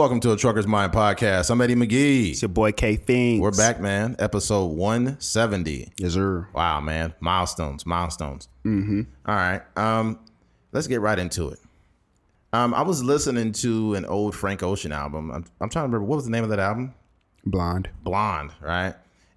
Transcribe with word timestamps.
Welcome 0.00 0.20
to 0.20 0.32
a 0.32 0.36
Trucker's 0.38 0.66
Mind 0.66 0.92
podcast. 0.92 1.50
I'm 1.50 1.60
Eddie 1.60 1.74
McGee. 1.74 2.30
It's 2.30 2.40
your 2.40 2.48
boy 2.48 2.72
K 2.72 2.96
Things. 2.96 3.38
We're 3.38 3.50
back, 3.50 3.82
man. 3.82 4.16
Episode 4.18 4.68
170. 4.68 5.92
Yes, 5.98 6.14
sir. 6.14 6.48
Wow, 6.54 6.80
man. 6.80 7.12
Milestones, 7.20 7.84
milestones. 7.84 8.48
Mm-hmm. 8.64 9.02
All 9.26 9.34
right. 9.34 9.60
Um, 9.76 10.18
let's 10.72 10.86
get 10.86 11.02
right 11.02 11.18
into 11.18 11.50
it. 11.50 11.58
Um, 12.54 12.72
I 12.72 12.80
was 12.80 13.04
listening 13.04 13.52
to 13.52 13.92
an 13.92 14.06
old 14.06 14.34
Frank 14.34 14.62
Ocean 14.62 14.90
album. 14.90 15.30
I'm, 15.30 15.44
I'm 15.60 15.68
trying 15.68 15.82
to 15.82 15.88
remember 15.88 16.06
what 16.06 16.16
was 16.16 16.24
the 16.24 16.30
name 16.30 16.44
of 16.44 16.50
that 16.50 16.60
album? 16.60 16.94
Blonde. 17.44 17.90
Blonde, 18.02 18.52
right? 18.62 18.94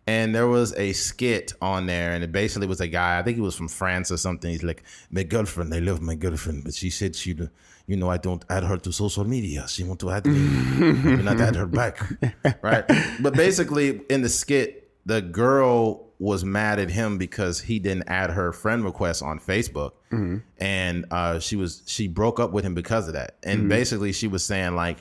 And 0.07 0.33
there 0.33 0.47
was 0.47 0.73
a 0.75 0.93
skit 0.93 1.51
on 1.61 1.87
there, 1.87 2.13
and 2.13 2.23
it 2.23 2.31
basically 2.31 2.67
was 2.67 2.79
a 2.79 2.87
guy. 2.87 3.19
I 3.19 3.23
think 3.23 3.35
he 3.35 3.41
was 3.41 3.57
from 3.57 3.67
France 3.67 4.11
or 4.11 4.17
something. 4.17 4.49
He's 4.49 4.63
like, 4.63 4.83
"My 5.11 5.23
girlfriend, 5.23 5.73
I 5.73 5.79
love 5.79 6.01
my 6.01 6.15
girlfriend, 6.15 6.63
but 6.63 6.73
she 6.73 6.89
said 6.89 7.17
she, 7.17 7.37
you 7.87 7.97
know, 7.97 8.09
I 8.09 8.17
don't 8.17 8.43
add 8.49 8.63
her 8.63 8.77
to 8.77 8.91
social 8.91 9.25
media. 9.25 9.67
She 9.67 9.83
want 9.83 9.99
to 10.01 10.11
add 10.11 10.25
me, 10.25 11.15
but 11.15 11.23
not 11.23 11.39
add 11.39 11.55
her 11.55 11.65
back, 11.65 11.99
right?" 12.61 12.85
But 13.19 13.33
basically, 13.33 14.01
in 14.09 14.21
the 14.21 14.29
skit, 14.29 14.89
the 15.05 15.21
girl 15.21 16.13
was 16.19 16.45
mad 16.45 16.79
at 16.79 16.89
him 16.89 17.17
because 17.17 17.59
he 17.59 17.79
didn't 17.79 18.07
add 18.07 18.29
her 18.29 18.53
friend 18.53 18.85
request 18.85 19.21
on 19.21 19.39
Facebook, 19.39 19.91
mm-hmm. 20.11 20.37
and 20.57 21.05
uh, 21.11 21.39
she 21.39 21.57
was 21.57 21.83
she 21.85 22.07
broke 22.07 22.39
up 22.39 22.51
with 22.51 22.63
him 22.63 22.73
because 22.73 23.07
of 23.07 23.13
that. 23.15 23.35
And 23.43 23.61
mm-hmm. 23.61 23.69
basically, 23.69 24.13
she 24.13 24.27
was 24.27 24.43
saying 24.45 24.75
like, 24.75 24.99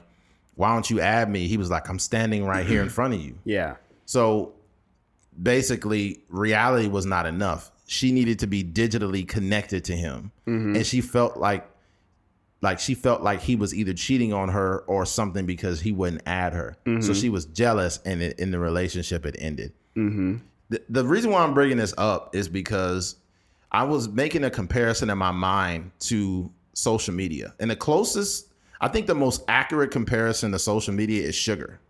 "Why 0.56 0.72
don't 0.72 0.90
you 0.90 1.00
add 1.00 1.30
me?" 1.30 1.46
He 1.46 1.56
was 1.56 1.70
like, 1.70 1.88
"I'm 1.88 2.00
standing 2.00 2.44
right 2.44 2.66
here 2.66 2.82
in 2.82 2.88
front 2.98 3.14
of 3.14 3.20
you." 3.20 3.38
Yeah. 3.44 3.76
So 4.06 4.54
basically, 5.40 6.24
reality 6.28 6.88
was 6.88 7.06
not 7.06 7.26
enough. 7.26 7.70
She 7.86 8.10
needed 8.10 8.40
to 8.40 8.46
be 8.46 8.64
digitally 8.64 9.26
connected 9.26 9.84
to 9.84 9.96
him, 9.96 10.32
mm-hmm. 10.46 10.76
and 10.76 10.86
she 10.86 11.00
felt 11.00 11.36
like, 11.36 11.68
like 12.62 12.78
she 12.78 12.94
felt 12.94 13.22
like 13.22 13.42
he 13.42 13.56
was 13.56 13.74
either 13.74 13.92
cheating 13.92 14.32
on 14.32 14.48
her 14.48 14.78
or 14.86 15.04
something 15.04 15.44
because 15.44 15.80
he 15.80 15.92
wouldn't 15.92 16.22
add 16.26 16.52
her. 16.54 16.76
So 16.84 16.90
mm-hmm. 16.90 17.12
she 17.12 17.28
was 17.28 17.44
jealous, 17.46 18.00
and 18.04 18.22
it, 18.22 18.38
in 18.38 18.50
the 18.50 18.58
relationship, 18.58 19.26
it 19.26 19.36
ended. 19.38 19.72
Mm-hmm. 19.96 20.36
The, 20.70 20.82
the 20.88 21.04
reason 21.04 21.30
why 21.30 21.42
I'm 21.42 21.54
bringing 21.54 21.76
this 21.76 21.92
up 21.98 22.34
is 22.34 22.48
because 22.48 23.16
I 23.70 23.84
was 23.84 24.08
making 24.08 24.44
a 24.44 24.50
comparison 24.50 25.10
in 25.10 25.18
my 25.18 25.32
mind 25.32 25.90
to 26.00 26.50
social 26.72 27.12
media, 27.12 27.54
and 27.60 27.70
the 27.70 27.76
closest, 27.76 28.46
I 28.80 28.88
think, 28.88 29.06
the 29.06 29.14
most 29.14 29.42
accurate 29.48 29.90
comparison 29.90 30.52
to 30.52 30.58
social 30.58 30.94
media 30.94 31.22
is 31.26 31.34
sugar 31.34 31.80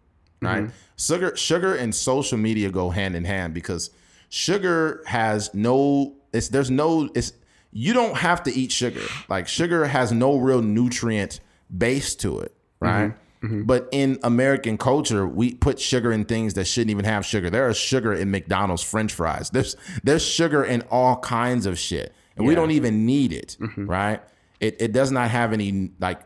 mm-hmm. 0.43 0.65
right? 0.65 0.71
Sugar, 0.97 1.37
sugar, 1.37 1.75
and 1.75 1.95
social 1.95 2.39
media 2.39 2.71
go 2.71 2.91
hand 2.91 3.17
in 3.17 3.25
hand 3.25 3.55
because 3.55 3.91
sugar 4.29 5.03
has 5.07 5.53
no. 5.55 6.15
It's 6.33 6.49
there's 6.49 6.71
no. 6.71 7.09
It's 7.15 7.33
you 7.73 7.95
don't 7.95 8.17
have 8.17 8.43
to 8.45 8.53
eat 8.53 8.71
sugar. 8.71 9.03
Like 9.29 9.49
sugar 9.49 9.87
has 9.87 10.13
no 10.13 10.37
real 10.37 10.63
nutrient 10.63 11.41
base 11.77 12.15
to 12.17 12.41
it, 12.41 12.55
mm-hmm. 12.83 12.85
right? 12.85 13.15
Mm-hmm. 13.43 13.63
But 13.65 13.89
in 13.91 14.21
American 14.23 14.79
culture, 14.79 15.27
we 15.27 15.55
put 15.55 15.81
sugar 15.81 16.13
in 16.13 16.25
things 16.27 16.55
that 16.55 16.67
shouldn't 16.67 16.91
even 16.91 17.05
have 17.05 17.27
sugar. 17.27 17.51
There 17.51 17.69
is 17.69 17.77
sugar 17.77 18.13
in 18.13 18.31
McDonald's 18.31 18.83
French 18.83 19.13
fries. 19.13 19.51
There's 19.51 19.75
there's 20.05 20.25
sugar 20.25 20.63
in 20.63 20.83
all 20.91 21.17
kinds 21.17 21.67
of 21.67 21.79
shit, 21.79 22.15
and 22.37 22.47
we 22.47 22.55
don't 22.55 22.71
even 22.71 23.05
need 23.05 23.33
it, 23.33 23.57
mm-hmm. 23.61 23.87
right? 23.87 24.23
It 24.61 24.77
it 24.81 24.93
does 24.93 25.11
not 25.11 25.31
have 25.31 25.53
any 25.53 25.91
like 25.99 26.21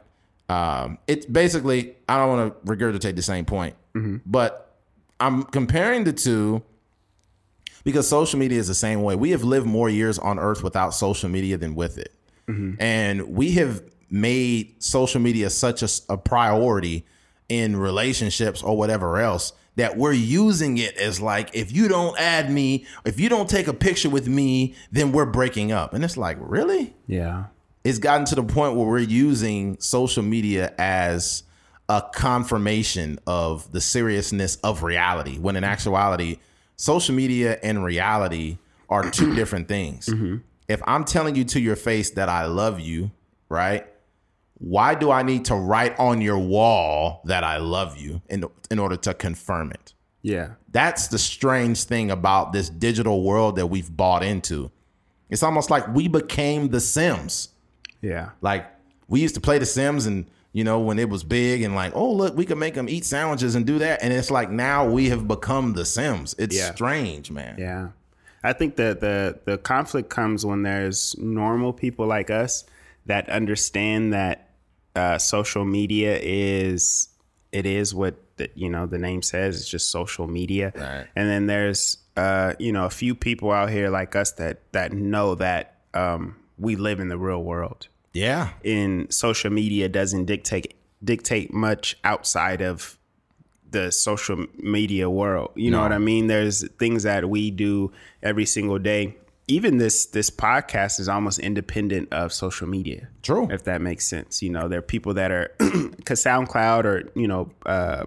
um, 0.50 0.98
it's 1.06 1.24
basically 1.24 1.96
I 2.08 2.18
don't 2.18 2.36
want 2.36 2.66
to 2.66 2.70
regurgitate 2.72 3.16
the 3.16 3.22
same 3.22 3.46
point, 3.46 3.76
but 4.26 4.76
I'm 5.18 5.44
comparing 5.44 6.04
the 6.04 6.12
two 6.12 6.62
because 7.86 8.08
social 8.08 8.36
media 8.40 8.58
is 8.58 8.66
the 8.66 8.74
same 8.74 9.04
way. 9.04 9.14
We 9.14 9.30
have 9.30 9.44
lived 9.44 9.64
more 9.64 9.88
years 9.88 10.18
on 10.18 10.40
Earth 10.40 10.64
without 10.64 10.90
social 10.90 11.28
media 11.28 11.56
than 11.56 11.76
with 11.76 11.98
it, 11.98 12.12
mm-hmm. 12.48 12.72
and 12.80 13.28
we 13.28 13.52
have 13.52 13.80
made 14.10 14.82
social 14.82 15.20
media 15.20 15.48
such 15.50 15.84
a, 15.84 15.88
a 16.12 16.18
priority 16.18 17.06
in 17.48 17.76
relationships 17.76 18.60
or 18.60 18.76
whatever 18.76 19.18
else 19.18 19.52
that 19.76 19.96
we're 19.96 20.12
using 20.12 20.78
it 20.78 20.96
as 20.96 21.20
like 21.20 21.54
if 21.54 21.70
you 21.70 21.86
don't 21.86 22.18
add 22.18 22.50
me, 22.50 22.84
if 23.04 23.20
you 23.20 23.28
don't 23.28 23.48
take 23.48 23.68
a 23.68 23.72
picture 23.74 24.10
with 24.10 24.26
me, 24.26 24.74
then 24.90 25.12
we're 25.12 25.24
breaking 25.24 25.70
up, 25.70 25.94
and 25.94 26.04
it's 26.04 26.16
like 26.16 26.36
really? 26.40 26.92
Yeah. 27.06 27.44
it's 27.84 28.00
gotten 28.00 28.26
to 28.26 28.34
the 28.34 28.42
point 28.42 28.74
where 28.74 28.86
we're 28.88 28.98
using 28.98 29.78
social 29.78 30.24
media 30.24 30.74
as 30.76 31.44
a 31.88 32.02
confirmation 32.12 33.20
of 33.28 33.70
the 33.70 33.80
seriousness 33.80 34.56
of 34.56 34.82
reality 34.82 35.38
when 35.38 35.54
in 35.54 35.62
mm-hmm. 35.62 35.72
actuality 35.72 36.38
social 36.76 37.14
media 37.14 37.58
and 37.62 37.84
reality 37.84 38.58
are 38.88 39.10
two 39.10 39.34
different 39.40 39.68
things. 39.68 40.06
Mm-hmm. 40.06 40.36
If 40.68 40.82
i'm 40.86 41.04
telling 41.04 41.36
you 41.36 41.44
to 41.44 41.60
your 41.60 41.76
face 41.76 42.10
that 42.10 42.28
i 42.28 42.46
love 42.46 42.80
you 42.80 43.12
right 43.48 43.86
why 44.58 44.94
do 44.94 45.10
i 45.10 45.22
need 45.22 45.44
to 45.44 45.54
write 45.54 45.96
on 45.98 46.20
your 46.20 46.38
wall 46.38 47.20
that 47.24 47.44
i 47.44 47.58
love 47.58 47.96
you 47.96 48.20
in, 48.28 48.44
in 48.70 48.78
order 48.78 48.96
to 48.96 49.14
confirm 49.14 49.70
it? 49.70 49.94
Yeah. 50.22 50.54
that's 50.70 51.06
the 51.06 51.18
strange 51.18 51.84
thing 51.84 52.10
about 52.10 52.52
this 52.52 52.68
digital 52.68 53.22
world 53.22 53.56
that 53.56 53.68
we've 53.68 53.96
bought 53.96 54.24
into. 54.24 54.72
It's 55.30 55.44
almost 55.44 55.70
like 55.70 55.86
we 55.94 56.08
became 56.08 56.68
the 56.70 56.80
sims. 56.80 57.50
Yeah. 58.02 58.30
like 58.40 58.66
we 59.08 59.20
used 59.20 59.34
to 59.34 59.40
play 59.40 59.58
The 59.58 59.66
Sims, 59.66 60.06
and 60.06 60.26
you 60.56 60.64
know 60.64 60.78
when 60.80 60.98
it 60.98 61.08
was 61.14 61.22
big, 61.24 61.62
and 61.62 61.74
like, 61.82 61.92
oh 61.94 62.10
look, 62.20 62.32
we 62.40 62.44
can 62.50 62.58
make 62.58 62.74
them 62.74 62.88
eat 62.88 63.04
sandwiches 63.04 63.54
and 63.56 63.64
do 63.66 63.78
that, 63.78 64.02
and 64.02 64.12
it's 64.12 64.30
like 64.30 64.50
now 64.50 64.78
we 64.96 65.10
have 65.10 65.24
become 65.28 65.74
The 65.74 65.84
Sims. 65.84 66.34
It's 66.38 66.56
Yeah. 66.56 66.74
strange, 66.74 67.30
man. 67.30 67.54
Yeah. 67.58 67.88
I 68.42 68.52
think 68.58 68.76
that 68.76 69.00
the 69.00 69.38
the 69.44 69.58
conflict 69.58 70.08
comes 70.08 70.46
when 70.46 70.62
there's 70.62 71.14
normal 71.18 71.72
people 71.72 72.06
like 72.06 72.30
us 72.30 72.64
that 73.06 73.28
understand 73.28 74.12
that 74.12 74.36
uh, 74.94 75.18
social 75.18 75.64
media 75.64 76.18
is 76.22 77.08
it 77.52 77.66
is 77.66 77.94
what 77.94 78.14
the, 78.38 78.48
you 78.54 78.68
know 78.70 78.86
the 78.86 78.98
name 78.98 79.22
says. 79.22 79.56
It's 79.60 79.68
just 79.68 79.90
social 79.90 80.26
media, 80.26 80.72
Right. 80.74 81.06
and 81.16 81.28
then 81.28 81.46
there's 81.46 81.98
uh, 82.16 82.54
you 82.58 82.72
know 82.72 82.84
a 82.86 82.90
few 83.02 83.14
people 83.14 83.50
out 83.52 83.68
here 83.70 83.90
like 83.90 84.16
us 84.16 84.32
that 84.32 84.56
that 84.72 84.92
know 84.92 85.34
that 85.36 85.64
um, 85.94 86.36
we 86.58 86.76
live 86.76 86.98
in 87.00 87.08
the 87.08 87.18
real 87.18 87.42
world. 87.42 87.88
Yeah, 88.16 88.50
in 88.64 89.10
social 89.10 89.50
media 89.50 89.88
doesn't 89.88 90.24
dictate 90.24 90.74
dictate 91.04 91.52
much 91.52 91.98
outside 92.02 92.62
of 92.62 92.98
the 93.70 93.92
social 93.92 94.46
media 94.56 95.10
world. 95.10 95.50
You 95.54 95.70
know 95.70 95.82
what 95.82 95.92
I 95.92 95.98
mean? 95.98 96.26
There's 96.28 96.66
things 96.78 97.02
that 97.02 97.28
we 97.28 97.50
do 97.50 97.92
every 98.22 98.46
single 98.46 98.78
day. 98.78 99.16
Even 99.48 99.76
this 99.76 100.06
this 100.06 100.30
podcast 100.30 100.98
is 100.98 101.08
almost 101.10 101.38
independent 101.38 102.10
of 102.10 102.32
social 102.32 102.66
media. 102.66 103.08
True. 103.22 103.48
If 103.50 103.64
that 103.64 103.82
makes 103.82 104.06
sense. 104.06 104.42
You 104.42 104.50
know, 104.50 104.66
there 104.66 104.78
are 104.78 104.82
people 104.82 105.12
that 105.14 105.30
are 105.30 105.48
cause 106.06 106.24
SoundCloud 106.24 106.84
or, 106.84 107.12
you 107.14 107.28
know, 107.28 107.50
uh 107.66 108.06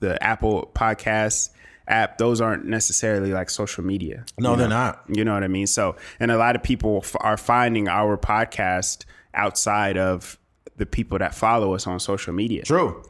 the 0.00 0.22
Apple 0.22 0.70
Podcasts 0.74 1.50
app, 1.88 2.18
those 2.18 2.40
aren't 2.40 2.64
necessarily 2.64 3.32
like 3.32 3.50
social 3.50 3.84
media. 3.84 4.24
no, 4.38 4.56
they're 4.56 4.68
know? 4.68 4.76
not. 4.76 5.04
You 5.08 5.24
know 5.24 5.34
what 5.34 5.44
I 5.44 5.48
mean? 5.48 5.66
So, 5.66 5.96
and 6.18 6.30
a 6.30 6.36
lot 6.36 6.56
of 6.56 6.62
people 6.62 7.00
f- 7.02 7.16
are 7.20 7.36
finding 7.36 7.88
our 7.88 8.16
podcast 8.16 9.04
outside 9.34 9.96
of 9.96 10.38
the 10.76 10.86
people 10.86 11.18
that 11.18 11.34
follow 11.34 11.74
us 11.74 11.86
on 11.86 12.00
social 12.00 12.32
media. 12.32 12.62
True. 12.62 13.02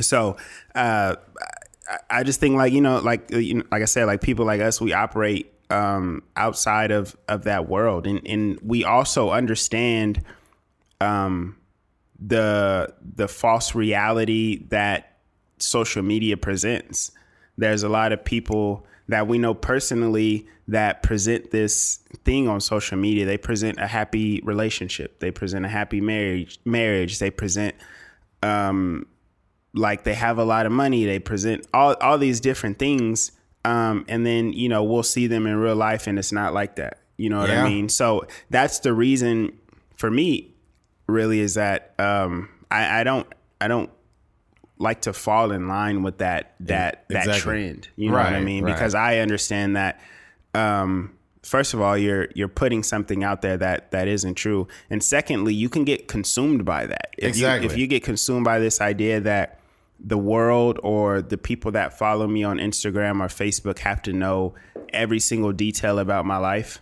So, 0.00 0.36
uh, 0.74 1.16
I, 1.88 1.98
I 2.10 2.22
just 2.22 2.40
think 2.40 2.56
like 2.56 2.72
you 2.72 2.80
know, 2.80 2.98
like 2.98 3.32
uh, 3.32 3.38
you 3.38 3.54
know, 3.54 3.64
like 3.70 3.82
I 3.82 3.86
said, 3.86 4.06
like 4.06 4.20
people 4.20 4.44
like 4.44 4.60
us, 4.60 4.80
we 4.80 4.92
operate 4.92 5.52
um, 5.70 6.22
outside 6.36 6.90
of 6.90 7.16
of 7.28 7.44
that 7.44 7.68
world, 7.68 8.06
and 8.06 8.26
and 8.26 8.58
we 8.62 8.84
also 8.84 9.30
understand 9.30 10.22
um, 11.00 11.56
the 12.18 12.94
the 13.02 13.28
false 13.28 13.74
reality 13.74 14.64
that 14.68 15.18
social 15.58 16.02
media 16.02 16.36
presents. 16.36 17.10
There's 17.56 17.82
a 17.82 17.88
lot 17.88 18.12
of 18.12 18.24
people 18.24 18.86
that 19.08 19.28
we 19.28 19.38
know 19.38 19.54
personally 19.54 20.46
that 20.68 21.02
present 21.02 21.50
this 21.50 21.98
thing 22.24 22.48
on 22.48 22.60
social 22.60 22.96
media. 22.96 23.26
They 23.26 23.36
present 23.36 23.78
a 23.78 23.86
happy 23.86 24.40
relationship. 24.42 25.20
They 25.20 25.30
present 25.30 25.64
a 25.64 25.68
happy 25.68 26.00
marriage. 26.00 26.58
Marriage. 26.64 27.18
They 27.18 27.30
present 27.30 27.74
um, 28.42 29.06
like 29.74 30.04
they 30.04 30.14
have 30.14 30.38
a 30.38 30.44
lot 30.44 30.66
of 30.66 30.72
money. 30.72 31.04
They 31.04 31.18
present 31.18 31.66
all 31.74 31.94
all 32.00 32.18
these 32.18 32.40
different 32.40 32.78
things, 32.78 33.32
um, 33.64 34.04
and 34.08 34.24
then 34.24 34.52
you 34.52 34.68
know 34.68 34.82
we'll 34.84 35.02
see 35.02 35.26
them 35.26 35.46
in 35.46 35.56
real 35.56 35.76
life, 35.76 36.06
and 36.06 36.18
it's 36.18 36.32
not 36.32 36.54
like 36.54 36.76
that. 36.76 36.98
You 37.16 37.28
know 37.30 37.40
what 37.40 37.50
Yeah. 37.50 37.64
I 37.64 37.68
mean? 37.68 37.88
So 37.88 38.26
that's 38.50 38.80
the 38.80 38.92
reason 38.92 39.58
for 39.96 40.10
me, 40.10 40.54
really, 41.06 41.40
is 41.40 41.54
that 41.54 41.94
um, 41.98 42.48
I, 42.70 43.00
I 43.00 43.04
don't 43.04 43.26
I 43.60 43.68
don't 43.68 43.90
like 44.84 45.00
to 45.02 45.12
fall 45.12 45.50
in 45.50 45.66
line 45.66 46.04
with 46.04 46.18
that 46.18 46.54
that 46.60 47.06
that 47.08 47.38
trend. 47.38 47.88
You 47.96 48.10
know 48.10 48.16
what 48.16 48.26
I 48.26 48.40
mean? 48.40 48.64
right. 48.64 48.72
Because 48.72 48.94
I 48.94 49.18
understand 49.18 49.74
that. 49.74 50.00
Um, 50.54 51.16
first 51.42 51.74
of 51.74 51.80
all, 51.80 51.98
you're 51.98 52.28
you're 52.34 52.46
putting 52.46 52.84
something 52.84 53.24
out 53.24 53.42
there 53.42 53.56
that 53.56 53.90
that 53.90 54.06
isn't 54.06 54.34
true, 54.34 54.68
and 54.88 55.02
secondly, 55.02 55.52
you 55.52 55.68
can 55.68 55.84
get 55.84 56.06
consumed 56.06 56.64
by 56.64 56.86
that. 56.86 57.10
If 57.18 57.30
Exactly. 57.30 57.66
You, 57.66 57.72
if 57.72 57.78
you 57.78 57.86
get 57.88 58.04
consumed 58.04 58.44
by 58.44 58.60
this 58.60 58.80
idea 58.80 59.20
that 59.20 59.58
the 59.98 60.18
world 60.18 60.78
or 60.82 61.22
the 61.22 61.38
people 61.38 61.72
that 61.72 61.98
follow 61.98 62.26
me 62.26 62.44
on 62.44 62.58
Instagram 62.58 63.20
or 63.20 63.28
Facebook 63.28 63.78
have 63.78 64.02
to 64.02 64.12
know 64.12 64.54
every 64.92 65.18
single 65.18 65.52
detail 65.52 65.98
about 65.98 66.26
my 66.26 66.36
life, 66.36 66.80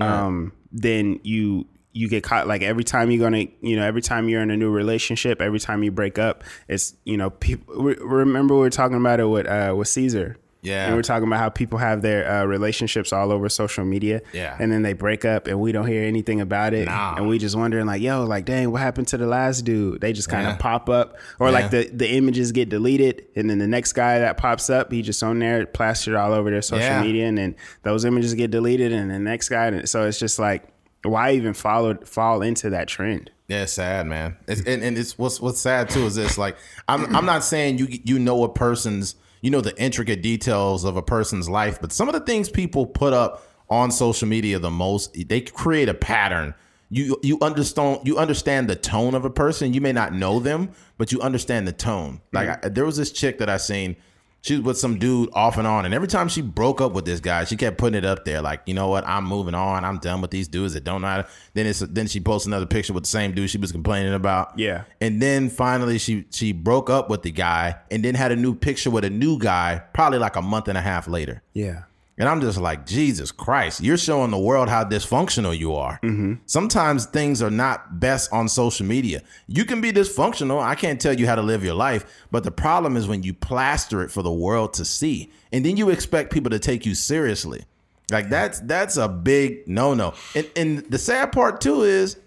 um, 0.00 0.52
then 0.72 1.20
you 1.22 1.66
you 1.92 2.08
get 2.08 2.22
caught 2.22 2.46
like 2.48 2.62
every 2.62 2.84
time 2.84 3.10
you're 3.10 3.22
gonna 3.22 3.46
you 3.60 3.76
know 3.76 3.84
every 3.84 4.02
time 4.02 4.28
you're 4.28 4.40
in 4.42 4.50
a 4.50 4.56
new 4.56 4.70
relationship 4.70 5.42
every 5.42 5.60
time 5.60 5.82
you 5.82 5.90
break 5.90 6.18
up 6.18 6.42
it's 6.68 6.94
you 7.04 7.16
know 7.16 7.28
people 7.30 7.74
remember 7.74 8.54
we 8.54 8.60
were 8.60 8.70
talking 8.70 8.96
about 8.96 9.20
it 9.20 9.26
with 9.26 9.46
uh 9.46 9.74
with 9.76 9.88
caesar 9.88 10.38
Yeah. 10.62 10.86
and 10.86 10.94
we're 10.96 11.02
talking 11.02 11.26
about 11.26 11.40
how 11.40 11.48
people 11.50 11.78
have 11.78 12.00
their 12.02 12.22
uh, 12.30 12.44
relationships 12.46 13.12
all 13.12 13.30
over 13.32 13.48
social 13.48 13.84
media 13.84 14.22
Yeah. 14.32 14.56
and 14.60 14.70
then 14.72 14.82
they 14.82 14.92
break 14.94 15.24
up 15.26 15.48
and 15.48 15.60
we 15.60 15.70
don't 15.72 15.86
hear 15.86 16.04
anything 16.04 16.40
about 16.40 16.72
it 16.72 16.86
Nah. 16.86 17.16
and 17.16 17.28
we 17.28 17.38
just 17.38 17.56
wondering 17.56 17.84
like 17.86 18.00
yo 18.00 18.24
like 18.24 18.44
dang 18.46 18.70
what 18.70 18.80
happened 18.80 19.08
to 19.08 19.16
the 19.18 19.26
last 19.26 19.62
dude 19.66 20.00
they 20.00 20.12
just 20.14 20.28
kind 20.30 20.46
of 20.46 20.52
Yeah. 20.54 20.58
pop 20.58 20.88
up 20.88 21.18
or 21.40 21.50
like 21.50 21.70
the 21.72 21.90
the 21.92 22.08
images 22.10 22.52
get 22.52 22.68
deleted 22.70 23.26
and 23.36 23.50
then 23.50 23.58
the 23.58 23.66
next 23.66 23.92
guy 23.92 24.18
that 24.20 24.36
pops 24.38 24.70
up 24.70 24.90
he 24.92 25.02
just 25.02 25.22
on 25.22 25.40
there 25.40 25.66
plastered 25.66 26.14
all 26.14 26.32
over 26.32 26.48
their 26.50 26.62
social 26.62 26.86
Yeah. 26.86 27.02
media 27.02 27.26
and 27.26 27.36
then 27.36 27.54
those 27.82 28.04
images 28.06 28.32
get 28.34 28.50
deleted 28.50 28.92
and 28.92 29.10
the 29.10 29.18
next 29.18 29.48
guy 29.50 29.66
and 29.66 29.86
so 29.88 30.06
it's 30.06 30.18
just 30.18 30.38
like 30.38 30.62
why 31.10 31.32
even 31.32 31.54
follow 31.54 31.96
fall 32.04 32.42
into 32.42 32.70
that 32.70 32.88
trend 32.88 33.30
Yeah, 33.48 33.64
it's 33.64 33.72
sad, 33.72 34.06
man. 34.06 34.36
It's, 34.46 34.60
and, 34.62 34.82
and 34.82 34.96
it's 34.96 35.18
what's 35.18 35.40
what's 35.40 35.60
sad 35.60 35.90
too 35.90 36.06
is 36.06 36.14
this 36.14 36.38
like 36.38 36.56
I'm 36.88 37.14
I'm 37.14 37.26
not 37.26 37.44
saying 37.44 37.78
you 37.78 37.88
you 38.04 38.18
know 38.18 38.44
a 38.44 38.48
person's 38.48 39.16
you 39.40 39.50
know 39.50 39.60
the 39.60 39.76
intricate 39.80 40.22
details 40.22 40.84
of 40.84 40.96
a 40.96 41.02
person's 41.02 41.48
life, 41.48 41.80
but 41.80 41.92
some 41.92 42.08
of 42.08 42.14
the 42.14 42.20
things 42.20 42.48
people 42.48 42.86
put 42.86 43.12
up 43.12 43.46
on 43.68 43.90
social 43.90 44.28
media 44.28 44.58
the 44.58 44.70
most 44.70 45.16
they 45.28 45.40
create 45.40 45.88
a 45.88 45.94
pattern. 45.94 46.54
You 46.88 47.18
you 47.22 47.38
understand 47.40 48.00
you 48.04 48.18
understand 48.18 48.68
the 48.68 48.76
tone 48.76 49.14
of 49.14 49.24
a 49.24 49.30
person. 49.30 49.74
You 49.74 49.80
may 49.80 49.92
not 49.92 50.12
know 50.12 50.38
them, 50.38 50.70
but 50.98 51.10
you 51.10 51.20
understand 51.20 51.66
the 51.66 51.72
tone. 51.72 52.20
Like 52.32 52.48
mm-hmm. 52.48 52.66
I, 52.66 52.68
there 52.68 52.84
was 52.84 52.96
this 52.96 53.10
chick 53.10 53.38
that 53.38 53.50
I 53.50 53.56
seen. 53.56 53.96
She 54.42 54.56
was 54.56 54.62
with 54.64 54.78
some 54.78 54.98
dude 54.98 55.30
off 55.32 55.56
and 55.56 55.66
on, 55.66 55.84
and 55.84 55.94
every 55.94 56.08
time 56.08 56.28
she 56.28 56.42
broke 56.42 56.80
up 56.80 56.92
with 56.92 57.04
this 57.04 57.20
guy, 57.20 57.44
she 57.44 57.56
kept 57.56 57.78
putting 57.78 57.96
it 57.96 58.04
up 58.04 58.24
there, 58.24 58.42
like, 58.42 58.60
you 58.66 58.74
know 58.74 58.88
what, 58.88 59.06
I'm 59.06 59.24
moving 59.24 59.54
on. 59.54 59.84
I'm 59.84 59.98
done 59.98 60.20
with 60.20 60.32
these 60.32 60.48
dudes 60.48 60.74
that 60.74 60.82
don't 60.82 61.00
know. 61.02 61.06
How 61.06 61.16
to. 61.22 61.28
Then 61.54 61.66
it's 61.66 61.78
then 61.78 62.08
she 62.08 62.18
posts 62.20 62.46
another 62.46 62.66
picture 62.66 62.92
with 62.92 63.04
the 63.04 63.08
same 63.08 63.32
dude 63.32 63.50
she 63.50 63.58
was 63.58 63.70
complaining 63.70 64.14
about. 64.14 64.58
Yeah. 64.58 64.82
and 65.00 65.22
then 65.22 65.48
finally 65.48 65.98
she 65.98 66.24
she 66.30 66.52
broke 66.52 66.90
up 66.90 67.08
with 67.08 67.22
the 67.22 67.30
guy, 67.30 67.76
and 67.90 68.04
then 68.04 68.14
had 68.16 68.32
a 68.32 68.36
new 68.36 68.54
picture 68.54 68.90
with 68.90 69.04
a 69.04 69.10
new 69.10 69.38
guy, 69.38 69.80
probably 69.94 70.18
like 70.18 70.36
a 70.36 70.42
month 70.42 70.66
and 70.68 70.76
a 70.76 70.82
half 70.82 71.06
later. 71.08 71.42
yeah 71.52 71.82
And 72.18 72.28
I'm 72.28 72.40
just 72.42 72.58
like, 72.58 72.84
Jesus 72.84 73.32
Christ, 73.32 73.80
you're 73.80 73.96
showing 73.96 74.30
the 74.30 74.38
world 74.38 74.68
how 74.68 74.84
dysfunctional 74.84 75.58
you 75.58 75.74
are. 75.74 75.98
Mm-hmm. 76.02 76.34
Sometimes 76.44 77.06
things 77.06 77.40
are 77.40 77.50
not 77.50 77.98
best 78.00 78.32
on 78.32 78.48
social 78.48 78.84
media. 78.84 79.22
You 79.48 79.64
can 79.64 79.80
be 79.80 79.92
dysfunctional. 79.92 80.62
I 80.62 80.74
can't 80.74 81.00
tell 81.00 81.18
you 81.18 81.26
how 81.26 81.36
to 81.36 81.42
live 81.42 81.64
your 81.64 81.74
life. 81.74 82.04
But 82.30 82.44
the 82.44 82.50
problem 82.50 82.96
is 82.96 83.08
when 83.08 83.22
you 83.22 83.32
plaster 83.32 84.02
it 84.02 84.10
for 84.10 84.22
the 84.22 84.32
world 84.32 84.74
to 84.74 84.84
see, 84.84 85.30
and 85.52 85.64
then 85.64 85.76
you 85.78 85.88
expect 85.88 86.32
people 86.32 86.50
to 86.50 86.58
take 86.58 86.84
you 86.84 86.94
seriously. 86.94 87.64
Like 88.10 88.28
that's 88.28 88.60
that's 88.60 88.98
a 88.98 89.08
big 89.08 89.66
no 89.66 89.94
no. 89.94 90.12
And 90.34 90.50
and 90.54 90.78
the 90.90 90.98
sad 90.98 91.32
part 91.32 91.62
too 91.62 91.82
is 91.82 92.18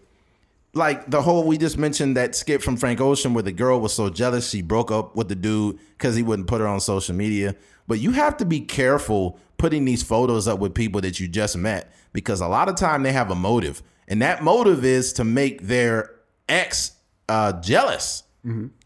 like 0.74 1.10
the 1.10 1.22
whole 1.22 1.46
we 1.46 1.58
just 1.58 1.78
mentioned 1.78 2.18
that 2.18 2.36
skip 2.36 2.62
from 2.62 2.76
Frank 2.76 3.00
Ocean 3.00 3.34
where 3.34 3.44
the 3.44 3.52
girl 3.52 3.80
was 3.80 3.94
so 3.94 4.10
jealous 4.10 4.50
she 4.50 4.62
broke 4.62 4.92
up 4.92 5.16
with 5.16 5.30
the 5.30 5.36
dude 5.36 5.78
because 5.98 6.16
he 6.16 6.24
wouldn't 6.24 6.48
put 6.48 6.60
her 6.60 6.68
on 6.68 6.80
social 6.80 7.14
media. 7.14 7.56
But 7.88 8.00
you 8.00 8.12
have 8.12 8.36
to 8.38 8.46
be 8.46 8.62
careful 8.62 9.40
putting 9.58 9.86
these 9.86 10.04
photos 10.04 10.48
up 10.48 10.60
with 10.60 10.74
people 10.74 11.02
that 11.02 11.20
you 11.20 11.28
just 11.28 11.58
met 11.58 11.94
because 12.14 12.42
a 12.42 12.48
lot 12.48 12.70
of 12.70 12.76
time 12.76 13.04
they 13.04 13.12
have 13.12 13.32
a 13.32 13.36
motive, 13.36 13.82
and 14.08 14.22
that 14.22 14.44
motive 14.44 14.86
is 14.86 15.14
to 15.14 15.24
make 15.24 15.62
their 15.64 16.12
ex 16.48 16.92
uh, 17.30 17.54
jealous. 17.62 18.24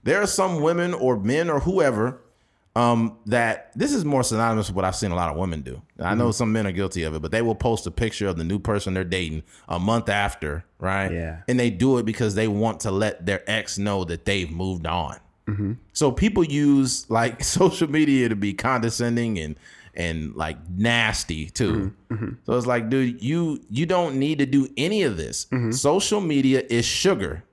There 0.04 0.22
are 0.22 0.28
some 0.28 0.62
women 0.62 0.94
or 0.94 1.20
men 1.20 1.50
or 1.50 1.60
whoever 1.60 2.22
um, 2.76 3.18
that 3.26 3.72
this 3.76 3.94
is 3.94 4.06
more 4.06 4.24
synonymous 4.24 4.68
with 4.70 4.76
what 4.78 4.86
I've 4.86 4.96
seen 4.96 5.12
a 5.12 5.16
lot 5.16 5.30
of 5.30 5.36
women 5.38 5.62
do. 5.62 5.82
I 6.00 6.16
know 6.16 6.32
some 6.32 6.54
men 6.54 6.66
are 6.66 6.72
guilty 6.72 7.04
of 7.04 7.14
it, 7.14 7.22
but 7.22 7.32
they 7.32 7.42
will 7.42 7.56
post 7.56 7.86
a 7.86 7.92
picture 7.92 8.28
of 8.28 8.38
the 8.38 8.46
new 8.46 8.58
person 8.60 8.94
they're 8.94 9.04
dating 9.04 9.44
a 9.68 9.80
month 9.80 10.08
after, 10.08 10.64
right? 10.80 11.12
Yeah. 11.12 11.42
And 11.50 11.60
they 11.60 11.70
do 11.72 11.98
it 11.98 12.06
because 12.06 12.36
they 12.36 12.48
want 12.48 12.80
to 12.82 12.92
let 12.92 13.26
their 13.26 13.44
ex 13.50 13.78
know 13.78 14.06
that 14.06 14.24
they've 14.26 14.50
moved 14.50 14.86
on. 14.86 15.20
So 15.94 16.12
people 16.12 16.44
use 16.44 17.10
like 17.10 17.44
social 17.60 17.90
media 17.90 18.30
to 18.30 18.36
be 18.36 18.54
condescending 18.54 19.40
and 19.40 19.58
and 20.00 20.36
like 20.36 20.58
nasty 20.70 21.50
too. 21.50 21.94
So 22.46 22.58
it's 22.58 22.66
like, 22.66 22.90
dude, 22.90 23.22
you 23.22 23.60
you 23.70 23.86
don't 23.86 24.16
need 24.16 24.40
to 24.40 24.46
do 24.48 24.68
any 24.78 25.04
of 25.04 25.18
this. 25.18 25.46
Social 25.72 26.22
media 26.22 26.64
is 26.70 26.86
sugar. 26.86 27.44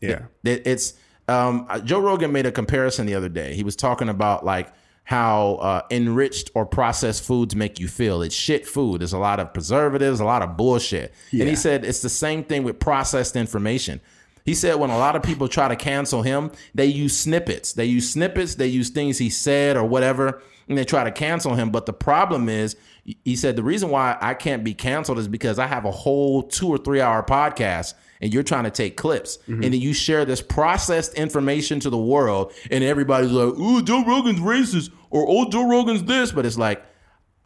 yeah 0.00 0.10
It, 0.44 0.66
it's 0.66 0.94
um, 1.28 1.66
Joe 1.84 2.00
Rogan 2.00 2.32
made 2.32 2.44
a 2.46 2.52
comparison 2.52 3.06
the 3.06 3.14
other 3.14 3.30
day. 3.30 3.54
He 3.54 3.62
was 3.64 3.76
talking 3.76 4.08
about 4.10 4.44
like 4.44 4.68
how 5.04 5.56
uh, 5.56 5.82
enriched 5.90 6.50
or 6.54 6.64
processed 6.66 7.22
foods 7.24 7.54
make 7.54 7.78
you 7.78 7.88
feel. 7.88 8.22
It's 8.22 8.34
shit 8.34 8.66
food. 8.66 9.00
There's 9.00 9.12
a 9.12 9.18
lot 9.18 9.38
of 9.40 9.52
preservatives, 9.52 10.20
a 10.20 10.24
lot 10.24 10.42
of 10.42 10.56
bullshit. 10.56 11.12
And 11.32 11.48
he 11.48 11.56
said 11.56 11.84
it's 11.84 12.00
the 12.02 12.08
same 12.08 12.42
thing 12.44 12.64
with 12.64 12.78
processed 12.80 13.36
information. 13.36 14.00
He 14.44 14.54
said 14.54 14.74
when 14.76 14.90
a 14.90 14.98
lot 14.98 15.16
of 15.16 15.22
people 15.22 15.48
try 15.48 15.68
to 15.68 15.76
cancel 15.76 16.22
him, 16.22 16.50
they 16.74 16.86
use 16.86 17.16
snippets. 17.18 17.72
They 17.72 17.86
use 17.86 18.10
snippets. 18.10 18.56
They 18.56 18.66
use 18.66 18.90
things 18.90 19.16
he 19.18 19.30
said 19.30 19.76
or 19.78 19.84
whatever, 19.84 20.42
and 20.68 20.78
they 20.78 20.84
try 20.84 21.04
to 21.04 21.12
cancel 21.12 21.54
him. 21.54 21.70
But 21.70 21.86
the 21.86 21.92
problem 21.92 22.48
is, 22.48 22.76
he 23.24 23.36
said 23.36 23.56
the 23.56 23.62
reason 23.62 23.90
why 23.90 24.16
I 24.20 24.34
can't 24.34 24.64
be 24.64 24.74
canceled 24.74 25.18
is 25.18 25.28
because 25.28 25.58
I 25.58 25.66
have 25.66 25.84
a 25.84 25.90
whole 25.90 26.42
two 26.42 26.68
or 26.68 26.78
three 26.78 27.00
hour 27.00 27.22
podcast 27.22 27.94
and 28.20 28.32
you're 28.32 28.42
trying 28.42 28.64
to 28.64 28.70
take 28.70 28.96
clips 28.96 29.36
mm-hmm. 29.38 29.62
and 29.62 29.74
then 29.74 29.80
you 29.80 29.92
share 29.92 30.24
this 30.24 30.40
processed 30.40 31.14
information 31.14 31.80
to 31.80 31.90
the 31.90 31.98
world 31.98 32.52
and 32.70 32.82
everybody's 32.82 33.30
like, 33.30 33.58
"Ooh, 33.58 33.82
Joe 33.82 34.04
Rogan's 34.04 34.40
racist," 34.40 34.90
or 35.10 35.26
"Oh, 35.28 35.48
Joe 35.50 35.68
Rogan's 35.68 36.04
this," 36.04 36.32
but 36.32 36.46
it's 36.46 36.58
like 36.58 36.84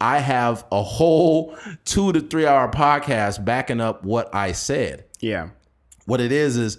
I 0.00 0.19
have 0.19 0.65
a 0.70 0.82
whole 0.82 1.56
two 1.85 2.12
to 2.12 2.20
three 2.20 2.47
hour 2.47 2.70
podcast 2.70 3.44
backing 3.44 3.81
up 3.81 4.05
what 4.05 4.32
I 4.35 4.53
said. 4.53 5.06
yeah 5.20 5.49
What 6.06 6.20
it 6.20 6.31
is 6.31 6.56
is 6.56 6.79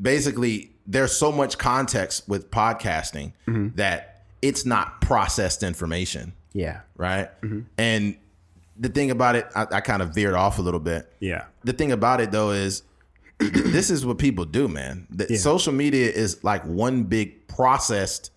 basically 0.00 0.72
there's 0.86 1.12
so 1.12 1.30
much 1.30 1.58
context 1.58 2.28
with 2.28 2.50
podcasting 2.50 3.32
mm-hmm. 3.46 3.68
that 3.76 4.11
it's 4.42 4.66
not 4.66 5.00
processed 5.00 5.62
information, 5.62 6.32
yeah 6.52 6.80
right? 6.96 7.28
Mm-hmm. 7.42 7.60
And 7.78 8.16
the 8.76 8.88
thing 8.88 9.10
about 9.10 9.36
it, 9.36 9.46
I, 9.54 9.66
I 9.72 9.80
kind 9.80 10.02
of 10.02 10.14
veered 10.14 10.34
off 10.34 10.58
a 10.58 10.62
little 10.62 10.80
bit 10.80 11.10
yeah 11.20 11.44
the 11.64 11.72
thing 11.72 11.92
about 11.92 12.20
it 12.20 12.30
though 12.30 12.50
is 12.50 12.82
this 13.38 13.90
is 13.90 14.04
what 14.04 14.18
people 14.18 14.44
do, 14.44 14.68
man. 14.68 15.06
The, 15.10 15.36
Social 15.36 15.72
media 15.72 16.10
is 16.10 16.42
like 16.44 16.64
one 16.64 17.04
big 17.04 17.48
processed. 17.48 18.30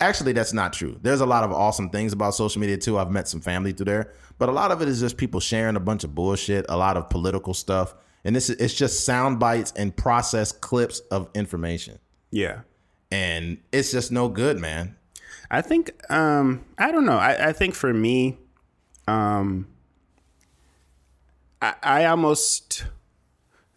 Actually, 0.00 0.32
that's 0.32 0.52
not 0.52 0.72
true. 0.72 0.98
There's 1.02 1.20
a 1.20 1.26
lot 1.26 1.44
of 1.44 1.52
awesome 1.52 1.90
things 1.90 2.12
about 2.12 2.34
social 2.34 2.60
media 2.60 2.76
too. 2.76 2.98
I've 2.98 3.10
met 3.10 3.26
some 3.26 3.40
family 3.40 3.72
through 3.72 3.86
there, 3.86 4.12
but 4.38 4.48
a 4.48 4.52
lot 4.52 4.70
of 4.70 4.82
it 4.82 4.88
is 4.88 5.00
just 5.00 5.16
people 5.16 5.40
sharing 5.40 5.76
a 5.76 5.80
bunch 5.80 6.04
of 6.04 6.14
bullshit, 6.14 6.66
a 6.68 6.76
lot 6.76 6.96
of 6.96 7.08
political 7.10 7.54
stuff, 7.54 7.94
and 8.22 8.36
this 8.36 8.50
is 8.50 8.56
it's 8.56 8.74
just 8.74 9.04
sound 9.04 9.40
bites 9.40 9.72
and 9.76 9.96
processed 9.96 10.60
clips 10.60 11.00
of 11.10 11.28
information, 11.34 11.98
yeah 12.30 12.60
and 13.14 13.58
it's 13.70 13.92
just 13.92 14.10
no 14.10 14.28
good, 14.28 14.58
man. 14.58 14.96
I 15.54 15.62
think 15.62 15.92
um 16.10 16.64
I 16.78 16.90
don't 16.90 17.06
know. 17.06 17.16
I, 17.16 17.48
I 17.48 17.52
think 17.52 17.74
for 17.74 17.94
me, 17.94 18.38
um 19.06 19.68
I, 21.62 21.74
I 21.82 22.04
almost 22.06 22.86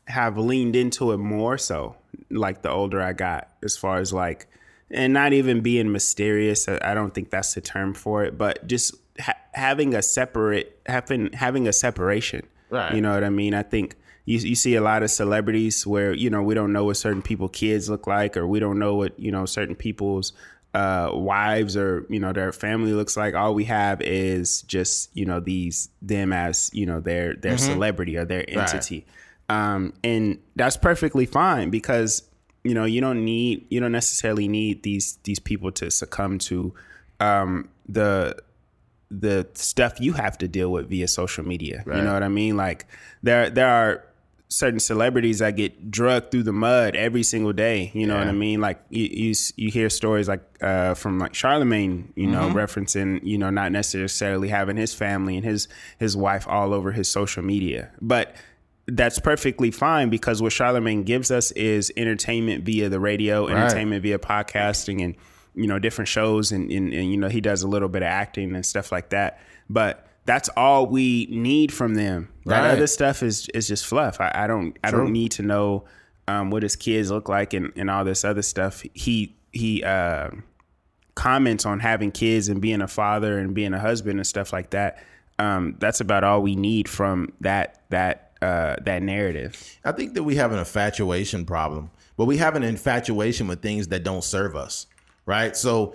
have 0.08 0.38
leaned 0.38 0.76
into 0.76 1.12
it 1.12 1.18
more 1.18 1.58
so 1.58 1.96
like 2.32 2.62
the 2.62 2.72
older 2.72 3.02
I 3.02 3.14
got 3.14 3.50
as 3.64 3.78
far 3.78 3.98
as 4.00 4.12
like 4.12 4.48
and 4.90 5.14
not 5.14 5.34
even 5.34 5.62
being 5.62 5.92
mysterious. 5.92 6.68
I, 6.68 6.80
I 6.82 6.94
don't 6.94 7.14
think 7.14 7.30
that's 7.30 7.54
the 7.54 7.62
term 7.62 7.94
for 7.94 8.24
it, 8.24 8.38
but 8.38 8.66
just 8.68 8.96
ha- 9.20 9.38
having 9.54 9.94
a 9.94 10.02
separate 10.02 10.80
having 10.88 11.32
having 11.34 11.68
a 11.68 11.74
separation. 11.74 12.48
Right. 12.72 12.96
You 12.96 13.02
know 13.02 13.14
what 13.14 13.24
I 13.24 13.30
mean? 13.30 13.54
I 13.54 13.64
think 13.64 13.96
you 14.26 14.40
you 14.40 14.56
see 14.56 14.76
a 14.76 14.82
lot 14.82 15.04
of 15.04 15.12
celebrities 15.12 15.86
where 15.86 16.12
you 16.14 16.30
know 16.30 16.42
we 16.42 16.56
don't 16.56 16.74
know 16.74 16.86
what 16.86 16.98
certain 16.98 17.22
people 17.22 17.50
kids 17.50 17.90
look 17.90 18.08
like, 18.08 18.36
or 18.36 18.48
we 18.48 18.60
don't 18.60 18.80
know 18.80 18.96
what 18.96 19.18
you 19.20 19.32
know 19.32 19.46
certain 19.46 19.76
people's 19.76 20.34
uh, 20.78 21.10
wives 21.12 21.76
or 21.76 22.06
you 22.08 22.20
know 22.20 22.32
their 22.32 22.52
family 22.52 22.94
looks 22.94 23.18
like. 23.18 23.34
All 23.34 23.56
we 23.56 23.64
have 23.64 24.00
is 24.02 24.62
just 24.64 25.10
you 25.16 25.26
know 25.26 25.40
these 25.40 25.90
them 26.04 26.32
as 26.32 26.70
you 26.72 26.86
know 26.86 27.00
their 27.00 27.34
their 27.34 27.58
celebrity 27.58 28.16
or 28.16 28.26
their 28.26 28.48
entity, 28.48 29.08
um, 29.50 29.94
and 30.04 30.38
that's 30.56 30.78
perfectly 30.78 31.26
fine 31.26 31.72
because 31.72 32.22
you 32.64 32.76
know 32.76 32.86
you 32.86 33.02
don't 33.02 33.26
need 33.26 33.66
you 33.70 33.80
don't 33.80 33.92
necessarily 33.92 34.48
need 34.48 34.84
these 34.84 35.18
these 35.24 35.40
people 35.40 35.72
to 35.72 35.90
succumb 35.90 36.38
to 36.38 36.76
um, 37.20 37.70
the 37.90 38.38
the 39.10 39.48
stuff 39.56 40.00
you 40.00 40.14
have 40.14 40.38
to 40.38 40.48
deal 40.48 40.72
with 40.72 40.90
via 40.90 41.08
social 41.08 41.44
media. 41.44 41.82
You 41.88 42.04
know 42.04 42.14
what 42.14 42.24
I 42.24 42.28
mean? 42.28 42.56
Like 42.56 42.86
there 43.24 43.50
there 43.50 43.70
are 43.70 44.04
certain 44.50 44.80
celebrities 44.80 45.40
that 45.40 45.52
get 45.58 45.92
drugged 45.92 46.32
through 46.32 46.44
the 46.44 46.54
mud 46.54 46.96
every 46.96 47.24
single 47.24 47.54
day. 47.54 47.92
You 47.94 48.08
know 48.08 48.18
what 48.18 48.28
I 48.28 48.32
mean? 48.32 48.62
Like 48.62 48.82
you 48.90 49.06
you, 49.06 49.34
you 49.56 49.70
hear 49.70 49.90
stories 49.90 50.28
like 50.28 50.42
uh, 50.62 50.94
from 50.94 51.20
like 51.20 51.34
Charlamagne, 51.34 52.08
you 52.16 52.28
know, 52.28 52.50
referencing 52.50 53.20
you 53.24 53.38
know 53.38 53.50
not 53.50 53.72
necessarily 53.72 54.48
having 54.48 54.78
his 54.78 54.94
family 54.94 55.36
and 55.36 55.46
his 55.46 55.68
his 56.00 56.16
wife 56.16 56.48
all 56.48 56.74
over 56.74 56.92
his 56.92 57.08
social 57.08 57.44
media, 57.44 57.92
but 58.02 58.36
that's 58.88 59.20
perfectly 59.20 59.70
fine 59.70 60.10
because 60.10 60.42
what 60.42 60.54
Charlamagne 60.54 61.04
gives 61.04 61.30
us 61.30 61.52
is 61.52 61.92
entertainment 61.98 62.64
via 62.64 62.88
the 62.88 63.02
radio, 63.02 63.48
entertainment 63.48 64.02
via 64.02 64.18
podcasting, 64.18 65.04
and 65.04 65.16
you 65.56 65.68
know 65.68 65.78
different 65.78 66.08
shows, 66.08 66.52
and, 66.54 66.72
and, 66.72 66.94
and 66.94 67.12
you 67.12 67.18
know 67.18 67.28
he 67.28 67.42
does 67.42 67.64
a 67.64 67.68
little 67.68 67.90
bit 67.90 68.02
of 68.02 68.08
acting 68.08 68.56
and 68.56 68.66
stuff 68.66 68.92
like 68.92 69.10
that. 69.10 69.42
But 69.70 70.07
that's 70.28 70.50
all 70.56 70.86
we 70.86 71.26
need 71.32 71.74
from 71.74 71.96
them. 71.96 72.30
That 72.46 72.62
Right. 72.62 72.72
other 72.74 72.86
stuff 72.88 73.24
is 73.24 73.50
is 73.56 73.68
just 73.68 73.86
fluff. 73.88 74.22
I, 74.22 74.32
I 74.36 74.48
don't 74.48 74.78
I 74.84 74.92
True. 74.92 75.00
don't 75.06 75.14
need 75.14 75.32
to 75.32 75.42
know 75.42 75.86
um, 76.28 76.52
what 76.52 76.62
his 76.62 76.76
kids 76.76 77.10
look 77.10 77.28
like 77.30 77.54
and, 77.54 77.72
and 77.76 77.90
all 77.90 78.04
this 78.06 78.24
other 78.24 78.44
stuff. 78.44 78.84
He 78.94 79.36
he 79.54 79.84
uh, 79.84 80.30
comments 81.16 81.66
on 81.66 81.80
having 81.80 82.12
kids 82.12 82.50
and 82.50 82.62
being 82.62 82.82
a 82.82 82.88
father 82.88 83.40
and 83.40 83.54
being 83.56 83.74
a 83.74 83.80
husband 83.80 84.20
and 84.20 84.28
stuff 84.28 84.54
like 84.54 84.70
that. 84.72 85.04
Um, 85.40 85.76
that's 85.80 86.02
about 86.02 86.24
all 86.24 86.42
we 86.42 86.56
need 86.56 86.88
from 86.90 87.34
that 87.42 87.82
that 87.90 88.32
uh, 88.42 88.76
that 88.84 89.02
narrative. 89.04 89.80
I 89.84 89.92
think 89.94 90.14
that 90.14 90.24
we 90.24 90.36
have 90.36 90.52
an 90.52 90.60
infatuation 90.60 91.46
problem, 91.46 91.90
but 92.18 92.26
we 92.26 92.38
have 92.38 92.56
an 92.56 92.64
infatuation 92.64 93.48
with 93.48 93.62
things 93.62 93.88
that 93.88 94.04
don't 94.04 94.24
serve 94.24 94.56
us, 94.56 94.86
right? 95.28 95.56
So 95.56 95.94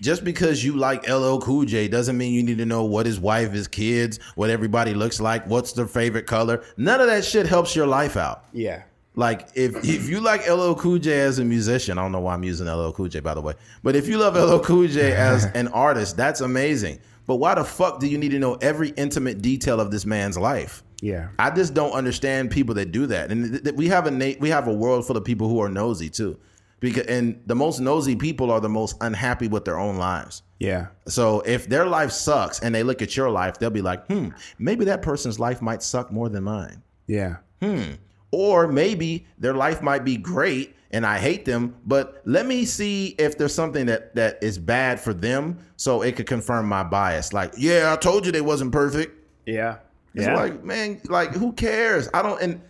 just 0.00 0.24
because 0.24 0.64
you 0.64 0.76
like 0.76 1.08
LL 1.08 1.38
Cool 1.38 1.64
J 1.64 1.86
doesn't 1.86 2.18
mean 2.18 2.34
you 2.34 2.42
need 2.42 2.58
to 2.58 2.66
know 2.66 2.82
what 2.82 3.06
his 3.06 3.20
wife, 3.20 3.52
his 3.52 3.68
kids, 3.68 4.18
what 4.34 4.50
everybody 4.50 4.94
looks 4.94 5.20
like, 5.20 5.46
what's 5.46 5.72
their 5.74 5.86
favorite 5.86 6.26
color. 6.26 6.64
None 6.76 7.00
of 7.00 7.06
that 7.06 7.24
shit 7.24 7.46
helps 7.46 7.76
your 7.76 7.86
life 7.86 8.16
out. 8.16 8.46
Yeah. 8.52 8.82
Like 9.14 9.48
if 9.54 9.76
if 9.84 10.08
you 10.08 10.20
like 10.20 10.48
LL 10.48 10.72
Cool 10.72 10.98
J 10.98 11.20
as 11.20 11.38
a 11.38 11.44
musician, 11.44 11.98
I 11.98 12.02
don't 12.02 12.12
know 12.12 12.20
why 12.20 12.32
I'm 12.34 12.42
using 12.42 12.66
LL 12.66 12.90
Cool 12.92 13.08
J 13.08 13.20
by 13.20 13.34
the 13.34 13.42
way, 13.42 13.52
but 13.82 13.94
if 13.94 14.08
you 14.08 14.16
love 14.18 14.34
LL 14.34 14.58
Cool 14.64 14.88
J 14.88 15.12
as 15.12 15.44
an 15.54 15.68
artist, 15.86 16.16
that's 16.16 16.40
amazing. 16.40 16.98
But 17.26 17.36
why 17.36 17.54
the 17.54 17.62
fuck 17.62 18.00
do 18.00 18.08
you 18.08 18.18
need 18.18 18.30
to 18.30 18.38
know 18.38 18.54
every 18.54 18.88
intimate 18.90 19.42
detail 19.42 19.80
of 19.80 19.90
this 19.90 20.04
man's 20.06 20.36
life? 20.36 20.82
Yeah. 21.02 21.28
I 21.38 21.50
just 21.50 21.74
don't 21.74 21.92
understand 21.92 22.50
people 22.50 22.74
that 22.76 22.90
do 22.90 23.06
that. 23.06 23.30
And 23.30 23.50
th- 23.52 23.62
th- 23.64 23.76
we 23.76 23.88
have 23.88 24.06
a 24.06 24.10
na- 24.10 24.38
we 24.40 24.48
have 24.48 24.66
a 24.66 24.72
world 24.72 25.06
full 25.06 25.16
of 25.16 25.24
people 25.24 25.48
who 25.48 25.60
are 25.60 25.68
nosy 25.68 26.08
too. 26.08 26.38
Because 26.82 27.06
and 27.06 27.40
the 27.46 27.54
most 27.54 27.78
nosy 27.78 28.16
people 28.16 28.50
are 28.50 28.60
the 28.60 28.68
most 28.68 28.96
unhappy 29.00 29.46
with 29.46 29.64
their 29.64 29.78
own 29.78 29.96
lives. 29.96 30.42
Yeah. 30.58 30.88
So 31.06 31.40
if 31.46 31.68
their 31.68 31.86
life 31.86 32.10
sucks 32.10 32.58
and 32.58 32.74
they 32.74 32.82
look 32.82 33.00
at 33.00 33.16
your 33.16 33.30
life, 33.30 33.58
they'll 33.58 33.70
be 33.70 33.82
like, 33.82 34.04
"Hmm, 34.08 34.30
maybe 34.58 34.84
that 34.86 35.00
person's 35.00 35.38
life 35.38 35.62
might 35.62 35.82
suck 35.82 36.10
more 36.10 36.28
than 36.28 36.42
mine." 36.42 36.82
Yeah. 37.06 37.36
Hmm. 37.60 37.92
Or 38.32 38.66
maybe 38.66 39.26
their 39.38 39.54
life 39.54 39.80
might 39.80 40.04
be 40.04 40.16
great 40.16 40.74
and 40.90 41.06
I 41.06 41.18
hate 41.18 41.44
them, 41.44 41.76
but 41.86 42.20
let 42.24 42.46
me 42.46 42.64
see 42.64 43.14
if 43.16 43.38
there's 43.38 43.54
something 43.54 43.86
that 43.86 44.14
that 44.16 44.42
is 44.42 44.58
bad 44.58 44.98
for 44.98 45.14
them 45.14 45.58
so 45.76 46.02
it 46.02 46.16
could 46.16 46.26
confirm 46.26 46.68
my 46.68 46.82
bias. 46.82 47.32
Like, 47.32 47.54
yeah, 47.56 47.92
I 47.92 47.96
told 47.96 48.26
you 48.26 48.32
they 48.32 48.40
wasn't 48.40 48.72
perfect. 48.72 49.16
Yeah. 49.46 49.76
It's 50.14 50.26
yeah. 50.26 50.36
like, 50.36 50.64
man, 50.64 51.00
like 51.04 51.32
who 51.32 51.52
cares? 51.52 52.08
I 52.12 52.22
don't 52.22 52.42
and 52.42 52.60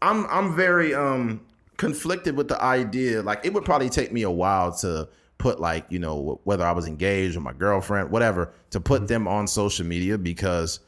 I'm 0.00 0.26
I'm 0.26 0.56
very 0.56 0.94
um 0.94 1.42
conflicted 1.80 2.36
with 2.36 2.46
the 2.46 2.62
idea. 2.62 3.22
Like 3.22 3.40
it 3.42 3.54
would 3.54 3.64
probably 3.64 3.88
take 3.88 4.12
me 4.12 4.20
a 4.20 4.30
while 4.30 4.70
to 4.80 5.08
put 5.38 5.60
like, 5.60 5.86
you 5.88 5.98
know, 5.98 6.38
whether 6.44 6.62
I 6.62 6.72
was 6.72 6.86
engaged 6.86 7.38
or 7.38 7.40
my 7.40 7.54
girlfriend, 7.54 8.10
whatever, 8.10 8.52
to 8.68 8.80
put 8.80 9.08
them 9.08 9.26
on 9.26 9.48
social 9.48 9.86
media 9.86 10.18
because 10.18 10.80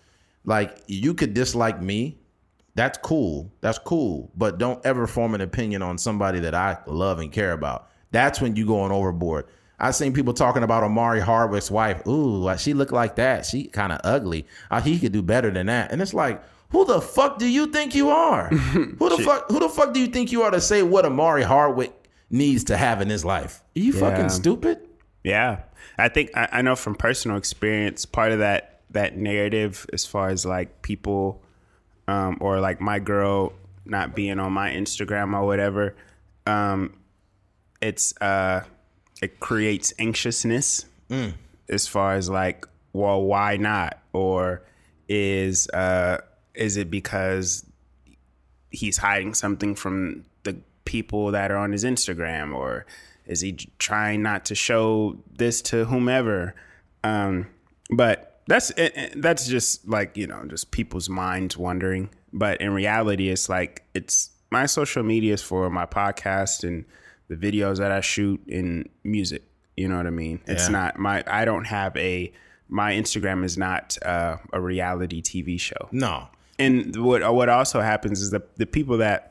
like 0.44 0.82
you 0.86 1.14
could 1.14 1.32
dislike 1.32 1.80
me. 1.80 2.18
That's 2.74 2.98
cool. 2.98 3.50
That's 3.62 3.78
cool. 3.78 4.30
But 4.36 4.58
don't 4.58 4.84
ever 4.84 5.06
form 5.06 5.34
an 5.34 5.40
opinion 5.40 5.80
on 5.80 5.96
somebody 5.96 6.40
that 6.40 6.54
I 6.54 6.76
love 6.86 7.20
and 7.20 7.32
care 7.32 7.52
about. 7.52 7.88
That's 8.10 8.42
when 8.42 8.54
you 8.54 8.66
going 8.66 8.92
overboard. 8.92 9.46
I 9.80 9.92
seen 9.92 10.12
people 10.12 10.34
talking 10.34 10.62
about 10.62 10.84
Omari 10.84 11.20
Hardwick's 11.20 11.70
wife. 11.70 12.06
Ooh, 12.06 12.54
she 12.58 12.74
look 12.74 12.92
like 12.92 13.16
that. 13.16 13.46
She 13.46 13.64
kind 13.64 13.92
of 13.92 14.00
ugly. 14.04 14.46
Uh, 14.70 14.82
he 14.82 14.98
could 14.98 15.12
do 15.12 15.22
better 15.22 15.50
than 15.50 15.66
that. 15.66 15.90
And 15.90 16.02
it's 16.02 16.12
like, 16.12 16.42
who 16.72 16.84
the 16.84 17.00
fuck 17.00 17.38
do 17.38 17.46
you 17.46 17.66
think 17.68 17.94
you 17.94 18.10
are? 18.10 18.48
who 18.48 19.08
the 19.08 19.22
fuck? 19.22 19.48
Who 19.50 19.60
the 19.60 19.68
fuck 19.68 19.92
do 19.94 20.00
you 20.00 20.08
think 20.08 20.32
you 20.32 20.42
are 20.42 20.50
to 20.50 20.60
say 20.60 20.82
what 20.82 21.04
Omari 21.06 21.42
Hardwick 21.44 21.92
needs 22.30 22.64
to 22.64 22.76
have 22.76 23.00
in 23.00 23.08
his 23.08 23.24
life? 23.24 23.62
Are 23.76 23.80
you 23.80 23.92
Yeah. 23.92 24.00
fucking 24.00 24.28
stupid? 24.30 24.78
Yeah, 25.22 25.60
I 25.98 26.08
think 26.08 26.30
I, 26.34 26.48
I 26.50 26.62
know 26.62 26.74
from 26.74 26.94
personal 26.96 27.36
experience, 27.36 28.04
part 28.06 28.32
of 28.32 28.40
that 28.40 28.80
that 28.90 29.16
narrative, 29.16 29.86
as 29.92 30.04
far 30.04 30.28
as 30.30 30.44
like 30.44 30.82
people, 30.82 31.42
um, 32.08 32.36
or 32.40 32.60
like 32.60 32.80
my 32.80 32.98
girl 32.98 33.52
not 33.84 34.14
being 34.14 34.38
on 34.40 34.52
my 34.52 34.70
Instagram 34.70 35.34
or 35.34 35.46
whatever, 35.46 35.94
um, 36.46 36.94
it's 37.80 38.14
uh, 38.20 38.62
it 39.20 39.38
creates 39.40 39.92
anxiousness 39.98 40.86
as 41.68 41.86
far 41.86 42.14
as 42.14 42.28
like, 42.30 42.66
well, 42.92 43.22
why 43.22 43.56
not? 43.58 43.98
Or 44.12 44.62
is 45.08 45.68
uh, 45.68 46.18
is 46.54 46.76
it 46.76 46.90
because 46.90 47.64
he's 48.70 48.96
hiding 48.98 49.34
something 49.34 49.74
from 49.74 50.24
the 50.44 50.56
people 50.84 51.30
that 51.32 51.50
are 51.50 51.56
on 51.56 51.72
his 51.72 51.84
Instagram, 51.84 52.54
or 52.54 52.86
is 53.26 53.40
he 53.40 53.52
trying 53.78 54.22
not 54.22 54.44
to 54.46 54.54
show 54.54 55.16
this 55.36 55.62
to 55.62 55.84
whomever? 55.84 56.54
Um, 57.04 57.46
but 57.90 58.40
that's 58.46 58.70
it, 58.70 58.92
it- 58.96 59.22
that's 59.22 59.46
just 59.46 59.86
like 59.88 60.16
you 60.16 60.26
know, 60.26 60.44
just 60.46 60.70
people's 60.70 61.08
minds 61.08 61.56
wondering. 61.56 62.10
But 62.32 62.60
in 62.60 62.72
reality, 62.72 63.28
it's 63.28 63.48
like 63.48 63.84
it's 63.94 64.30
my 64.50 64.66
social 64.66 65.02
media 65.02 65.34
is 65.34 65.42
for 65.42 65.68
my 65.70 65.86
podcast 65.86 66.64
and 66.66 66.84
the 67.28 67.36
videos 67.36 67.78
that 67.78 67.92
I 67.92 68.00
shoot 68.00 68.40
in 68.46 68.88
music. 69.04 69.42
You 69.76 69.88
know 69.88 69.96
what 69.96 70.06
I 70.06 70.10
mean? 70.10 70.40
It's 70.46 70.64
Yeah. 70.66 70.72
not 70.72 70.98
my. 70.98 71.24
I 71.26 71.44
don't 71.44 71.64
have 71.66 71.96
a. 71.96 72.32
My 72.68 72.92
Instagram 72.92 73.44
is 73.44 73.58
not 73.58 73.98
uh, 74.02 74.38
a 74.52 74.58
reality 74.60 75.20
TV 75.20 75.60
show 75.60 75.88
No. 75.92 76.28
And 76.58 76.94
what 76.96 77.34
what 77.34 77.48
also 77.48 77.80
happens 77.80 78.20
is 78.20 78.30
that 78.30 78.56
the 78.56 78.66
people 78.66 78.98
that 78.98 79.28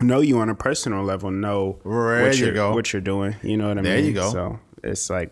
know 0.00 0.20
you 0.20 0.38
on 0.38 0.48
a 0.48 0.54
personal 0.54 1.04
level 1.04 1.30
know 1.30 1.78
There 1.84 2.22
what 2.24 2.38
you 2.38 2.46
you're, 2.46 2.54
go. 2.54 2.74
what 2.74 2.92
you're 2.92 3.02
doing. 3.02 3.36
You 3.42 3.56
know 3.56 3.68
what 3.68 3.78
I 3.78 3.82
There 3.82 3.96
mean? 3.96 4.06
you 4.06 4.12
go. 4.14 4.30
So 4.30 4.58
it's 4.82 5.08
like 5.10 5.30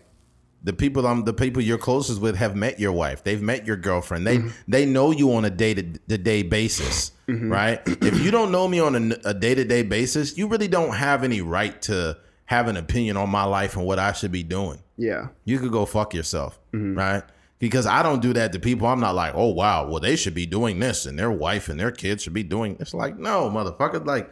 the 0.63 0.73
people 0.73 1.05
um 1.07 1.23
the 1.25 1.33
people 1.33 1.61
you're 1.61 1.77
closest 1.79 2.21
with 2.21 2.35
have 2.35 2.55
met 2.55 2.79
your 2.79 2.91
wife 2.91 3.23
they've 3.23 3.41
met 3.41 3.65
your 3.65 3.75
girlfriend 3.75 4.27
they 4.27 4.39
they 4.67 4.85
know 4.85 5.09
you 5.09 5.33
on 5.33 5.43
a 5.43 5.49
day 5.49 5.73
to 5.73 5.81
day 5.83 6.43
basis 6.43 7.11
right 7.27 7.81
if 7.85 8.23
you 8.23 8.29
don't 8.29 8.51
know 8.51 8.67
me 8.67 8.79
on 8.79 9.13
a 9.25 9.33
day 9.33 9.55
to 9.55 9.65
day 9.65 9.81
basis 9.81 10.37
you 10.37 10.47
really 10.47 10.67
don't 10.67 10.93
have 10.93 11.23
any 11.23 11.41
right 11.41 11.81
to 11.81 12.15
have 12.45 12.67
an 12.67 12.77
opinion 12.77 13.17
on 13.17 13.27
my 13.27 13.43
life 13.43 13.75
and 13.75 13.85
what 13.87 13.97
I 13.97 14.11
should 14.11 14.31
be 14.31 14.43
doing 14.43 14.79
yeah, 14.97 15.29
you 15.45 15.57
could 15.57 15.71
go 15.71 15.87
fuck 15.87 16.13
yourself 16.13 16.59
right 16.71 17.23
because 17.61 17.85
I 17.85 18.03
don't 18.03 18.21
do 18.21 18.33
that 18.33 18.51
to 18.51 18.59
people 18.59 18.87
I'm 18.87 18.99
not 18.99 19.15
like 19.15 19.33
oh 19.35 19.47
wow 19.47 19.87
well 19.87 20.01
they 20.01 20.17
should 20.17 20.33
be 20.33 20.45
doing 20.45 20.79
this 20.79 21.05
and 21.05 21.17
their 21.17 21.31
wife 21.31 21.69
and 21.69 21.79
their 21.79 21.91
kids 21.91 22.23
should 22.23 22.33
be 22.33 22.43
doing 22.43 22.75
it's 22.81 22.93
like 22.93 23.17
no 23.17 23.49
motherfucker 23.49 24.05
like 24.05 24.29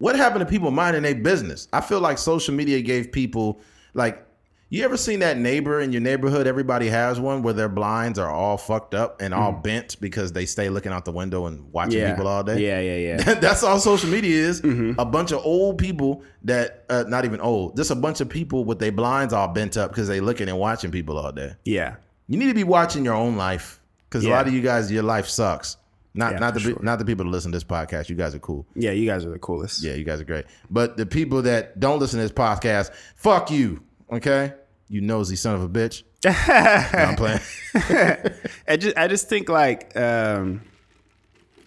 what 0.00 0.16
happened 0.16 0.40
to 0.40 0.46
people 0.46 0.70
minding 0.70 1.02
their 1.02 1.14
business? 1.14 1.68
I 1.72 1.82
feel 1.82 2.00
like 2.00 2.18
social 2.18 2.54
media 2.54 2.80
gave 2.80 3.12
people 3.12 3.60
like 3.94 4.26
you 4.70 4.84
ever 4.84 4.96
seen 4.96 5.18
that 5.18 5.36
neighbor 5.36 5.80
in 5.80 5.92
your 5.92 6.00
neighborhood? 6.00 6.46
Everybody 6.46 6.86
has 6.88 7.18
one 7.18 7.42
where 7.42 7.52
their 7.52 7.68
blinds 7.68 8.20
are 8.20 8.30
all 8.30 8.56
fucked 8.56 8.94
up 8.94 9.20
and 9.20 9.34
all 9.34 9.50
bent 9.50 10.00
because 10.00 10.32
they 10.32 10.46
stay 10.46 10.70
looking 10.70 10.92
out 10.92 11.04
the 11.04 11.10
window 11.10 11.46
and 11.46 11.70
watching 11.72 11.98
yeah, 11.98 12.12
people 12.12 12.28
all 12.28 12.44
day. 12.44 12.60
Yeah, 12.60 12.80
yeah, 12.80 13.16
yeah. 13.16 13.34
That's 13.40 13.64
all 13.64 13.80
social 13.80 14.08
media 14.08 14.32
is. 14.32 14.60
A 14.96 15.04
bunch 15.04 15.32
of 15.32 15.44
old 15.44 15.78
people 15.78 16.22
that 16.44 16.84
uh, 16.88 17.04
not 17.08 17.24
even 17.24 17.40
old, 17.40 17.76
just 17.76 17.90
a 17.90 17.96
bunch 17.96 18.20
of 18.20 18.28
people 18.28 18.64
with 18.64 18.78
their 18.78 18.92
blinds 18.92 19.34
all 19.34 19.48
bent 19.48 19.76
up 19.76 19.90
because 19.90 20.06
they 20.06 20.20
looking 20.20 20.48
and 20.48 20.58
watching 20.58 20.92
people 20.92 21.18
all 21.18 21.32
day. 21.32 21.54
yeah, 21.64 21.96
You 22.30 22.38
need 22.38 22.46
to 22.46 22.54
be 22.54 22.64
watching 22.64 23.04
your 23.04 23.14
own 23.14 23.36
life 23.36 23.80
because 24.08 24.24
a 24.24 24.30
lot 24.30 24.46
of 24.46 24.54
you 24.54 24.62
guys, 24.62 24.90
your 24.90 25.02
life 25.02 25.26
sucks. 25.26 25.76
Not 26.14 26.32
Yeah, 26.34 26.38
not 26.38 26.54
the 26.54 26.60
sure. 26.60 26.78
not 26.80 26.98
the 27.00 27.04
people 27.04 27.24
that 27.24 27.30
listen 27.30 27.50
to 27.52 27.56
this 27.56 27.64
podcast. 27.64 28.08
You 28.08 28.16
guys 28.16 28.34
are 28.34 28.38
cool. 28.38 28.66
yeah. 28.74 28.92
You 28.92 29.04
guys 29.06 29.24
are 29.24 29.30
the 29.30 29.38
coolest. 29.38 29.82
Yeah, 29.82 29.94
you 29.94 30.04
guys 30.04 30.20
are 30.20 30.24
great. 30.24 30.44
But 30.70 30.96
the 30.96 31.06
people 31.06 31.42
that 31.42 31.78
don't 31.78 31.98
listen 32.00 32.18
to 32.18 32.22
this 32.22 32.32
podcast, 32.32 32.92
fuck 33.16 33.50
you. 33.50 33.82
Okay? 34.12 34.52
You 34.88 35.00
nosy 35.02 35.36
son 35.36 35.54
of 35.56 35.62
a 35.62 35.68
bitch. 35.68 36.02
No, 36.24 36.98
I'm 36.98 37.16
playing. 37.16 37.40
I 38.68 38.76
just 38.76 38.96
I 38.96 39.08
just 39.08 39.28
think 39.28 39.48
like 39.48 39.96
um 39.96 40.62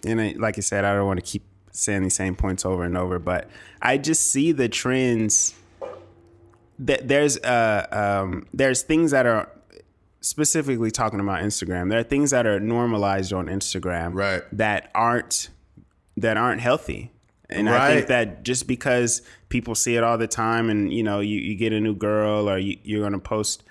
and 0.06 0.20
I, 0.20 0.34
like 0.38 0.56
I 0.58 0.60
said, 0.60 0.84
I 0.84 0.94
don't 0.94 1.06
want 1.06 1.18
to 1.20 1.26
keep 1.26 1.44
saying 1.72 2.02
the 2.04 2.10
same 2.10 2.36
points 2.36 2.64
over 2.64 2.84
and 2.84 2.96
over, 2.96 3.18
but 3.18 3.48
I 3.82 3.96
just 3.98 4.30
see 4.30 4.52
the 4.52 4.68
trends 4.68 5.54
that 6.78 7.06
there's 7.08 7.38
uh 7.38 7.86
um 8.22 8.46
there's 8.52 8.82
things 8.82 9.10
that 9.12 9.26
are 9.26 9.48
specifically 10.24 10.90
talking 10.90 11.20
about 11.20 11.42
Instagram. 11.42 11.90
There 11.90 11.98
are 11.98 12.02
things 12.04 12.30
that 12.30 12.46
are 12.46 12.58
normalized 12.58 13.32
on 13.32 13.46
Instagram 13.46 14.14
Right. 14.14 14.42
that 14.52 14.90
aren't 14.94 15.50
that 16.16 16.36
aren't 16.36 16.60
healthy. 16.60 17.12
And 17.50 17.68
I 17.68 17.94
think 17.94 18.06
that 18.06 18.42
just 18.42 18.66
because 18.66 19.20
people 19.50 19.74
see 19.74 19.96
it 19.96 20.02
all 20.02 20.16
the 20.16 20.26
time 20.26 20.70
and 20.70 20.90
you 20.92 21.02
know 21.02 21.20
you, 21.20 21.38
you 21.38 21.54
get 21.56 21.72
a 21.74 21.80
new 21.80 21.94
girl 21.94 22.48
or 22.48 22.56
you, 22.56 22.78
you're 22.82 23.02
gonna 23.02 23.18
post 23.18 23.64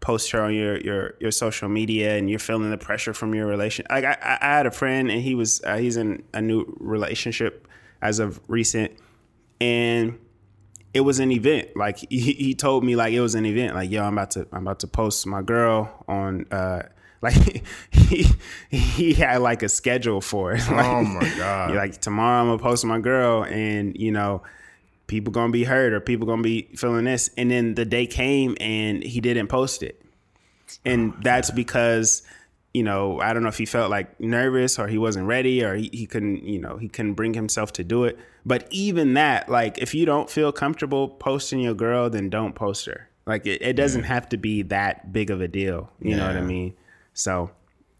post 0.00 0.30
her 0.30 0.40
on 0.40 0.54
your, 0.54 0.78
your 0.80 1.14
your 1.20 1.30
social 1.30 1.68
media 1.68 2.16
and 2.16 2.30
you're 2.30 2.38
feeling 2.38 2.70
the 2.70 2.78
pressure 2.78 3.12
from 3.12 3.34
your 3.34 3.46
relation 3.46 3.84
like 3.90 4.04
I, 4.04 4.16
I 4.22 4.38
I 4.40 4.56
had 4.56 4.66
a 4.66 4.70
friend 4.70 5.10
and 5.10 5.20
he 5.20 5.34
was 5.34 5.60
uh, 5.64 5.76
he's 5.76 5.98
in 5.98 6.22
a 6.32 6.40
new 6.40 6.74
relationship 6.80 7.68
as 8.00 8.18
of 8.18 8.40
recent 8.48 8.92
and 9.60 10.18
it 10.92 11.00
was 11.02 11.20
an 11.20 11.30
event. 11.32 11.76
Like 11.76 11.98
he, 12.10 12.32
he 12.32 12.54
told 12.54 12.84
me 12.84 12.96
like 12.96 13.12
it 13.12 13.20
was 13.20 13.34
an 13.34 13.46
event. 13.46 13.74
Like 13.74 13.90
yo 13.90 14.02
i'm 14.04 14.14
about 14.14 14.32
to 14.32 14.46
i'm 14.52 14.66
about 14.66 14.80
to 14.80 14.86
post 14.86 15.26
my 15.26 15.42
girl 15.42 16.04
on 16.08 16.46
uh 16.50 16.82
like 17.22 17.64
he 17.90 18.26
he 18.70 19.12
had 19.14 19.38
like 19.42 19.62
a 19.62 19.68
schedule 19.68 20.20
for 20.20 20.52
it. 20.52 20.62
Like, 20.70 20.86
Oh 20.86 21.02
my 21.04 21.32
God. 21.36 21.74
like 21.74 22.00
tomorrow 22.00 22.40
i'm 22.40 22.46
gonna 22.48 22.58
post 22.58 22.84
my 22.84 22.98
girl 22.98 23.44
and 23.44 23.96
you 23.96 24.10
know 24.10 24.42
people 25.06 25.32
gonna 25.32 25.52
be 25.52 25.64
hurt 25.64 25.92
or 25.92 26.00
people 26.00 26.26
gonna 26.26 26.40
be 26.42 26.68
feeling 26.76 27.04
this. 27.04 27.30
And 27.36 27.50
then 27.50 27.74
the 27.74 27.84
day 27.84 28.06
came 28.06 28.56
and 28.60 29.02
he 29.02 29.20
didn't 29.20 29.48
post 29.48 29.82
it. 29.82 30.00
And 30.84 31.14
that's 31.22 31.50
because 31.50 32.22
you 32.72 32.82
know, 32.82 33.20
I 33.20 33.32
don't 33.32 33.42
know 33.42 33.48
if 33.48 33.58
he 33.58 33.66
felt 33.66 33.90
like 33.90 34.20
nervous 34.20 34.78
or 34.78 34.86
he 34.86 34.98
wasn't 34.98 35.26
ready 35.26 35.64
or 35.64 35.74
he, 35.74 35.90
he 35.92 36.06
couldn't, 36.06 36.44
you 36.44 36.60
know, 36.60 36.76
he 36.76 36.88
couldn't 36.88 37.14
bring 37.14 37.34
himself 37.34 37.72
to 37.74 37.84
do 37.84 38.04
it. 38.04 38.18
But 38.46 38.68
even 38.70 39.14
that, 39.14 39.48
like, 39.48 39.78
if 39.78 39.94
you 39.94 40.06
don't 40.06 40.30
feel 40.30 40.52
comfortable 40.52 41.08
posting 41.08 41.60
your 41.60 41.74
girl, 41.74 42.08
then 42.08 42.30
don't 42.30 42.54
post 42.54 42.86
her. 42.86 43.08
Like, 43.26 43.46
it, 43.46 43.60
it 43.60 43.72
doesn't 43.74 44.04
have 44.04 44.28
to 44.30 44.36
be 44.36 44.62
that 44.62 45.12
big 45.12 45.30
of 45.30 45.40
a 45.40 45.48
deal. 45.48 45.90
You 46.00 46.16
know 46.16 46.26
what 46.26 46.36
I 46.36 46.40
mean? 46.40 46.74
So, 47.12 47.50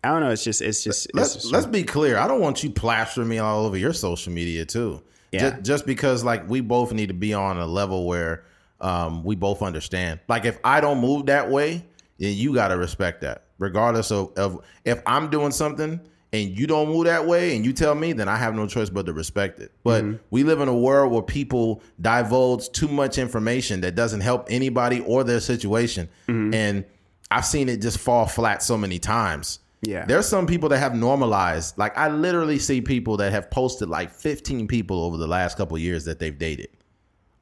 I 0.02 0.08
don't 0.08 0.20
know. 0.20 0.30
It's 0.30 0.44
just, 0.44 0.62
it's 0.62 0.82
just, 0.82 1.06
it's 1.06 1.14
let's 1.14 1.34
just 1.34 1.52
let's 1.52 1.66
be 1.66 1.82
clear. 1.82 2.16
I 2.16 2.26
don't 2.26 2.40
want 2.40 2.62
you 2.64 2.70
plastering 2.70 3.28
me 3.28 3.38
all 3.38 3.66
over 3.66 3.76
your 3.76 3.92
social 3.92 4.32
media 4.32 4.64
too. 4.64 5.02
Yeah. 5.30 5.50
Just, 5.50 5.62
just 5.62 5.86
because 5.86 6.24
like 6.24 6.48
we 6.48 6.60
both 6.60 6.92
need 6.92 7.08
to 7.08 7.14
be 7.14 7.34
on 7.34 7.58
a 7.58 7.66
level 7.66 8.06
where 8.06 8.44
um, 8.80 9.22
we 9.24 9.36
both 9.36 9.62
understand. 9.62 10.20
Like 10.26 10.44
if 10.46 10.58
I 10.64 10.80
don't 10.80 11.00
move 11.00 11.26
that 11.26 11.50
way, 11.50 11.84
then 12.18 12.34
you 12.34 12.54
gotta 12.54 12.76
respect 12.78 13.20
that, 13.20 13.44
regardless 13.60 14.10
of, 14.10 14.36
of 14.36 14.64
if 14.84 15.00
I'm 15.06 15.30
doing 15.30 15.52
something 15.52 16.00
and 16.32 16.58
you 16.58 16.66
don't 16.66 16.88
move 16.88 17.04
that 17.04 17.26
way 17.26 17.54
and 17.54 17.64
you 17.64 17.72
tell 17.72 17.94
me, 17.94 18.12
then 18.12 18.28
I 18.28 18.36
have 18.36 18.54
no 18.54 18.66
choice 18.66 18.90
but 18.90 19.06
to 19.06 19.12
respect 19.12 19.60
it. 19.60 19.70
But 19.84 20.02
mm-hmm. 20.02 20.16
we 20.30 20.42
live 20.42 20.60
in 20.60 20.68
a 20.68 20.76
world 20.76 21.12
where 21.12 21.22
people 21.22 21.82
divulge 22.00 22.70
too 22.70 22.88
much 22.88 23.18
information 23.18 23.82
that 23.82 23.94
doesn't 23.94 24.22
help 24.22 24.46
anybody 24.50 25.00
or 25.00 25.22
their 25.22 25.40
situation, 25.40 26.08
mm-hmm. 26.26 26.54
and 26.54 26.84
I've 27.30 27.46
seen 27.46 27.68
it 27.68 27.80
just 27.80 27.98
fall 27.98 28.26
flat 28.26 28.62
so 28.62 28.76
many 28.76 28.98
times. 28.98 29.60
Yeah. 29.82 30.04
There's 30.04 30.26
some 30.26 30.46
people 30.46 30.68
that 30.70 30.78
have 30.78 30.94
normalized. 30.94 31.78
Like 31.78 31.96
I 31.96 32.08
literally 32.08 32.58
see 32.58 32.80
people 32.80 33.16
that 33.18 33.32
have 33.32 33.50
posted 33.50 33.88
like 33.88 34.10
15 34.10 34.68
people 34.68 35.04
over 35.04 35.16
the 35.16 35.26
last 35.26 35.56
couple 35.56 35.76
of 35.76 35.82
years 35.82 36.04
that 36.04 36.18
they've 36.18 36.36
dated. 36.36 36.68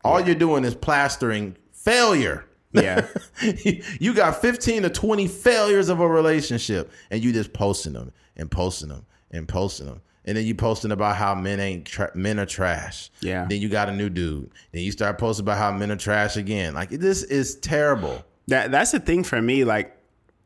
All 0.04 0.20
you're 0.20 0.36
doing 0.36 0.64
is 0.64 0.74
plastering 0.74 1.56
failure. 1.72 2.44
Yeah. 2.72 3.06
you 4.00 4.14
got 4.14 4.40
15 4.40 4.82
to 4.82 4.90
20 4.90 5.26
failures 5.26 5.88
of 5.88 6.00
a 6.00 6.08
relationship 6.08 6.90
and 7.10 7.22
you 7.22 7.32
just 7.32 7.52
posting 7.52 7.94
them 7.94 8.12
and 8.36 8.50
posting 8.50 8.88
them 8.90 9.06
and 9.30 9.48
posting 9.48 9.86
them. 9.86 10.00
And 10.24 10.36
then 10.36 10.44
you 10.44 10.54
posting 10.54 10.92
about 10.92 11.16
how 11.16 11.34
men 11.34 11.58
ain't 11.58 11.86
tra- 11.86 12.10
men 12.14 12.38
are 12.38 12.44
trash. 12.44 13.10
Yeah. 13.20 13.46
Then 13.48 13.62
you 13.62 13.70
got 13.70 13.88
a 13.88 13.92
new 13.92 14.10
dude. 14.10 14.50
Then 14.72 14.82
you 14.82 14.92
start 14.92 15.16
posting 15.16 15.44
about 15.44 15.56
how 15.56 15.72
men 15.72 15.90
are 15.90 15.96
trash 15.96 16.36
again. 16.36 16.74
Like 16.74 16.90
this 16.90 17.22
is 17.22 17.54
terrible. 17.56 18.22
That 18.48 18.70
that's 18.70 18.92
the 18.92 19.00
thing 19.00 19.24
for 19.24 19.40
me. 19.40 19.64
Like, 19.64 19.96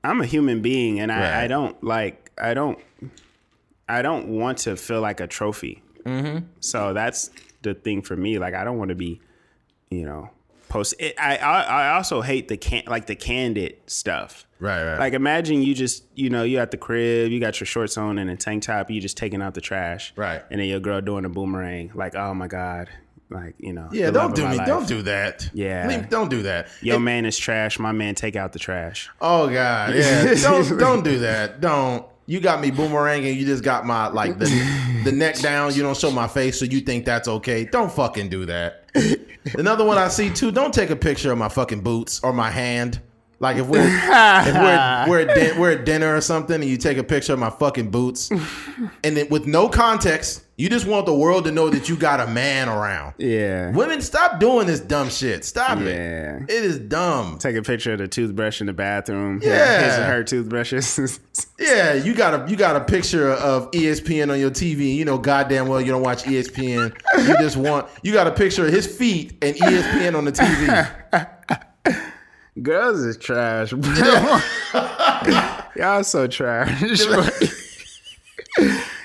I'm 0.04 0.20
a 0.20 0.26
human 0.26 0.62
being, 0.62 1.00
and 1.00 1.10
I, 1.10 1.20
Right. 1.20 1.44
I 1.44 1.46
don't 1.48 1.82
like 1.82 2.30
I 2.40 2.54
don't 2.54 2.78
I 3.88 4.02
don't 4.02 4.28
want 4.28 4.58
to 4.58 4.76
feel 4.76 5.00
like 5.00 5.18
a 5.20 5.26
trophy. 5.26 5.82
Mm-hmm. 6.04 6.46
So 6.60 6.92
that's 6.92 7.30
the 7.62 7.74
thing 7.74 8.02
for 8.02 8.16
me. 8.16 8.38
Like, 8.38 8.54
I 8.54 8.62
don't 8.64 8.78
want 8.78 8.90
to 8.90 8.94
be, 8.94 9.20
you 9.90 10.04
know, 10.04 10.30
post. 10.72 10.94
It, 10.98 11.14
I, 11.18 11.36
I 11.36 11.62
I 11.62 11.94
also 11.96 12.20
hate 12.22 12.48
the 12.48 12.56
can 12.56 12.84
like 12.86 13.06
the 13.06 13.14
candid 13.14 13.76
stuff. 13.86 14.46
Right, 14.58 14.84
right. 14.84 14.98
Like, 14.98 15.12
imagine 15.12 15.62
you 15.62 15.74
just 15.74 16.04
you 16.14 16.30
know 16.30 16.44
you 16.44 16.58
at 16.58 16.70
the 16.70 16.76
crib, 16.76 17.30
you 17.30 17.40
got 17.40 17.58
your 17.60 17.66
shorts 17.66 17.98
on 17.98 18.18
and 18.18 18.30
a 18.30 18.36
tank 18.36 18.62
top, 18.62 18.90
you 18.90 19.00
just 19.00 19.16
taking 19.16 19.42
out 19.42 19.54
the 19.54 19.60
trash. 19.60 20.12
Right. 20.16 20.42
And 20.50 20.60
then 20.60 20.68
your 20.68 20.80
girl 20.80 21.00
doing 21.00 21.24
a 21.24 21.28
boomerang. 21.28 21.90
Like, 21.94 22.14
oh 22.14 22.32
my 22.34 22.46
god. 22.48 22.88
Like 23.28 23.54
you 23.58 23.72
know. 23.72 23.88
Yeah, 23.92 24.10
don't 24.10 24.34
do 24.34 24.46
me. 24.46 24.56
life. 24.58 24.66
Don't 24.66 24.86
do 24.86 25.02
that. 25.02 25.48
Yeah. 25.54 25.88
Leave- 25.88 26.08
don't 26.10 26.28
do 26.28 26.42
that. 26.42 26.68
Your 26.82 26.96
It- 26.96 27.00
man 27.00 27.24
is 27.24 27.36
trash. 27.38 27.78
My 27.78 27.92
man 27.92 28.14
take 28.14 28.36
out 28.36 28.52
the 28.52 28.58
trash. 28.58 29.08
Oh 29.20 29.48
God, 29.48 29.94
yeah. 29.94 30.34
don't 30.42 30.78
don't 30.78 31.02
do 31.04 31.18
that. 31.20 31.60
Don't. 31.60 32.06
You 32.26 32.40
got 32.40 32.60
me 32.60 32.70
boomeranging. 32.70 33.36
You 33.36 33.44
just 33.44 33.64
got 33.64 33.84
my 33.84 34.08
like 34.08 34.38
the 34.38 34.46
the 35.04 35.12
neck 35.12 35.38
down. 35.40 35.74
You 35.74 35.82
don't 35.82 35.96
show 35.96 36.10
my 36.10 36.28
face, 36.28 36.58
so 36.58 36.64
you 36.64 36.80
think 36.80 37.04
that's 37.04 37.28
okay. 37.28 37.64
Don't 37.64 37.90
fucking 37.90 38.28
do 38.28 38.46
that. 38.46 38.84
Another 39.58 39.84
one 39.84 39.98
I 39.98 40.08
see 40.08 40.30
too. 40.30 40.52
Don't 40.52 40.72
take 40.72 40.90
a 40.90 40.96
picture 40.96 41.32
of 41.32 41.38
my 41.38 41.48
fucking 41.48 41.80
boots 41.80 42.20
or 42.22 42.32
my 42.32 42.50
hand. 42.50 43.00
Like 43.42 43.56
if 43.56 43.66
we're 43.66 43.80
if 43.84 44.54
we're 44.54 45.04
we're 45.08 45.20
at, 45.28 45.34
din- 45.34 45.58
we're 45.60 45.72
at 45.72 45.84
dinner 45.84 46.14
or 46.16 46.20
something, 46.20 46.54
and 46.54 46.64
you 46.64 46.76
take 46.76 46.96
a 46.96 47.02
picture 47.02 47.32
of 47.32 47.40
my 47.40 47.50
fucking 47.50 47.90
boots, 47.90 48.30
and 49.02 49.16
then 49.16 49.28
with 49.30 49.46
no 49.48 49.68
context, 49.68 50.44
you 50.56 50.68
just 50.68 50.86
want 50.86 51.06
the 51.06 51.14
world 51.14 51.44
to 51.46 51.50
know 51.50 51.68
that 51.68 51.88
you 51.88 51.96
got 51.96 52.20
a 52.20 52.28
man 52.28 52.68
around. 52.68 53.14
Yeah. 53.18 53.72
Women, 53.72 54.00
stop 54.00 54.38
doing 54.38 54.68
this 54.68 54.78
dumb 54.78 55.08
shit. 55.10 55.44
Stop 55.44 55.78
Yeah. 55.80 55.86
it. 56.36 56.42
It 56.50 56.64
is 56.64 56.78
dumb. 56.78 57.38
Take 57.38 57.56
a 57.56 57.62
picture 57.62 57.94
of 57.94 57.98
the 57.98 58.06
toothbrush 58.06 58.60
in 58.60 58.68
the 58.68 58.72
bathroom. 58.72 59.40
Yeah. 59.42 59.82
His 59.86 59.94
and 59.94 60.04
her 60.04 60.22
toothbrushes. 60.24 61.18
Yeah, 61.58 61.94
you 61.94 62.12
got 62.14 62.34
a 62.34 62.50
you 62.50 62.56
got 62.56 62.76
a 62.76 62.80
picture 62.80 63.30
of 63.30 63.70
ESPN 63.70 64.30
on 64.32 64.38
your 64.38 64.50
TV. 64.50 64.94
You 64.96 65.04
know, 65.04 65.16
goddamn 65.16 65.66
well 65.68 65.80
you 65.80 65.90
don't 65.92 66.02
watch 66.02 66.24
ESPN. 66.24 66.92
You 67.26 67.36
just 67.38 67.56
want 67.56 67.88
you 68.02 68.12
got 68.12 68.26
a 68.26 68.32
picture 68.32 68.66
of 68.66 68.72
his 68.72 68.86
feet 68.86 69.38
and 69.42 69.56
ESPN 69.56 70.14
on 70.16 70.24
the 70.26 70.32
TV. 70.32 71.66
Girls 72.60 73.00
is 73.00 73.16
trash, 73.16 73.70
bro. 73.72 74.40
Y'all 75.76 76.04
so 76.04 76.26
trash. 76.26 76.82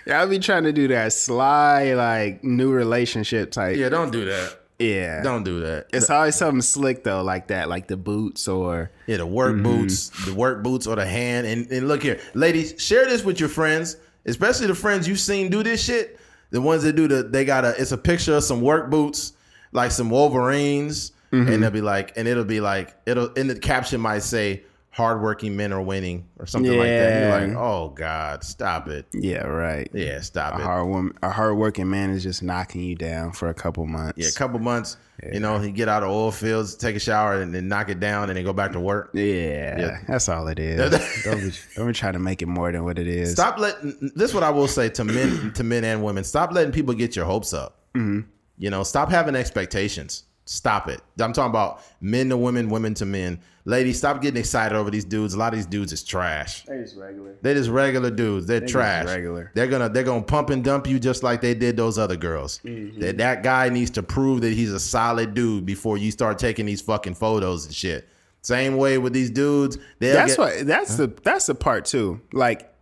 Y'all 0.05 0.27
be 0.27 0.39
trying 0.39 0.63
to 0.63 0.73
do 0.73 0.87
that 0.89 1.13
sly, 1.13 1.93
like 1.93 2.43
new 2.43 2.71
relationship 2.71 3.51
type. 3.51 3.77
Yeah, 3.77 3.87
don't 3.89 4.11
do 4.11 4.25
that. 4.25 4.59
Yeah. 4.79 5.23
Don't 5.23 5.43
do 5.43 5.61
that. 5.61 5.87
It's 5.93 6.09
always 6.09 6.35
something 6.35 6.61
slick 6.61 7.03
though, 7.05 7.23
like 7.23 7.47
that, 7.47 7.69
like 7.69 7.87
the 7.87 7.97
boots 7.97 8.47
or 8.49 8.91
Yeah, 9.07 9.17
the 9.17 9.25
work 9.25 9.53
Mm-hmm. 9.55 9.63
boots, 9.63 10.09
the 10.25 10.33
work 10.33 10.61
boots 10.61 10.85
or 10.85 10.95
the 10.97 11.05
hand. 11.05 11.47
And, 11.47 11.71
and 11.71 11.87
look 11.87 12.03
here, 12.03 12.19
ladies, 12.33 12.75
share 12.81 13.05
this 13.05 13.23
with 13.23 13.39
your 13.39 13.49
friends, 13.49 13.95
especially 14.25 14.67
the 14.67 14.75
friends 14.75 15.07
you've 15.07 15.19
seen 15.21 15.49
do 15.49 15.63
this 15.63 15.81
shit. 15.83 16.19
The 16.51 16.61
ones 16.61 16.83
that 16.83 16.93
do 16.97 17.07
the, 17.07 17.23
they 17.23 17.43
got 17.45 17.65
a, 17.65 17.73
it's 17.81 17.91
a 17.91 17.97
picture 17.97 18.35
of 18.35 18.43
some 18.43 18.61
work 18.61 18.89
boots, 18.89 19.33
like 19.71 19.91
some 19.91 20.09
Wolverines, 20.09 21.11
Mm-hmm. 21.31 21.51
and 21.51 21.63
they'll 21.63 21.71
be 21.71 21.81
like, 21.81 22.13
and 22.17 22.27
it'll 22.27 22.45
be 22.45 22.61
like, 22.61 22.95
it'll, 23.05 23.33
in 23.33 23.47
the 23.47 23.59
caption 23.59 23.99
might 24.01 24.19
say, 24.23 24.63
hardworking 24.89 25.55
men 25.55 25.71
are 25.71 25.81
winning 25.81 26.25
or 26.39 26.47
something 26.47 26.71
like 26.71 26.87
that. 26.87 27.21
You're 27.41 27.47
like, 27.49 27.57
oh 27.57 27.89
God, 27.89 28.43
stop 28.43 28.87
it. 28.87 29.05
yeah, 29.13 29.43
right. 29.43 29.87
Yeah, 29.93 30.21
stop 30.21 30.55
A 30.55 30.57
it. 30.57 30.63
hard 30.63 30.87
woman, 30.87 31.13
a 31.21 31.29
hard 31.29 31.55
working 31.57 31.87
man 31.89 32.09
is 32.09 32.23
just 32.23 32.41
knocking 32.41 32.81
you 32.81 32.95
down 32.95 33.31
for 33.33 33.49
a 33.49 33.53
couple 33.53 33.85
months. 33.85 34.13
Yeah, 34.17 34.29
a 34.29 34.31
couple 34.31 34.57
months, 34.57 34.97
you 35.31 35.39
know, 35.39 35.59
he 35.59 35.71
get 35.71 35.87
out 35.87 36.01
of 36.01 36.09
oil 36.09 36.31
fields, 36.31 36.75
take 36.75 36.95
a 36.95 36.99
shower, 36.99 37.41
and 37.41 37.53
then 37.53 37.67
knock 37.67 37.89
it 37.89 37.99
down, 37.99 38.29
and 38.29 38.37
then 38.37 38.43
go 38.45 38.53
back 38.53 38.71
to 38.71 38.79
work. 38.79 39.11
Yeah, 39.13 39.79
Yeah. 39.79 39.97
that's 40.07 40.29
all 40.29 40.47
it 40.47 40.57
is. 40.57 40.79
don't 41.25 41.41
be 41.41 41.51
don't 41.75 41.87
be 41.87 41.93
trying 41.93 42.13
to 42.13 42.19
make 42.19 42.41
it 42.41 42.47
more 42.47 42.71
than 42.71 42.83
what 42.83 42.97
it 42.97 43.07
is. 43.07 43.33
Stop 43.33 43.59
letting. 43.59 44.11
This 44.15 44.29
is 44.29 44.33
what 44.33 44.43
I 44.43 44.49
will 44.49 44.67
say 44.67 44.89
to 44.89 45.03
men, 45.03 45.53
to 45.53 45.63
men 45.63 45.83
and 45.83 46.03
women. 46.03 46.23
Stop 46.23 46.51
letting 46.53 46.71
people 46.71 46.93
get 46.95 47.15
your 47.15 47.25
hopes 47.25 47.53
up. 47.53 47.79
Mm-hmm. 47.95 48.21
You 48.59 48.69
know, 48.71 48.81
stop 48.81 49.11
having 49.11 49.35
expectations. 49.35 50.23
Stop 50.49 50.87
it. 50.87 51.01
I'm 51.19 51.33
talking 51.33 51.49
about 51.49 51.81
men 51.99 52.29
to 52.29 52.37
women, 52.37 52.69
women 52.69 52.93
to 52.95 53.05
men. 53.05 53.41
Ladies, 53.65 53.97
stop 53.97 54.21
getting 54.21 54.39
excited 54.39 54.77
over 54.77 54.89
these 54.89 55.03
dudes. 55.03 55.33
A 55.33 55.37
lot 55.37 55.51
of 55.51 55.59
these 55.59 55.65
dudes 55.65 55.91
is 55.91 56.03
trash. 56.03 56.63
They 56.63 56.77
just 56.77 56.95
regular. 56.95 57.35
They're 57.41 57.53
just 57.53 57.69
regular 57.69 58.09
dudes. 58.09 58.47
They're 58.47 58.61
just 58.61 58.71
trash. 58.71 59.05
regular. 59.07 59.51
They're 59.55 59.67
gonna 59.67 59.89
they're 59.89 60.03
gonna 60.03 60.23
pump 60.23 60.49
and 60.49 60.63
dump 60.63 60.87
you 60.87 60.99
just 60.99 61.21
like 61.21 61.41
they 61.41 61.53
did 61.53 61.75
those 61.75 61.97
other 61.97 62.15
girls. 62.15 62.61
Mm-hmm. 62.63 63.01
That 63.01 63.17
that 63.17 63.43
guy 63.43 63.67
needs 63.67 63.91
to 63.91 64.03
prove 64.03 64.39
that 64.39 64.53
he's 64.53 64.71
a 64.71 64.79
solid 64.79 65.33
dude 65.33 65.65
before 65.65 65.97
you 65.97 66.11
start 66.11 66.39
taking 66.39 66.65
these 66.65 66.79
fucking 66.79 67.15
photos 67.15 67.65
and 67.65 67.75
shit. 67.75 68.07
Same 68.41 68.77
way 68.77 68.97
with 68.97 69.11
these 69.11 69.29
dudes. 69.29 69.77
That's 69.99 70.37
get, 70.37 70.39
what 70.39 70.65
that's 70.65 70.95
the 70.95 71.07
that's 71.23 71.47
the 71.47 71.55
part 71.55 71.83
too. 71.83 72.21
Like 72.31 72.73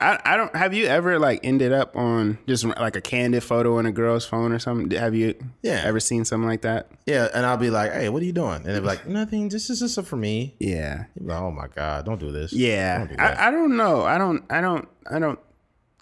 I, 0.00 0.20
I 0.24 0.36
don't 0.36 0.54
have 0.54 0.72
you 0.74 0.86
ever 0.86 1.18
like 1.18 1.40
ended 1.42 1.72
up 1.72 1.96
on 1.96 2.38
just 2.46 2.64
like 2.64 2.94
a 2.94 3.00
candid 3.00 3.42
photo 3.42 3.78
on 3.78 3.86
a 3.86 3.90
girl's 3.90 4.24
phone 4.24 4.52
or 4.52 4.58
something? 4.60 4.96
Have 4.96 5.14
you 5.16 5.34
Yeah. 5.62 5.82
ever 5.84 5.98
seen 5.98 6.24
something 6.24 6.48
like 6.48 6.62
that? 6.62 6.88
Yeah, 7.06 7.28
and 7.34 7.44
I'll 7.44 7.56
be 7.56 7.68
like, 7.70 7.92
"Hey, 7.92 8.08
what 8.08 8.22
are 8.22 8.24
you 8.26 8.32
doing?" 8.32 8.56
And 8.56 8.64
they're 8.66 8.80
like, 8.80 9.06
"Nothing. 9.08 9.48
This 9.48 9.70
is 9.70 9.80
just 9.80 10.00
for 10.06 10.16
me." 10.16 10.54
Yeah. 10.60 11.06
Like, 11.20 11.38
oh 11.40 11.50
my 11.50 11.66
god, 11.66 12.04
don't 12.04 12.20
do 12.20 12.30
this. 12.30 12.52
Yeah. 12.52 12.98
Don't 12.98 13.08
do. 13.08 13.16
I, 13.18 13.48
I 13.48 13.50
don't 13.50 13.76
know. 13.76 14.02
I 14.04 14.18
don't 14.18 14.44
I 14.50 14.60
don't 14.60 14.86
I 15.10 15.18
don't 15.18 15.38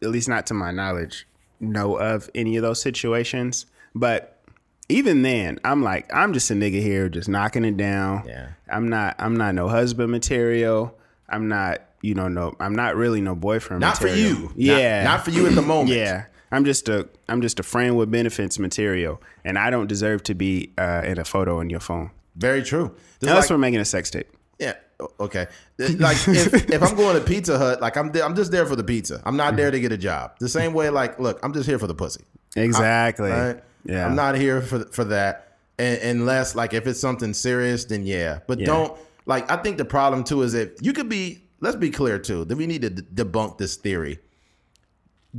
at 0.02 0.11
least 0.11 0.28
not 0.28 0.46
to 0.48 0.54
my 0.54 0.72
knowledge 0.72 1.26
know 1.59 1.96
of 1.96 2.28
any 2.35 2.56
of 2.56 2.62
those 2.62 2.82
situations. 2.82 3.64
But 3.94 4.42
even 4.90 5.22
then, 5.22 5.59
I'm 5.64 5.82
like, 5.82 6.09
I'm 6.14 6.35
just 6.35 6.50
a 6.50 6.54
nigga 6.54 6.82
here 6.82 7.09
just 7.09 7.30
knocking 7.30 7.64
it 7.64 7.78
down. 7.78 8.24
Yeah. 8.28 8.48
I'm 8.70 8.90
not 8.90 9.16
I'm 9.18 9.37
not 9.38 9.54
no 9.54 9.68
husband 9.68 10.12
material. 10.12 10.94
I'm 11.30 11.48
not, 11.48 11.80
you 12.07 12.14
know, 12.14 12.29
no 12.29 12.55
I'm 12.61 12.75
not 12.75 12.97
really 12.97 13.21
no 13.21 13.35
boyfriend 13.35 13.81
not 13.81 13.99
for 13.99 14.09
you. 14.09 14.53
Yeah. 14.57 15.05
not, 15.05 15.25
for 15.25 15.31
you 15.31 15.47
at 15.47 15.55
the 15.55 15.62
moment. 15.75 15.90
Yeah. 15.97 16.27
I'm 16.53 16.64
just 16.64 16.88
a 16.88 17.09
I'm 17.29 17.40
just 17.42 17.59
a 17.59 17.62
friend 17.64 17.97
with 17.97 18.11
benefits 18.11 18.59
material, 18.59 19.21
and 19.45 19.59
I 19.59 19.69
don't 19.71 19.88
deserve 19.88 20.23
to 20.25 20.35
be 20.35 20.73
uh, 20.79 21.03
in 21.05 21.19
a 21.19 21.25
photo 21.25 21.59
on 21.59 21.69
your 21.71 21.81
phone. 21.81 22.11
very 22.37 22.62
true. 22.62 22.95
Unless 23.21 23.45
like- 23.45 23.51
we're 23.51 23.59
making 23.59 23.81
a 23.81 23.85
sex 23.85 24.11
tape. 24.11 24.29
yeah, 24.61 24.75
okay. 25.19 25.47
Like 25.79 26.16
if, 26.29 26.71
if 26.71 26.83
I'm 26.83 26.95
going 26.97 27.16
to 27.19 27.25
Pizza 27.33 27.59
Hut, 27.59 27.81
like 27.81 27.97
I'm 27.97 28.12
there, 28.12 28.25
I'm 28.25 28.37
just 28.37 28.53
there 28.53 28.64
for 28.64 28.77
the 28.77 28.85
pizza. 28.85 29.21
I'm 29.25 29.37
not 29.37 29.57
there 29.57 29.71
to 29.73 29.81
get 29.81 29.90
a 29.92 29.99
job. 29.99 30.38
The 30.38 30.49
same 30.49 30.73
way, 30.73 30.88
like, 30.88 31.19
look, 31.19 31.40
I'm 31.42 31.53
just 31.53 31.66
here 31.69 31.79
for 31.81 31.88
the 31.88 31.95
pussy. 31.95 32.23
Exactly. 32.55 33.31
Right? 33.31 33.62
Yeah. 33.85 34.07
I'm 34.07 34.14
not 34.14 34.37
here 34.37 34.61
for 34.62 34.85
for 34.92 35.05
that. 35.07 35.57
And, 35.79 35.99
unless 36.03 36.55
like 36.55 36.73
if 36.75 36.87
it's 36.87 37.01
something 37.01 37.35
serious, 37.35 37.85
then 37.87 38.07
yeah. 38.07 38.38
But 38.47 38.61
Yeah. 38.61 38.66
don't 38.66 38.99
like. 39.27 39.51
I 39.51 39.57
think 39.57 39.79
the 39.79 39.85
problem 39.85 40.25
too 40.25 40.42
is 40.42 40.53
that 40.53 40.79
you 40.81 40.92
could 40.92 41.09
be. 41.09 41.42
Let's 41.61 41.77
be 41.77 41.90
clear 41.90 42.19
too. 42.19 42.45
That 42.45 42.57
we 42.57 42.66
need 42.66 42.83
to 42.83 42.90
d- 42.90 43.03
debunk 43.25 43.59
this 43.59 43.77
theory. 43.77 44.19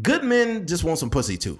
Good 0.01 0.23
men 0.23 0.67
just 0.67 0.83
want 0.83 0.99
some 0.99 1.09
pussy 1.09 1.37
too. 1.37 1.59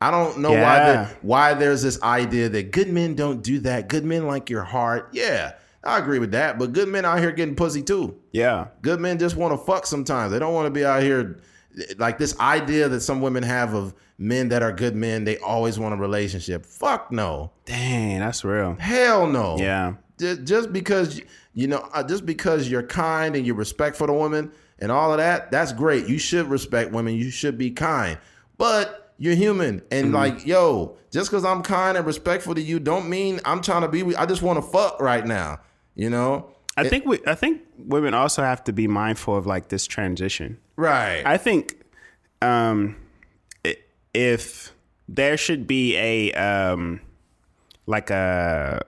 I 0.00 0.10
don't 0.10 0.38
know 0.38 0.50
why 0.50 0.56
Yeah. 0.56 0.92
there, 0.92 1.16
why 1.22 1.54
there's 1.54 1.82
this 1.82 2.00
idea 2.02 2.48
that 2.48 2.70
good 2.72 2.88
men 2.88 3.14
don't 3.14 3.42
do 3.42 3.58
that. 3.60 3.88
Good 3.88 4.04
men 4.04 4.26
like 4.26 4.48
your 4.48 4.62
heart. 4.62 5.10
Yeah, 5.12 5.52
I 5.84 5.98
agree 5.98 6.18
with 6.18 6.30
that. 6.32 6.58
But 6.58 6.72
good 6.72 6.88
men 6.88 7.04
out 7.04 7.18
here 7.18 7.32
getting 7.32 7.54
pussy 7.54 7.82
too. 7.82 8.16
Yeah. 8.32 8.68
Good 8.82 9.00
men 9.00 9.18
just 9.18 9.36
want 9.36 9.52
to 9.52 9.58
fuck 9.58 9.86
sometimes. 9.86 10.32
They 10.32 10.38
don't 10.38 10.54
want 10.54 10.66
to 10.66 10.70
be 10.70 10.84
out 10.84 11.02
here 11.02 11.40
like 11.98 12.18
this 12.18 12.38
idea 12.40 12.88
that 12.88 13.00
some 13.00 13.20
women 13.20 13.42
have 13.42 13.74
of 13.74 13.94
men 14.18 14.48
that 14.48 14.62
are 14.62 14.72
good 14.72 14.96
men. 14.96 15.24
They 15.24 15.36
always 15.38 15.78
want 15.78 15.94
a 15.94 15.96
relationship. 15.96 16.64
Fuck 16.66 17.12
no. 17.12 17.52
Dang, 17.66 18.20
that's 18.20 18.44
real. 18.44 18.76
Hell 18.80 19.26
no. 19.26 19.56
Yeah. 19.58 19.94
Just, 20.20 20.44
just 20.44 20.72
because 20.72 21.20
you 21.54 21.66
know, 21.66 21.88
uh, 21.92 22.02
just 22.04 22.24
because 22.24 22.70
you're 22.70 22.84
kind 22.84 23.34
and 23.34 23.44
you 23.44 23.54
respect 23.54 23.96
for 23.96 24.06
the 24.06 24.12
woman 24.12 24.52
and 24.78 24.92
all 24.92 25.10
of 25.12 25.18
that, 25.18 25.50
that's 25.50 25.72
great. 25.72 26.06
You 26.06 26.18
should 26.18 26.46
respect 26.46 26.92
women. 26.92 27.16
You 27.16 27.30
should 27.30 27.58
be 27.58 27.70
kind. 27.72 28.18
But 28.56 29.12
you're 29.18 29.34
human, 29.34 29.82
and 29.90 30.06
Mm-hmm. 30.06 30.14
like, 30.14 30.46
yo, 30.46 30.96
just 31.10 31.30
because 31.30 31.44
I'm 31.44 31.62
kind 31.62 31.96
and 31.98 32.06
respectful 32.06 32.54
to 32.54 32.62
you, 32.62 32.78
don't 32.78 33.08
mean 33.08 33.40
I'm 33.44 33.60
trying 33.62 33.82
to 33.82 33.88
be. 33.88 34.14
I 34.16 34.26
just 34.26 34.42
want 34.42 34.58
to 34.58 34.62
fuck 34.62 35.00
right 35.00 35.26
now. 35.26 35.58
You 35.94 36.08
know. 36.10 36.50
I 36.76 36.88
think 36.88 37.04
we 37.04 37.18
I 37.26 37.34
think 37.34 37.62
women 37.76 38.14
also 38.14 38.42
have 38.42 38.64
to 38.64 38.72
be 38.72 38.86
mindful 38.86 39.36
of 39.36 39.46
like 39.46 39.68
this 39.68 39.86
transition. 39.86 40.56
Right. 40.76 41.22
I 41.26 41.36
think 41.36 41.76
um 42.40 42.96
if 44.14 44.72
there 45.08 45.36
should 45.36 45.66
be 45.66 45.96
a 45.96 46.32
um 46.32 47.00
like 47.86 48.10
a, 48.10 48.80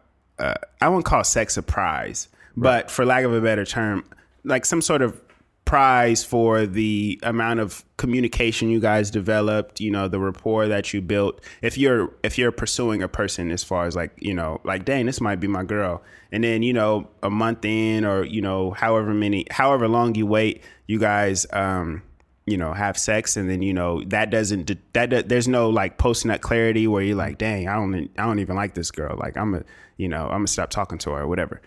a 0.42 0.56
I 0.80 0.88
wouldn't 0.88 1.04
call 1.04 1.24
sex 1.24 1.56
a 1.56 1.62
prize, 1.62 2.28
but 2.56 2.90
for 2.90 3.04
lack 3.04 3.24
of 3.24 3.32
a 3.32 3.40
better 3.40 3.64
term, 3.64 4.04
like 4.44 4.64
some 4.64 4.82
sort 4.82 5.02
of 5.02 5.20
prize 5.64 6.24
for 6.24 6.66
the 6.66 7.18
amount 7.22 7.60
of 7.60 7.84
communication 7.96 8.68
you 8.68 8.80
guys 8.80 9.10
developed, 9.10 9.80
you 9.80 9.90
know, 9.90 10.08
the 10.08 10.18
rapport 10.18 10.68
that 10.68 10.92
you 10.92 11.00
built. 11.00 11.40
If 11.62 11.78
you're 11.78 12.12
if 12.22 12.36
you're 12.36 12.52
pursuing 12.52 13.02
a 13.02 13.08
person 13.08 13.50
as 13.50 13.62
far 13.64 13.86
as 13.86 13.96
like, 13.96 14.12
you 14.18 14.34
know, 14.34 14.60
like 14.64 14.84
dang, 14.84 15.06
this 15.06 15.20
might 15.20 15.40
be 15.40 15.46
my 15.46 15.64
girl. 15.64 16.02
And 16.30 16.44
then, 16.44 16.62
you 16.62 16.72
know, 16.72 17.08
a 17.22 17.30
month 17.30 17.64
in 17.64 18.04
or, 18.04 18.24
you 18.24 18.42
know, 18.42 18.72
however 18.72 19.14
many 19.14 19.46
however 19.50 19.88
long 19.88 20.14
you 20.14 20.26
wait, 20.26 20.62
you 20.86 20.98
guys 20.98 21.46
um 21.52 22.02
you 22.46 22.56
know 22.56 22.72
have 22.72 22.98
sex 22.98 23.36
and 23.36 23.48
then 23.48 23.62
you 23.62 23.72
know 23.72 24.02
that 24.04 24.30
doesn't 24.30 24.70
that, 24.94 25.10
that 25.10 25.28
there's 25.28 25.46
no 25.46 25.70
like 25.70 25.96
post 25.98 26.26
nut 26.26 26.40
clarity 26.40 26.88
where 26.88 27.02
you're 27.02 27.16
like 27.16 27.38
dang 27.38 27.68
i 27.68 27.74
don't 27.74 27.94
i 28.18 28.24
don't 28.24 28.40
even 28.40 28.56
like 28.56 28.74
this 28.74 28.90
girl. 28.90 29.16
Like 29.16 29.36
i'm 29.36 29.54
a 29.54 29.62
you 29.96 30.08
know 30.08 30.24
i'm 30.24 30.38
gonna 30.38 30.46
stop 30.48 30.70
talking 30.70 30.98
to 30.98 31.10
her 31.10 31.20
or 31.22 31.28
whatever. 31.28 31.60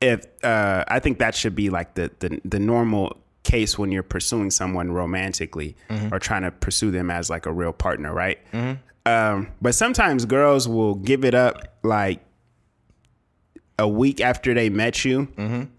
If 0.00 0.24
uh 0.42 0.84
i 0.88 0.98
think 0.98 1.18
that 1.18 1.34
should 1.34 1.54
be 1.54 1.68
like 1.70 1.94
the 1.94 2.10
the, 2.20 2.40
the 2.44 2.58
normal 2.58 3.18
case 3.42 3.78
when 3.78 3.92
you're 3.92 4.02
pursuing 4.02 4.50
someone 4.50 4.90
romantically 4.92 5.76
or 6.10 6.18
trying 6.18 6.42
to 6.42 6.50
pursue 6.50 6.90
them 6.90 7.10
as 7.10 7.28
like 7.28 7.44
a 7.44 7.52
real 7.52 7.72
partner 7.74 8.12
right? 8.14 8.38
Um 9.04 9.48
but 9.60 9.74
sometimes 9.74 10.24
girls 10.24 10.66
will 10.66 10.94
give 10.94 11.26
it 11.26 11.34
up 11.34 11.76
like 11.82 12.24
a 13.78 13.86
week 13.86 14.20
after 14.22 14.54
they 14.54 14.70
met 14.70 15.04
you 15.04 15.28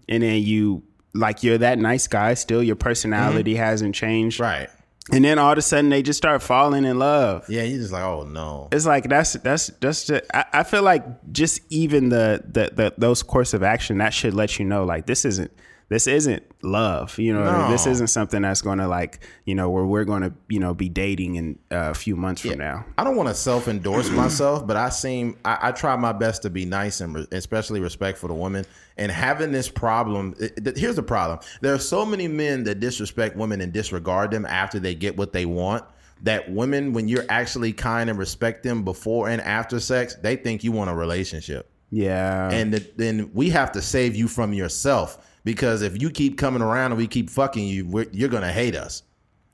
and 0.08 0.22
then 0.22 0.40
you 0.42 0.82
like 1.16 1.42
you're 1.42 1.58
that 1.58 1.78
nice 1.78 2.06
guy 2.06 2.34
still 2.34 2.62
your 2.62 2.76
mm-hmm. 2.76 2.88
personality 2.88 3.54
hasn't 3.56 3.94
changed 3.94 4.40
right. 4.40 4.68
and 5.12 5.24
then 5.24 5.38
all 5.38 5.52
of 5.52 5.58
a 5.58 5.62
sudden 5.62 5.90
they 5.90 6.02
just 6.02 6.16
start 6.16 6.42
falling 6.42 6.84
in 6.84 6.98
love 6.98 7.44
Yeah. 7.48 7.62
You're 7.62 7.78
just 7.78 7.92
like, 7.92 8.02
oh 8.02 8.24
no. 8.24 8.68
it's 8.72 8.86
like 8.86 9.08
that's 9.08 9.34
that's 9.34 9.68
that's 9.80 10.06
just, 10.06 10.24
I, 10.32 10.44
I 10.52 10.62
feel 10.62 10.82
like 10.82 11.04
just 11.32 11.60
even 11.70 12.08
the, 12.10 12.42
the 12.46 12.70
the 12.74 12.94
those 12.98 13.22
course 13.22 13.54
of 13.54 13.62
action 13.62 13.98
that 13.98 14.12
should 14.12 14.34
let 14.34 14.58
you 14.58 14.64
know 14.64 14.84
like 14.84 15.06
this 15.06 15.24
isn't 15.24 15.50
this 15.88 16.06
isn't 16.08 16.42
love 16.62 17.16
you 17.18 17.32
know 17.32 17.44
No. 17.44 17.70
this 17.70 17.86
isn't 17.86 18.08
something 18.08 18.42
that's 18.42 18.60
going 18.60 18.78
to 18.78 18.88
like 18.88 19.20
you 19.44 19.54
know 19.54 19.70
where 19.70 19.84
we're 19.86 20.04
going 20.04 20.22
to 20.22 20.32
you 20.48 20.58
know 20.58 20.74
be 20.74 20.88
dating 20.88 21.36
in 21.36 21.58
uh, 21.70 21.90
a 21.90 21.94
few 21.94 22.16
months 22.16 22.40
from 22.42 22.58
now 22.58 22.84
I 22.98 23.04
don't 23.04 23.14
want 23.16 23.28
to 23.28 23.34
self 23.34 23.68
endorse 23.68 24.10
myself, 24.22 24.66
but 24.66 24.76
I 24.76 24.88
seem 24.88 25.36
I, 25.44 25.58
I 25.68 25.72
try 25.72 25.94
my 25.96 26.12
best 26.12 26.42
to 26.42 26.50
be 26.50 26.64
nice 26.64 27.00
and 27.00 27.14
re- 27.14 27.26
especially 27.32 27.80
respectful 27.80 28.28
to 28.28 28.34
women. 28.34 28.64
And 28.98 29.12
having 29.12 29.52
this 29.52 29.68
problem, 29.68 30.34
it- 30.40 30.66
it- 30.66 30.76
here's 30.78 30.96
the 30.96 31.02
problem: 31.02 31.38
there 31.60 31.74
are 31.74 31.78
so 31.78 32.04
many 32.06 32.26
men 32.28 32.64
that 32.64 32.80
disrespect 32.80 33.36
women 33.36 33.60
and 33.60 33.72
disregard 33.72 34.30
them 34.30 34.44
after 34.46 34.80
they 34.80 34.94
get 34.94 35.16
what 35.16 35.32
they 35.32 35.46
want. 35.46 35.84
That 36.22 36.50
women, 36.50 36.94
when 36.94 37.06
you're 37.08 37.26
actually 37.28 37.74
kind 37.74 38.08
and 38.10 38.18
respect 38.18 38.62
them 38.62 38.82
before 38.84 39.28
and 39.28 39.40
after 39.42 39.78
sex, 39.78 40.14
they 40.22 40.34
think 40.36 40.64
you 40.64 40.72
want 40.72 40.88
a 40.90 40.94
relationship, 40.94 41.70
yeah 41.90 42.50
and 42.50 42.72
th- 42.72 42.92
then 42.96 43.30
we 43.34 43.50
have 43.50 43.70
to 43.72 43.82
save 43.82 44.16
you 44.16 44.26
from 44.26 44.52
yourself 44.54 45.18
because 45.46 45.82
if 45.82 46.02
you 46.02 46.10
keep 46.10 46.36
coming 46.36 46.60
around 46.60 46.90
and 46.90 46.98
we 46.98 47.06
keep 47.06 47.30
fucking 47.30 47.68
you, 47.68 47.86
we're, 47.86 48.06
you're 48.10 48.28
gonna 48.28 48.52
hate 48.52 48.74
us. 48.74 49.04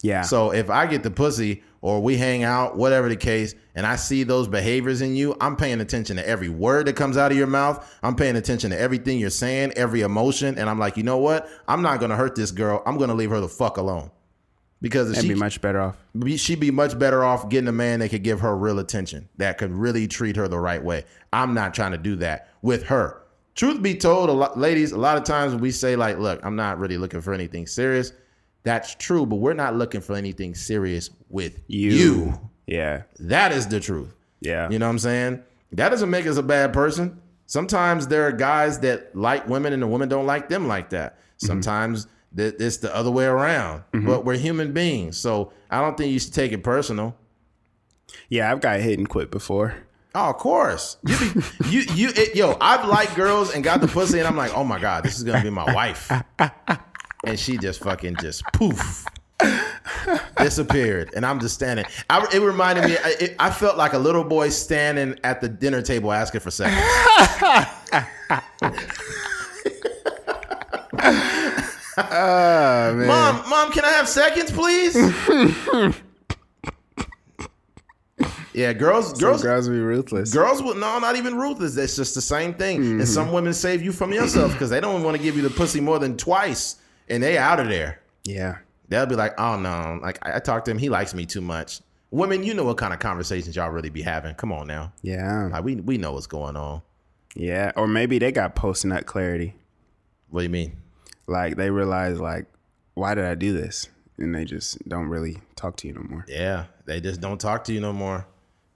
yeah 0.01 0.23
So 0.23 0.51
if 0.51 0.71
I 0.71 0.87
get 0.87 1.03
the 1.03 1.11
pussy 1.11 1.63
or 1.83 2.03
we 2.03 2.17
hang 2.17 2.45
out, 2.45 2.79
whatever 2.79 3.11
the 3.11 3.17
case, 3.17 3.55
and 3.75 3.85
I 3.85 3.97
see 3.97 4.23
those 4.23 4.49
behaviors 4.49 5.03
in 5.03 5.15
you, 5.15 5.37
I'm 5.39 5.55
paying 5.55 5.83
attention 5.83 6.17
to 6.17 6.27
every 6.27 6.49
word 6.49 6.87
that 6.87 6.97
comes 6.97 7.19
out 7.19 7.31
of 7.31 7.37
your 7.37 7.47
mouth. 7.47 7.95
I'm 8.03 8.17
paying 8.17 8.37
attention 8.37 8.71
to 8.71 8.81
everything 8.81 9.19
you're 9.19 9.29
saying, 9.29 9.75
every 9.77 10.01
emotion, 10.01 10.57
and 10.59 10.71
I'm 10.71 10.79
like, 10.79 10.97
you 10.97 11.03
know 11.03 11.19
what? 11.19 11.47
I'm 11.69 11.83
not 11.83 12.01
gonna 12.01 12.17
hurt 12.17 12.37
this 12.37 12.53
girl. 12.53 12.83
I'm 12.87 12.97
gonna 12.97 13.15
leave 13.15 13.31
her 13.31 13.41
the 13.41 13.49
fuck 13.49 13.77
alone. 13.77 14.11
Because 14.81 15.11
if 15.11 15.17
that'd 15.17 15.29
she 15.29 15.35
be 15.35 15.39
much 15.39 15.61
better 15.61 15.81
off 15.81 15.97
she'd 16.37 16.59
be 16.59 16.71
much 16.71 16.99
better 16.99 17.23
off 17.23 17.49
getting 17.51 17.69
a 17.69 17.73
man 17.73 18.01
that 18.01 18.09
could 18.09 18.25
give 18.25 18.41
her 18.41 18.57
real 18.57 18.79
attention, 18.79 19.29
that 19.37 19.59
could 19.59 19.71
really 19.71 20.09
treat 20.09 20.37
her 20.37 20.49
the 20.49 20.59
right 20.59 20.83
way. 20.83 21.05
I'm 21.35 21.53
not 21.53 21.75
trying 21.75 21.93
to 21.93 21.99
do 21.99 22.17
that 22.17 22.49
with 22.63 22.85
her. 22.85 23.22
Truth 23.55 23.83
be 23.83 23.95
told, 23.95 24.31
a 24.31 24.33
lot, 24.33 24.59
ladies, 24.59 24.93
a 24.93 24.99
lot 24.99 25.19
of 25.19 25.25
times 25.25 25.55
we 25.55 25.71
say 25.71 25.95
like, 25.97 26.19
"Look, 26.19 26.41
I'm 26.45 26.57
not 26.57 26.79
really 26.79 26.97
looking 26.97 27.21
for 27.21 27.35
anything 27.35 27.67
serious." 27.67 28.13
That's 28.65 28.95
true, 28.95 29.27
but 29.27 29.37
we're 29.37 29.53
not 29.55 29.75
looking 29.77 30.01
for 30.01 30.15
anything 30.17 30.55
serious 30.55 31.11
with 31.29 31.61
you, 31.67 31.91
you. 31.91 32.41
yeah 32.67 33.03
That 33.19 33.51
is 33.53 33.67
the 33.67 33.81
truth. 33.81 34.15
yeah 34.41 34.71
You 34.71 34.79
know 34.79 34.87
what 34.87 34.91
I'm 34.91 34.99
saying? 35.01 35.43
That 35.73 35.89
doesn't 35.89 36.11
make 36.11 36.27
us 36.27 36.37
a 36.37 36.43
bad 36.45 36.73
person. 36.73 37.21
Sometimes 37.47 38.07
there 38.07 38.25
are 38.27 38.31
guys 38.33 38.79
that 38.81 39.17
like 39.17 39.49
women 39.49 39.73
and 39.73 39.83
the 39.83 39.87
women 39.89 40.09
don't 40.09 40.27
like 40.27 40.49
them 40.49 40.69
like 40.69 40.91
that. 40.91 41.19
Mm-hmm. 41.19 41.47
Sometimes 41.47 42.07
th- 42.37 42.55
it's 42.61 42.77
the 42.79 42.95
other 42.95 43.11
way 43.11 43.25
around. 43.25 43.81
Mm-hmm. 43.93 44.07
But 44.07 44.25
we're 44.25 44.39
human 44.39 44.73
beings. 44.73 45.17
So 45.17 45.53
I 45.69 45.81
don't 45.81 45.97
think 45.97 46.13
you 46.13 46.21
should 46.21 46.33
take 46.35 46.53
it 46.53 46.63
personal. 46.63 47.17
yeah 48.29 48.51
i've 48.53 48.61
got 48.61 48.79
hit 48.81 48.99
and 48.99 49.09
quit 49.09 49.31
before 49.33 49.75
Oh, 50.15 50.31
of 50.31 50.37
course. 50.37 50.99
You 51.07 51.19
be, 51.19 51.41
you 51.69 51.81
you 51.95 52.09
it, 52.15 52.37
yo, 52.37 52.57
I've 52.61 52.87
liked 52.87 53.15
girls 53.15 53.55
and 53.55 53.65
got 53.65 53.81
the 53.81 53.89
pussy 53.89 54.19
and 54.19 54.29
I'm 54.29 54.37
like, 54.37 54.55
"Oh 54.55 54.65
my 54.65 54.79
god, 54.79 55.05
this 55.05 55.17
is 55.17 55.25
going 55.25 55.39
to 55.39 55.45
be 55.45 55.51
my 55.51 55.73
wife." 55.73 56.11
And 57.25 57.39
she 57.39 57.57
just 57.57 57.83
fucking 57.83 58.17
just 58.17 58.43
poof. 58.53 59.05
disappeared 60.37 61.11
and 61.17 61.27
i'm 61.27 61.41
just 61.41 61.55
standing 61.55 61.85
I, 62.09 62.25
it 62.33 62.39
reminded 62.39 62.85
me 62.85 62.97
I, 62.97 63.15
it, 63.21 63.37
I 63.41 63.51
felt 63.51 63.77
like 63.77 63.93
a 63.93 63.99
little 63.99 64.23
boy 64.23 64.51
standing 64.51 65.19
at 65.25 65.41
the 65.41 65.49
dinner 65.49 65.83
table 65.83 66.13
asking 66.13 66.43
for 66.43 66.53
seconds 66.53 66.81
oh 66.85 68.07
ah, 71.99 72.93
man 72.95 73.07
Mom, 73.09 73.51
mom, 73.51 73.73
can 73.73 73.85
I 73.85 73.91
have 73.91 74.09
seconds, 74.09 74.51
please? 74.51 74.97
yeah, 78.55 78.73
girls, 78.73 79.13
girls, 79.19 79.43
girls 79.43 79.69
be 79.69 79.79
ruthless 79.81 80.33
girls 80.33 80.63
will 80.63 80.75
no, 80.75 80.99
not 80.99 81.17
even 81.17 81.37
ruthless. 81.37 81.77
It's 81.77 81.97
just 81.97 82.15
the 82.15 82.21
same 82.21 82.53
thing. 82.55 82.81
Mm-hmm. 82.81 83.01
And 83.01 83.09
some 83.09 83.33
women 83.33 83.53
save 83.55 83.83
you 83.83 83.93
from 83.93 84.13
yourself 84.13 84.53
because 84.53 84.71
they 84.71 84.81
don't 84.81 85.03
want 85.03 85.17
to 85.17 85.23
give 85.23 85.37
you 85.37 85.43
the 85.43 85.51
pussy 85.51 85.81
more 85.81 85.99
than 85.99 86.17
twice, 86.17 86.77
and 87.09 87.23
they 87.23 87.39
out 87.39 87.61
of 87.61 87.69
there. 87.69 88.01
yeah 88.25 88.59
They'll 88.89 89.07
be 89.07 89.15
like, 89.17 89.33
"Oh 89.41 89.59
no, 89.59 89.99
like 90.03 90.19
I, 90.27 90.37
I 90.37 90.39
talked 90.39 90.67
to 90.67 90.71
him, 90.71 90.77
he 90.79 90.91
likes 90.91 91.15
me 91.15 91.25
too 91.25 91.41
much." 91.41 91.81
Women, 92.11 92.45
you 92.45 92.53
know 92.53 92.65
what 92.65 92.77
kind 92.77 92.93
of 92.93 92.99
conversations 93.01 93.57
y'all 93.57 93.71
really 93.71 93.89
be 93.89 94.03
having. 94.03 94.35
Come 94.35 94.53
on 94.53 94.67
now, 94.67 94.93
yeah 95.01 95.49
like 95.51 95.65
we 95.65 95.77
we 95.77 95.97
know 95.97 96.13
what's 96.13 96.27
going 96.27 96.57
on. 96.57 96.83
yeah 97.35 97.73
or 97.75 97.87
maybe 97.87 98.19
they 98.19 98.31
got 98.33 98.55
post 98.55 98.85
nut 98.85 99.07
clarity 99.07 99.55
What 100.29 100.41
do 100.41 100.45
you 100.45 100.51
mean? 100.51 100.77
like 101.27 101.57
they 101.57 101.71
realize 101.71 102.21
like 102.21 102.45
why 102.95 103.15
did 103.15 103.25
i 103.25 103.35
do 103.35 103.53
this 103.55 103.89
and 104.19 104.35
they 104.35 104.45
just 104.45 104.87
don't 104.89 105.07
really 105.09 105.39
talk 105.57 105.77
to 105.77 105.87
you 105.89 105.95
no 105.95 106.03
more 106.03 106.27
Yeah, 106.29 106.65
they 106.85 107.01
just 107.01 107.21
don't 107.23 107.41
talk 107.41 107.65
to 107.65 107.73
you 107.73 107.81
no 107.81 107.93
more. 107.95 108.27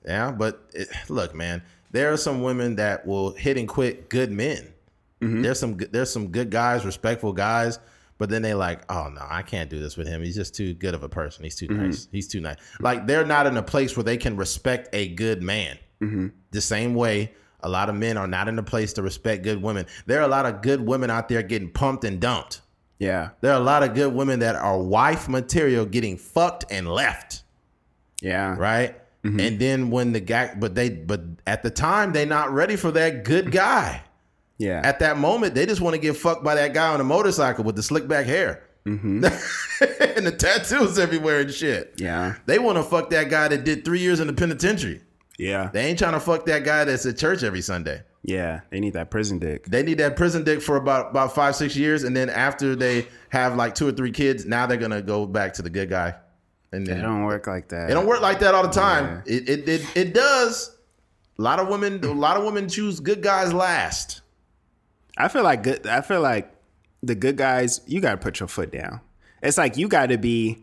Yeah, 0.06 0.30
but 0.30 0.62
it, 0.72 0.88
look, 1.08 1.34
man, 1.34 1.62
there 1.90 2.12
are 2.12 2.16
some 2.16 2.42
women 2.42 2.76
that 2.76 3.06
will 3.06 3.32
hit 3.32 3.56
and 3.56 3.68
quit 3.68 4.08
good 4.08 4.30
men. 4.30 4.72
Mm-hmm. 5.20 5.42
There's 5.42 5.58
some 5.58 5.76
there's 5.90 6.10
some 6.10 6.28
good 6.28 6.50
guys, 6.50 6.84
respectful 6.84 7.32
guys, 7.32 7.78
but 8.18 8.28
then 8.28 8.42
they 8.42 8.54
like, 8.54 8.80
oh 8.90 9.08
no, 9.08 9.26
I 9.28 9.42
can't 9.42 9.70
do 9.70 9.80
this 9.80 9.96
with 9.96 10.06
him. 10.06 10.22
He's 10.22 10.36
just 10.36 10.54
too 10.54 10.74
good 10.74 10.94
of 10.94 11.02
a 11.02 11.08
person. 11.08 11.44
He's 11.44 11.56
too 11.56 11.68
mm-hmm. 11.68 11.86
nice. 11.86 12.08
He's 12.12 12.28
too 12.28 12.40
nice. 12.40 12.56
Like 12.80 13.06
they're 13.06 13.26
not 13.26 13.46
in 13.46 13.56
a 13.56 13.62
place 13.62 13.96
where 13.96 14.04
they 14.04 14.16
can 14.16 14.36
respect 14.36 14.88
a 14.92 15.08
good 15.08 15.42
man. 15.42 15.78
Mm-hmm. 16.00 16.28
The 16.50 16.60
same 16.60 16.94
way 16.94 17.32
a 17.60 17.68
lot 17.68 17.88
of 17.88 17.94
men 17.94 18.16
are 18.16 18.26
not 18.26 18.48
in 18.48 18.58
a 18.58 18.62
place 18.62 18.92
to 18.94 19.02
respect 19.02 19.42
good 19.42 19.60
women. 19.60 19.86
There 20.04 20.20
are 20.20 20.24
a 20.24 20.28
lot 20.28 20.46
of 20.46 20.62
good 20.62 20.80
women 20.80 21.10
out 21.10 21.28
there 21.28 21.42
getting 21.42 21.70
pumped 21.70 22.04
and 22.04 22.20
dumped. 22.20 22.60
yeah 22.98 23.30
There 23.40 23.52
are 23.52 23.60
a 23.60 23.64
lot 23.64 23.82
of 23.82 23.94
good 23.94 24.12
women 24.12 24.40
that 24.40 24.54
are 24.54 24.78
wife 24.78 25.28
material 25.28 25.86
getting 25.86 26.16
fucked 26.16 26.66
and 26.70 26.86
left 26.86 27.42
yeah 28.22 28.56
right? 28.56 28.96
Mm-hmm. 29.26 29.40
And 29.40 29.58
then 29.58 29.90
when 29.90 30.12
the 30.12 30.20
guy, 30.20 30.54
but 30.56 30.74
they, 30.74 30.90
but 30.90 31.20
at 31.46 31.62
the 31.62 31.70
time 31.70 32.12
they 32.12 32.24
not 32.24 32.52
ready 32.52 32.76
for 32.76 32.90
that 32.92 33.24
good 33.24 33.50
guy. 33.50 34.02
yeah 34.58 34.80
At 34.84 35.00
that 35.00 35.18
moment, 35.18 35.54
they 35.54 35.66
just 35.66 35.80
want 35.80 35.94
to 35.94 36.00
get 36.00 36.16
fucked 36.16 36.44
by 36.44 36.54
that 36.54 36.74
guy 36.74 36.92
on 36.92 37.00
a 37.00 37.04
motorcycle 37.04 37.64
with 37.64 37.76
the 37.76 37.82
slick 37.82 38.06
back 38.06 38.26
hair 38.26 38.62
mm-hmm. 38.86 39.24
and 40.16 40.26
the 40.26 40.32
tattoos 40.32 40.98
everywhere 40.98 41.40
and 41.40 41.52
shit. 41.52 41.94
yeah 41.98 42.36
They 42.46 42.58
want 42.58 42.78
to 42.78 42.82
fuck 42.84 43.10
that 43.10 43.28
guy 43.30 43.48
that 43.48 43.64
did 43.64 43.84
three 43.84 44.00
years 44.00 44.20
in 44.20 44.26
the 44.26 44.32
penitentiary. 44.32 45.02
yeah 45.38 45.70
They 45.72 45.86
ain't 45.86 45.98
trying 45.98 46.14
to 46.14 46.20
fuck 46.20 46.46
that 46.46 46.64
guy 46.64 46.84
that's 46.84 47.04
at 47.06 47.18
church 47.18 47.42
every 47.42 47.62
Sunday. 47.62 48.02
Yeah, 48.22 48.62
they 48.70 48.80
need 48.80 48.94
that 48.94 49.08
prison 49.12 49.38
dick. 49.38 49.66
They 49.66 49.84
need 49.84 49.98
that 49.98 50.16
prison 50.16 50.42
dick 50.42 50.60
for 50.60 50.76
about 50.76 51.10
about 51.10 51.32
five 51.32 51.54
six 51.54 51.76
years, 51.76 52.02
and 52.02 52.16
then 52.16 52.28
after 52.28 52.74
they 52.74 53.06
have 53.28 53.54
like 53.54 53.76
two 53.76 53.86
or 53.86 53.92
three 53.92 54.10
kids, 54.10 54.44
now 54.44 54.66
they're 54.66 54.76
gonna 54.76 55.00
go 55.00 55.26
back 55.26 55.52
to 55.54 55.62
the 55.62 55.70
good 55.70 55.88
guy. 55.90 56.16
And 56.76 56.88
It 56.88 57.02
don't 57.02 57.24
work 57.24 57.46
like 57.46 57.68
that. 57.68 57.90
it 57.90 57.94
don't 57.94 58.06
work 58.06 58.20
like 58.20 58.38
that 58.40 58.54
all 58.54 58.62
the 58.62 58.68
time. 58.72 59.22
It, 59.26 59.48
it 59.48 59.68
it 59.68 59.96
it 59.96 60.14
does. 60.14 60.76
A 61.38 61.42
lot 61.42 61.58
of 61.58 61.68
women, 61.68 62.02
a 62.04 62.12
lot 62.12 62.36
of 62.36 62.44
women 62.44 62.68
choose 62.68 63.00
good 63.00 63.22
guys 63.22 63.52
last. 63.52 64.20
I 65.18 65.28
feel 65.28 65.42
like 65.42 65.62
good. 65.62 65.86
I 65.86 66.00
feel 66.00 66.20
like 66.20 66.50
the 67.02 67.14
good 67.14 67.36
guys. 67.36 67.80
You 67.86 68.00
got 68.00 68.12
to 68.12 68.16
put 68.18 68.40
your 68.40 68.48
foot 68.48 68.72
down. 68.72 69.00
It's 69.42 69.58
like 69.58 69.76
you 69.76 69.88
got 69.88 70.06
to 70.06 70.18
be 70.18 70.62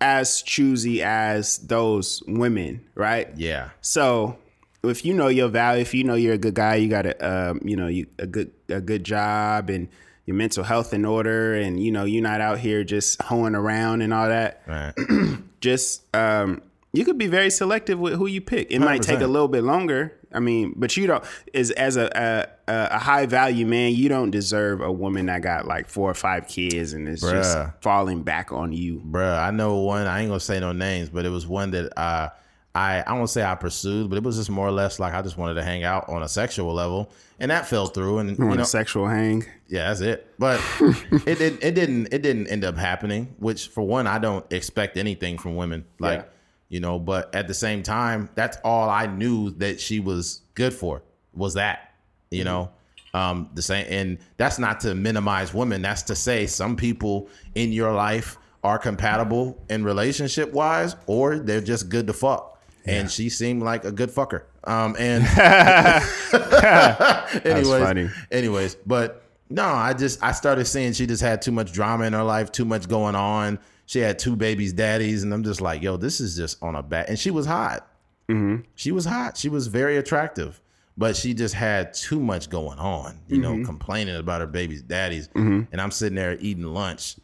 as 0.00 0.42
choosy 0.42 1.02
as 1.02 1.58
those 1.58 2.22
women, 2.26 2.84
right? 2.94 3.28
Yeah, 3.36 3.70
So 3.82 4.36
if 4.82 5.04
you 5.04 5.14
know 5.14 5.28
your 5.28 5.48
value, 5.48 5.80
if 5.82 5.94
you 5.94 6.02
know 6.02 6.14
you're 6.14 6.34
a 6.34 6.38
good 6.38 6.54
guy, 6.54 6.74
you 6.76 6.88
got 6.88 7.06
a 7.06 7.50
um, 7.50 7.60
you 7.64 7.76
know 7.76 7.86
you, 7.86 8.06
a 8.18 8.26
good 8.26 8.50
a 8.68 8.80
good 8.80 9.04
job 9.04 9.70
and 9.70 9.88
your 10.24 10.36
mental 10.36 10.64
health 10.64 10.94
in 10.94 11.04
order, 11.04 11.54
and 11.54 11.82
you 11.82 11.92
know 11.92 12.04
you're 12.04 12.22
not 12.22 12.40
out 12.40 12.58
here 12.58 12.84
just 12.84 13.20
hoeing 13.22 13.54
around 13.54 14.02
and 14.02 14.14
all 14.14 14.28
that. 14.28 14.62
right. 14.66 14.92
Just 15.60 16.02
um, 16.12 16.60
you 16.92 17.04
could 17.04 17.18
be 17.18 17.28
very 17.28 17.50
selective 17.50 17.98
with 17.98 18.14
who 18.14 18.26
you 18.26 18.40
pick. 18.40 18.70
It 18.70 18.80
might 18.80 19.02
take 19.02 19.20
a 19.20 19.26
little 19.28 19.48
bit 19.48 19.62
longer. 19.62 20.12
I 20.34 20.40
mean, 20.40 20.74
but 20.76 20.96
you 20.96 21.06
don't 21.06 21.24
is 21.52 21.70
as 21.72 21.96
a, 21.96 22.48
a 22.68 22.92
a 22.94 22.98
high 22.98 23.26
value 23.26 23.66
man, 23.66 23.94
you 23.94 24.08
don't 24.08 24.30
deserve 24.30 24.80
a 24.80 24.90
woman 24.90 25.26
that 25.26 25.42
got 25.42 25.66
like 25.66 25.88
four 25.88 26.10
or 26.10 26.14
five 26.14 26.48
kids 26.48 26.92
and 26.92 27.08
is 27.08 27.20
just 27.20 27.58
falling 27.80 28.22
back 28.22 28.50
on 28.52 28.72
you. 28.72 29.00
Bruh, 29.06 29.38
I 29.38 29.50
know 29.50 29.76
one. 29.76 30.06
I 30.06 30.20
ain't 30.20 30.28
gonna 30.28 30.40
say 30.40 30.58
no 30.60 30.72
names, 30.72 31.10
but 31.10 31.24
it 31.24 31.30
was 31.30 31.46
one 31.46 31.70
that 31.72 31.96
uh, 31.98 32.30
I 32.74 33.02
I 33.06 33.12
won't 33.12 33.28
say 33.30 33.42
I 33.44 33.54
pursued, 33.54 34.08
but 34.08 34.16
it 34.16 34.22
was 34.24 34.36
just 34.36 34.48
more 34.50 34.66
or 34.66 34.70
less 34.72 34.98
like 34.98 35.12
I 35.14 35.20
just 35.22 35.36
wanted 35.36 35.54
to 35.54 35.62
hang 35.62 35.84
out 35.84 36.08
on 36.08 36.22
a 36.22 36.28
sexual 36.28 36.72
level, 36.72 37.10
and 37.38 37.50
that 37.50 37.66
fell 37.68 37.86
through. 37.86 38.18
And 38.18 38.38
you 38.38 38.44
On 38.48 38.56
know, 38.56 38.62
a 38.62 38.66
sexual 38.66 39.06
hang. 39.06 39.44
yeah, 39.68 39.88
that's 39.88 40.00
it. 40.00 40.26
But 40.38 40.60
it, 40.80 41.40
it 41.40 41.62
it 41.62 41.74
didn't 41.74 42.08
it 42.14 42.22
didn't 42.22 42.46
end 42.48 42.64
up 42.64 42.76
happening. 42.78 43.34
Which 43.38 43.68
for 43.68 43.82
one, 43.82 44.06
I 44.06 44.18
don't 44.18 44.50
expect 44.52 44.96
anything 44.96 45.36
from 45.38 45.56
women. 45.56 45.84
Like 45.98 46.20
Yeah. 46.20 46.24
you 46.70 46.80
know, 46.80 46.98
but 46.98 47.34
at 47.34 47.46
the 47.46 47.54
same 47.54 47.82
time, 47.82 48.30
that's 48.34 48.56
all 48.64 48.88
I 48.88 49.06
knew 49.06 49.50
that 49.58 49.78
she 49.80 50.00
was 50.00 50.40
good 50.54 50.72
for 50.72 51.02
was 51.34 51.54
that. 51.54 51.92
You 52.30 52.44
know. 52.44 52.70
Um, 53.14 53.50
the 53.52 53.60
same, 53.60 53.84
and 53.90 54.18
that's 54.38 54.58
not 54.58 54.80
to 54.80 54.94
minimize 54.94 55.52
women. 55.52 55.82
That's 55.82 56.00
to 56.04 56.14
say, 56.16 56.46
some 56.46 56.76
people 56.76 57.28
in 57.54 57.70
your 57.70 57.92
life 57.92 58.38
are 58.64 58.78
compatible 58.78 59.62
in 59.68 59.84
relationship 59.84 60.50
wise, 60.54 60.96
or 61.06 61.38
they're 61.38 61.60
just 61.60 61.90
good 61.90 62.06
to 62.06 62.14
fuck. 62.14 62.58
And 62.84 63.10
she 63.10 63.28
seemed 63.28 63.62
like 63.62 63.84
a 63.84 63.92
good 63.92 64.10
fucker. 64.10 64.42
Um, 64.64 64.96
and 64.98 65.24
anyways, 67.44 67.68
funny. 67.68 68.10
anyways, 68.30 68.76
but 68.86 69.22
no, 69.50 69.64
I 69.64 69.92
just 69.92 70.22
I 70.22 70.32
started 70.32 70.66
seeing 70.66 70.92
she 70.92 71.06
just 71.06 71.22
had 71.22 71.42
too 71.42 71.52
much 71.52 71.72
drama 71.72 72.04
in 72.04 72.12
her 72.12 72.22
life, 72.22 72.52
too 72.52 72.64
much 72.64 72.88
going 72.88 73.14
on. 73.14 73.58
She 73.86 73.98
had 73.98 74.18
two 74.18 74.36
babies, 74.36 74.72
daddies, 74.72 75.22
and 75.22 75.34
I'm 75.34 75.44
just 75.44 75.60
like, 75.60 75.82
yo, 75.82 75.96
this 75.96 76.20
is 76.20 76.36
just 76.36 76.62
on 76.62 76.76
a 76.76 76.82
bat. 76.82 77.08
And 77.08 77.18
she 77.18 77.30
was 77.30 77.46
hot. 77.46 77.88
Mm-hmm. 78.28 78.62
She 78.74 78.92
was 78.92 79.04
hot. 79.04 79.36
She 79.36 79.48
was 79.48 79.66
very 79.66 79.96
attractive, 79.96 80.60
but 80.96 81.16
she 81.16 81.34
just 81.34 81.54
had 81.54 81.92
too 81.92 82.20
much 82.20 82.48
going 82.48 82.78
on. 82.78 83.18
You 83.28 83.38
know, 83.38 83.52
mm-hmm. 83.52 83.64
complaining 83.64 84.16
about 84.16 84.40
her 84.40 84.46
baby's 84.46 84.82
daddies, 84.82 85.28
mm-hmm. 85.28 85.62
and 85.70 85.80
I'm 85.80 85.90
sitting 85.90 86.16
there 86.16 86.36
eating 86.40 86.64
lunch. 86.64 87.16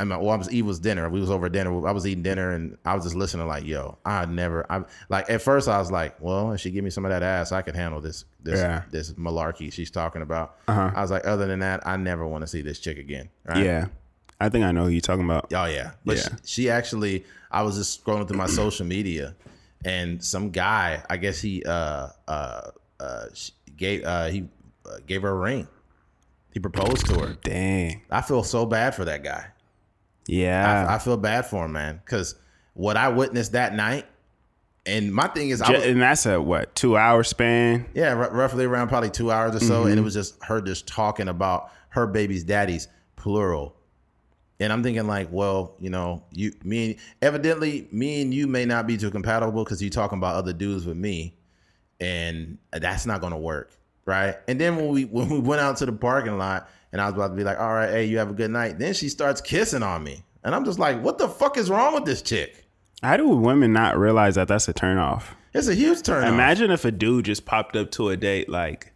I 0.00 0.04
mean, 0.04 0.18
well, 0.20 0.30
I 0.30 0.36
was 0.36 0.48
it 0.48 0.62
was 0.62 0.80
dinner. 0.80 1.08
We 1.08 1.20
was 1.20 1.30
over 1.30 1.48
dinner. 1.48 1.86
I 1.86 1.92
was 1.92 2.06
eating 2.06 2.22
dinner, 2.22 2.50
and 2.50 2.76
I 2.84 2.94
was 2.94 3.04
just 3.04 3.14
listening. 3.14 3.46
Like, 3.46 3.64
yo, 3.64 3.98
I 4.04 4.24
never. 4.26 4.66
I 4.70 4.82
like 5.08 5.30
at 5.30 5.40
first 5.40 5.68
I 5.68 5.78
was 5.78 5.90
like, 5.92 6.20
well, 6.20 6.52
if 6.52 6.60
she 6.60 6.70
give 6.70 6.82
me 6.82 6.90
some 6.90 7.04
of 7.04 7.10
that 7.10 7.22
ass, 7.22 7.52
I 7.52 7.62
could 7.62 7.76
handle 7.76 8.00
this. 8.00 8.24
This 8.42 8.58
Yeah. 8.60 8.82
this 8.90 9.12
malarkey 9.12 9.72
she's 9.72 9.90
talking 9.90 10.22
about. 10.22 10.56
I 10.66 11.00
was 11.00 11.10
like, 11.10 11.26
other 11.26 11.46
than 11.46 11.60
that, 11.60 11.86
I 11.86 11.96
never 11.96 12.26
want 12.26 12.42
to 12.42 12.46
see 12.48 12.62
this 12.62 12.78
chick 12.80 12.98
again. 12.98 13.28
Right? 13.44 13.64
Yeah, 13.64 13.86
I 14.40 14.48
think 14.48 14.64
I 14.64 14.72
know 14.72 14.84
who 14.84 14.90
you're 14.90 15.00
talking 15.00 15.24
about. 15.24 15.52
Oh 15.52 15.66
yeah, 15.66 15.92
but 16.04 16.16
Yeah. 16.16 16.22
She, 16.44 16.62
she 16.62 16.70
actually, 16.70 17.24
I 17.50 17.62
was 17.62 17.76
just 17.76 18.04
scrolling 18.04 18.26
through 18.26 18.38
my 18.38 18.46
social 18.46 18.86
media, 18.86 19.36
and 19.84 20.22
some 20.24 20.50
guy, 20.50 21.02
I 21.08 21.16
guess 21.18 21.40
he 21.40 21.62
uh 21.64 22.08
uh 22.26 22.70
uh 22.98 23.24
gave 23.76 24.04
uh 24.04 24.26
he 24.26 24.48
uh, 24.86 24.98
gave 25.06 25.22
her 25.22 25.30
a 25.30 25.34
ring. 25.34 25.68
He 26.52 26.60
proposed 26.60 27.06
to 27.06 27.20
her. 27.20 27.36
Dang. 27.44 28.02
I 28.10 28.22
feel 28.22 28.42
so 28.42 28.66
bad 28.66 28.94
for 28.94 29.04
that 29.04 29.22
guy. 29.22 29.46
Yeah. 30.28 30.86
I, 30.88 30.94
I 30.94 30.98
feel 30.98 31.16
bad 31.16 31.46
for 31.46 31.64
him, 31.64 31.72
man, 31.72 32.00
because 32.04 32.36
what 32.74 32.96
I 32.96 33.08
witnessed 33.08 33.52
that 33.52 33.74
night, 33.74 34.06
and 34.86 35.12
my 35.12 35.26
thing 35.26 35.50
is, 35.50 35.60
I 35.60 35.72
was, 35.72 35.84
and 35.84 36.00
that's 36.00 36.24
a 36.26 36.40
what 36.40 36.74
two 36.76 36.96
hour 36.96 37.24
span? 37.24 37.86
yeah, 37.94 38.12
r- 38.14 38.30
roughly 38.32 38.64
around 38.64 38.88
probably 38.88 39.10
two 39.10 39.30
hours 39.32 39.54
or 39.56 39.60
so, 39.60 39.80
Mm-hmm. 39.80 39.90
and 39.90 39.98
it 39.98 40.02
was 40.02 40.14
just 40.14 40.36
her 40.44 40.60
just 40.60 40.86
talking 40.86 41.28
about 41.28 41.70
her 41.90 42.06
baby's 42.06 42.44
daddies, 42.44 42.86
plural. 43.16 43.74
And 44.60 44.72
I'm 44.72 44.82
thinking 44.82 45.06
like, 45.06 45.28
well, 45.30 45.74
you 45.78 45.88
know, 45.90 46.24
you, 46.32 46.52
me, 46.64 46.86
and, 46.92 46.96
evidently, 47.22 47.86
me 47.92 48.22
and 48.22 48.32
you 48.34 48.46
may 48.46 48.64
not 48.64 48.86
be 48.86 48.96
too 48.96 49.10
compatible 49.10 49.62
because 49.64 49.80
you're 49.82 49.90
talking 49.90 50.18
about 50.18 50.34
other 50.36 50.52
dudes 50.52 50.84
with 50.86 50.96
me, 50.96 51.36
and 52.00 52.58
that's 52.72 53.06
not 53.06 53.20
gonna 53.20 53.38
work, 53.38 53.70
right? 54.04 54.36
And 54.48 54.60
then 54.60 54.76
when 54.76 54.88
we 54.88 55.04
when 55.04 55.28
we 55.28 55.38
went 55.38 55.60
out 55.60 55.76
to 55.78 55.86
the 55.86 55.92
parking 55.92 56.38
lot, 56.38 56.68
and 56.92 57.00
I 57.00 57.06
was 57.06 57.14
about 57.14 57.28
to 57.28 57.34
be 57.34 57.44
like, 57.44 57.58
all 57.58 57.72
right, 57.74 57.90
hey, 57.90 58.04
you 58.06 58.18
have 58.18 58.30
a 58.30 58.34
good 58.34 58.50
night. 58.50 58.78
Then 58.78 58.94
she 58.94 59.08
starts 59.08 59.40
kissing 59.40 59.82
on 59.82 60.02
me, 60.04 60.22
and 60.44 60.54
I'm 60.54 60.64
just 60.64 60.78
like, 60.78 61.02
what 61.02 61.18
the 61.18 61.28
fuck 61.28 61.56
is 61.56 61.70
wrong 61.70 61.94
with 61.94 62.04
this 62.04 62.22
chick? 62.22 62.64
How 63.02 63.16
do 63.16 63.28
women 63.28 63.72
not 63.72 63.96
realize 63.98 64.34
that 64.34 64.48
that's 64.48 64.68
a 64.68 64.72
turn 64.72 64.98
off? 64.98 65.34
It's 65.54 65.68
a 65.68 65.74
huge 65.74 66.02
turn. 66.02 66.26
Imagine 66.26 66.70
if 66.70 66.84
a 66.84 66.90
dude 66.90 67.24
just 67.26 67.44
popped 67.46 67.74
up 67.76 67.90
to 67.92 68.08
a 68.10 68.16
date 68.16 68.48
like, 68.48 68.92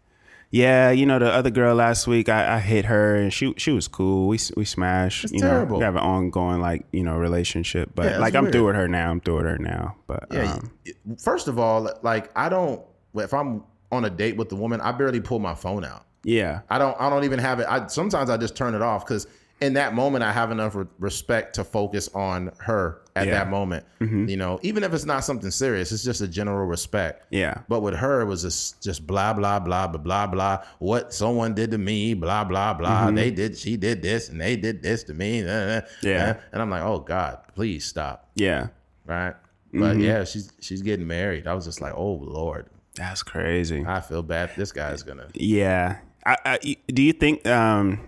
yeah, 0.50 0.90
you 0.90 1.07
know, 1.07 1.18
the 1.18 1.33
other 1.33 1.48
girl 1.50 1.74
last 1.74 2.07
week, 2.07 2.28
I, 2.28 2.57
I 2.57 2.59
hit 2.59 2.85
her 2.85 3.16
and 3.16 3.33
she 3.33 3.55
she 3.57 3.70
was 3.72 3.88
cool. 3.88 4.28
We 4.28 4.38
we 4.55 4.64
smashed. 4.66 5.31
you 5.33 5.38
terrible. 5.38 5.72
know, 5.74 5.78
we 5.78 5.85
have 5.85 5.94
an 5.96 6.02
ongoing 6.02 6.61
like 6.61 6.85
you 6.92 7.02
know 7.05 7.16
relationship. 7.16 7.92
But 7.94 8.05
Yeah, 8.05 8.11
it's 8.12 8.20
like 8.20 8.35
I'm 8.35 8.44
weird. 8.44 8.52
through 8.55 8.66
with 8.66 8.76
her 8.76 8.87
now. 8.87 9.11
I'm 9.11 9.20
through 9.20 9.37
with 9.37 9.46
her 9.46 9.57
now. 9.59 9.96
But 10.07 10.26
Yeah. 10.31 10.52
um, 10.52 10.72
First 11.18 11.48
of 11.48 11.59
all, 11.59 11.88
like 12.02 12.31
I 12.37 12.50
don't. 12.50 12.83
If 13.14 13.33
I'm 13.33 13.62
on 13.90 14.05
a 14.05 14.11
date 14.11 14.37
with 14.37 14.50
the 14.50 14.57
woman, 14.57 14.81
I 14.83 14.92
barely 14.92 15.20
pull 15.20 15.38
my 15.38 15.55
phone 15.55 15.85
out. 15.87 16.05
Yeah, 16.25 16.61
I 16.71 16.79
don't. 16.79 16.97
I 17.01 17.09
don't 17.11 17.25
even 17.25 17.39
have 17.39 17.61
it. 17.61 17.67
I 17.69 17.87
sometimes 17.89 18.31
I 18.31 18.37
just 18.37 18.57
turn 18.57 18.75
it 18.75 18.83
off 18.83 19.05
because 19.05 19.27
in 19.61 19.75
that 19.75 19.95
moment 19.95 20.25
I 20.25 20.33
have 20.33 20.51
enough 20.51 20.75
re- 20.75 20.87
respect 20.99 21.55
to 21.55 21.63
focus 21.65 22.09
on 22.15 22.51
her 22.59 23.01
at 23.15 23.27
Yeah. 23.27 23.35
that 23.35 23.49
moment. 23.51 23.85
Mm-hmm. 24.01 24.29
You 24.29 24.37
know, 24.37 24.59
even 24.63 24.83
if 24.83 24.93
it's 24.93 25.05
not 25.05 25.23
something 25.25 25.53
serious, 25.53 25.93
it's 25.93 26.03
just 26.03 26.21
a 26.21 26.27
general 26.27 26.67
respect. 26.67 27.27
yeah, 27.31 27.59
But 27.69 27.81
with 27.81 27.95
her, 27.95 28.23
it 28.23 28.25
was 28.25 28.43
just 28.43 28.83
just 28.83 29.07
blah 29.07 29.33
blah 29.33 29.61
blah 29.61 29.87
blah 29.87 30.01
blah 30.01 30.27
blah. 30.27 30.59
What 30.81 31.15
someone 31.15 31.55
did 31.55 31.71
to 31.71 31.79
me, 31.79 32.15
blah 32.15 32.43
blah 32.43 32.75
blah. 32.75 33.07
Mm-hmm. 33.07 33.15
They 33.15 33.31
did, 33.31 33.57
she 33.57 33.77
did 33.77 34.03
this, 34.03 34.29
and 34.31 34.41
they 34.41 34.57
did 34.57 34.83
this 34.83 35.05
to 35.05 35.15
me. 35.15 35.43
Yeah. 35.43 36.39
and 36.53 36.61
I'm 36.63 36.71
like, 36.71 36.83
oh 36.83 36.99
God, 36.99 37.39
please 37.55 37.85
stop 37.85 38.29
yeah. 38.35 38.69
right? 39.07 39.35
But 39.73 39.79
mm-hmm. 39.95 40.01
yeah, 40.01 40.25
she's 40.25 40.53
she's 40.61 40.83
getting 40.83 41.07
married. 41.07 41.47
I 41.47 41.55
was 41.55 41.65
just 41.67 41.81
like, 41.81 41.95
oh 41.95 42.15
Lord, 42.15 42.67
That's 42.97 43.23
crazy. 43.23 43.85
I 43.87 44.01
feel 44.01 44.23
bad. 44.23 44.51
This 44.57 44.73
guy's 44.73 45.03
gonna. 45.05 45.29
Yeah. 45.35 45.99
I, 46.25 46.37
I, 46.45 46.77
do 46.89 47.03
you 47.03 47.13
think, 47.13 47.47
um, 47.47 48.01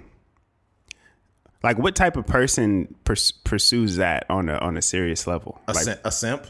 like, 1.63 1.79
what 1.79 1.97
type 1.97 2.17
of 2.17 2.27
person 2.27 2.95
purs- 3.05 3.33
pursues 3.45 3.97
that 3.97 4.27
on 4.29 4.49
a 4.49 4.59
on 4.59 4.77
a 4.77 4.83
serious 4.83 5.27
level? 5.27 5.61
A, 5.67 5.73
like, 5.73 5.87
a 6.05 6.13
simp? 6.13 6.47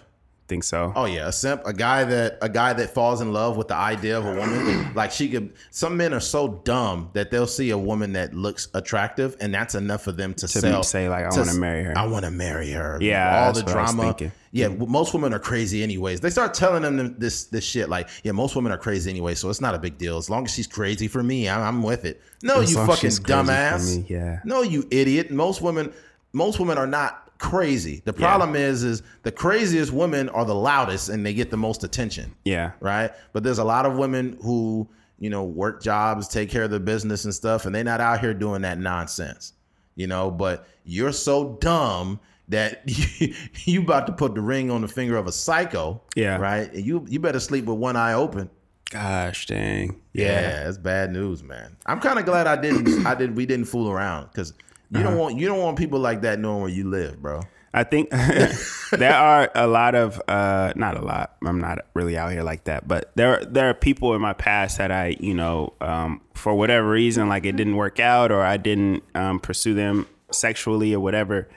Think 0.49 0.65
so? 0.65 0.93
Oh 0.95 1.05
yeah, 1.07 1.29
a 1.29 1.33
simp. 1.33 1.63
A 1.65 1.73
guy 1.73 2.05
that 2.05 2.39
a 2.43 2.49
guy 2.49 2.73
that 2.75 2.95
falls 2.95 3.21
in 3.21 3.33
love 3.33 3.57
with 3.57 3.69
the 3.69 3.77
idea 3.77 4.19
of 4.19 4.27
a 4.27 4.35
woman. 4.35 4.93
like 4.95 5.11
she 5.11 5.29
could. 5.29 5.53
Some 5.71 5.97
men 5.97 6.13
are 6.13 6.21
so 6.21 6.61
dumb 6.65 7.11
that 7.15 7.31
they'll 7.31 7.47
see 7.47 7.71
a 7.71 7.79
woman 7.79 8.13
that 8.13 8.35
looks 8.35 8.69
attractive, 8.75 9.37
and 9.41 9.55
that's 9.55 9.75
enough 9.75 10.03
for 10.03 10.13
them 10.13 10.35
to, 10.35 10.49
sell. 10.49 10.83
say, 10.83 11.09
like, 11.09 11.25
I 11.25 11.37
wanna 11.37 11.55
marry 11.55 11.85
her. 11.85 11.97
I 11.97 12.07
want 12.07 12.25
to 12.25 12.31
marry 12.31 12.71
her. 12.73 12.99
Yeah, 13.01 13.47
all 13.47 13.53
the 13.53 13.61
what 13.63 13.77
I 13.77 13.83
was 13.83 13.95
drama. 13.95 14.33
Yeah, 14.53 14.69
most 14.69 15.13
women 15.13 15.35
are 15.35 15.41
crazy 15.41 15.83
anyways. 15.83 16.21
They 16.21 16.31
start 16.31 16.55
telling 16.55 16.83
them 16.83 17.17
this 17.19 17.45
this 17.47 17.65
shit 17.65 17.89
like, 17.89 18.09
yeah, 18.23 18.31
most 18.31 18.55
women 18.55 18.71
are 18.71 18.79
crazy 18.79 19.11
anyway, 19.11 19.35
so 19.35 19.51
it's 19.51 19.61
not 19.61 19.75
a 19.75 19.79
big 19.81 19.99
deal. 19.99 20.17
As 20.17 20.31
long 20.31 20.45
as 20.45 20.55
she's 20.55 20.69
crazy 20.69 21.09
for 21.09 21.25
me, 21.25 21.49
I'm, 21.49 21.61
I'm 21.61 21.83
with 21.83 22.05
it. 22.05 22.23
No, 22.41 22.61
As 22.61 22.71
you 22.71 22.77
fucking 22.77 22.97
she's 22.97 23.19
crazy 23.19 23.43
for 23.43 23.51
dumbass. 23.51 24.09
yeah. 24.09 24.39
No, 24.45 24.63
you 24.63 24.87
idiot. 24.93 25.33
Most 25.33 25.61
women, 25.61 25.93
most 26.33 26.61
women 26.61 26.79
are 26.79 26.87
not 26.87 27.33
crazy. 27.45 28.03
The 28.05 28.13
problem 28.13 28.57
is, 28.57 28.83
is 28.83 29.03
the 29.23 29.33
craziest 29.33 29.93
women 29.93 30.29
are 30.31 30.45
the 30.45 30.55
loudest 30.55 31.09
and 31.09 31.25
they 31.25 31.35
get 31.35 31.51
the 31.51 31.57
most 31.57 31.85
attention. 31.85 32.35
Yeah. 32.45 32.73
Right. 32.81 33.11
But 33.33 33.43
there's 33.43 33.59
a 33.59 33.65
lot 33.65 33.87
of 33.87 33.97
women 33.97 34.39
who, 34.43 34.89
you 35.19 35.31
know, 35.31 35.45
work 35.45 35.83
jobs, 35.83 36.27
take 36.27 36.51
care 36.51 36.63
of 36.65 36.71
the 36.71 36.81
business 36.81 37.25
and 37.25 37.35
stuff, 37.35 37.67
and 37.67 37.75
they're 37.75 37.85
not 37.85 38.01
out 38.01 38.21
here 38.21 38.35
doing 38.35 38.63
that 38.63 38.79
nonsense. 38.79 39.53
You 39.97 40.07
know, 40.07 40.31
but 40.31 40.67
you're 40.85 41.13
so 41.13 41.57
dumb 41.61 42.19
that 42.49 42.83
you, 43.21 43.35
you 43.65 43.83
about 43.83 44.07
to 44.07 44.13
put 44.13 44.35
the 44.35 44.41
ring 44.41 44.71
on 44.71 44.81
the 44.81 44.89
finger 44.89 45.17
of 45.17 45.27
a 45.27 45.33
psycho. 45.33 46.01
Yeah. 46.17 46.37
Right. 46.39 46.73
And 46.73 46.85
you 46.85 47.05
you 47.09 47.21
better 47.21 47.41
sleep 47.41 47.67
with 47.67 47.79
one 47.79 47.97
eye 47.97 48.15
open. 48.15 48.51
Gosh 48.91 49.47
dang. 49.47 50.01
Yeah, 50.13 50.69
it's 50.69 50.79
bad 50.79 51.13
news, 51.13 51.43
man. 51.43 51.77
I'm 51.87 52.01
kind 52.01 52.19
of 52.19 52.25
glad 52.25 52.47
I 52.47 52.55
didn't. 52.55 53.07
I 53.07 53.15
did. 53.15 53.37
We 53.37 53.45
didn't 53.45 53.67
fool 53.67 53.91
around 53.91 54.29
because 54.29 54.55
you 54.91 55.01
Uh-huh. 55.01 55.11
don't 55.11 55.19
want 55.19 55.37
you 55.39 55.47
don't 55.47 55.59
want 55.61 55.79
people 55.79 55.99
like 55.99 56.23
that 56.23 56.39
knowing 56.39 56.61
where 56.63 56.71
you 56.71 56.89
live, 56.89 57.21
bro. 57.21 57.41
I 57.77 57.83
think 57.83 58.11
there 58.93 59.15
are 59.17 59.51
a 59.55 59.67
lot 59.67 59.97
of 59.97 60.23
uh, 60.29 60.73
not 60.77 60.97
a 60.97 61.05
lot. 61.05 61.35
I'm 61.45 61.61
not 61.61 61.81
really 61.95 62.17
out 62.17 62.31
here 62.31 62.45
like 62.45 62.65
that, 62.65 62.87
but 62.87 63.11
there 63.17 63.45
there 63.45 63.69
are 63.69 63.75
people 63.75 64.15
in 64.15 64.21
my 64.21 64.33
past 64.33 64.79
that 64.79 64.93
I 64.93 65.17
you 65.19 65.35
know 65.35 65.73
um, 65.81 66.21
for 66.35 66.55
whatever 66.55 66.89
reason 66.89 67.29
like 67.29 67.45
it 67.45 67.57
didn't 67.57 67.77
work 67.77 67.99
out 67.99 68.31
or 68.31 68.43
I 68.43 68.59
didn't 68.59 69.03
um, 69.17 69.41
pursue 69.41 69.75
them 69.75 70.07
sexually 70.31 70.95
or 70.95 71.01
whatever, 71.01 71.49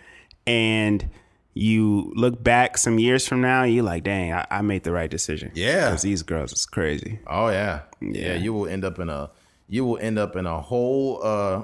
and 0.47 1.07
you 1.53 2.11
look 2.15 2.43
back 2.43 2.77
some 2.77 2.99
years 2.99 3.27
from 3.27 3.41
now, 3.41 3.63
you're 3.63 3.83
like, 3.83 4.03
dang, 4.03 4.31
I, 4.31 4.45
I 4.51 4.61
made 4.61 4.83
the 4.83 4.91
right 4.91 5.09
decision. 5.09 5.51
Yeah. 5.55 5.87
because 5.89 6.03
these 6.03 6.21
girls 6.23 6.53
is 6.53 6.65
crazy. 6.65 7.19
Oh 7.27 7.49
yeah. 7.49 7.81
yeah, 8.01 8.27
Yeah. 8.29 8.35
You 8.35 8.53
will 8.53 8.67
end 8.67 8.85
up 8.85 8.99
in 8.99 9.09
a 9.09 9.29
you 9.69 9.83
will 9.85 9.97
end 9.99 10.17
up 10.19 10.35
in 10.35 10.45
a 10.45 10.61
whole 10.61 11.19
uh 11.23 11.63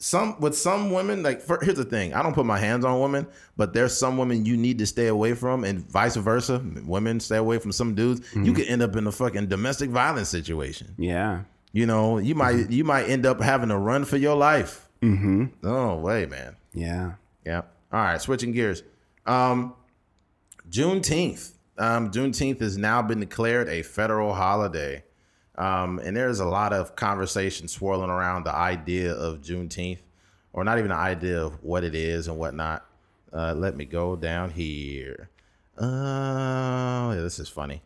some 0.00 0.38
with 0.40 0.56
some 0.56 0.90
women 0.90 1.22
like 1.22 1.40
for, 1.40 1.58
here's 1.62 1.76
the 1.76 1.84
thing 1.84 2.12
i 2.14 2.22
don't 2.22 2.34
put 2.34 2.46
my 2.46 2.58
hands 2.58 2.84
on 2.84 2.98
women 3.00 3.26
but 3.56 3.74
there's 3.74 3.96
some 3.96 4.16
women 4.16 4.44
you 4.46 4.56
need 4.56 4.78
to 4.78 4.86
stay 4.86 5.08
away 5.08 5.34
from 5.34 5.62
and 5.62 5.80
vice 5.90 6.16
versa 6.16 6.60
women 6.84 7.20
stay 7.20 7.36
away 7.36 7.58
from 7.58 7.70
some 7.70 7.94
dudes 7.94 8.20
you 8.34 8.52
could 8.52 8.66
end 8.66 8.80
up 8.82 8.96
in 8.96 9.06
a 9.06 9.12
fucking 9.12 9.46
domestic 9.46 9.90
violence 9.90 10.28
situation 10.28 10.94
Yeah, 10.96 11.42
you 11.72 11.84
know 11.86 12.18
you 12.18 12.34
might 12.34 12.70
you 12.70 12.82
might 12.82 13.04
end 13.04 13.26
up 13.26 13.40
having 13.40 13.68
to 13.68 13.76
run 13.76 14.06
for 14.06 14.16
your 14.16 14.36
life 14.36 14.88
mm-hmm. 15.02 15.46
oh 15.62 15.98
way 15.98 16.24
man 16.24 16.56
yeah. 16.72 17.12
yeah. 17.44 17.62
All 17.92 18.00
right, 18.00 18.20
switching 18.20 18.52
gears. 18.52 18.82
Um, 19.26 19.74
Juneteenth. 20.70 21.52
Um, 21.78 22.10
Juneteenth 22.10 22.60
has 22.60 22.76
now 22.76 23.02
been 23.02 23.20
declared 23.20 23.68
a 23.68 23.82
federal 23.82 24.34
holiday. 24.34 25.02
Um, 25.60 25.98
and 25.98 26.16
there's 26.16 26.40
a 26.40 26.46
lot 26.46 26.72
of 26.72 26.96
conversation 26.96 27.68
swirling 27.68 28.08
around 28.08 28.44
the 28.44 28.54
idea 28.54 29.12
of 29.12 29.42
Juneteenth, 29.42 29.98
or 30.54 30.64
not 30.64 30.78
even 30.78 30.88
the 30.88 30.96
idea 30.96 31.44
of 31.44 31.62
what 31.62 31.84
it 31.84 31.94
is 31.94 32.28
and 32.28 32.38
whatnot. 32.38 32.86
Uh, 33.30 33.52
let 33.52 33.76
me 33.76 33.84
go 33.84 34.16
down 34.16 34.50
here. 34.50 35.28
Uh, 35.78 37.12
yeah, 37.14 37.20
this 37.20 37.38
is 37.38 37.50
funny. 37.50 37.82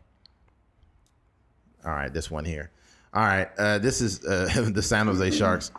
All 1.85 1.91
right, 1.91 2.13
this 2.13 2.31
one 2.31 2.45
here. 2.45 2.71
All 3.13 3.23
right, 3.23 3.49
uh, 3.57 3.77
this 3.79 3.99
is 3.99 4.23
uh, 4.25 4.69
the 4.73 4.81
San 4.81 5.07
Jose 5.07 5.31
Sharks. 5.31 5.71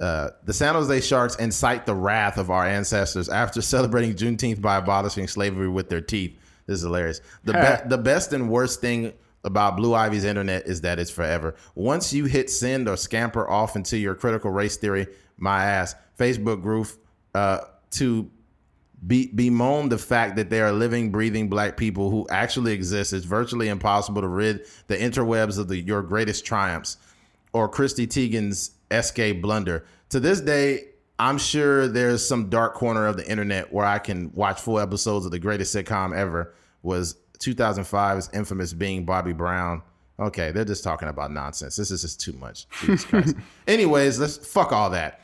Uh, 0.00 0.30
the 0.44 0.52
San 0.52 0.74
Jose 0.74 1.00
Sharks 1.02 1.36
incite 1.36 1.86
the 1.86 1.94
wrath 1.94 2.36
of 2.36 2.50
our 2.50 2.66
ancestors 2.66 3.28
after 3.28 3.62
celebrating 3.62 4.14
Juneteenth 4.14 4.60
by 4.60 4.78
abolishing 4.78 5.28
slavery 5.28 5.68
with 5.68 5.88
their 5.88 6.00
teeth. 6.00 6.36
This 6.66 6.78
is 6.78 6.82
hilarious. 6.82 7.20
The 7.44 7.52
be- 7.52 7.88
the 7.88 7.98
best 7.98 8.32
and 8.32 8.50
worst 8.50 8.80
thing 8.80 9.12
about 9.44 9.76
Blue 9.76 9.94
Ivy's 9.94 10.24
internet 10.24 10.66
is 10.66 10.80
that 10.80 10.98
it's 10.98 11.10
forever. 11.10 11.54
Once 11.74 12.12
you 12.12 12.24
hit 12.24 12.50
send 12.50 12.88
or 12.88 12.96
scamper 12.96 13.48
off 13.48 13.76
into 13.76 13.98
your 13.98 14.14
critical 14.14 14.50
race 14.50 14.76
theory, 14.76 15.06
my 15.36 15.64
ass, 15.64 15.94
Facebook 16.18 16.62
group 16.62 16.88
uh, 17.34 17.60
to 17.90 18.30
be, 19.06 19.26
bemoan 19.34 19.88
the 19.88 19.98
fact 19.98 20.36
that 20.36 20.50
there 20.50 20.66
are 20.66 20.72
living, 20.72 21.10
breathing 21.10 21.48
black 21.48 21.76
people 21.76 22.10
who 22.10 22.26
actually 22.30 22.72
exist. 22.72 23.12
It's 23.12 23.26
virtually 23.26 23.68
impossible 23.68 24.22
to 24.22 24.28
rid 24.28 24.64
the 24.86 24.96
interwebs 24.96 25.58
of 25.58 25.68
the, 25.68 25.78
your 25.78 26.02
greatest 26.02 26.46
triumphs 26.46 26.96
or 27.52 27.68
Chrissy 27.68 28.06
Teigen's 28.06 28.72
SK 28.90 29.40
blunder. 29.40 29.84
To 30.10 30.20
this 30.20 30.40
day, 30.40 30.88
I'm 31.18 31.38
sure 31.38 31.86
there's 31.86 32.26
some 32.26 32.48
dark 32.48 32.74
corner 32.74 33.06
of 33.06 33.16
the 33.16 33.28
internet 33.28 33.72
where 33.72 33.86
I 33.86 33.98
can 33.98 34.32
watch 34.34 34.60
full 34.60 34.80
episodes 34.80 35.24
of 35.24 35.30
the 35.30 35.38
greatest 35.38 35.74
sitcom 35.74 36.16
ever. 36.16 36.54
Was 36.82 37.16
2005's 37.38 38.30
infamous 38.32 38.72
being 38.72 39.04
Bobby 39.04 39.32
Brown. 39.32 39.82
Okay, 40.18 40.52
they're 40.52 40.64
just 40.64 40.84
talking 40.84 41.08
about 41.08 41.32
nonsense. 41.32 41.74
This 41.76 41.90
is 41.90 42.02
just 42.02 42.20
too 42.20 42.32
much. 42.34 42.66
Jesus 42.82 43.04
Christ. 43.08 43.34
Anyways, 43.66 44.18
let's 44.20 44.36
fuck 44.36 44.72
all 44.72 44.90
that. 44.90 45.20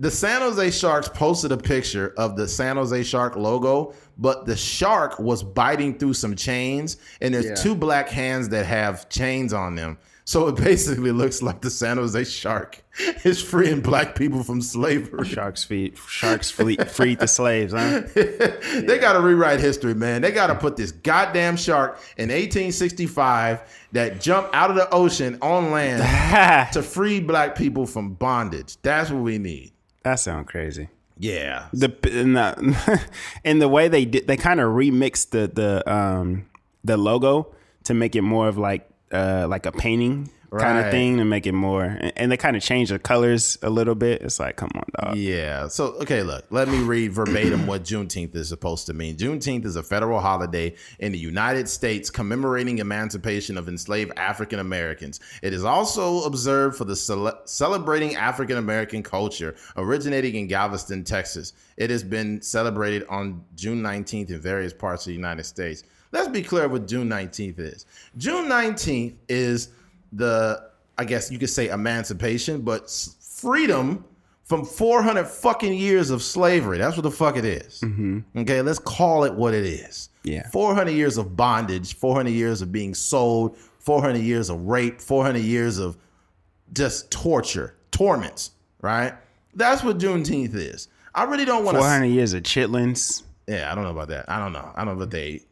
The 0.00 0.10
San 0.10 0.40
Jose 0.40 0.70
Sharks 0.70 1.08
posted 1.08 1.52
a 1.52 1.56
picture 1.56 2.14
of 2.16 2.34
the 2.36 2.48
San 2.48 2.76
Jose 2.76 3.02
Shark 3.04 3.36
logo, 3.36 3.94
but 4.18 4.46
the 4.46 4.56
shark 4.56 5.18
was 5.20 5.42
biting 5.42 5.98
through 5.98 6.14
some 6.14 6.34
chains, 6.34 6.96
and 7.20 7.32
there's 7.34 7.44
Yeah. 7.46 7.54
two 7.54 7.74
black 7.74 8.08
hands 8.08 8.48
that 8.48 8.66
have 8.66 9.08
chains 9.10 9.52
on 9.52 9.74
them. 9.76 9.98
So 10.24 10.46
it 10.46 10.56
basically 10.56 11.10
looks 11.10 11.42
like 11.42 11.62
the 11.62 11.70
San 11.70 11.96
Jose 11.96 12.24
Shark 12.24 12.82
is 13.24 13.42
freeing 13.42 13.80
black 13.80 14.14
people 14.14 14.44
from 14.44 14.62
slavery. 14.62 15.26
Sharks 15.26 15.64
feet, 15.64 15.98
sharks 16.08 16.50
fleet, 16.50 16.88
freed 16.88 17.18
the 17.18 17.26
slaves, 17.26 17.72
huh? 17.72 18.02
They 18.14 18.98
got 19.00 19.14
to 19.14 19.20
rewrite 19.20 19.58
history, 19.60 19.94
man. 19.94 20.22
They 20.22 20.30
got 20.30 20.46
to 20.46 20.54
put 20.54 20.76
this 20.76 20.92
goddamn 20.92 21.56
shark 21.56 21.98
in 22.16 22.28
1865 22.28 23.60
that 23.92 24.20
jumped 24.20 24.54
out 24.54 24.70
of 24.70 24.76
the 24.76 24.88
ocean 24.90 25.38
on 25.42 25.70
land 25.70 26.72
to 26.72 26.82
free 26.82 27.20
black 27.20 27.56
people 27.56 27.86
from 27.86 28.14
bondage. 28.14 28.76
That's 28.82 29.10
what 29.10 29.22
we 29.22 29.38
need. 29.38 29.72
that 30.04 30.20
sounds 30.20 30.48
crazy. 30.48 30.88
Yeah. 31.18 31.66
The 31.72 31.94
in 32.10 32.32
the 32.34 33.00
in 33.44 33.58
the 33.58 33.68
way 33.68 33.88
they 33.88 34.04
did, 34.04 34.26
they 34.26 34.36
kind 34.36 34.60
of 34.60 34.68
remixed 34.70 35.30
the 35.30 35.48
the 35.52 35.92
um 35.92 36.46
the 36.84 36.96
logo 36.96 37.54
to 37.84 37.94
make 37.94 38.16
it 38.16 38.22
more 38.22 38.48
of 38.48 38.58
like 38.58 38.88
uh 39.12 39.46
like 39.48 39.66
a 39.66 39.72
painting 39.72 40.30
kind 40.58 40.78
of 40.78 40.90
thing 40.90 41.16
to 41.16 41.24
make 41.24 41.46
it 41.46 41.52
more, 41.52 41.84
and 41.84 42.12
and 42.16 42.30
they 42.30 42.36
kind 42.36 42.56
of 42.56 42.62
change 42.62 42.90
the 42.90 42.98
colors 42.98 43.58
a 43.62 43.70
little 43.70 43.94
bit. 43.94 44.22
It's 44.22 44.38
like, 44.38 44.56
come 44.56 44.70
on, 44.74 44.84
dog. 45.00 45.16
Yeah. 45.16 45.68
So, 45.68 45.94
okay, 46.02 46.22
look, 46.22 46.44
let 46.50 46.68
me 46.68 46.78
read 46.82 47.12
verbatim 47.12 47.66
what 47.66 47.84
Juneteenth 47.84 48.34
is 48.34 48.48
supposed 48.48 48.86
to 48.86 48.92
mean. 48.92 49.16
Juneteenth 49.16 49.64
is 49.64 49.76
a 49.76 49.82
federal 49.82 50.20
holiday 50.20 50.74
in 50.98 51.12
the 51.12 51.18
United 51.18 51.68
States 51.68 52.10
commemorating 52.10 52.78
emancipation 52.78 53.56
of 53.56 53.68
enslaved 53.68 54.12
African 54.16 54.58
Americans. 54.58 55.20
It 55.42 55.52
is 55.52 55.64
also 55.64 56.22
observed 56.22 56.76
for 56.76 56.84
the 56.84 56.96
cele- 56.96 57.40
celebrating 57.44 58.14
African 58.16 58.58
American 58.58 59.02
culture 59.02 59.56
originating 59.76 60.34
in 60.34 60.46
Galveston, 60.48 61.04
Texas. 61.04 61.54
It 61.76 61.90
has 61.90 62.04
been 62.04 62.42
celebrated 62.42 63.04
on 63.08 63.44
June 63.56 63.82
19th 63.82 64.30
in 64.30 64.40
various 64.40 64.72
parts 64.72 65.06
of 65.06 65.10
the 65.10 65.14
United 65.14 65.44
States. 65.44 65.82
Let's 66.12 66.28
be 66.28 66.42
clear 66.42 66.68
what 66.68 66.86
June 66.86 67.08
19th 67.08 67.58
is. 67.58 67.86
June 68.16 68.46
19th 68.46 69.14
is 69.28 69.70
the, 70.12 70.70
I 70.98 71.04
guess 71.04 71.30
you 71.30 71.38
could 71.38 71.50
say 71.50 71.68
emancipation, 71.70 72.60
but 72.60 72.90
freedom 73.20 74.04
from 74.44 74.64
400 74.64 75.24
fucking 75.26 75.72
years 75.72 76.10
of 76.10 76.22
slavery. 76.22 76.76
That's 76.78 76.96
what 76.96 77.04
the 77.04 77.10
fuck 77.10 77.36
it 77.36 77.44
is. 77.46 77.80
Mm-hmm. 77.80 78.20
Okay, 78.40 78.60
let's 78.60 78.78
call 78.78 79.24
it 79.24 79.32
what 79.34 79.54
it 79.54 79.64
is. 79.64 80.10
Yeah. 80.24 80.46
400 80.50 80.90
years 80.90 81.16
of 81.16 81.34
bondage, 81.36 81.94
400 81.94 82.30
years 82.30 82.60
of 82.60 82.70
being 82.70 82.94
sold, 82.94 83.56
400 83.78 84.18
years 84.18 84.50
of 84.50 84.60
rape, 84.66 85.00
400 85.00 85.38
years 85.38 85.78
of 85.78 85.96
just 86.74 87.10
torture, 87.10 87.74
torments, 87.90 88.50
right? 88.82 89.14
That's 89.54 89.82
what 89.82 89.98
Juneteenth 89.98 90.54
is. 90.54 90.88
I 91.14 91.24
really 91.24 91.44
don't 91.44 91.64
want 91.64 91.76
Four 91.76 91.84
to. 91.86 91.90
hundred 91.90 92.06
years 92.06 92.32
of 92.32 92.42
chitlins. 92.42 93.22
Yeah, 93.46 93.70
I 93.70 93.74
don't 93.74 93.84
know 93.84 93.90
about 93.90 94.08
that. 94.08 94.26
I 94.28 94.38
don't 94.38 94.52
know. 94.52 94.70
I 94.74 94.84
don't 94.84 94.94
know 94.94 95.00
what 95.00 95.10
they. 95.10 95.42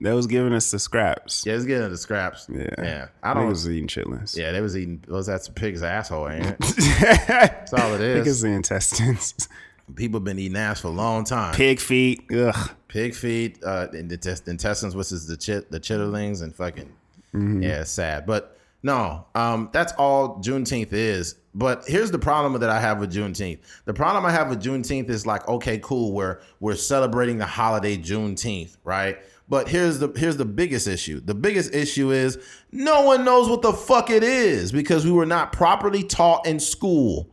They 0.00 0.12
was 0.12 0.26
giving 0.26 0.52
us 0.54 0.70
the 0.70 0.78
scraps. 0.78 1.44
Yeah, 1.44 1.52
let's 1.54 1.66
get 1.66 1.76
into 1.78 1.90
the 1.90 1.98
scraps. 1.98 2.48
Yeah, 2.50 2.68
Yeah. 2.78 3.08
I 3.22 3.34
don't. 3.34 3.46
Niggas 3.46 3.50
was 3.50 3.70
eating 3.70 3.86
chitlins. 3.88 4.36
yeah, 4.36 4.50
they 4.52 4.60
was 4.60 4.76
eating. 4.76 5.04
Was 5.08 5.26
that 5.26 5.42
some 5.44 5.54
pig's 5.54 5.82
asshole? 5.82 6.28
Ain't 6.30 6.46
it? 6.46 6.58
That's 7.28 7.74
all 7.74 7.94
it 7.94 8.00
is. 8.00 8.40
the 8.40 8.48
intestines. 8.48 9.48
People 9.96 10.20
been 10.20 10.38
eating 10.38 10.56
ass 10.56 10.80
for 10.80 10.88
a 10.88 10.92
long 10.92 11.24
time. 11.24 11.52
Pig 11.54 11.80
feet. 11.80 12.22
Ugh. 12.32 12.70
pig 12.88 13.14
feet, 13.14 13.58
uh, 13.64 13.88
and 13.92 14.08
the 14.08 14.42
intestines, 14.46 14.94
which 14.94 15.10
is 15.12 15.26
the 15.26 15.36
chit, 15.36 15.70
the 15.70 15.80
chitterlings, 15.80 16.42
and 16.42 16.54
fucking 16.54 16.90
yeah, 17.32 17.80
it's 17.82 17.90
sad. 17.90 18.24
But 18.26 18.56
no, 18.82 19.26
um, 19.34 19.68
that's 19.72 19.92
all 19.98 20.38
Juneteenth 20.38 20.92
is. 20.92 21.34
But 21.54 21.84
here's 21.86 22.10
the 22.12 22.18
problem 22.18 22.58
that 22.60 22.70
I 22.70 22.80
have 22.80 23.00
with 23.00 23.12
Juneteenth. 23.12 23.58
The 23.84 23.92
problem 23.94 24.24
I 24.24 24.30
have 24.30 24.48
with 24.48 24.62
Juneteenth 24.62 25.10
is 25.10 25.26
like, 25.26 25.46
okay, 25.48 25.78
cool, 25.82 26.12
we're 26.12 26.40
we're 26.60 26.76
celebrating 26.76 27.38
the 27.38 27.46
holiday 27.46 27.96
Juneteenth, 27.96 28.76
right? 28.84 29.18
But 29.50 29.68
here's 29.68 29.98
the 29.98 30.12
here's 30.16 30.36
the 30.36 30.44
biggest 30.44 30.86
issue. 30.86 31.20
The 31.20 31.34
biggest 31.34 31.74
issue 31.74 32.12
is 32.12 32.38
no 32.70 33.02
one 33.02 33.24
knows 33.24 33.48
what 33.48 33.62
the 33.62 33.72
fuck 33.72 34.08
it 34.08 34.22
is 34.22 34.70
because 34.70 35.04
we 35.04 35.10
were 35.10 35.26
not 35.26 35.52
properly 35.52 36.04
taught 36.04 36.46
in 36.46 36.60
school. 36.60 37.28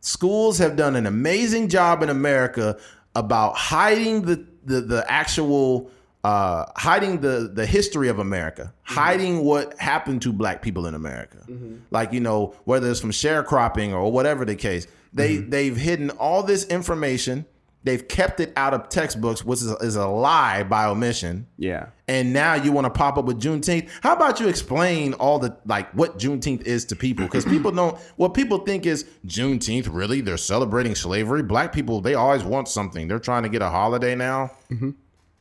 Schools 0.00 0.58
have 0.58 0.74
done 0.74 0.96
an 0.96 1.06
amazing 1.06 1.68
job 1.68 2.02
in 2.02 2.08
America 2.08 2.76
about 3.14 3.56
hiding 3.56 4.22
the 4.22 4.44
the, 4.64 4.80
the 4.80 5.10
actual 5.10 5.92
uh, 6.24 6.66
hiding 6.76 7.20
the 7.20 7.50
the 7.54 7.64
history 7.64 8.08
of 8.08 8.18
America, 8.18 8.74
mm-hmm. 8.74 8.94
hiding 8.94 9.44
what 9.44 9.78
happened 9.78 10.22
to 10.22 10.32
Black 10.32 10.62
people 10.62 10.86
in 10.86 10.94
America. 10.94 11.38
Mm-hmm. 11.48 11.76
Like 11.92 12.12
you 12.12 12.20
know, 12.20 12.56
whether 12.64 12.90
it's 12.90 13.00
from 13.00 13.12
sharecropping 13.12 13.92
or 13.92 14.10
whatever 14.10 14.44
the 14.44 14.56
case, 14.56 14.88
they 15.12 15.36
mm-hmm. 15.36 15.50
they've 15.50 15.76
hidden 15.76 16.10
all 16.10 16.42
this 16.42 16.66
information. 16.66 17.46
They've 17.82 18.06
kept 18.06 18.40
it 18.40 18.52
out 18.56 18.74
of 18.74 18.90
textbooks, 18.90 19.42
which 19.42 19.60
is, 19.62 19.70
is 19.80 19.96
a 19.96 20.06
lie 20.06 20.64
by 20.64 20.84
omission 20.84 21.46
Yeah. 21.56 21.86
and 22.06 22.30
now 22.34 22.52
you 22.54 22.72
want 22.72 22.84
to 22.84 22.90
pop 22.90 23.16
up 23.16 23.24
with 23.24 23.40
Juneteenth. 23.40 23.88
How 24.02 24.12
about 24.14 24.38
you 24.38 24.48
explain 24.48 25.14
all 25.14 25.38
the 25.38 25.56
like 25.64 25.90
what 25.92 26.18
Juneteenth 26.18 26.62
is 26.62 26.84
to 26.86 26.96
people? 26.96 27.24
Because 27.24 27.46
people 27.46 27.72
don't. 27.72 27.96
What 28.16 28.34
people 28.34 28.58
think 28.58 28.84
is 28.84 29.06
Juneteenth. 29.26 29.88
Really, 29.90 30.20
they're 30.20 30.36
celebrating 30.36 30.94
slavery. 30.94 31.42
Black 31.42 31.72
people, 31.72 32.02
they 32.02 32.14
always 32.14 32.44
want 32.44 32.68
something. 32.68 33.08
They're 33.08 33.18
trying 33.18 33.44
to 33.44 33.48
get 33.48 33.62
a 33.62 33.70
holiday 33.70 34.14
now. 34.14 34.50
Mm-hmm. 34.70 34.90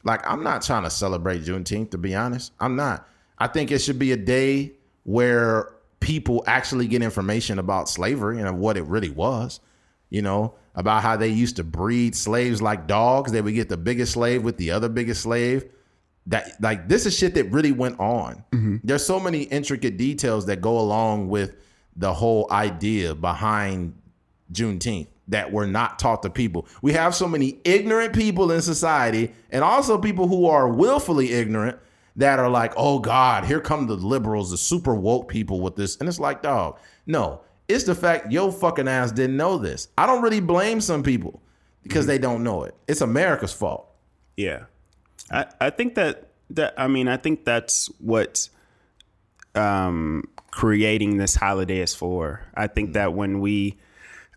Like 0.06 0.26
I'm 0.26 0.42
not 0.42 0.62
trying 0.62 0.84
to 0.84 0.90
celebrate 0.90 1.44
Juneteenth. 1.44 1.92
To 1.92 1.98
be 1.98 2.16
honest, 2.16 2.54
I'm 2.60 2.78
not. 2.78 3.06
I 3.38 3.48
think 3.48 3.70
it 3.70 3.80
should 3.80 4.00
be 4.00 4.14
a 4.14 4.18
day 4.18 4.72
where 5.04 5.74
people 6.00 6.44
actually 6.48 6.88
get 6.88 7.02
information 7.02 7.60
about 7.60 7.90
slavery 7.90 8.40
and 8.40 8.60
what 8.60 8.78
it 8.78 8.84
really 8.84 9.10
was. 9.10 9.60
you 10.10 10.22
know, 10.22 10.56
about 10.80 11.04
how 11.04 11.18
they 11.18 11.28
used 11.28 11.58
to 11.58 11.64
breed 11.66 12.16
slaves 12.16 12.62
like 12.62 12.88
dogs. 12.88 13.34
They 13.34 13.42
would 13.42 13.54
get 13.54 13.68
the 13.68 13.76
biggest 13.76 14.14
slave 14.14 14.44
with 14.44 14.56
the 14.56 14.72
other 14.72 14.88
biggest 14.88 15.22
slave. 15.22 15.66
That 16.28 16.54
like 16.62 16.88
this 16.88 17.06
is 17.06 17.18
shit 17.18 17.36
that 17.36 17.52
really 17.52 17.74
went 17.74 18.00
on. 18.00 18.46
Mm-hmm. 18.54 18.78
There's 18.86 19.06
so 19.06 19.20
many 19.20 19.44
intricate 19.44 19.98
details 19.98 20.46
that 20.46 20.62
go 20.62 20.80
along 20.80 21.28
with 21.28 21.58
the 21.98 22.14
whole 22.14 22.48
idea 22.50 23.14
behind 23.14 23.94
Juneteenth 24.54 25.08
that 25.28 25.52
were 25.52 25.68
not 25.68 26.00
taught 26.00 26.24
to 26.24 26.30
people. 26.30 26.66
We 26.82 26.94
have 26.94 27.14
so 27.14 27.28
many 27.28 27.60
ignorant 27.66 28.14
people 28.14 28.50
in 28.50 28.62
society, 28.62 29.34
and 29.52 29.66
also 29.66 29.98
people 29.98 30.30
who 30.30 30.46
are 30.46 30.70
willfully 30.70 31.34
ignorant 31.34 31.78
that 32.16 32.40
are 32.40 32.50
like, 32.50 32.72
"Oh 32.78 33.00
God, 33.00 33.44
here 33.44 33.60
come 33.60 33.86
the 33.88 33.96
liberals, 33.96 34.52
the 34.52 34.58
super 34.58 34.96
woke 34.96 35.28
people 35.28 35.60
with 35.60 35.76
this," 35.76 35.98
and 35.98 36.08
it's 36.08 36.22
like, 36.22 36.42
dog, 36.42 36.80
no, 37.06 37.42
it's 37.70 37.84
the 37.86 37.96
fact 37.96 38.32
your 38.32 38.52
fucking 38.52 38.88
ass 38.88 39.12
didn't 39.12 39.38
know 39.38 39.58
this. 39.58 39.88
I 39.98 40.06
don't 40.06 40.22
really 40.22 40.42
blame 40.42 40.82
some 40.82 41.04
people 41.04 41.42
because 41.84 42.08
they 42.08 42.18
don't 42.18 42.44
know 42.44 42.64
it. 42.64 42.76
It's 42.88 43.02
America's 43.02 43.54
fault. 43.54 43.88
Yeah, 44.36 44.66
I 45.32 45.46
I 45.62 45.70
think 45.70 45.96
that 45.96 46.32
that 46.50 46.74
I 46.78 46.88
mean 46.88 47.08
I 47.08 47.18
think 47.18 47.46
that's 47.46 47.88
what 48.00 48.50
um, 49.56 50.28
creating 50.52 51.18
this 51.18 51.36
holiday 51.36 51.80
is 51.80 51.94
for. 51.94 52.44
I 52.56 52.68
think 52.68 52.94
that 52.94 53.14
when 53.14 53.40
we 53.40 53.78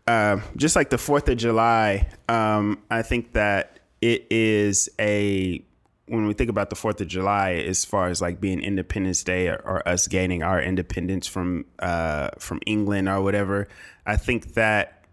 uh, 0.07 0.41
just 0.57 0.77
like 0.77 0.91
the 0.91 0.99
Fourth 0.99 1.29
of 1.29 1.39
July, 1.39 2.09
um, 2.29 2.83
I 2.91 3.03
think 3.03 3.33
that 3.33 3.81
it 4.01 4.27
is 4.31 4.91
a 5.01 5.65
when 6.13 6.27
we 6.27 6.35
think 6.35 6.51
about 6.51 6.69
the 6.69 6.77
Fourth 6.77 7.01
of 7.01 7.09
July, 7.09 7.53
as 7.53 7.87
far 7.87 8.09
as 8.09 8.21
like 8.21 8.39
being 8.39 8.61
Independence 8.61 9.25
Day 9.25 9.49
or, 9.49 9.63
or 9.65 9.89
us 9.89 10.07
gaining 10.09 10.43
our 10.43 10.61
independence 10.61 11.27
from 11.27 11.65
uh, 11.79 12.29
from 12.39 12.61
England 12.67 13.09
or 13.09 13.23
whatever, 13.23 13.67
I 14.05 14.19
think 14.19 14.53
that 14.53 15.07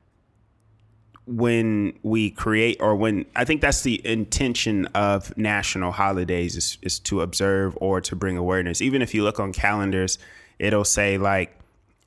when 1.26 1.98
we 2.04 2.32
create 2.32 2.82
or 2.82 2.98
when 2.98 3.26
I 3.34 3.46
think 3.46 3.62
that's 3.62 3.84
the 3.84 4.06
intention 4.06 4.88
of 4.88 5.36
national 5.38 5.94
holidays 5.94 6.58
is, 6.58 6.78
is 6.82 7.00
to 7.00 7.22
observe 7.22 7.78
or 7.80 8.02
to 8.02 8.16
bring 8.18 8.36
awareness. 8.36 8.82
Even 8.82 9.02
if 9.02 9.14
you 9.14 9.24
look 9.24 9.40
on 9.40 9.54
calendars, 9.54 10.18
it'll 10.58 10.84
say 10.84 11.18
like 11.18 11.58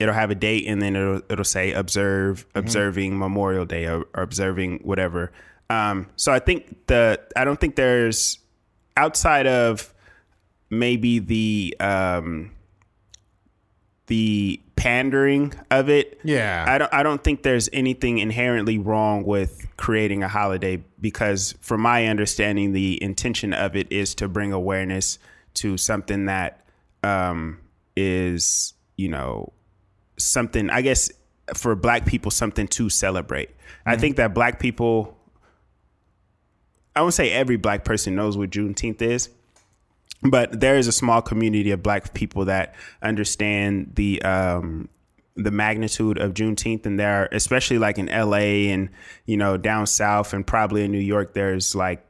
it'll 0.01 0.12
have 0.12 0.30
a 0.30 0.34
date 0.34 0.66
and 0.66 0.82
then 0.82 0.97
it'll 0.97 1.22
it'll 1.30 1.45
say 1.47 1.72
observe 1.72 2.45
observing 2.55 3.18
Memorial 3.18 3.64
Day 3.64 3.86
or, 3.86 4.05
or 4.12 4.22
observing 4.22 4.80
whatever. 4.82 5.32
Um, 5.70 6.09
so 6.16 6.30
I 6.30 6.40
think 6.40 6.88
the 6.88 7.18
I 7.34 7.47
don't 7.47 7.59
think 7.59 7.76
there's 7.76 8.38
outside 8.97 9.47
of 9.47 9.93
maybe 10.70 11.18
the 11.18 11.76
um, 11.80 12.53
the 14.07 14.61
pandering 14.76 15.55
of 15.70 15.88
it. 15.88 16.18
Yeah. 16.24 16.64
I 16.66 16.78
don't 16.78 16.93
I 16.93 17.03
don't 17.03 17.22
think 17.22 17.43
there's 17.43 17.68
anything 17.72 18.18
inherently 18.18 18.78
wrong 18.78 19.22
with 19.24 19.66
creating 19.76 20.22
a 20.22 20.28
holiday 20.28 20.82
because 21.01 21.55
from 21.61 21.82
my 21.82 22.07
understanding 22.07 22.72
the 22.72 23.01
intention 23.03 23.53
of 23.53 23.76
it 23.76 23.93
is 23.93 24.14
to 24.16 24.28
bring 24.28 24.53
awareness 24.53 25.18
to 25.55 25.76
something 25.76 26.26
that 26.26 26.66
um, 27.05 27.61
is, 27.97 28.74
you 28.97 29.09
know, 29.09 29.53
something 30.18 30.68
I 30.68 30.82
guess 30.82 31.11
for 31.55 31.74
black 31.74 32.05
people 32.07 32.30
something 32.30 32.66
to 32.68 32.88
celebrate. 32.88 33.51
I 33.86 33.97
think 33.97 34.16
that 34.16 34.34
black 34.34 34.59
people 34.59 35.16
I 36.95 37.01
won't 37.03 37.14
say 37.14 37.30
every 37.30 37.57
black 37.57 37.84
person 37.84 38.14
knows 38.14 38.36
what 38.36 38.51
Juneteenth 38.51 39.01
is, 39.01 39.30
but 40.22 40.61
there 40.61 40.76
is 40.76 40.86
a 40.86 40.93
small 40.93 41.22
community 41.22 41.70
of 41.70 41.82
black 41.82 42.14
people 42.14 42.45
that 42.47 42.74
understand 43.03 43.93
the 43.95 44.22
um, 44.22 44.88
the 45.34 45.51
magnitude 45.51 46.18
of 46.18 46.34
Juneteenth, 46.34 46.84
and 46.84 46.99
there, 46.99 47.22
are, 47.22 47.28
especially 47.32 47.78
like 47.78 47.99
in 47.99 48.09
L.A. 48.09 48.70
and 48.70 48.90
you 49.26 49.36
know 49.36 49.57
down 49.57 49.86
south, 49.86 50.32
and 50.32 50.47
probably 50.47 50.84
in 50.84 50.93
New 50.93 50.99
York, 50.99 51.34
there's 51.34 51.74
like 51.74 52.05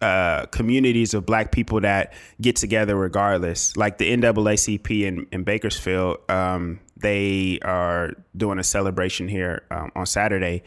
uh, 0.00 0.46
communities 0.46 1.14
of 1.14 1.26
black 1.26 1.52
people 1.52 1.80
that 1.80 2.12
get 2.40 2.56
together 2.56 2.96
regardless. 2.96 3.76
Like 3.76 3.98
the 3.98 4.10
NAACP 4.16 5.02
in, 5.02 5.26
in 5.32 5.44
Bakersfield, 5.44 6.18
um, 6.30 6.80
they 6.96 7.58
are 7.62 8.12
doing 8.36 8.58
a 8.58 8.64
celebration 8.64 9.28
here 9.28 9.62
um, 9.70 9.92
on 9.94 10.06
Saturday, 10.06 10.62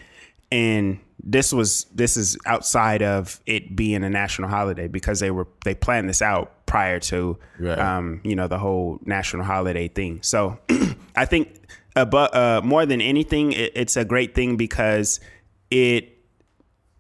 and 0.52 1.00
this 1.22 1.52
was 1.52 1.86
this 1.94 2.16
is 2.18 2.38
outside 2.46 3.02
of 3.02 3.40
it 3.46 3.76
being 3.76 4.04
a 4.04 4.10
national 4.10 4.50
holiday 4.50 4.88
because 4.88 5.20
they 5.20 5.32
were 5.32 5.48
they 5.66 5.76
planned 5.76 6.08
this 6.08 6.22
out 6.22 6.66
prior 6.66 7.00
to 7.00 7.38
Right. 7.60 7.78
um, 7.78 8.22
you 8.24 8.36
know 8.36 8.48
the 8.48 8.58
whole 8.60 9.00
national 9.06 9.44
holiday 9.44 9.88
thing. 9.88 10.20
So 10.22 10.60
I 11.16 11.26
think 11.26 11.56
about 11.96 12.34
uh, 12.34 12.62
more 12.64 12.86
than 12.86 13.02
anything, 13.02 13.52
it, 13.52 13.74
it's 13.76 13.98
a 13.98 14.06
great 14.06 14.34
thing 14.34 14.56
because 14.56 15.20
it 15.70 16.16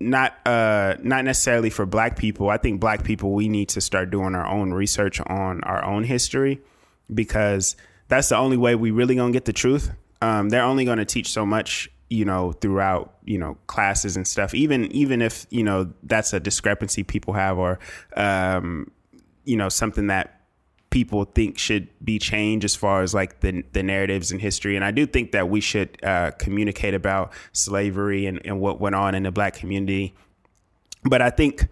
not 0.02 0.36
uh 0.46 0.96
not 1.02 1.26
necessarily 1.26 1.70
for 1.70 1.86
black 1.86 2.18
people. 2.18 2.50
I 2.50 2.58
think 2.58 2.80
black 2.80 3.04
people 3.04 3.34
we 3.34 3.48
need 3.50 3.70
to 3.70 3.82
start 3.82 4.10
doing 4.12 4.34
our 4.36 4.48
own 4.48 4.72
research 4.74 5.20
on 5.22 5.62
our 5.64 5.84
own 5.84 6.04
history 6.04 6.62
because 7.14 7.76
that's 8.08 8.30
the 8.30 8.38
only 8.38 8.58
way 8.58 8.76
we 8.76 8.92
really 8.92 9.16
gonna 9.16 9.34
get 9.34 9.46
the 9.46 9.54
truth. 9.54 9.92
Um, 10.22 10.50
they're 10.50 10.64
only 10.64 10.86
gonna 10.86 11.06
teach 11.06 11.30
so 11.30 11.46
much, 11.46 11.90
you 12.10 12.26
know, 12.26 12.51
throughout 12.53 13.16
you 13.24 13.38
know 13.38 13.57
classes 13.68 14.18
and 14.18 14.28
stuff. 14.28 14.53
Even 14.53 14.91
even 14.91 15.22
if 15.22 15.45
you 15.49 15.64
know 15.64 15.91
that's 16.03 16.34
a 16.34 16.39
discrepancy 16.39 17.03
people 17.03 17.34
have 17.34 17.57
or 17.57 17.80
um, 18.16 18.91
you 19.45 19.55
know 19.55 19.70
something 19.70 20.07
that 20.07 20.39
people 20.89 21.24
think 21.24 21.57
should 21.57 21.88
be 22.03 22.18
changed 22.18 22.66
as 22.66 22.76
far 22.76 23.03
as 23.03 23.14
like 23.14 23.41
the 23.41 23.64
the 23.74 23.84
narratives 23.84 24.32
and 24.32 24.41
history. 24.41 24.76
And 24.76 24.84
I 24.84 24.91
do 24.91 25.05
think 25.05 25.32
that 25.32 25.49
we 25.49 25.62
should 25.62 26.03
uh, 26.03 26.32
communicate 26.32 26.93
about 26.93 27.32
slavery 27.51 28.26
and, 28.26 28.41
and 28.43 28.60
what 28.60 28.80
went 28.80 28.95
on 28.95 29.16
in 29.16 29.24
the 29.24 29.32
black 29.32 29.53
community. 29.53 30.16
But 31.03 31.22
I 31.22 31.30
think 31.30 31.68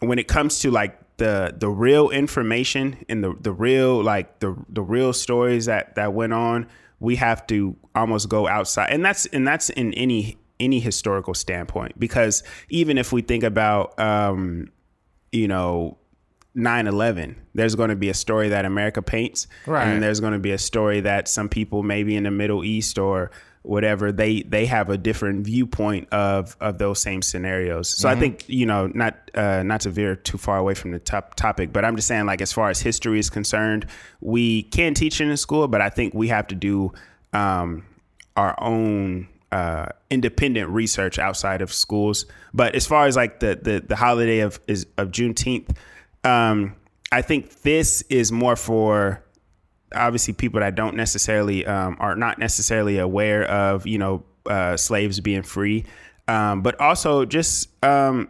when 0.00 0.18
it 0.18 0.28
comes 0.28 0.58
to 0.60 0.70
like 0.70 0.98
the 1.18 1.54
the 1.56 1.68
real 1.68 2.10
information 2.10 3.04
and 3.08 3.22
the 3.22 3.36
the 3.40 3.52
real 3.52 4.02
like 4.02 4.40
the 4.40 4.56
the 4.68 4.82
real 4.82 5.12
stories 5.12 5.66
that 5.66 5.94
that 5.94 6.12
went 6.12 6.32
on, 6.32 6.66
we 7.00 7.16
have 7.16 7.46
to 7.48 7.76
almost 7.94 8.28
go 8.28 8.48
outside. 8.48 8.90
And 8.90 9.04
that's 9.04 9.26
and 9.26 9.46
that's 9.46 9.70
in 9.70 9.92
any 9.94 10.36
any 10.60 10.80
historical 10.80 11.34
standpoint 11.34 11.98
because 12.00 12.42
even 12.68 12.98
if 12.98 13.12
we 13.12 13.22
think 13.22 13.44
about 13.44 13.96
um 14.00 14.66
you 15.30 15.46
know 15.46 15.96
9-11 16.56 17.36
there's 17.54 17.76
going 17.76 17.90
to 17.90 17.94
be 17.96 18.08
a 18.08 18.14
story 18.14 18.48
that 18.48 18.64
america 18.64 19.00
paints 19.00 19.46
Right. 19.66 19.86
and 19.86 20.02
there's 20.02 20.18
going 20.18 20.32
to 20.32 20.38
be 20.40 20.50
a 20.50 20.58
story 20.58 21.00
that 21.02 21.28
some 21.28 21.48
people 21.48 21.84
maybe 21.84 22.16
in 22.16 22.24
the 22.24 22.32
middle 22.32 22.64
east 22.64 22.98
or 22.98 23.30
whatever 23.68 24.10
they 24.10 24.40
they 24.42 24.64
have 24.64 24.88
a 24.88 24.96
different 24.96 25.44
viewpoint 25.44 26.08
of 26.10 26.56
of 26.58 26.78
those 26.78 27.00
same 27.00 27.20
scenarios 27.20 27.86
so 27.88 28.08
i 28.08 28.14
think 28.14 28.48
you 28.48 28.64
know 28.64 28.86
not 28.94 29.30
uh 29.34 29.62
not 29.62 29.82
to 29.82 29.90
veer 29.90 30.16
too 30.16 30.38
far 30.38 30.56
away 30.56 30.72
from 30.72 30.90
the 30.90 30.98
top 30.98 31.34
topic 31.34 31.70
but 31.70 31.84
i'm 31.84 31.94
just 31.94 32.08
saying 32.08 32.24
like 32.24 32.40
as 32.40 32.50
far 32.50 32.70
as 32.70 32.80
history 32.80 33.18
is 33.18 33.28
concerned 33.28 33.84
we 34.22 34.62
can 34.62 34.94
teach 34.94 35.20
it 35.20 35.28
in 35.28 35.36
school 35.36 35.68
but 35.68 35.82
i 35.82 35.90
think 35.90 36.14
we 36.14 36.28
have 36.28 36.46
to 36.46 36.54
do 36.54 36.90
um 37.34 37.84
our 38.36 38.54
own 38.58 39.28
uh, 39.50 39.86
independent 40.10 40.68
research 40.70 41.18
outside 41.18 41.62
of 41.62 41.72
schools. 41.72 42.26
But 42.52 42.74
as 42.74 42.86
far 42.86 43.06
as 43.06 43.16
like 43.16 43.40
the 43.40 43.58
the, 43.60 43.80
the 43.80 43.96
holiday 43.96 44.40
of 44.40 44.60
is 44.66 44.86
of 44.96 45.08
Juneteenth, 45.08 45.74
um, 46.22 46.76
I 47.10 47.22
think 47.22 47.62
this 47.62 48.02
is 48.02 48.30
more 48.30 48.56
for 48.56 49.24
obviously 49.94 50.34
people 50.34 50.60
that 50.60 50.74
don't 50.74 50.96
necessarily 50.96 51.66
um, 51.66 51.96
are 52.00 52.14
not 52.14 52.38
necessarily 52.38 52.98
aware 52.98 53.44
of 53.44 53.86
you 53.86 53.98
know 53.98 54.24
uh, 54.46 54.76
slaves 54.76 55.20
being 55.20 55.42
free, 55.42 55.84
um, 56.26 56.62
but 56.62 56.80
also 56.80 57.24
just 57.24 57.68
um, 57.84 58.28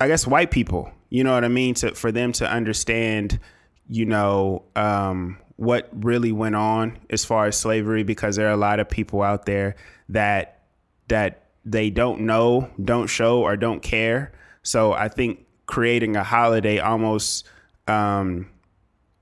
I 0.00 0.08
guess 0.08 0.26
white 0.26 0.50
people. 0.50 0.90
You 1.10 1.24
know 1.24 1.34
what 1.34 1.44
I 1.44 1.48
mean? 1.48 1.74
To 1.76 1.94
for 1.94 2.10
them 2.10 2.32
to 2.32 2.50
understand, 2.50 3.38
you 3.88 4.04
know, 4.04 4.64
um, 4.74 5.38
what 5.56 5.88
really 5.92 6.32
went 6.32 6.56
on 6.56 6.98
as 7.10 7.24
far 7.24 7.46
as 7.46 7.56
slavery, 7.56 8.02
because 8.02 8.36
there 8.36 8.48
are 8.48 8.52
a 8.52 8.56
lot 8.56 8.80
of 8.80 8.88
people 8.88 9.22
out 9.22 9.46
there 9.46 9.76
that 10.08 10.62
that 11.08 11.44
they 11.64 11.90
don't 11.90 12.22
know, 12.22 12.68
don't 12.82 13.06
show, 13.06 13.42
or 13.42 13.56
don't 13.56 13.80
care. 13.82 14.32
So 14.62 14.92
I 14.92 15.08
think 15.08 15.46
creating 15.66 16.16
a 16.16 16.24
holiday 16.24 16.78
almost 16.78 17.46
um, 17.86 18.50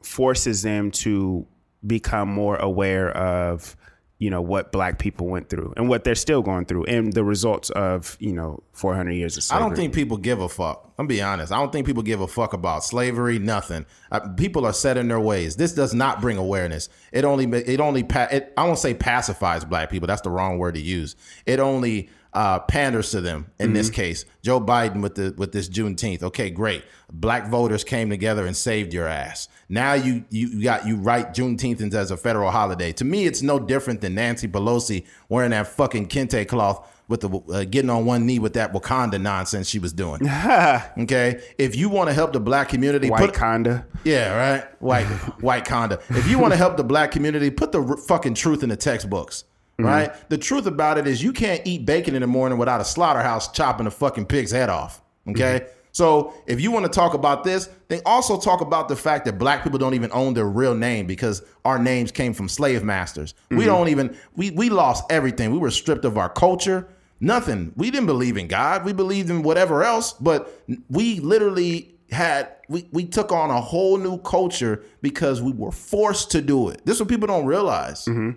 forces 0.04 0.62
them 0.62 0.90
to 0.90 1.46
become 1.86 2.28
more 2.28 2.56
aware 2.56 3.10
of 3.16 3.76
you 4.22 4.30
know 4.30 4.40
what 4.40 4.70
black 4.70 5.00
people 5.00 5.26
went 5.26 5.48
through 5.48 5.74
and 5.76 5.88
what 5.88 6.04
they're 6.04 6.14
still 6.14 6.42
going 6.42 6.64
through 6.64 6.84
and 6.84 7.12
the 7.12 7.24
results 7.24 7.70
of 7.70 8.16
you 8.20 8.32
know 8.32 8.62
400 8.72 9.10
years 9.10 9.36
of 9.36 9.42
slavery. 9.42 9.64
I 9.64 9.68
don't 9.68 9.74
think 9.74 9.92
people 9.92 10.16
give 10.16 10.40
a 10.40 10.48
fuck. 10.48 10.92
I'm 10.96 11.08
be 11.08 11.20
honest. 11.20 11.50
I 11.50 11.58
don't 11.58 11.72
think 11.72 11.88
people 11.88 12.04
give 12.04 12.20
a 12.20 12.28
fuck 12.28 12.52
about 12.52 12.84
slavery. 12.84 13.40
Nothing. 13.40 13.84
Uh, 14.12 14.20
people 14.36 14.64
are 14.64 14.72
set 14.72 14.96
in 14.96 15.08
their 15.08 15.18
ways. 15.18 15.56
This 15.56 15.72
does 15.72 15.92
not 15.92 16.20
bring 16.20 16.36
awareness. 16.36 16.88
It 17.10 17.24
only 17.24 17.46
it 17.46 17.80
only 17.80 18.06
it, 18.08 18.52
I 18.56 18.64
won't 18.64 18.78
say 18.78 18.94
pacifies 18.94 19.64
black 19.64 19.90
people. 19.90 20.06
That's 20.06 20.22
the 20.22 20.30
wrong 20.30 20.58
word 20.58 20.76
to 20.76 20.80
use. 20.80 21.16
It 21.44 21.58
only 21.58 22.08
uh, 22.34 22.60
panders 22.60 23.10
to 23.10 23.20
them 23.20 23.50
in 23.58 23.66
mm-hmm. 23.66 23.74
this 23.74 23.90
case. 23.90 24.24
Joe 24.42 24.60
Biden 24.60 25.02
with 25.02 25.14
the 25.14 25.34
with 25.36 25.52
this 25.52 25.68
Juneteenth. 25.68 26.22
Okay, 26.22 26.50
great. 26.50 26.84
Black 27.12 27.48
voters 27.48 27.84
came 27.84 28.08
together 28.10 28.46
and 28.46 28.56
saved 28.56 28.94
your 28.94 29.06
ass. 29.06 29.48
Now 29.68 29.94
you 29.94 30.24
you 30.30 30.62
got 30.62 30.86
you 30.86 30.96
write 30.96 31.34
Juneteenth 31.34 31.92
as 31.94 32.10
a 32.10 32.16
federal 32.16 32.50
holiday. 32.50 32.92
To 32.92 33.04
me, 33.04 33.26
it's 33.26 33.42
no 33.42 33.58
different 33.58 34.00
than 34.00 34.14
Nancy 34.14 34.48
Pelosi 34.48 35.04
wearing 35.28 35.50
that 35.50 35.68
fucking 35.68 36.08
kente 36.08 36.46
cloth 36.48 36.88
with 37.08 37.20
the 37.20 37.28
uh, 37.52 37.64
getting 37.64 37.90
on 37.90 38.06
one 38.06 38.24
knee 38.24 38.38
with 38.38 38.54
that 38.54 38.72
Wakanda 38.72 39.20
nonsense 39.20 39.68
she 39.68 39.78
was 39.78 39.92
doing. 39.92 40.26
okay, 40.98 41.42
if 41.58 41.76
you 41.76 41.90
want 41.90 42.08
to 42.08 42.14
help 42.14 42.32
the 42.32 42.40
black 42.40 42.70
community, 42.70 43.10
white 43.10 43.20
put, 43.20 43.34
Conda, 43.34 43.84
yeah, 44.04 44.34
right, 44.34 44.82
white 44.82 45.04
white 45.42 45.66
Conda. 45.66 46.00
If 46.10 46.28
you 46.30 46.38
want 46.38 46.54
to 46.54 46.56
help 46.56 46.78
the 46.78 46.84
black 46.84 47.10
community, 47.10 47.50
put 47.50 47.72
the 47.72 48.02
fucking 48.08 48.34
truth 48.34 48.62
in 48.62 48.70
the 48.70 48.76
textbooks. 48.76 49.44
Mm-hmm. 49.82 50.10
Right. 50.10 50.28
The 50.30 50.38
truth 50.38 50.66
about 50.66 50.98
it 50.98 51.06
is, 51.06 51.22
you 51.22 51.32
can't 51.32 51.62
eat 51.64 51.84
bacon 51.84 52.14
in 52.14 52.20
the 52.20 52.26
morning 52.26 52.58
without 52.58 52.80
a 52.80 52.84
slaughterhouse 52.84 53.50
chopping 53.52 53.86
a 53.86 53.90
fucking 53.90 54.26
pig's 54.26 54.50
head 54.50 54.68
off. 54.68 55.02
Okay. 55.28 55.60
Mm-hmm. 55.60 55.78
So 55.92 56.32
if 56.46 56.60
you 56.60 56.70
want 56.70 56.86
to 56.86 56.90
talk 56.90 57.12
about 57.14 57.44
this, 57.44 57.68
then 57.88 58.00
also 58.06 58.40
talk 58.40 58.62
about 58.62 58.88
the 58.88 58.96
fact 58.96 59.26
that 59.26 59.38
black 59.38 59.62
people 59.62 59.78
don't 59.78 59.94
even 59.94 60.10
own 60.12 60.32
their 60.32 60.48
real 60.48 60.74
name 60.74 61.06
because 61.06 61.42
our 61.66 61.78
names 61.78 62.10
came 62.10 62.32
from 62.32 62.48
slave 62.48 62.82
masters. 62.82 63.32
Mm-hmm. 63.32 63.58
We 63.58 63.64
don't 63.66 63.88
even 63.88 64.16
we 64.34 64.50
we 64.52 64.70
lost 64.70 65.04
everything. 65.10 65.52
We 65.52 65.58
were 65.58 65.70
stripped 65.70 66.04
of 66.04 66.16
our 66.16 66.30
culture. 66.30 66.88
Nothing. 67.20 67.72
We 67.76 67.90
didn't 67.90 68.06
believe 68.06 68.36
in 68.36 68.48
God. 68.48 68.84
We 68.84 68.92
believed 68.92 69.30
in 69.30 69.42
whatever 69.42 69.84
else, 69.84 70.14
but 70.14 70.64
we 70.88 71.20
literally 71.20 71.94
had 72.10 72.48
we 72.68 72.88
we 72.90 73.04
took 73.04 73.30
on 73.30 73.50
a 73.50 73.60
whole 73.60 73.98
new 73.98 74.18
culture 74.18 74.82
because 75.02 75.42
we 75.42 75.52
were 75.52 75.72
forced 75.72 76.30
to 76.32 76.40
do 76.40 76.68
it. 76.70 76.84
This 76.86 76.96
is 76.96 77.02
what 77.02 77.10
people 77.10 77.28
don't 77.28 77.46
realize. 77.46 78.06
Mm-hmm. 78.06 78.30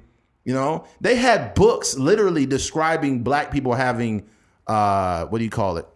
You 0.46 0.54
know, 0.54 0.86
they 1.02 1.16
had 1.16 1.56
books 1.56 1.98
literally 1.98 2.46
describing 2.46 3.24
black 3.24 3.52
people 3.52 3.74
having 3.74 4.28
uh 4.68 5.26
what 5.26 5.39
do 5.39 5.43
you 5.43 5.50
call 5.50 5.78
it? 5.78 5.88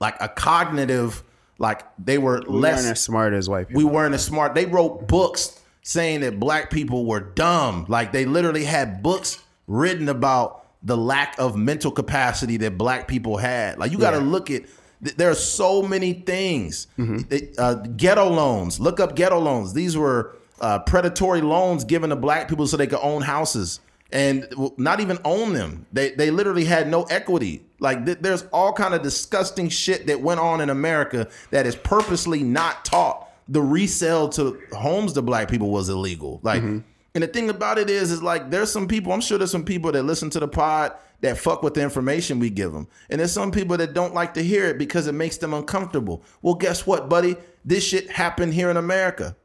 Like 0.00 0.16
a 0.20 0.28
cognitive 0.28 1.24
like 1.58 1.82
they 1.98 2.18
were 2.18 2.42
we 2.46 2.58
less 2.58 2.82
weren't 2.82 2.92
as 2.92 3.00
smart 3.00 3.32
as 3.32 3.48
white 3.48 3.68
people. 3.68 3.82
We 3.82 3.90
weren't 3.90 4.14
as 4.14 4.24
smart. 4.24 4.54
They 4.54 4.66
wrote 4.66 5.08
books 5.08 5.60
saying 5.82 6.20
that 6.20 6.38
black 6.38 6.70
people 6.70 7.06
were 7.06 7.20
dumb. 7.20 7.86
Like 7.88 8.12
they 8.12 8.26
literally 8.26 8.64
had 8.64 9.02
books 9.02 9.42
written 9.66 10.08
about 10.08 10.66
the 10.82 10.96
lack 10.96 11.34
of 11.38 11.56
mental 11.56 11.90
capacity 11.90 12.58
that 12.58 12.76
black 12.76 13.08
people 13.08 13.38
had. 13.38 13.78
Like 13.78 13.92
you 13.92 13.98
got 13.98 14.10
to 14.10 14.18
yeah. 14.18 14.24
look 14.24 14.50
at 14.50 14.62
there 15.00 15.30
are 15.30 15.34
so 15.34 15.82
many 15.82 16.14
things. 16.14 16.86
Mm-hmm. 16.98 17.54
Uh, 17.58 17.74
ghetto 17.96 18.28
loans. 18.28 18.80
Look 18.80 19.00
up 19.00 19.16
ghetto 19.16 19.38
loans. 19.38 19.74
These 19.74 19.96
were 19.96 20.36
uh, 20.60 20.78
predatory 20.80 21.40
loans 21.40 21.84
given 21.84 22.10
to 22.10 22.16
black 22.16 22.48
people 22.48 22.66
so 22.66 22.76
they 22.76 22.86
could 22.86 23.00
own 23.02 23.22
houses 23.22 23.80
and 24.12 24.46
not 24.76 25.00
even 25.00 25.18
own 25.24 25.52
them. 25.52 25.86
They 25.92 26.10
they 26.10 26.30
literally 26.30 26.64
had 26.64 26.88
no 26.88 27.02
equity. 27.04 27.64
Like 27.80 28.04
th- 28.04 28.18
there's 28.20 28.44
all 28.52 28.72
kind 28.72 28.94
of 28.94 29.02
disgusting 29.02 29.68
shit 29.68 30.06
that 30.06 30.20
went 30.20 30.40
on 30.40 30.60
in 30.60 30.70
America 30.70 31.28
that 31.50 31.66
is 31.66 31.76
purposely 31.76 32.42
not 32.42 32.84
taught. 32.84 33.28
The 33.48 33.60
resale 33.60 34.28
to 34.30 34.58
homes 34.72 35.12
to 35.14 35.22
black 35.22 35.48
people 35.50 35.70
was 35.70 35.88
illegal. 35.88 36.40
Like. 36.42 36.62
Mm-hmm 36.62 36.78
and 37.14 37.22
the 37.22 37.28
thing 37.28 37.48
about 37.48 37.78
it 37.78 37.88
is, 37.88 38.10
is 38.10 38.22
like 38.22 38.50
there's 38.50 38.72
some 38.72 38.88
people. 38.88 39.12
I'm 39.12 39.20
sure 39.20 39.38
there's 39.38 39.52
some 39.52 39.64
people 39.64 39.92
that 39.92 40.02
listen 40.02 40.30
to 40.30 40.40
the 40.40 40.48
pod 40.48 40.94
that 41.20 41.38
fuck 41.38 41.62
with 41.62 41.74
the 41.74 41.82
information 41.82 42.40
we 42.40 42.50
give 42.50 42.72
them, 42.72 42.88
and 43.08 43.20
there's 43.20 43.32
some 43.32 43.52
people 43.52 43.76
that 43.76 43.94
don't 43.94 44.14
like 44.14 44.34
to 44.34 44.42
hear 44.42 44.66
it 44.66 44.78
because 44.78 45.06
it 45.06 45.12
makes 45.12 45.36
them 45.36 45.54
uncomfortable. 45.54 46.24
Well, 46.42 46.54
guess 46.54 46.86
what, 46.86 47.08
buddy? 47.08 47.36
This 47.64 47.84
shit 47.84 48.10
happened 48.10 48.52
here 48.52 48.68
in 48.68 48.76
America. 48.76 49.36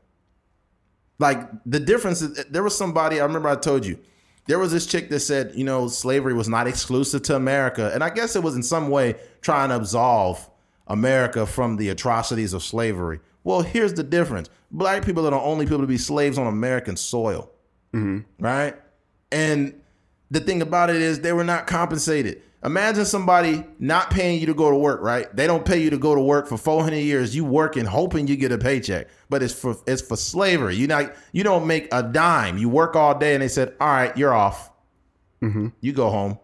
Like 1.20 1.47
the 1.65 1.80
difference 1.80 2.22
is, 2.22 2.45
there 2.45 2.63
was 2.63 2.76
somebody 2.78 3.20
I 3.20 3.26
remember 3.26 3.49
I 3.49 3.55
told 3.55 3.86
you 3.86 3.99
there 4.47 4.57
was 4.57 4.72
this 4.72 4.86
chick 4.86 5.09
that 5.09 5.20
said, 5.20 5.51
you 5.53 5.63
know, 5.63 5.88
slavery 5.88 6.34
was 6.34 6.49
not 6.49 6.65
exclusive 6.65 7.22
to 7.24 7.36
America, 7.36 7.91
and 7.93 8.03
I 8.03 8.09
guess 8.09 8.36
it 8.36 8.41
was 8.41 8.55
in 8.55 8.63
some 8.63 8.89
way 8.89 9.15
trying 9.41 9.70
to 9.70 9.76
absolve 9.76 10.49
America 10.88 11.45
from 11.45 11.76
the 11.76 11.89
atrocities 11.89 12.53
of 12.53 12.63
slavery. 12.63 13.20
Well, 13.43 13.61
here's 13.61 13.93
the 13.93 14.03
difference: 14.03 14.49
black 14.72 15.05
people 15.05 15.28
are 15.28 15.32
the 15.32 15.39
only 15.39 15.65
people 15.65 15.82
to 15.82 15.88
be 15.88 15.97
slaves 15.97 16.38
on 16.38 16.47
American 16.47 16.95
soil. 16.95 17.51
Mm-hmm. 17.93 18.43
Right. 18.43 18.76
And 19.32 19.80
the 20.32 20.39
thing 20.39 20.61
about 20.61 20.89
it 20.89 20.97
is 20.97 21.20
they 21.20 21.34
were 21.34 21.43
not 21.43 21.67
compensated. 21.67 22.41
Imagine 22.64 23.05
somebody 23.05 23.64
not 23.80 24.10
paying 24.10 24.39
you 24.39 24.45
to 24.47 24.53
go 24.53 24.70
to 24.70 24.76
work, 24.76 25.01
right? 25.01 25.34
They 25.34 25.47
don't 25.47 25.64
pay 25.64 25.82
you 25.82 25.89
to 25.91 25.97
go 25.97 26.14
to 26.14 26.20
work 26.20 26.47
for 26.47 26.57
400 26.57 26.97
years. 26.97 27.34
You 27.34 27.45
working 27.45 27.86
hoping 27.86 28.28
you 28.28 28.36
get 28.36 28.51
a 28.51 28.57
paycheck, 28.57 29.07
but 29.30 29.41
it's 29.41 29.53
for 29.53 29.78
it's 29.88 30.01
for 30.01 30.18
slavery. 30.18 30.76
You 30.76 30.88
not 30.88 31.14
you 31.32 31.43
don't 31.43 31.68
make 31.68 31.88
a 31.93 32.03
dime. 32.03 32.57
You 32.57 32.68
work 32.68 32.95
all 32.97 33.18
day, 33.18 33.34
and 33.34 33.41
they 33.41 33.47
said, 33.47 33.76
"All 33.80 33.88
right, 33.88 34.16
you're 34.18 34.34
off. 34.34 34.72
Mm-hmm. 35.41 35.68
You 35.80 35.93
go 35.93 36.10
home." 36.10 36.38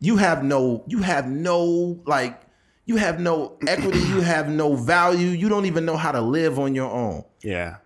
You 0.00 0.16
have 0.16 0.42
no 0.42 0.82
you 0.88 0.98
have 0.98 1.28
no 1.28 2.02
like 2.04 2.40
you 2.84 2.96
have 2.96 3.20
no 3.20 3.56
equity. 3.68 4.00
you 4.00 4.20
have 4.22 4.48
no 4.48 4.74
value. 4.74 5.28
You 5.28 5.48
don't 5.48 5.66
even 5.66 5.84
know 5.84 5.96
how 5.96 6.10
to 6.10 6.20
live 6.20 6.58
on 6.58 6.74
your 6.74 6.90
own. 6.90 7.24
Yeah 7.42 7.76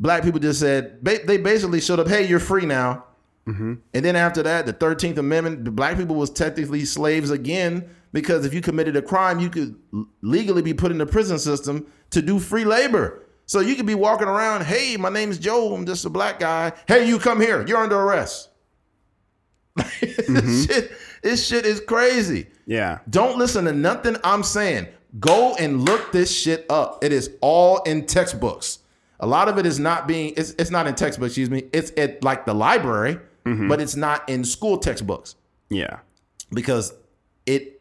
black 0.00 0.22
people 0.22 0.40
just 0.40 0.58
said 0.58 1.04
they 1.04 1.36
basically 1.36 1.80
showed 1.80 2.00
up. 2.00 2.08
Hey, 2.08 2.26
you're 2.26 2.40
free 2.40 2.66
now. 2.66 3.04
Mm-hmm. 3.52 3.74
And 3.94 4.04
then 4.04 4.16
after 4.16 4.42
that, 4.42 4.66
the 4.66 4.72
Thirteenth 4.72 5.18
Amendment, 5.18 5.64
the 5.64 5.70
black 5.70 5.96
people 5.96 6.16
was 6.16 6.30
technically 6.30 6.84
slaves 6.84 7.30
again 7.30 7.88
because 8.12 8.44
if 8.44 8.54
you 8.54 8.60
committed 8.60 8.96
a 8.96 9.02
crime, 9.02 9.38
you 9.40 9.50
could 9.50 9.76
legally 10.22 10.62
be 10.62 10.74
put 10.74 10.90
in 10.90 10.98
the 10.98 11.06
prison 11.06 11.38
system 11.38 11.86
to 12.10 12.22
do 12.22 12.38
free 12.38 12.64
labor. 12.64 13.26
So 13.46 13.60
you 13.60 13.74
could 13.74 13.86
be 13.86 13.94
walking 13.94 14.28
around. 14.28 14.64
Hey, 14.64 14.96
my 14.96 15.08
name 15.08 15.30
is 15.30 15.38
Joe. 15.38 15.74
I'm 15.74 15.84
just 15.84 16.04
a 16.04 16.10
black 16.10 16.38
guy. 16.38 16.72
Hey, 16.86 17.08
you 17.08 17.18
come 17.18 17.40
here. 17.40 17.66
You're 17.66 17.78
under 17.78 17.98
arrest. 17.98 18.48
mm-hmm. 19.76 20.34
this, 20.34 20.66
shit, 20.66 20.92
this 21.22 21.46
shit 21.46 21.66
is 21.66 21.80
crazy. 21.80 22.46
Yeah. 22.66 23.00
Don't 23.08 23.38
listen 23.38 23.64
to 23.64 23.72
nothing 23.72 24.16
I'm 24.22 24.44
saying. 24.44 24.86
Go 25.18 25.56
and 25.56 25.84
look 25.84 26.12
this 26.12 26.30
shit 26.30 26.66
up. 26.70 27.02
It 27.02 27.12
is 27.12 27.30
all 27.40 27.82
in 27.82 28.06
textbooks. 28.06 28.78
A 29.18 29.26
lot 29.26 29.48
of 29.48 29.58
it 29.58 29.66
is 29.66 29.78
not 29.78 30.06
being 30.06 30.32
it's, 30.36 30.52
it's 30.52 30.70
not 30.70 30.86
in 30.86 30.94
textbooks, 30.94 31.30
excuse 31.30 31.50
me. 31.50 31.64
It's 31.72 31.92
at 31.96 32.22
like 32.22 32.46
the 32.46 32.54
library, 32.54 33.18
mm-hmm. 33.44 33.68
but 33.68 33.80
it's 33.80 33.96
not 33.96 34.28
in 34.28 34.44
school 34.44 34.78
textbooks. 34.78 35.36
Yeah. 35.68 36.00
Because 36.52 36.92
it 37.46 37.80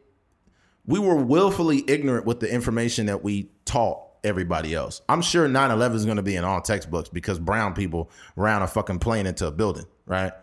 we 0.86 1.00
were 1.00 1.16
willfully 1.16 1.84
ignorant 1.88 2.26
with 2.26 2.40
the 2.40 2.52
information 2.52 3.06
that 3.08 3.24
we 3.24 3.50
taught 3.66 4.02
everybody 4.24 4.74
else. 4.74 5.02
I'm 5.08 5.22
sure 5.22 5.48
9/11 5.48 5.96
is 5.96 6.06
going 6.06 6.18
to 6.18 6.24
be 6.24 6.36
in 6.36 6.44
all 6.44 6.62
textbooks 6.62 7.10
because 7.10 7.40
brown 7.40 7.74
people 7.74 8.10
ran 8.36 8.62
a 8.62 8.68
fucking 8.68 9.00
plane 9.00 9.28
into 9.28 9.48
a 9.48 9.52
building, 9.52 9.86
right? 10.06 10.34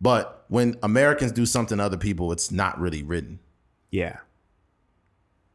But 0.00 0.44
when 0.48 0.76
Americans 0.82 1.32
do 1.32 1.46
something 1.46 1.78
to 1.78 1.84
other 1.84 1.96
people, 1.96 2.32
it's 2.32 2.50
not 2.50 2.78
really 2.78 3.02
written. 3.02 3.40
Yeah. 3.90 4.18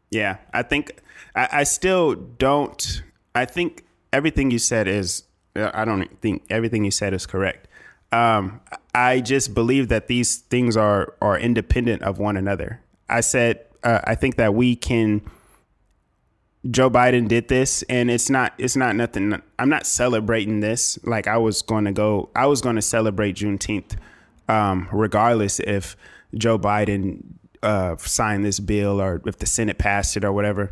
Yeah, 0.09 0.37
I 0.53 0.63
think 0.63 1.01
I, 1.35 1.49
I 1.51 1.63
still 1.63 2.15
don't. 2.15 3.03
I 3.33 3.45
think 3.45 3.85
everything 4.11 4.51
you 4.51 4.59
said 4.59 4.87
is 4.87 5.23
I 5.55 5.85
don't 5.85 6.05
think 6.21 6.43
everything 6.49 6.83
you 6.83 6.91
said 6.91 7.13
is 7.13 7.25
correct. 7.25 7.67
Um, 8.11 8.61
I 8.93 9.21
just 9.21 9.53
believe 9.53 9.87
that 9.89 10.07
these 10.07 10.37
things 10.37 10.75
are 10.75 11.15
are 11.21 11.37
independent 11.37 12.01
of 12.03 12.19
one 12.19 12.37
another. 12.37 12.81
I 13.07 13.21
said 13.21 13.65
uh, 13.83 14.01
I 14.03 14.15
think 14.15 14.35
that 14.35 14.53
we 14.53 14.75
can. 14.75 15.21
Joe 16.69 16.91
Biden 16.91 17.27
did 17.27 17.47
this, 17.47 17.81
and 17.83 18.11
it's 18.11 18.29
not 18.29 18.53
it's 18.57 18.75
not 18.75 18.95
nothing. 18.95 19.41
I'm 19.57 19.69
not 19.69 19.85
celebrating 19.87 20.59
this. 20.59 20.99
Like 21.03 21.27
I 21.27 21.37
was 21.37 21.61
going 21.61 21.85
to 21.85 21.91
go, 21.91 22.29
I 22.35 22.45
was 22.45 22.61
going 22.61 22.75
to 22.75 22.83
celebrate 22.83 23.37
Juneteenth, 23.37 23.95
um, 24.47 24.87
regardless 24.91 25.59
if 25.59 25.97
Joe 26.35 26.59
Biden 26.59 27.23
uh, 27.63 27.95
signed 27.97 28.45
this 28.45 28.59
bill 28.59 29.01
or 29.01 29.21
if 29.25 29.37
the 29.37 29.47
Senate 29.47 29.79
passed 29.79 30.15
it 30.17 30.23
or 30.23 30.31
whatever. 30.31 30.71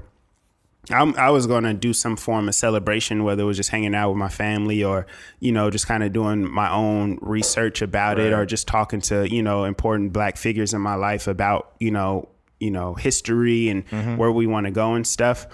I'm, 0.91 1.15
i 1.15 1.29
was 1.29 1.47
going 1.47 1.63
to 1.63 1.73
do 1.73 1.93
some 1.93 2.15
form 2.15 2.47
of 2.47 2.55
celebration, 2.55 3.23
whether 3.23 3.43
it 3.43 3.45
was 3.45 3.57
just 3.57 3.69
hanging 3.69 3.95
out 3.95 4.09
with 4.09 4.17
my 4.17 4.29
family 4.29 4.83
or, 4.83 5.07
you 5.39 5.51
know, 5.51 5.69
just 5.69 5.87
kind 5.87 6.03
of 6.03 6.13
doing 6.13 6.49
my 6.49 6.71
own 6.71 7.19
research 7.21 7.81
about 7.81 8.17
right. 8.17 8.27
it 8.27 8.33
or 8.33 8.45
just 8.45 8.67
talking 8.67 9.01
to, 9.01 9.29
you 9.29 9.43
know, 9.43 9.63
important 9.63 10.13
black 10.13 10.37
figures 10.37 10.73
in 10.73 10.81
my 10.81 10.95
life 10.95 11.27
about, 11.27 11.73
you 11.79 11.91
know, 11.91 12.29
you 12.59 12.71
know, 12.71 12.93
history 12.93 13.69
and 13.69 13.87
mm-hmm. 13.87 14.17
where 14.17 14.31
we 14.31 14.47
want 14.47 14.65
to 14.65 14.71
go 14.71 14.93
and 14.93 15.05
stuff. 15.05 15.47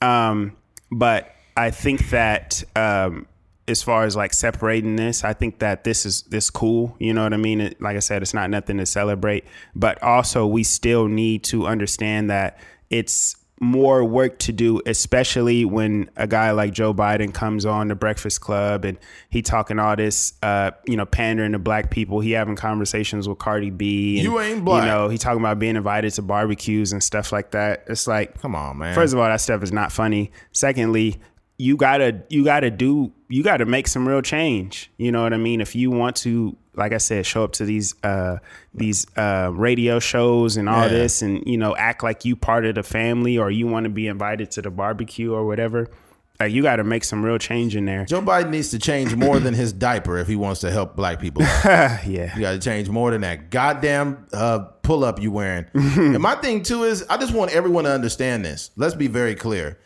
Um, 0.00 0.56
but 0.90 1.34
I 1.56 1.70
think 1.70 2.10
that, 2.10 2.62
um, 2.74 3.26
as 3.68 3.82
far 3.82 4.04
as 4.04 4.14
like 4.14 4.32
separating 4.32 4.96
this, 4.96 5.24
I 5.24 5.32
think 5.32 5.58
that 5.58 5.84
this 5.84 6.06
is 6.06 6.22
this 6.22 6.50
cool. 6.50 6.94
You 6.98 7.12
know 7.12 7.24
what 7.24 7.34
I 7.34 7.36
mean? 7.36 7.60
It, 7.60 7.82
like 7.82 7.96
I 7.96 8.00
said, 8.00 8.22
it's 8.22 8.34
not 8.34 8.48
nothing 8.48 8.78
to 8.78 8.86
celebrate, 8.86 9.44
but 9.74 10.00
also 10.02 10.46
we 10.46 10.62
still 10.62 11.08
need 11.08 11.42
to 11.44 11.66
understand 11.66 12.30
that 12.30 12.58
it's 12.90 13.36
more 13.60 14.04
work 14.04 14.38
to 14.38 14.52
do, 14.52 14.80
especially 14.84 15.64
when 15.64 16.10
a 16.16 16.26
guy 16.26 16.50
like 16.50 16.72
Joe 16.72 16.92
Biden 16.92 17.32
comes 17.32 17.64
on 17.64 17.88
the 17.88 17.94
Breakfast 17.94 18.40
Club 18.40 18.84
and 18.84 18.98
he 19.30 19.40
talking 19.40 19.78
all 19.78 19.96
this, 19.96 20.34
uh, 20.42 20.72
you 20.86 20.96
know, 20.96 21.06
pandering 21.06 21.52
to 21.52 21.58
black 21.58 21.90
people. 21.90 22.20
He 22.20 22.32
having 22.32 22.56
conversations 22.56 23.28
with 23.28 23.38
Cardi 23.38 23.70
B. 23.70 24.18
And, 24.18 24.24
you 24.24 24.40
ain't 24.40 24.64
black. 24.64 24.82
You 24.82 24.90
know, 24.90 25.08
he 25.08 25.16
talking 25.16 25.40
about 25.40 25.58
being 25.58 25.76
invited 25.76 26.12
to 26.14 26.22
barbecues 26.22 26.92
and 26.92 27.02
stuff 27.02 27.32
like 27.32 27.52
that. 27.52 27.84
It's 27.86 28.06
like, 28.06 28.38
come 28.40 28.54
on, 28.54 28.78
man. 28.78 28.94
First 28.94 29.14
of 29.14 29.20
all, 29.20 29.26
that 29.26 29.40
stuff 29.40 29.62
is 29.62 29.72
not 29.72 29.90
funny. 29.90 30.32
Secondly, 30.52 31.18
you 31.58 31.76
gotta 31.76 32.22
you 32.28 32.44
gotta 32.44 32.70
do 32.70 33.12
you 33.28 33.42
gotta 33.42 33.64
make 33.64 33.88
some 33.88 34.06
real 34.06 34.20
change. 34.20 34.90
You 34.98 35.10
know 35.10 35.22
what 35.22 35.32
I 35.32 35.38
mean? 35.38 35.62
If 35.62 35.74
you 35.74 35.90
want 35.90 36.16
to 36.16 36.54
like 36.76 36.92
I 36.92 36.98
said, 36.98 37.24
show 37.26 37.44
up 37.44 37.52
to 37.52 37.64
these 37.64 37.94
uh, 38.04 38.38
these 38.74 39.06
uh, 39.16 39.50
radio 39.54 39.98
shows 39.98 40.56
and 40.56 40.68
all 40.68 40.82
Yeah. 40.82 40.88
this, 40.88 41.22
and 41.22 41.42
you 41.46 41.56
know, 41.58 41.74
act 41.76 42.02
like 42.02 42.24
you 42.24 42.36
part 42.36 42.64
of 42.66 42.74
the 42.74 42.82
family 42.82 43.38
or 43.38 43.50
you 43.50 43.66
want 43.66 43.84
to 43.84 43.90
be 43.90 44.06
invited 44.06 44.50
to 44.52 44.62
the 44.62 44.70
barbecue 44.70 45.32
or 45.32 45.46
whatever. 45.46 45.88
Like 46.38 46.52
you 46.52 46.62
got 46.62 46.76
to 46.76 46.84
make 46.84 47.02
some 47.02 47.24
real 47.24 47.38
change 47.38 47.74
in 47.76 47.86
there. 47.86 48.04
Joe 48.04 48.20
Biden 48.20 48.50
needs 48.50 48.68
to 48.72 48.78
change 48.78 49.16
more 49.16 49.40
than 49.40 49.54
his 49.54 49.72
diaper 49.72 50.18
if 50.18 50.28
he 50.28 50.36
wants 50.36 50.60
to 50.60 50.70
help 50.70 50.94
black 50.94 51.18
people. 51.18 51.40
yeah, 51.64 52.04
You 52.04 52.42
got 52.42 52.52
to 52.52 52.58
change 52.58 52.90
more 52.90 53.10
than 53.10 53.22
that 53.22 53.48
goddamn 53.48 54.26
uh, 54.34 54.58
pull 54.82 55.02
up 55.02 55.18
you 55.18 55.30
wearing. 55.32 55.64
and 55.74 56.20
my 56.20 56.34
thing 56.34 56.62
too 56.62 56.84
is, 56.84 57.04
I 57.08 57.16
just 57.16 57.32
want 57.32 57.52
everyone 57.52 57.84
to 57.84 57.90
understand 57.90 58.44
this. 58.44 58.70
Let's 58.76 58.94
be 58.94 59.06
very 59.06 59.34
clear. 59.34 59.78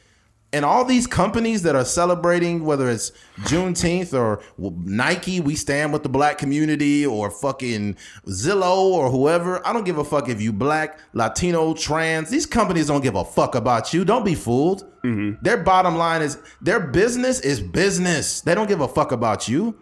And 0.53 0.64
all 0.64 0.84
these 0.84 1.07
companies 1.07 1.62
that 1.62 1.76
are 1.76 1.84
celebrating, 1.84 2.64
whether 2.64 2.88
it's 2.88 3.12
Juneteenth 3.42 4.12
or 4.12 4.42
Nike, 4.59 5.40
we 5.40 5.55
stand 5.55 5.92
with 5.92 6.03
the 6.03 6.09
black 6.09 6.38
community, 6.38 7.07
or 7.07 7.30
fucking 7.30 7.96
Zillow 8.26 8.90
or 8.90 9.11
whoever. 9.11 9.64
I 9.64 9.72
don't 9.72 9.84
give 9.84 9.98
a 9.98 10.05
fuck 10.05 10.28
if 10.28 10.40
you 10.40 10.53
black, 10.53 10.98
Latino, 11.12 11.72
trans. 11.74 12.30
These 12.30 12.46
companies 12.46 12.88
don't 12.88 13.01
give 13.01 13.14
a 13.14 13.24
fuck 13.24 13.55
about 13.55 13.94
you. 13.94 14.05
Don't 14.05 14.24
be 14.24 14.34
fooled. 14.34 14.82
Mm-hmm. 15.05 15.42
Their 15.42 15.59
bottom 15.59 15.96
line 15.96 16.20
is 16.20 16.36
their 16.61 16.80
business 16.80 17.38
is 17.40 17.61
business. 17.61 18.40
They 18.40 18.57
don't 18.57 18.68
give 18.68 18.80
a 18.80 18.88
fuck 18.88 19.12
about 19.12 19.48
you. 19.48 19.78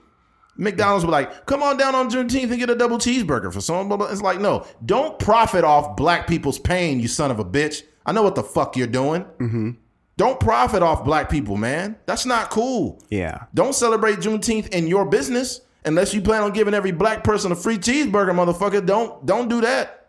McDonald's 0.58 1.06
were 1.06 1.12
like, 1.12 1.46
come 1.46 1.62
on 1.62 1.78
down 1.78 1.94
on 1.94 2.10
Juneteenth 2.10 2.50
and 2.50 2.58
get 2.58 2.68
a 2.68 2.74
double 2.74 2.98
cheeseburger 2.98 3.52
for 3.52 3.60
someone. 3.62 3.88
Blah, 3.88 3.96
blah. 3.96 4.06
It's 4.08 4.20
like, 4.20 4.40
no, 4.40 4.66
don't 4.84 5.18
profit 5.18 5.64
off 5.64 5.96
black 5.96 6.26
people's 6.26 6.58
pain, 6.58 7.00
you 7.00 7.08
son 7.08 7.30
of 7.30 7.38
a 7.38 7.44
bitch. 7.44 7.84
I 8.04 8.12
know 8.12 8.22
what 8.22 8.34
the 8.34 8.42
fuck 8.42 8.76
you're 8.76 8.86
doing. 8.86 9.22
Mm-hmm. 9.38 9.70
Don't 10.18 10.40
profit 10.40 10.82
off 10.82 11.04
black 11.04 11.30
people, 11.30 11.56
man. 11.56 11.96
That's 12.06 12.26
not 12.26 12.50
cool. 12.50 13.00
yeah, 13.08 13.44
Don't 13.54 13.72
celebrate 13.74 14.16
Juneteenth 14.18 14.68
in 14.70 14.88
your 14.88 15.04
business 15.06 15.60
unless 15.84 16.12
you 16.12 16.20
plan 16.20 16.42
on 16.42 16.50
giving 16.52 16.74
every 16.74 16.90
black 16.90 17.22
person 17.22 17.52
a 17.52 17.54
free 17.54 17.78
cheeseburger, 17.78 18.32
motherfucker. 18.34 18.84
Don't 18.84 19.24
don't 19.24 19.48
do 19.48 19.60
that. 19.60 20.08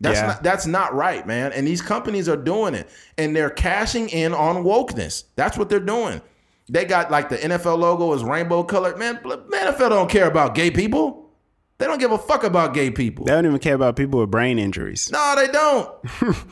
That's 0.00 0.18
Yeah. 0.18 0.26
not 0.26 0.42
that's 0.42 0.66
not 0.66 0.92
right, 0.92 1.24
man. 1.24 1.52
And 1.52 1.66
these 1.66 1.80
companies 1.80 2.28
are 2.28 2.36
doing 2.36 2.74
it, 2.74 2.88
and 3.16 3.34
they're 3.34 3.48
cashing 3.50 4.08
in 4.08 4.34
on 4.34 4.64
wokeness. 4.64 5.22
That's 5.36 5.56
what 5.56 5.68
they're 5.68 5.78
doing. 5.80 6.20
They 6.68 6.84
got 6.84 7.10
like 7.12 7.28
the 7.28 7.36
NFL 7.38 7.78
logo 7.78 8.12
is 8.14 8.24
rainbow 8.24 8.64
colored. 8.64 8.98
Man, 8.98 9.18
NFL 9.22 9.88
don't 9.90 10.10
care 10.10 10.26
about 10.26 10.56
gay 10.56 10.70
people. 10.72 11.30
They 11.78 11.86
don't 11.86 12.00
give 12.00 12.10
a 12.10 12.18
fuck 12.18 12.42
about 12.42 12.74
gay 12.74 12.90
people. 12.90 13.24
they 13.24 13.32
don't 13.32 13.46
even 13.46 13.60
care 13.60 13.76
about 13.76 13.94
people 13.94 14.18
with 14.18 14.32
brain 14.32 14.58
injuries. 14.58 15.10
No, 15.12 15.34
they 15.36 15.46
don't. 15.46 15.88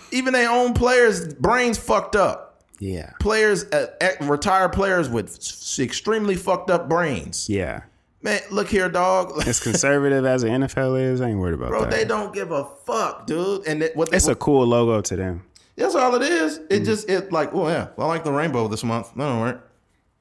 Even 0.13 0.33
their 0.33 0.49
own 0.49 0.73
players' 0.73 1.35
brains 1.35 1.77
fucked 1.79 2.15
up. 2.15 2.46
Yeah, 2.79 3.13
Players, 3.21 3.65
uh, 3.73 3.87
retired 4.21 4.73
players 4.73 5.09
with 5.09 5.37
s- 5.37 5.79
extremely 5.79 6.35
fucked 6.37 6.71
up 6.71 6.89
brains. 6.89 7.49
yeah. 7.49 7.83
Man, 8.23 8.41
look 8.51 8.69
here, 8.69 8.89
dog. 8.89 9.33
As 9.47 9.61
conservative 9.61 10.25
as 10.25 10.43
the 10.43 10.49
NFL 10.49 11.01
is, 11.01 11.21
I 11.21 11.29
ain't 11.29 11.39
worried 11.39 11.55
about 11.55 11.69
Bro, 11.69 11.83
that. 11.83 11.91
Bro, 11.91 11.99
they 11.99 12.05
don't 12.05 12.35
give 12.35 12.51
a 12.51 12.65
fuck, 12.85 13.27
dude. 13.27 13.65
And 13.69 13.83
it, 13.85 13.95
what 13.95 14.11
they, 14.11 14.17
it's 14.17 14.27
a 14.27 14.35
cool 14.35 14.67
logo 14.67 15.01
to 15.01 15.15
them. 15.17 15.45
that's 15.77 15.95
all 15.95 16.13
it 16.17 16.23
is. 16.23 16.59
Mm. 16.59 16.67
It 16.71 16.85
just 16.85 17.09
it 17.09 17.31
like, 17.31 17.55
oh 17.55 17.69
yeah, 17.69 17.89
I 17.97 18.05
like 18.07 18.25
the 18.25 18.33
rainbow 18.33 18.67
this 18.67 18.83
month. 18.83 19.13
That'll 19.15 19.39
work. 19.41 19.71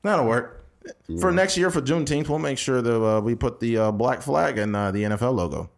That'll 0.04 0.26
work. 0.28 0.66
For 1.20 1.32
next 1.32 1.58
year 1.58 1.72
for 1.72 1.82
Juneteenth, 1.82 2.30
we'll 2.30 2.38
make 2.38 2.60
sure 2.60 2.80
that 2.80 3.04
uh, 3.04 3.22
we 3.22 3.34
put 3.34 3.60
the 3.60 3.78
uh, 3.78 3.92
black 3.92 4.22
flag 4.22 4.60
in 4.60 4.76
uh, 4.76 4.92
the 4.92 5.02
NFL 5.04 5.34
logo. 5.34 5.72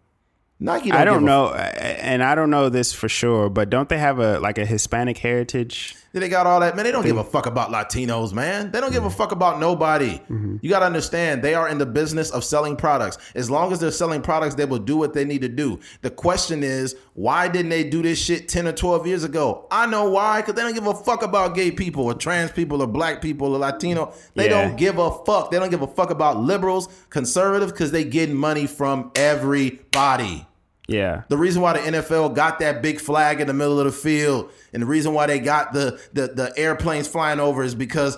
Nike. 0.59 0.89
Don't 0.89 0.99
I 0.99 1.05
don't 1.05 1.23
know, 1.23 1.53
and 1.53 2.21
I 2.23 2.35
don't 2.35 2.49
know 2.49 2.67
this 2.67 2.91
for 2.91 3.07
sure, 3.07 3.47
but 3.49 3.69
don't 3.69 3.87
they 3.87 3.99
have 3.99 4.19
a 4.19 4.39
like 4.39 4.57
a 4.57 4.65
Hispanic 4.65 5.19
heritage? 5.19 5.95
They 6.13 6.29
got 6.29 6.47
all 6.47 6.59
that, 6.61 6.75
man. 6.75 6.85
They 6.85 6.91
don't 6.91 7.05
give 7.05 7.17
a 7.17 7.23
fuck 7.23 7.45
about 7.45 7.69
Latinos, 7.69 8.33
man. 8.33 8.71
They 8.71 8.81
don't 8.81 8.91
give 8.91 9.03
a 9.03 9.07
mm-hmm. 9.07 9.17
fuck 9.17 9.31
about 9.31 9.59
nobody. 9.59 10.17
Mm-hmm. 10.17 10.57
You 10.61 10.69
got 10.69 10.79
to 10.79 10.85
understand, 10.85 11.43
they 11.43 11.53
are 11.53 11.69
in 11.69 11.77
the 11.77 11.85
business 11.85 12.31
of 12.31 12.43
selling 12.43 12.75
products. 12.75 13.17
As 13.35 13.51
long 13.51 13.71
as 13.71 13.79
they're 13.79 13.91
selling 13.91 14.21
products, 14.21 14.55
they 14.55 14.65
will 14.65 14.79
do 14.79 14.97
what 14.97 15.13
they 15.13 15.25
need 15.25 15.41
to 15.41 15.49
do. 15.49 15.79
The 16.01 16.09
question 16.09 16.63
is, 16.63 16.95
why 17.13 17.47
didn't 17.47 17.69
they 17.69 17.83
do 17.83 18.01
this 18.01 18.19
shit 18.19 18.47
10 18.49 18.67
or 18.67 18.71
12 18.71 19.05
years 19.07 19.23
ago? 19.23 19.67
I 19.69 19.85
know 19.85 20.09
why, 20.09 20.41
because 20.41 20.55
they 20.55 20.61
don't 20.61 20.73
give 20.73 20.87
a 20.87 20.93
fuck 20.95 21.23
about 21.23 21.55
gay 21.55 21.71
people 21.71 22.05
or 22.05 22.13
trans 22.13 22.51
people 22.51 22.81
or 22.81 22.87
black 22.87 23.21
people 23.21 23.53
or 23.53 23.59
Latino. 23.59 24.13
They 24.33 24.49
Yeah. 24.49 24.61
don't 24.61 24.77
give 24.77 24.97
a 24.97 25.11
fuck. 25.25 25.51
They 25.51 25.59
don't 25.59 25.69
give 25.69 25.81
a 25.81 25.87
fuck 25.87 26.09
about 26.09 26.39
liberals, 26.39 26.87
conservatives, 27.09 27.71
because 27.71 27.91
they 27.91 28.03
getting 28.03 28.35
money 28.35 28.65
from 28.65 29.11
everybody. 29.15 30.47
Yeah, 30.89 31.23
The 31.27 31.37
reason 31.37 31.61
why 31.61 31.73
the 31.73 31.79
NFL 31.79 32.33
got 32.33 32.59
that 32.59 32.81
big 32.81 33.01
flag 33.01 33.41
in 33.41 33.47
the 33.47 33.53
middle 33.53 33.77
of 33.77 33.85
the 33.85 33.91
field, 33.91 34.51
and 34.71 34.81
the 34.81 34.87
reason 34.87 35.13
why 35.13 35.27
they 35.27 35.39
got 35.39 35.73
the, 35.73 35.99
the 36.13 36.27
the 36.27 36.53
airplanes 36.55 37.07
flying 37.09 37.41
over 37.41 37.61
is 37.61 37.75
because 37.75 38.17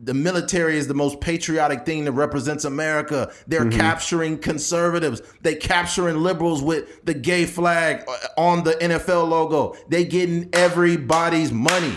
the 0.00 0.14
military 0.14 0.76
is 0.76 0.88
the 0.88 0.94
most 0.94 1.20
patriotic 1.20 1.86
thing 1.86 2.04
that 2.06 2.12
represents 2.12 2.64
America. 2.64 3.30
They're 3.46 3.70
capturing 3.70 4.38
conservatives. 4.38 5.22
They 5.42 5.54
capturing 5.54 6.16
liberals 6.20 6.60
with 6.60 7.04
the 7.04 7.14
gay 7.14 7.46
flag 7.46 8.02
uh, 8.08 8.16
on 8.36 8.64
the 8.64 8.72
NFL 8.72 9.28
logo. 9.28 9.76
They 9.88 10.04
getting 10.04 10.48
everybody's 10.52 11.52
money. 11.52 11.94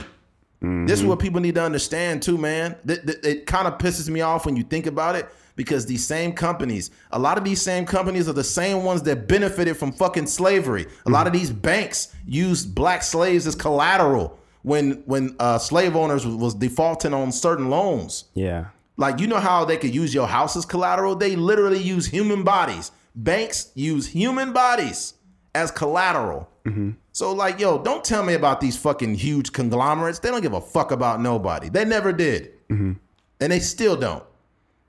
This 0.63 0.99
is 0.99 1.05
what 1.07 1.17
people 1.17 1.41
need 1.41 1.55
to 1.55 1.63
understand 1.63 2.21
too, 2.21 2.37
man. 2.37 2.75
Th- 2.85 3.01
th- 3.03 3.17
It, 3.23 3.45
kind 3.47 3.67
of 3.67 3.79
pisses 3.79 4.07
me 4.09 4.21
off 4.21 4.45
when 4.45 4.55
you 4.55 4.61
think 4.61 4.85
about 4.85 5.15
it 5.15 5.27
because 5.61 5.85
these 5.85 6.03
same 6.03 6.33
companies, 6.33 6.89
a 7.11 7.19
lot 7.19 7.37
of 7.37 7.43
these 7.43 7.61
same 7.61 7.85
companies 7.85 8.27
are 8.27 8.33
the 8.33 8.43
same 8.43 8.83
ones 8.83 9.03
that 9.03 9.27
benefited 9.27 9.77
from 9.77 9.91
fucking 9.91 10.25
slavery. 10.25 10.87
A 11.05 11.09
lot 11.11 11.27
of 11.27 11.33
mm-hmm. 11.33 11.39
these 11.39 11.51
banks 11.51 12.15
used 12.25 12.73
black 12.73 13.03
slaves 13.03 13.45
as 13.45 13.53
collateral 13.53 14.39
when 14.63 15.03
when 15.05 15.35
uh, 15.37 15.59
slave 15.59 15.95
owners 15.95 16.25
was, 16.25 16.33
was 16.33 16.55
defaulting 16.55 17.13
on 17.13 17.31
certain 17.31 17.69
loans. 17.69 18.23
yeah, 18.33 18.69
Like 18.97 19.19
you 19.19 19.27
know 19.27 19.37
how 19.37 19.63
they 19.63 19.77
could 19.77 19.93
use 19.93 20.15
your 20.15 20.25
house 20.25 20.55
as 20.55 20.65
collateral? 20.65 21.15
They 21.15 21.35
literally 21.35 21.77
use 21.77 22.07
human 22.07 22.43
bodies. 22.43 22.91
Banks 23.13 23.71
use 23.75 24.07
human 24.07 24.53
bodies 24.53 25.13
as 25.53 25.69
collateral. 25.69 26.49
Mm-hmm. 26.65 26.91
So 27.11 27.33
like, 27.33 27.59
yo, 27.59 27.83
don't 27.83 28.03
tell 28.03 28.23
me 28.23 28.33
about 28.33 28.61
these 28.61 28.77
fucking 28.77 29.13
huge 29.13 29.51
conglomerates. 29.51 30.17
They 30.17 30.31
don't 30.31 30.41
give 30.41 30.53
a 30.53 30.61
fuck 30.61 30.89
about 30.89 31.21
nobody. 31.21 31.69
They 31.69 31.85
never 31.85 32.11
did, 32.11 32.67
mm-hmm. 32.67 32.93
and 33.39 33.51
they 33.51 33.59
still 33.59 33.95
don't. 33.95 34.23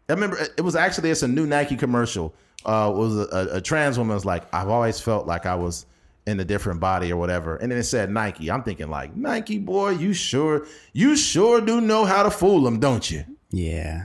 I 0.08 0.12
remember 0.14 0.38
it 0.56 0.60
was 0.62 0.76
actually 0.76 1.10
it's 1.10 1.22
a 1.22 1.28
new 1.28 1.46
Nike 1.46 1.76
commercial. 1.76 2.34
Uh, 2.64 2.90
it 2.94 2.96
was 2.96 3.16
a, 3.16 3.28
a, 3.32 3.56
a 3.56 3.60
trans 3.60 3.98
woman 3.98 4.14
was 4.14 4.24
like, 4.24 4.52
I've 4.54 4.68
always 4.68 5.00
felt 5.00 5.26
like 5.26 5.46
I 5.46 5.54
was 5.54 5.86
in 6.26 6.38
a 6.38 6.44
different 6.44 6.78
body 6.78 7.10
or 7.12 7.16
whatever, 7.16 7.56
and 7.56 7.72
then 7.72 7.78
it 7.78 7.82
said 7.84 8.08
Nike. 8.10 8.50
I'm 8.50 8.62
thinking 8.62 8.88
like, 8.88 9.16
Nike 9.16 9.58
boy, 9.58 9.90
you 9.90 10.12
sure 10.12 10.66
you 10.92 11.16
sure 11.16 11.60
do 11.60 11.80
know 11.80 12.04
how 12.04 12.22
to 12.22 12.30
fool 12.30 12.62
them, 12.62 12.78
don't 12.78 13.10
you? 13.10 13.24
yeah, 13.50 14.04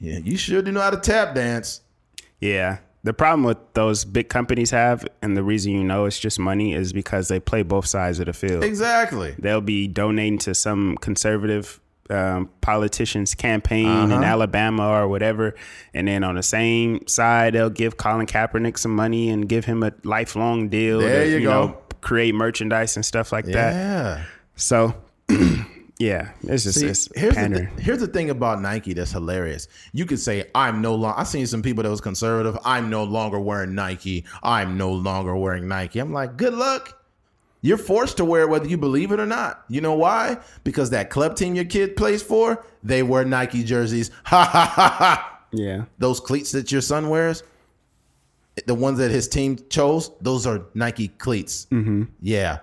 Yeah, 0.00 0.18
you 0.18 0.36
sure 0.36 0.60
do 0.62 0.72
know 0.72 0.80
how 0.80 0.90
to 0.90 0.96
tap 0.98 1.34
dance. 1.34 1.80
yeah. 2.40 2.78
The 3.04 3.12
problem 3.14 3.44
with 3.44 3.58
those 3.74 4.04
big 4.04 4.28
companies 4.28 4.72
have, 4.72 5.06
and 5.22 5.36
the 5.36 5.44
reason 5.44 5.70
you 5.70 5.84
know 5.84 6.06
it's 6.06 6.18
just 6.18 6.40
money, 6.40 6.74
is 6.74 6.92
because 6.92 7.28
they 7.28 7.38
play 7.38 7.62
both 7.62 7.86
sides 7.86 8.18
of 8.18 8.26
the 8.26 8.32
field. 8.32 8.64
Exactly. 8.64 9.36
They'll 9.38 9.60
be 9.60 9.86
donating 9.86 10.38
to 10.38 10.56
some 10.56 10.96
conservative 10.96 11.80
um, 12.10 12.48
politician's 12.60 13.34
campaign 13.34 13.86
Uh-huh. 13.86 14.14
in 14.16 14.24
Alabama 14.24 14.88
or 14.88 15.08
whatever, 15.08 15.54
and 15.94 16.06
then 16.08 16.24
on 16.24 16.34
the 16.36 16.42
same 16.42 17.06
side, 17.06 17.54
they'll 17.54 17.70
give 17.70 17.96
Colin 17.96 18.26
Kaepernick 18.26 18.78
some 18.78 18.94
money 18.94 19.28
and 19.30 19.48
give 19.48 19.64
him 19.64 19.82
a 19.82 19.92
lifelong 20.04 20.68
deal. 20.68 21.00
There 21.00 21.24
to, 21.24 21.30
you 21.30 21.40
go. 21.42 21.66
Know, 21.66 21.78
create 22.00 22.34
merchandise 22.34 22.94
and 22.96 23.04
stuff 23.04 23.32
like 23.32 23.46
that. 23.46 23.72
Yeah. 23.74 24.24
So, 24.54 24.94
yeah, 25.98 26.30
it's 26.44 26.64
just 26.64 26.78
See, 26.80 26.86
it's 26.86 27.08
here's 27.16 27.34
the, 27.34 27.40
pandering. 27.40 27.68
here's 27.78 27.98
the 28.00 28.06
thing 28.06 28.30
about 28.30 28.60
Nike 28.60 28.92
that's 28.92 29.10
hilarious. 29.12 29.66
You 29.92 30.06
could 30.06 30.20
say, 30.20 30.44
I'm 30.54 30.80
no 30.82 30.94
longer, 30.94 31.18
I've 31.18 31.26
seen 31.28 31.46
some 31.46 31.62
people 31.62 31.82
that 31.82 31.90
was 31.90 32.00
conservative. 32.00 32.58
I'm 32.64 32.90
no 32.90 33.04
longer 33.04 33.40
wearing 33.40 33.74
Nike. 33.74 34.24
I'm 34.42 34.76
no 34.76 34.92
longer 34.92 35.34
wearing 35.36 35.66
Nike. 35.68 35.98
I'm 35.98 36.12
like, 36.12 36.36
good 36.36 36.54
luck. 36.54 36.95
You're 37.66 37.78
forced 37.78 38.16
to 38.18 38.24
wear 38.24 38.42
it 38.42 38.48
whether 38.48 38.66
you 38.68 38.78
believe 38.78 39.10
it 39.12 39.18
or 39.18 39.26
not. 39.26 39.64
You 39.68 39.80
know 39.80 39.94
why? 39.94 40.38
Because 40.64 40.90
that 40.90 41.10
club 41.10 41.34
team 41.36 41.54
your 41.54 41.64
kid 41.64 41.96
plays 41.96 42.22
for, 42.22 42.64
they 42.82 43.02
wear 43.02 43.24
Nike 43.24 43.64
jerseys. 43.64 44.10
Ha 44.24 44.44
ha 44.44 44.72
ha 44.74 44.88
ha. 44.98 45.40
yeah, 45.52 45.84
Those 45.98 46.20
cleats 46.20 46.52
that 46.52 46.70
your 46.70 46.80
son 46.80 47.08
wears, 47.08 47.42
the 48.66 48.74
ones 48.74 48.98
that 48.98 49.10
his 49.10 49.28
team 49.28 49.58
chose, 49.68 50.10
those 50.20 50.46
are 50.46 50.62
Nike 50.74 51.08
cleats. 51.08 51.66
Mm-hmm. 51.70 52.04
Yeah. 52.20 52.58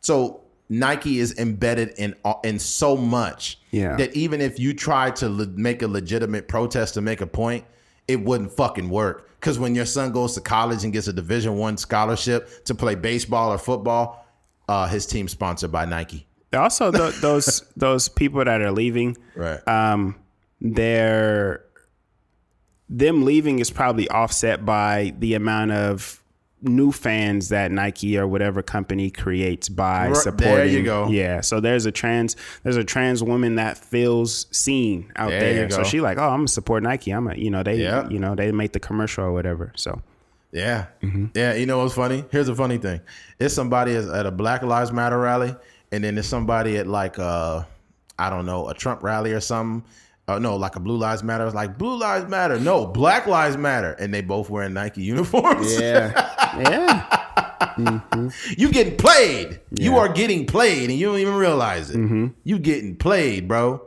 So 0.00 0.40
Nike 0.68 1.18
is 1.20 1.38
embedded 1.38 1.90
in 1.98 2.14
in 2.44 2.58
so 2.58 2.96
much 2.96 3.58
Yeah. 3.70 3.96
that 3.96 4.14
even 4.14 4.40
if 4.40 4.58
you 4.58 4.74
try 4.74 5.10
to 5.12 5.28
le- 5.28 5.46
make 5.46 5.82
a 5.82 5.86
legitimate 5.88 6.48
protest 6.48 6.94
to 6.94 7.00
make 7.00 7.20
a 7.20 7.26
point, 7.26 7.64
it 8.08 8.20
wouldn't 8.20 8.52
fucking 8.52 8.88
work. 8.90 9.28
Because 9.38 9.58
when 9.58 9.74
your 9.74 9.86
son 9.86 10.12
goes 10.12 10.34
to 10.34 10.40
college 10.40 10.84
and 10.84 10.92
gets 10.92 11.08
a 11.08 11.12
Division 11.12 11.56
One 11.56 11.76
scholarship 11.76 12.64
to 12.64 12.74
play 12.74 12.94
baseball 12.94 13.52
or 13.52 13.58
football, 13.58 14.21
uh, 14.72 14.86
his 14.88 15.04
team 15.06 15.26
sponsored 15.28 15.70
by 15.72 15.84
Nike. 15.84 16.26
also 16.52 16.90
th- 16.90 17.20
those 17.26 17.62
those 17.76 18.08
people 18.08 18.44
that 18.44 18.60
are 18.60 18.72
leaving, 18.72 19.16
Right. 19.36 19.60
um, 19.68 20.16
they're 20.60 21.64
them 22.88 23.24
leaving 23.24 23.58
is 23.58 23.70
probably 23.70 24.08
offset 24.08 24.64
by 24.64 25.14
the 25.18 25.34
amount 25.34 25.72
of 25.72 26.18
new 26.64 26.92
fans 26.92 27.48
that 27.48 27.72
Nike 27.72 28.16
or 28.16 28.26
whatever 28.28 28.62
company 28.62 29.10
creates 29.10 29.68
by 29.68 30.08
Right, 30.08 30.16
supporting. 30.16 30.54
there 30.56 30.66
you 30.66 30.82
go. 30.84 31.08
Yeah, 31.08 31.40
so 31.40 31.58
there's 31.58 31.86
a 31.86 31.90
trans 31.92 32.36
there's 32.62 32.76
a 32.76 32.84
trans 32.84 33.22
woman 33.22 33.56
that 33.56 33.76
feels 33.78 34.46
seen 34.56 35.10
out 35.16 35.30
There 35.30 35.40
there. 35.54 35.70
So 35.70 35.82
she 35.84 36.00
like, 36.00 36.18
oh, 36.18 36.28
I'm 36.28 36.40
gonna 36.40 36.48
support 36.48 36.82
Nike. 36.84 37.10
I'm 37.10 37.26
a, 37.26 37.34
you 37.34 37.50
know, 37.50 37.62
they, 37.64 37.78
you 38.10 38.18
know, 38.20 38.34
they 38.36 38.52
make 38.52 38.72
the 38.72 38.80
commercial 38.80 39.24
or 39.24 39.32
whatever. 39.32 39.72
So 39.74 40.02
Yeah. 40.52 40.86
Yeah. 41.34 41.54
You 41.54 41.66
know 41.66 41.78
what's 41.78 41.94
funny? 41.94 42.24
Here's 42.30 42.48
a 42.48 42.54
funny 42.54 42.78
thing. 42.78 43.00
It's 43.38 43.54
somebody 43.54 43.92
is 43.92 44.08
at 44.08 44.26
a 44.26 44.30
Black 44.30 44.62
Lives 44.62 44.92
Matter 44.92 45.18
rally, 45.18 45.54
and 45.90 46.04
then 46.04 46.14
there's 46.14 46.26
somebody 46.26 46.76
at 46.76 46.86
like 46.86 47.18
uh 47.18 47.64
I 48.18 48.30
don't 48.30 48.46
know, 48.46 48.68
a 48.68 48.74
Trump 48.74 49.02
rally 49.02 49.32
or 49.32 49.40
something. 49.40 49.84
Uh, 50.28 50.38
no, 50.38 50.56
like 50.56 50.76
a 50.76 50.80
Blue 50.80 50.96
Lives 50.96 51.22
Matter. 51.24 51.44
It's 51.46 51.54
like 51.54 51.76
Blue 51.76 51.98
Lives 51.98 52.28
Matter. 52.28 52.60
No, 52.60 52.86
Black 52.86 53.26
Lives 53.26 53.56
Matter. 53.56 53.92
And 53.98 54.14
they 54.14 54.20
both 54.20 54.48
wearing 54.50 54.72
Nike 54.72 55.02
uniforms. 55.02 55.78
Yeah. 55.80 56.12
yeah. 57.76 58.28
you 58.56 58.70
getting 58.70 58.96
played. 58.96 59.60
You 59.72 59.96
are 59.96 60.08
getting 60.12 60.46
played, 60.46 60.90
and 60.90 60.98
you 60.98 61.06
don't 61.06 61.18
even 61.18 61.34
realize 61.34 61.90
it. 61.90 61.98
You 62.44 62.58
getting 62.58 62.96
played, 62.96 63.48
bro. 63.48 63.82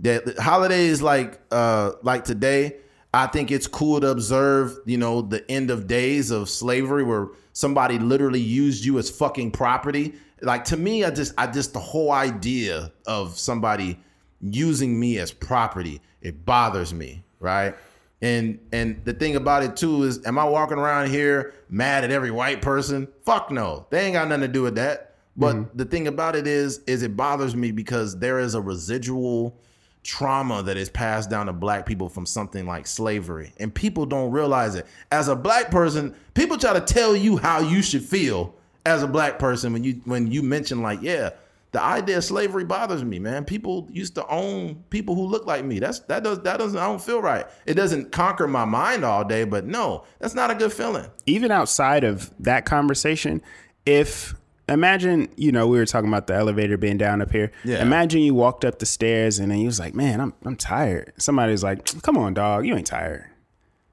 That 0.00 0.24
that 0.26 0.38
holidays 0.38 1.00
like 1.00 1.38
uh 1.52 1.92
like 2.02 2.24
today, 2.24 2.76
I 3.14 3.26
think 3.26 3.50
it's 3.50 3.66
cool 3.66 4.00
to 4.00 4.08
observe, 4.08 4.78
you 4.86 4.96
know, 4.96 5.20
the 5.20 5.48
end 5.50 5.70
of 5.70 5.86
days 5.86 6.30
of 6.30 6.48
slavery 6.48 7.04
where 7.04 7.28
somebody 7.52 7.98
literally 7.98 8.40
used 8.40 8.84
you 8.84 8.98
as 8.98 9.10
fucking 9.10 9.50
property. 9.50 10.14
Like 10.40 10.64
to 10.66 10.76
me, 10.76 11.04
I 11.04 11.10
just 11.10 11.34
I 11.36 11.46
just 11.46 11.74
the 11.74 11.80
whole 11.80 12.10
idea 12.10 12.90
of 13.06 13.38
somebody 13.38 13.98
using 14.40 14.98
me 14.98 15.18
as 15.18 15.30
property, 15.30 16.00
it 16.22 16.44
bothers 16.44 16.94
me, 16.94 17.22
right? 17.38 17.74
And 18.22 18.58
and 18.72 19.04
the 19.04 19.12
thing 19.12 19.36
about 19.36 19.62
it 19.62 19.76
too 19.76 20.04
is, 20.04 20.24
am 20.26 20.38
I 20.38 20.44
walking 20.44 20.78
around 20.78 21.10
here 21.10 21.54
mad 21.68 22.04
at 22.04 22.10
every 22.10 22.30
white 22.30 22.62
person? 22.62 23.08
Fuck 23.24 23.50
no, 23.50 23.86
they 23.90 24.06
ain't 24.06 24.14
got 24.14 24.28
nothing 24.28 24.42
to 24.42 24.48
do 24.48 24.62
with 24.62 24.76
that. 24.76 25.16
But 25.36 25.56
mm-hmm. 25.56 25.76
the 25.76 25.84
thing 25.84 26.08
about 26.08 26.36
it 26.36 26.46
is, 26.46 26.80
is 26.86 27.02
it 27.02 27.16
bothers 27.16 27.56
me 27.56 27.72
because 27.72 28.18
there 28.18 28.38
is 28.38 28.54
a 28.54 28.60
residual 28.60 29.58
trauma 30.02 30.62
that 30.62 30.76
is 30.76 30.88
passed 30.88 31.30
down 31.30 31.46
to 31.46 31.52
black 31.52 31.86
people 31.86 32.08
from 32.08 32.26
something 32.26 32.66
like 32.66 32.86
slavery, 32.86 33.52
and 33.58 33.74
people 33.74 34.06
don't 34.06 34.30
realize 34.30 34.74
it. 34.74 34.86
As 35.10 35.28
a 35.28 35.36
black 35.36 35.70
person, 35.70 36.14
people 36.34 36.56
try 36.58 36.72
to 36.72 36.80
tell 36.80 37.14
you 37.14 37.36
how 37.36 37.60
you 37.60 37.82
should 37.82 38.02
feel 38.02 38.54
as 38.84 39.02
a 39.02 39.06
black 39.06 39.38
person 39.38 39.72
when 39.72 39.84
you 39.84 40.00
when 40.04 40.30
you 40.30 40.42
mention 40.42 40.82
like, 40.82 41.00
yeah, 41.02 41.30
the 41.72 41.82
idea 41.82 42.18
of 42.18 42.24
slavery 42.24 42.64
bothers 42.64 43.02
me, 43.02 43.18
man. 43.18 43.44
People 43.44 43.88
used 43.90 44.14
to 44.16 44.26
own 44.26 44.82
people 44.90 45.14
who 45.14 45.22
look 45.22 45.46
like 45.46 45.64
me. 45.64 45.78
That's 45.78 46.00
that 46.00 46.22
does 46.22 46.40
that 46.40 46.58
doesn't 46.58 46.78
I 46.78 46.86
don't 46.86 47.00
feel 47.00 47.22
right. 47.22 47.46
It 47.64 47.74
doesn't 47.74 48.12
conquer 48.12 48.46
my 48.46 48.64
mind 48.64 49.04
all 49.04 49.24
day, 49.24 49.44
but 49.44 49.64
no, 49.64 50.04
that's 50.18 50.34
not 50.34 50.50
a 50.50 50.54
good 50.54 50.72
feeling. 50.72 51.06
even 51.26 51.50
outside 51.50 52.04
of 52.04 52.32
that 52.40 52.66
conversation, 52.66 53.40
if 53.86 54.34
imagine, 54.68 55.28
you 55.36 55.52
know, 55.52 55.66
we 55.66 55.78
were 55.78 55.86
talking 55.86 56.08
about 56.08 56.26
the 56.26 56.34
elevator 56.34 56.76
being 56.76 56.98
down 56.98 57.20
up 57.22 57.30
here. 57.32 57.52
Yeah. 57.64 57.82
Imagine 57.82 58.20
you 58.22 58.34
walked 58.34 58.64
up 58.64 58.78
the 58.78 58.86
stairs 58.86 59.38
and 59.38 59.50
then 59.50 59.58
you 59.58 59.66
was 59.66 59.78
like, 59.80 59.94
man, 59.94 60.20
I'm 60.20 60.32
I'm 60.44 60.56
tired. 60.56 61.12
Somebody's 61.18 61.62
like, 61.62 61.84
come 62.02 62.16
on, 62.16 62.34
dog, 62.34 62.66
you 62.66 62.74
ain't 62.76 62.86
tired. 62.86 63.26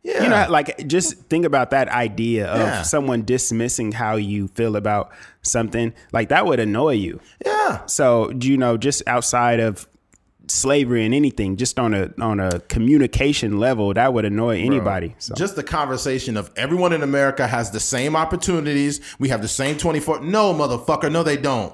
Yeah. 0.03 0.23
You 0.23 0.29
know, 0.29 0.45
like 0.49 0.87
just 0.87 1.15
think 1.23 1.45
about 1.45 1.71
that 1.71 1.89
idea 1.89 2.47
of 2.47 2.59
Yeah. 2.59 2.81
someone 2.83 3.23
dismissing 3.25 3.91
how 3.91 4.15
you 4.15 4.47
feel 4.47 4.75
about 4.77 5.11
something. 5.41 5.93
Like 6.13 6.29
that 6.29 6.45
would 6.45 6.59
annoy 6.59 6.93
you. 6.93 7.19
yeah. 7.45 7.85
So, 7.85 8.31
you 8.31 8.57
know, 8.57 8.77
just 8.77 9.03
outside 9.07 9.59
of 9.59 9.87
slavery 10.49 11.05
and 11.05 11.13
anything, 11.13 11.57
just 11.57 11.79
on 11.79 11.93
a 11.93 12.11
on 12.19 12.39
a 12.39 12.59
communication 12.61 13.59
level, 13.59 13.93
that 13.93 14.13
would 14.13 14.25
annoy 14.25 14.59
anybody. 14.59 15.15
So 15.19 15.35
Just 15.35 15.55
the 15.55 15.63
conversation 15.63 16.37
of 16.37 16.51
everyone 16.55 16.93
in 16.93 17.03
America 17.03 17.47
has 17.47 17.71
the 17.71 17.79
same 17.79 18.15
opportunities. 18.15 19.01
We 19.19 19.29
have 19.29 19.41
the 19.41 19.47
same 19.47 19.77
24. 19.77 20.21
No, 20.21 20.53
motherfucker. 20.53 21.11
No, 21.11 21.23
they 21.23 21.37
don't. 21.37 21.73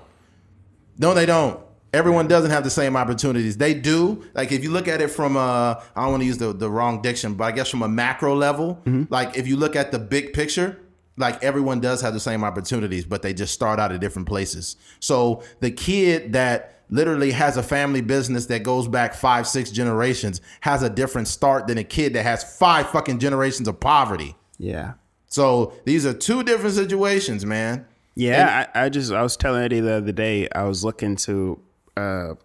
No, 0.98 1.14
they 1.14 1.26
don't. 1.26 1.60
Everyone 1.94 2.28
doesn't 2.28 2.52
have 2.52 2.64
the 2.64 2.70
same 2.70 2.98
opportunities. 2.98 3.58
They 3.58 3.74
do. 3.74 4.26
Like 4.34 4.52
if 4.52 4.64
you 4.64 4.72
look 4.72 4.88
at 4.88 5.02
it 5.02 5.10
from 5.10 5.38
a, 5.38 5.82
I 5.96 6.02
don't 6.02 6.12
want 6.12 6.22
to 6.22 6.28
use 6.28 6.38
the, 6.38 6.52
the 6.52 6.70
wrong 6.70 7.02
diction, 7.02 7.36
but 7.36 7.46
I 7.46 7.52
guess 7.52 7.70
from 7.70 7.84
a 7.84 7.88
macro 7.88 8.36
level, 8.36 8.82
mm-hmm. 8.86 9.04
like 9.10 9.38
if 9.38 9.48
you 9.48 9.56
look 9.56 9.78
at 9.78 9.92
the 9.92 10.00
big 10.00 10.34
picture, 10.34 10.78
like 11.18 11.42
everyone 11.42 11.80
does 11.80 12.02
have 12.02 12.14
the 12.14 12.20
same 12.20 12.44
opportunities, 12.44 13.06
but 13.06 13.22
they 13.22 13.34
just 13.34 13.54
start 13.54 13.80
out 13.80 13.92
at 13.94 14.02
different 14.02 14.28
places. 14.28 14.76
So 15.00 15.44
the 15.62 15.72
kid 15.72 16.34
that 16.34 16.75
literally 16.90 17.32
has 17.32 17.58
a 17.58 17.64
family 17.64 18.02
business 18.02 18.46
that 18.48 18.64
goes 18.64 18.88
back 18.88 19.14
five, 19.14 19.48
six 19.48 19.72
generations 19.72 20.42
has 20.62 20.84
a 20.84 20.90
different 20.90 21.28
start 21.28 21.68
than 21.68 21.78
a 21.78 21.84
kid 21.84 22.14
that 22.14 22.24
has 22.24 22.58
five 22.58 22.90
fucking 22.90 23.20
generations 23.20 23.68
of 23.68 23.80
poverty. 23.80 24.36
yeah. 24.58 24.94
So 25.28 25.74
these 25.84 26.06
are 26.06 26.14
two 26.14 26.44
different 26.44 26.76
situations, 26.76 27.46
man. 27.46 27.86
Yeah, 28.16 28.68
I, 28.74 28.86
I 28.86 28.90
just 28.90 29.12
I 29.12 29.22
was 29.22 29.36
telling 29.36 29.64
Eddie 29.64 29.82
the 29.82 29.96
other 29.96 30.14
day 30.14 30.48
I 30.56 30.64
was 30.64 30.86
looking 30.86 31.18
to 31.18 31.60
uh, 31.98 32.36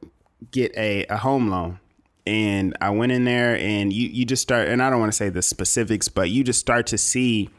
get 0.50 0.74
a, 0.76 1.04
a 1.06 1.16
home 1.16 1.50
loan, 1.50 1.78
and 2.26 2.76
I 2.80 2.90
went 2.90 3.12
in 3.12 3.24
there 3.24 3.56
and 3.56 3.92
you 3.92 4.08
you 4.08 4.24
just 4.24 4.42
start 4.42 4.66
and 4.66 4.82
I 4.82 4.90
don't 4.90 4.98
want 4.98 5.12
to 5.12 5.16
say 5.16 5.28
the 5.28 5.42
specifics, 5.42 6.08
but 6.08 6.30
you 6.30 6.42
just 6.42 6.58
start 6.58 6.88
to 6.88 6.98
see 6.98 7.50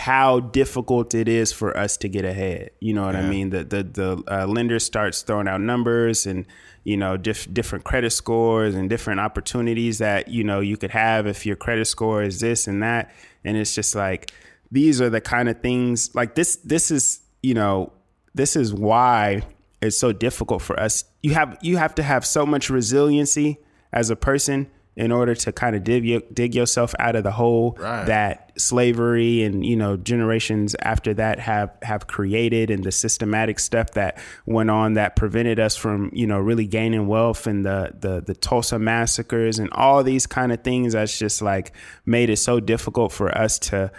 how 0.00 0.40
difficult 0.40 1.14
it 1.14 1.28
is 1.28 1.52
for 1.52 1.76
us 1.76 1.98
to 1.98 2.08
get 2.08 2.24
ahead. 2.24 2.70
You 2.80 2.94
know 2.94 3.04
what 3.04 3.16
I 3.16 3.22
mean? 3.28 3.50
The 3.50 3.64
the 3.64 3.82
the 3.82 4.22
uh, 4.26 4.46
lender 4.46 4.78
starts 4.78 5.20
throwing 5.20 5.46
out 5.46 5.60
numbers 5.60 6.24
and 6.24 6.46
you 6.84 6.96
know 6.96 7.18
diff- 7.18 7.52
different 7.52 7.84
credit 7.84 8.10
scores 8.10 8.74
and 8.74 8.88
different 8.88 9.20
opportunities 9.20 9.98
that 9.98 10.28
you 10.28 10.42
know 10.42 10.60
you 10.60 10.78
could 10.78 10.90
have 10.92 11.26
if 11.26 11.44
your 11.44 11.54
credit 11.54 11.84
score 11.84 12.22
is 12.22 12.40
this 12.40 12.66
and 12.66 12.82
that, 12.82 13.10
and 13.44 13.58
it's 13.58 13.74
just 13.74 13.94
like 13.94 14.32
these 14.72 15.02
are 15.02 15.10
the 15.10 15.20
kind 15.20 15.50
of 15.50 15.60
things 15.60 16.14
like 16.14 16.34
this. 16.34 16.56
This 16.56 16.90
is 16.90 17.20
you 17.42 17.52
know 17.52 17.92
this 18.34 18.56
is 18.56 18.72
why 18.72 19.42
it's 19.82 19.98
so 19.98 20.12
difficult 20.12 20.62
for 20.62 20.80
us. 20.80 21.04
You 21.22 21.34
have 21.34 21.58
you 21.60 21.76
have 21.76 21.94
to 21.96 22.02
have 22.02 22.24
so 22.24 22.46
much 22.46 22.70
resiliency 22.70 23.58
as 23.92 24.08
a 24.08 24.16
person 24.16 24.70
in 24.96 25.12
order 25.12 25.34
to 25.34 25.52
kind 25.52 25.76
of 25.76 25.84
dig 25.84 26.04
your, 26.04 26.20
dig 26.32 26.54
yourself 26.54 26.94
out 26.98 27.14
of 27.16 27.22
the 27.22 27.30
hole 27.30 27.76
Right. 27.78 28.04
that 28.06 28.52
slavery 28.56 29.42
and 29.44 29.64
you 29.64 29.76
know 29.76 29.96
generations 29.96 30.74
after 30.82 31.14
that 31.14 31.38
have 31.38 31.70
have 31.82 32.06
created 32.06 32.70
and 32.70 32.84
the 32.84 32.90
systematic 32.92 33.58
stuff 33.58 33.92
that 33.92 34.18
went 34.46 34.68
on 34.70 34.94
that 34.94 35.16
prevented 35.16 35.58
us 35.60 35.76
from 35.76 36.10
you 36.12 36.26
know 36.26 36.38
really 36.38 36.66
gaining 36.66 37.06
wealth 37.06 37.46
and 37.46 37.64
the 37.64 37.94
the 38.00 38.20
the 38.20 38.34
Tulsa 38.34 38.78
massacres 38.78 39.58
and 39.58 39.70
all 39.72 40.02
these 40.02 40.26
kind 40.26 40.52
of 40.52 40.62
things 40.62 40.92
that's 40.92 41.18
just 41.18 41.40
like 41.40 41.72
made 42.04 42.28
it 42.28 42.36
so 42.36 42.60
difficult 42.60 43.12
for 43.12 43.36
us 43.36 43.58
to 43.60 43.90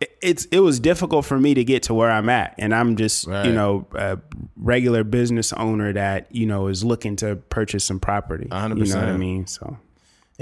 it- 0.00 0.16
it's 0.22 0.44
it 0.46 0.60
was 0.60 0.78
difficult 0.80 1.24
for 1.26 1.38
me 1.38 1.52
to 1.54 1.64
get 1.64 1.82
to 1.84 1.94
where 1.94 2.10
I'm 2.10 2.28
at, 2.28 2.54
and 2.58 2.72
I'm 2.74 2.96
just 2.96 3.26
Right. 3.26 3.44
you 3.46 3.52
know 3.52 3.86
a 3.94 4.18
regular 4.56 5.02
business 5.04 5.52
owner 5.54 5.92
that 5.92 6.28
you 6.34 6.46
know 6.46 6.68
is 6.68 6.84
looking 6.84 7.16
to 7.16 7.36
purchase 7.36 7.84
some 7.84 7.98
property. 8.00 8.46
A 8.50 8.60
hundred 8.60 8.86
You 8.86 8.94
know 8.94 9.00
what 9.00 9.08
I 9.08 9.16
mean? 9.16 9.46
So 9.46 9.76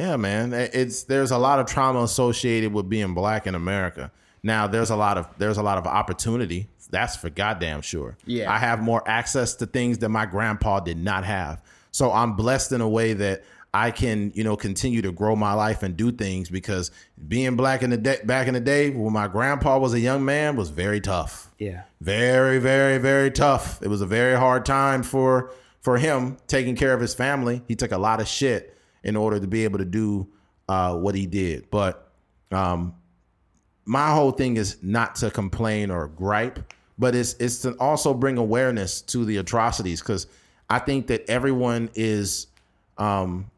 Yeah, 0.00 0.16
man. 0.16 0.54
It's 0.54 1.02
there's 1.02 1.30
a 1.30 1.36
lot 1.36 1.58
of 1.58 1.66
trauma 1.66 2.02
associated 2.02 2.72
with 2.72 2.88
being 2.88 3.12
black 3.12 3.46
in 3.46 3.54
America. 3.54 4.10
Now 4.42 4.66
there's 4.66 4.88
a 4.88 4.96
lot 4.96 5.18
of 5.18 5.28
there's 5.36 5.58
a 5.58 5.62
lot 5.62 5.76
of 5.76 5.86
opportunity. 5.86 6.68
That's 6.88 7.16
for 7.16 7.28
goddamn 7.28 7.82
sure. 7.82 8.16
Yeah. 8.24 8.50
I 8.50 8.56
have 8.56 8.80
more 8.80 9.06
access 9.06 9.54
to 9.56 9.66
things 9.66 9.98
that 9.98 10.08
my 10.08 10.24
grandpa 10.24 10.80
did 10.80 10.96
not 10.96 11.24
have. 11.24 11.60
So 11.92 12.10
I'm 12.10 12.34
blessed 12.34 12.72
in 12.72 12.80
a 12.80 12.88
way 12.88 13.12
that 13.12 13.44
I 13.74 13.90
can, 13.90 14.32
you 14.34 14.42
know, 14.42 14.56
continue 14.56 15.02
to 15.02 15.12
grow 15.12 15.36
my 15.36 15.52
life 15.52 15.82
and 15.82 15.94
do 15.98 16.10
things 16.10 16.48
because 16.48 16.90
being 17.28 17.54
black 17.54 17.82
in 17.82 17.90
the 17.90 17.98
day 17.98 18.20
back 18.24 18.48
in 18.48 18.54
the 18.54 18.60
day 18.60 18.88
when 18.88 19.12
my 19.12 19.28
grandpa 19.28 19.78
was 19.78 19.92
a 19.92 20.00
young 20.00 20.24
man 20.24 20.56
was 20.56 20.70
very 20.70 21.02
tough. 21.02 21.50
yeah, 21.58 21.82
Very, 22.00 22.58
very, 22.58 22.96
very 22.96 23.30
tough. 23.30 23.82
It 23.82 23.88
was 23.88 24.00
a 24.00 24.06
very 24.06 24.36
hard 24.36 24.64
time 24.64 25.02
for 25.02 25.52
for 25.82 25.98
him 25.98 26.38
taking 26.46 26.74
care 26.74 26.94
of 26.94 27.02
his 27.02 27.12
family. 27.12 27.60
He 27.68 27.76
took 27.76 27.92
a 27.92 27.98
lot 27.98 28.20
of 28.20 28.26
shit 28.26 28.78
in 29.02 29.16
order 29.16 29.40
to 29.40 29.46
be 29.46 29.64
able 29.64 29.78
to 29.78 29.84
do 29.84 30.28
uh, 30.68 30.94
what 30.96 31.14
he 31.14 31.26
did. 31.26 31.70
But 31.70 32.10
um, 32.52 32.94
my 33.84 34.12
whole 34.12 34.32
thing 34.32 34.56
is 34.56 34.76
not 34.82 35.16
to 35.16 35.30
complain 35.30 35.90
or 35.90 36.08
gripe, 36.08 36.72
but 36.98 37.14
it's 37.14 37.34
it's 37.34 37.60
to 37.62 37.72
also 37.78 38.14
bring 38.14 38.38
awareness 38.38 39.00
to 39.02 39.24
the 39.24 39.38
atrocities 39.38 40.00
because 40.00 40.26
I 40.68 40.78
think 40.78 41.08
that 41.08 41.28
everyone 41.28 41.90
is 41.94 42.46
um, 42.98 43.50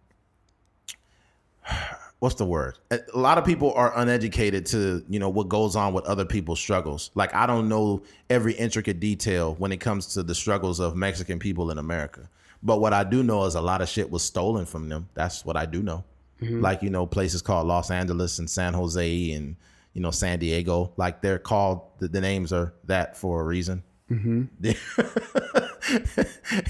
what's 2.20 2.36
the 2.36 2.46
word? 2.46 2.78
A 2.90 3.00
lot 3.14 3.36
of 3.36 3.44
people 3.44 3.72
are 3.74 3.92
uneducated 3.98 4.64
to, 4.66 5.04
you 5.08 5.18
know, 5.18 5.28
what 5.28 5.48
goes 5.48 5.74
on 5.74 5.92
with 5.92 6.04
other 6.04 6.24
people's 6.24 6.60
struggles. 6.60 7.10
Like 7.14 7.34
I 7.34 7.46
don't 7.46 7.68
know 7.68 8.02
every 8.30 8.54
intricate 8.54 9.00
detail 9.00 9.54
when 9.58 9.72
it 9.72 9.78
comes 9.80 10.06
to 10.14 10.22
the 10.22 10.34
struggles 10.34 10.78
of 10.78 10.94
Mexican 10.94 11.38
people 11.38 11.70
in 11.70 11.78
America. 11.78 12.28
But 12.62 12.80
what 12.80 12.92
I 12.92 13.04
do 13.04 13.22
know 13.22 13.44
is 13.44 13.54
a 13.54 13.60
lot 13.60 13.82
of 13.82 13.88
shit 13.88 14.10
was 14.10 14.22
stolen 14.22 14.66
from 14.66 14.88
them. 14.88 15.08
That's 15.14 15.44
what 15.44 15.56
I 15.56 15.66
do 15.66 15.82
know. 15.82 16.04
Mm-hmm. 16.40 16.60
Like, 16.60 16.82
you 16.82 16.90
know, 16.90 17.06
places 17.06 17.42
called 17.42 17.66
Los 17.66 17.90
Angeles 17.90 18.38
and 18.38 18.48
San 18.48 18.74
Jose 18.74 19.32
and, 19.32 19.56
you 19.94 20.00
know, 20.00 20.10
San 20.10 20.38
Diego. 20.38 20.92
Like 20.96 21.22
they're 21.22 21.38
called 21.38 21.82
the, 21.98 22.08
the 22.08 22.20
names 22.20 22.52
are 22.52 22.74
that 22.84 23.16
for 23.16 23.40
a 23.40 23.44
reason. 23.44 23.82
Mm-hmm. 24.10 24.44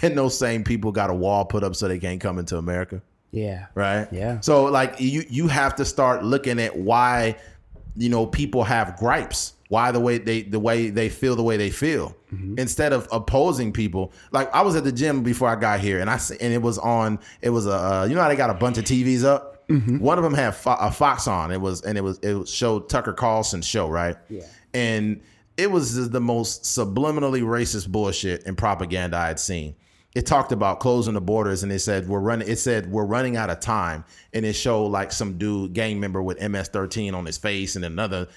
and 0.07 0.17
those 0.19 0.39
same 0.39 0.65
people 0.65 0.93
got 0.93 1.11
a 1.11 1.15
wall 1.15 1.45
put 1.45 1.65
up 1.65 1.75
so 1.75 1.89
they 1.89 1.99
can't 1.99 2.21
come 2.21 2.39
into 2.39 2.57
America 2.57 3.03
yeah, 3.33 3.67
right? 3.75 4.07
Yeah. 4.13 4.41
So 4.41 4.65
like 4.65 4.97
you 5.01 5.25
you 5.29 5.49
have 5.49 5.75
to 5.77 5.85
start 5.85 6.23
looking 6.23 6.61
at 6.61 6.77
why 6.77 7.37
you 7.97 8.11
know 8.11 8.27
people 8.27 8.63
have 8.63 8.97
gripes, 8.99 9.55
why 9.73 9.91
the 9.91 10.01
way 10.01 10.19
they 10.19 10.43
the 10.43 10.61
way 10.61 10.91
they 10.91 11.09
feel 11.09 11.35
the 11.35 11.43
way 11.43 11.57
they 11.57 11.71
feel 11.71 12.15
instead 12.59 12.93
of 12.93 13.09
opposing 13.11 13.73
people. 13.73 14.13
Like 14.31 14.55
I 14.55 14.61
was 14.61 14.77
at 14.77 14.85
the 14.85 14.93
gym 14.93 15.23
before 15.23 15.49
I 15.49 15.57
got 15.57 15.81
here, 15.81 15.99
and 15.99 16.11
i 16.11 16.21
and 16.43 16.53
it 16.53 16.61
was 16.61 16.77
on. 16.79 17.19
It 17.41 17.49
was 17.51 17.67
a 17.67 17.73
uh, 17.73 18.05
you 18.07 18.15
know 18.15 18.21
how 18.21 18.29
they 18.29 18.37
got 18.37 18.51
a 18.51 18.55
bunch 18.55 18.77
of 18.77 18.85
TVs 18.85 19.25
up. 19.25 19.65
One 19.99 20.19
of 20.19 20.25
them 20.25 20.35
had 20.35 20.55
fo- 20.55 20.77
a 20.79 20.91
fox 20.91 21.27
on. 21.27 21.51
It 21.51 21.61
was 21.61 21.81
and 21.81 21.97
it 21.97 22.03
was 22.03 22.19
it 22.23 22.47
showed 22.47 22.91
Tucker 22.91 23.15
Carlson's 23.15 23.67
show, 23.67 23.89
right? 23.89 24.17
Yeah. 24.29 24.45
And 24.75 25.23
it 25.57 25.71
was 25.71 26.11
the 26.11 26.21
most 26.21 26.65
subliminally 26.65 27.43
racist 27.43 27.89
bullshit 27.89 28.45
and 28.45 28.59
propaganda 28.59 29.17
I 29.17 29.29
had 29.29 29.41
seen. 29.41 29.75
It 30.15 30.27
talked 30.27 30.53
about 30.53 30.79
closing 30.79 31.15
the 31.15 31.23
borders, 31.23 31.63
and 31.63 31.73
it 31.73 31.79
said 31.79 32.07
we're 32.07 32.21
running. 32.21 32.47
It 32.47 32.57
said 32.59 32.91
we're 32.93 33.07
running 33.07 33.37
out 33.39 33.49
of 33.49 33.61
time, 33.61 34.05
and 34.35 34.45
it 34.45 34.53
showed 34.53 34.89
like 34.89 35.11
some 35.11 35.39
dude 35.39 35.73
gang 35.73 35.99
member 36.01 36.23
with 36.23 36.39
MS-13 36.39 37.15
on 37.15 37.25
his 37.25 37.39
face, 37.39 37.77
and 37.77 37.85
another 37.85 38.29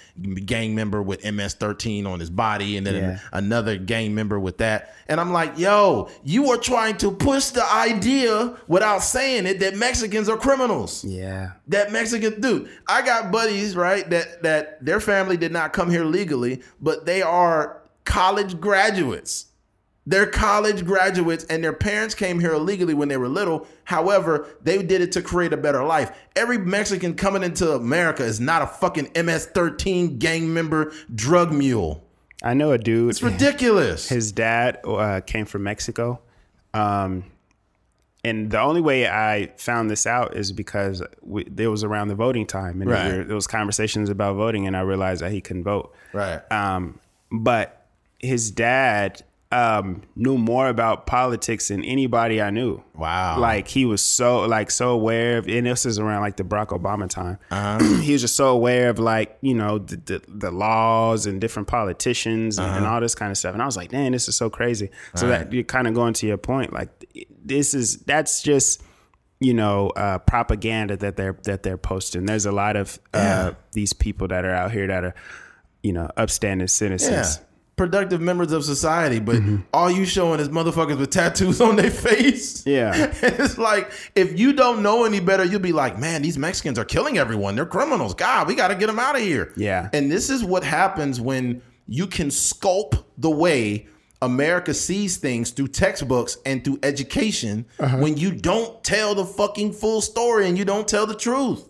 gang 0.46 0.74
member 0.74 1.02
with 1.04 1.26
MS-13 1.26 2.08
on 2.08 2.22
his 2.22 2.30
body, 2.30 2.78
and 2.78 2.88
then 2.88 2.96
Yeah. 2.96 3.20
another 3.34 3.76
gang 3.78 4.16
member 4.16 4.40
with 4.40 4.60
that. 4.60 4.96
And 5.10 5.20
I'm 5.20 5.34
like, 5.34 5.60
yo, 5.60 6.08
you 6.24 6.50
are 6.52 6.58
trying 6.58 6.96
to 6.98 7.12
push 7.12 7.48
the 7.48 7.66
idea 7.70 8.56
without 8.70 9.00
saying 9.04 9.46
it 9.46 9.60
that 9.60 9.76
Mexicans 9.76 10.30
are 10.30 10.38
criminals 10.38 11.04
Yeah. 11.04 11.52
that 11.68 11.92
Mexican 11.92 12.40
dude. 12.40 12.70
I 12.88 13.02
got 13.02 13.32
buddies, 13.34 13.76
right, 13.76 14.10
that 14.12 14.44
that 14.44 14.86
their 14.86 15.02
family 15.02 15.36
did 15.36 15.52
not 15.52 15.74
come 15.74 15.90
here 15.90 16.06
legally, 16.06 16.62
but 16.82 17.06
they 17.06 17.22
are 17.22 17.82
college 18.06 18.62
graduates. 18.62 19.48
They're 20.08 20.28
college 20.28 20.86
graduates 20.86 21.46
and 21.46 21.64
their 21.64 21.74
parents 21.74 22.14
came 22.14 22.40
here 22.40 22.54
illegally 22.54 22.94
when 22.94 23.08
they 23.08 23.18
were 23.18 23.28
little. 23.28 23.68
However, 23.86 24.48
they 24.62 24.84
did 24.84 25.02
it 25.02 25.12
to 25.14 25.22
create 25.22 25.52
a 25.52 25.58
better 25.58 25.84
life. 25.84 26.12
Every 26.36 26.60
Mexican 26.60 27.16
coming 27.16 27.42
into 27.42 27.72
America 27.72 28.24
is 28.24 28.40
not 28.40 28.62
a 28.62 28.68
fucking 28.68 29.06
MS-13 29.16 30.20
gang 30.20 30.54
member 30.54 30.92
drug 31.14 31.52
mule. 31.52 32.04
I 32.44 32.54
know 32.54 32.72
a 32.72 32.78
dude. 32.78 33.10
It's 33.10 33.24
ridiculous. 33.24 34.08
his 34.18 34.32
dad 34.32 34.80
uh, 34.86 35.22
came 35.22 35.46
from 35.46 35.64
Mexico. 35.64 36.20
Um, 36.76 37.24
and 38.24 38.52
the 38.52 38.60
only 38.60 38.82
way 38.82 39.08
I 39.08 39.54
found 39.58 39.90
this 39.90 40.06
out 40.06 40.36
is 40.36 40.52
because 40.52 41.02
we, 41.22 41.46
it 41.58 41.68
was 41.68 41.84
around 41.84 42.08
the 42.10 42.16
voting 42.16 42.46
time, 42.46 42.82
and 42.82 42.90
Right. 42.90 43.04
there, 43.08 43.24
there 43.24 43.36
was 43.36 43.48
conversations 43.48 44.10
about 44.10 44.36
voting, 44.36 44.68
and 44.68 44.76
I 44.76 44.82
realized 44.82 45.22
that 45.22 45.32
he 45.32 45.42
couldn't 45.42 45.64
vote. 45.64 45.94
right. 46.14 46.42
Um, 46.52 47.00
but 47.32 47.86
his 48.20 48.50
dad 48.52 49.24
um, 49.56 50.02
knew 50.16 50.38
more 50.38 50.68
about 50.68 51.06
politics 51.08 51.70
than 51.70 51.84
anybody 51.86 52.42
I 52.42 52.50
knew. 52.50 52.84
Wow. 52.96 53.40
Like 53.40 53.68
he 53.68 53.86
was 53.86 54.02
so 54.04 54.42
like 54.42 54.70
so 54.72 54.90
aware 54.90 55.38
of, 55.38 55.48
and 55.48 55.66
this 55.66 55.86
is 55.86 55.98
around 56.00 56.22
like 56.22 56.36
the 56.38 56.44
Barack 56.44 56.68
Obama 56.68 57.10
time. 57.10 57.38
Uh-huh. 57.52 57.80
he 58.02 58.12
was 58.14 58.22
just 58.22 58.36
so 58.36 58.48
aware 58.50 58.90
of 58.90 59.00
like 59.00 59.38
you 59.42 59.54
know 59.54 59.78
the 59.78 59.96
the, 59.98 60.22
the 60.28 60.52
laws 60.52 61.26
and 61.26 61.40
different 61.40 61.68
politicians 61.68 62.58
and, 62.58 62.68
Uh-huh. 62.68 62.78
and 62.78 62.86
all 62.86 63.00
this 63.00 63.16
kind 63.16 63.32
of 63.32 63.38
stuff. 63.38 63.54
And 63.54 63.62
I 63.62 63.66
was 63.66 63.78
like, 63.78 63.92
man, 63.92 64.12
this 64.12 64.28
is 64.28 64.36
so 64.36 64.50
crazy. 64.50 64.90
So 65.16 65.28
that 65.28 65.54
you're 65.54 65.64
kind 65.64 65.88
of 65.88 65.94
going 65.94 66.14
to 66.16 66.28
your 66.28 66.38
point, 66.38 66.74
like 66.74 66.90
this 67.44 67.74
is 67.74 67.98
that's 68.00 68.42
just 68.44 68.82
you 69.40 69.54
know 69.54 69.90
uh, 69.90 70.18
propaganda 70.20 70.98
that 70.98 71.16
they're 71.18 71.38
that 71.44 71.64
they're 71.64 71.78
posting. 71.78 72.26
There's 72.26 72.46
a 72.46 72.52
lot 72.52 72.76
of 72.76 73.00
uh, 73.14 73.18
Yeah. 73.20 73.52
these 73.74 73.94
people 73.94 74.28
that 74.30 74.44
are 74.46 74.54
out 74.56 74.72
here 74.72 74.88
that 74.88 75.04
are 75.04 75.16
you 75.84 75.94
know 75.94 76.10
upstanding 76.18 76.68
citizens. 76.68 77.38
Yeah. 77.38 77.42
Productive 77.78 78.22
members 78.22 78.54
of 78.54 78.64
society, 78.64 79.20
but 79.20 79.36
Mm-hmm. 79.36 79.58
all 79.74 79.92
you 79.92 80.06
showing 80.06 80.40
is 80.40 80.48
motherfuckers 80.48 80.98
with 80.98 81.10
tattoos 81.10 81.60
on 81.68 81.76
their 81.76 81.92
face. 81.92 82.66
Yeah. 82.66 83.14
it's 83.22 83.58
like 83.58 83.92
if 84.16 84.40
you 84.40 84.54
don't 84.54 84.82
know 84.82 85.04
any 85.04 85.20
better, 85.20 85.44
you'll 85.44 85.60
be 85.60 85.74
like, 85.74 86.00
man, 86.00 86.22
these 86.22 86.38
Mexicans 86.38 86.80
are 86.80 86.86
killing 86.86 87.18
everyone. 87.18 87.56
They're 87.58 87.66
criminals. 87.66 88.14
God, 88.14 88.48
we 88.48 88.56
got 88.56 88.70
to 88.70 88.76
get 88.76 88.88
them 88.88 88.98
out 89.00 89.16
of 89.16 89.22
here. 89.22 89.52
Yeah. 89.58 89.90
And 89.92 90.10
this 90.10 90.30
is 90.30 90.42
what 90.44 90.64
happens 90.64 91.20
when 91.20 91.62
you 91.88 92.08
can 92.08 92.30
sculpt 92.30 93.04
the 93.18 93.30
way 93.30 93.88
America 94.22 94.74
sees 94.74 95.18
things 95.18 95.52
through 95.52 95.68
textbooks 95.68 96.38
and 96.46 96.64
through 96.64 96.80
education 96.82 97.66
Uh-huh. 97.80 97.98
when 97.98 98.16
you 98.16 98.32
don't 98.32 98.82
tell 98.86 99.14
the 99.16 99.26
fucking 99.26 99.74
full 99.74 100.00
story 100.00 100.48
and 100.48 100.58
you 100.58 100.64
don't 100.64 100.88
tell 100.88 101.06
the 101.06 101.14
truth. 101.14 101.68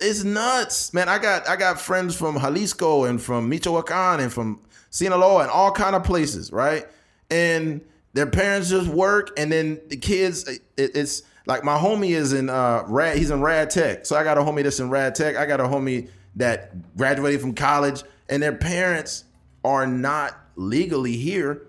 It's 0.00 0.24
nuts, 0.24 0.92
man. 0.92 1.08
I 1.08 1.18
got 1.18 1.48
I 1.48 1.54
got 1.54 1.80
friends 1.80 2.16
from 2.16 2.36
Jalisco 2.40 3.04
and 3.04 3.22
from 3.22 3.48
Michoacan 3.48 4.18
and 4.18 4.32
from 4.32 4.58
Sinaloa 4.92 5.42
and 5.42 5.50
all 5.50 5.72
kind 5.72 5.96
of 5.96 6.04
places, 6.04 6.52
right? 6.52 6.86
And 7.30 7.80
their 8.12 8.26
parents 8.26 8.68
just 8.70 8.88
work, 8.88 9.30
and 9.36 9.50
then 9.50 9.80
the 9.88 9.96
kids. 9.96 10.46
It, 10.46 10.62
it's 10.76 11.22
like 11.46 11.64
my 11.64 11.76
homie 11.76 12.10
is 12.10 12.32
in 12.32 12.48
uh 12.48 12.84
rad. 12.86 13.18
He's 13.18 13.30
in 13.30 13.40
Rad 13.42 13.70
Tech, 13.70 14.06
so 14.06 14.14
I 14.16 14.22
got 14.22 14.38
a 14.38 14.42
homie 14.42 14.62
that's 14.62 14.78
in 14.78 14.90
Rad 14.90 15.14
Tech. 15.14 15.36
I 15.36 15.46
got 15.46 15.60
a 15.60 15.64
homie 15.64 16.08
that 16.36 16.96
graduated 16.96 17.40
from 17.40 17.54
college, 17.54 18.02
and 18.28 18.42
their 18.42 18.52
parents 18.52 19.24
are 19.64 19.86
not 19.86 20.38
legally 20.56 21.16
here. 21.16 21.62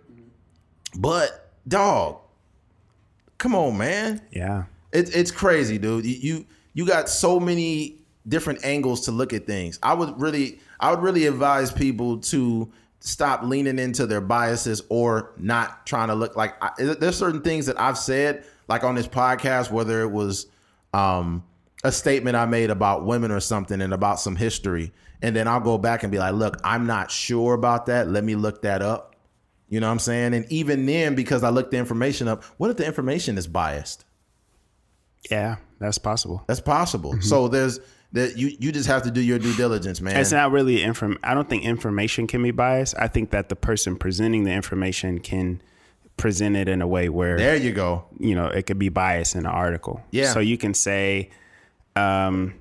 But 0.97 1.49
dog, 1.67 2.19
come 3.37 3.55
on, 3.55 3.77
man. 3.77 4.21
Yeah. 4.31 4.65
It's 4.91 5.11
it's 5.11 5.31
crazy, 5.31 5.77
dude. 5.77 6.05
You, 6.05 6.17
you 6.19 6.45
you 6.73 6.85
got 6.85 7.07
so 7.07 7.39
many 7.39 7.99
different 8.27 8.63
angles 8.63 9.01
to 9.05 9.11
look 9.11 9.33
at 9.33 9.47
things. 9.47 9.79
I 9.81 9.93
would 9.93 10.19
really 10.19 10.59
I 10.79 10.91
would 10.91 11.01
really 11.01 11.25
advise 11.25 11.71
people 11.71 12.19
to 12.19 12.71
stop 13.05 13.43
leaning 13.43 13.79
into 13.79 14.05
their 14.05 14.21
biases 14.21 14.81
or 14.87 15.33
not 15.37 15.85
trying 15.85 16.07
to 16.07 16.15
look 16.15 16.37
like 16.37 16.55
I, 16.61 16.71
there's 16.77 17.17
certain 17.17 17.41
things 17.41 17.65
that 17.65 17.79
I've 17.79 17.97
said 17.97 18.45
like 18.69 18.85
on 18.85 18.95
this 18.95 19.07
podcast 19.07 19.69
whether 19.71 20.01
it 20.01 20.09
was 20.09 20.47
um 20.93 21.43
a 21.83 21.91
statement 21.91 22.37
I 22.37 22.45
made 22.45 22.69
about 22.69 23.05
women 23.05 23.29
or 23.29 23.41
something 23.41 23.81
and 23.81 23.93
about 23.93 24.21
some 24.21 24.37
history 24.37 24.93
and 25.21 25.35
then 25.35 25.49
I'll 25.49 25.59
go 25.59 25.77
back 25.77 26.03
and 26.03 26.11
be 26.11 26.19
like, 26.19 26.33
"Look, 26.33 26.59
I'm 26.65 26.85
not 26.85 27.09
sure 27.09 27.53
about 27.53 27.85
that. 27.85 28.09
Let 28.09 28.25
me 28.25 28.35
look 28.35 28.61
that 28.63 28.81
up." 28.81 29.15
You 29.69 29.79
know 29.79 29.87
what 29.87 29.93
I'm 29.93 29.99
saying? 29.99 30.33
And 30.33 30.45
even 30.51 30.85
then 30.85 31.15
because 31.15 31.43
I 31.43 31.49
looked 31.49 31.71
the 31.71 31.77
information 31.77 32.27
up, 32.27 32.43
what 32.57 32.69
if 32.69 32.77
the 32.77 32.85
information 32.85 33.37
is 33.37 33.47
biased? 33.47 34.05
Yeah. 35.31 35.55
That's 35.79 35.97
possible. 35.97 36.43
That's 36.47 36.61
possible. 36.61 37.21
So 37.21 37.47
there's 37.47 37.79
that 38.13 38.37
you 38.37 38.55
you 38.59 38.71
just 38.71 38.87
have 38.87 39.01
to 39.03 39.11
do 39.11 39.21
your 39.21 39.37
due 39.39 39.53
diligence, 39.55 39.99
man. 40.01 40.15
It's 40.17 40.31
not 40.31 40.51
really 40.51 40.81
inform. 40.81 41.17
I 41.23 41.33
don't 41.33 41.49
think 41.49 41.63
information 41.63 42.25
can 42.27 42.41
be 42.41 42.51
biased. 42.51 42.95
I 42.97 43.07
think 43.07 43.31
that 43.31 43.49
the 43.49 43.55
person 43.55 43.95
presenting 43.97 44.43
the 44.45 44.51
information 44.51 45.19
can 45.19 45.61
present 46.15 46.55
it 46.55 46.67
in 46.69 46.81
a 46.81 46.87
way 46.87 47.09
where 47.09 47.37
there 47.37 47.55
you 47.55 47.71
go. 47.71 48.05
you 48.19 48.35
know 48.35 48.45
it 48.45 48.67
could 48.67 48.79
be 48.79 48.89
biased 48.89 49.35
in 49.35 49.43
the 49.43 49.49
article. 49.49 50.01
Yeah. 50.11 50.31
So 50.31 50.39
you 50.39 50.57
can 50.57 50.73
say, 50.73 51.29
um, 51.95 52.53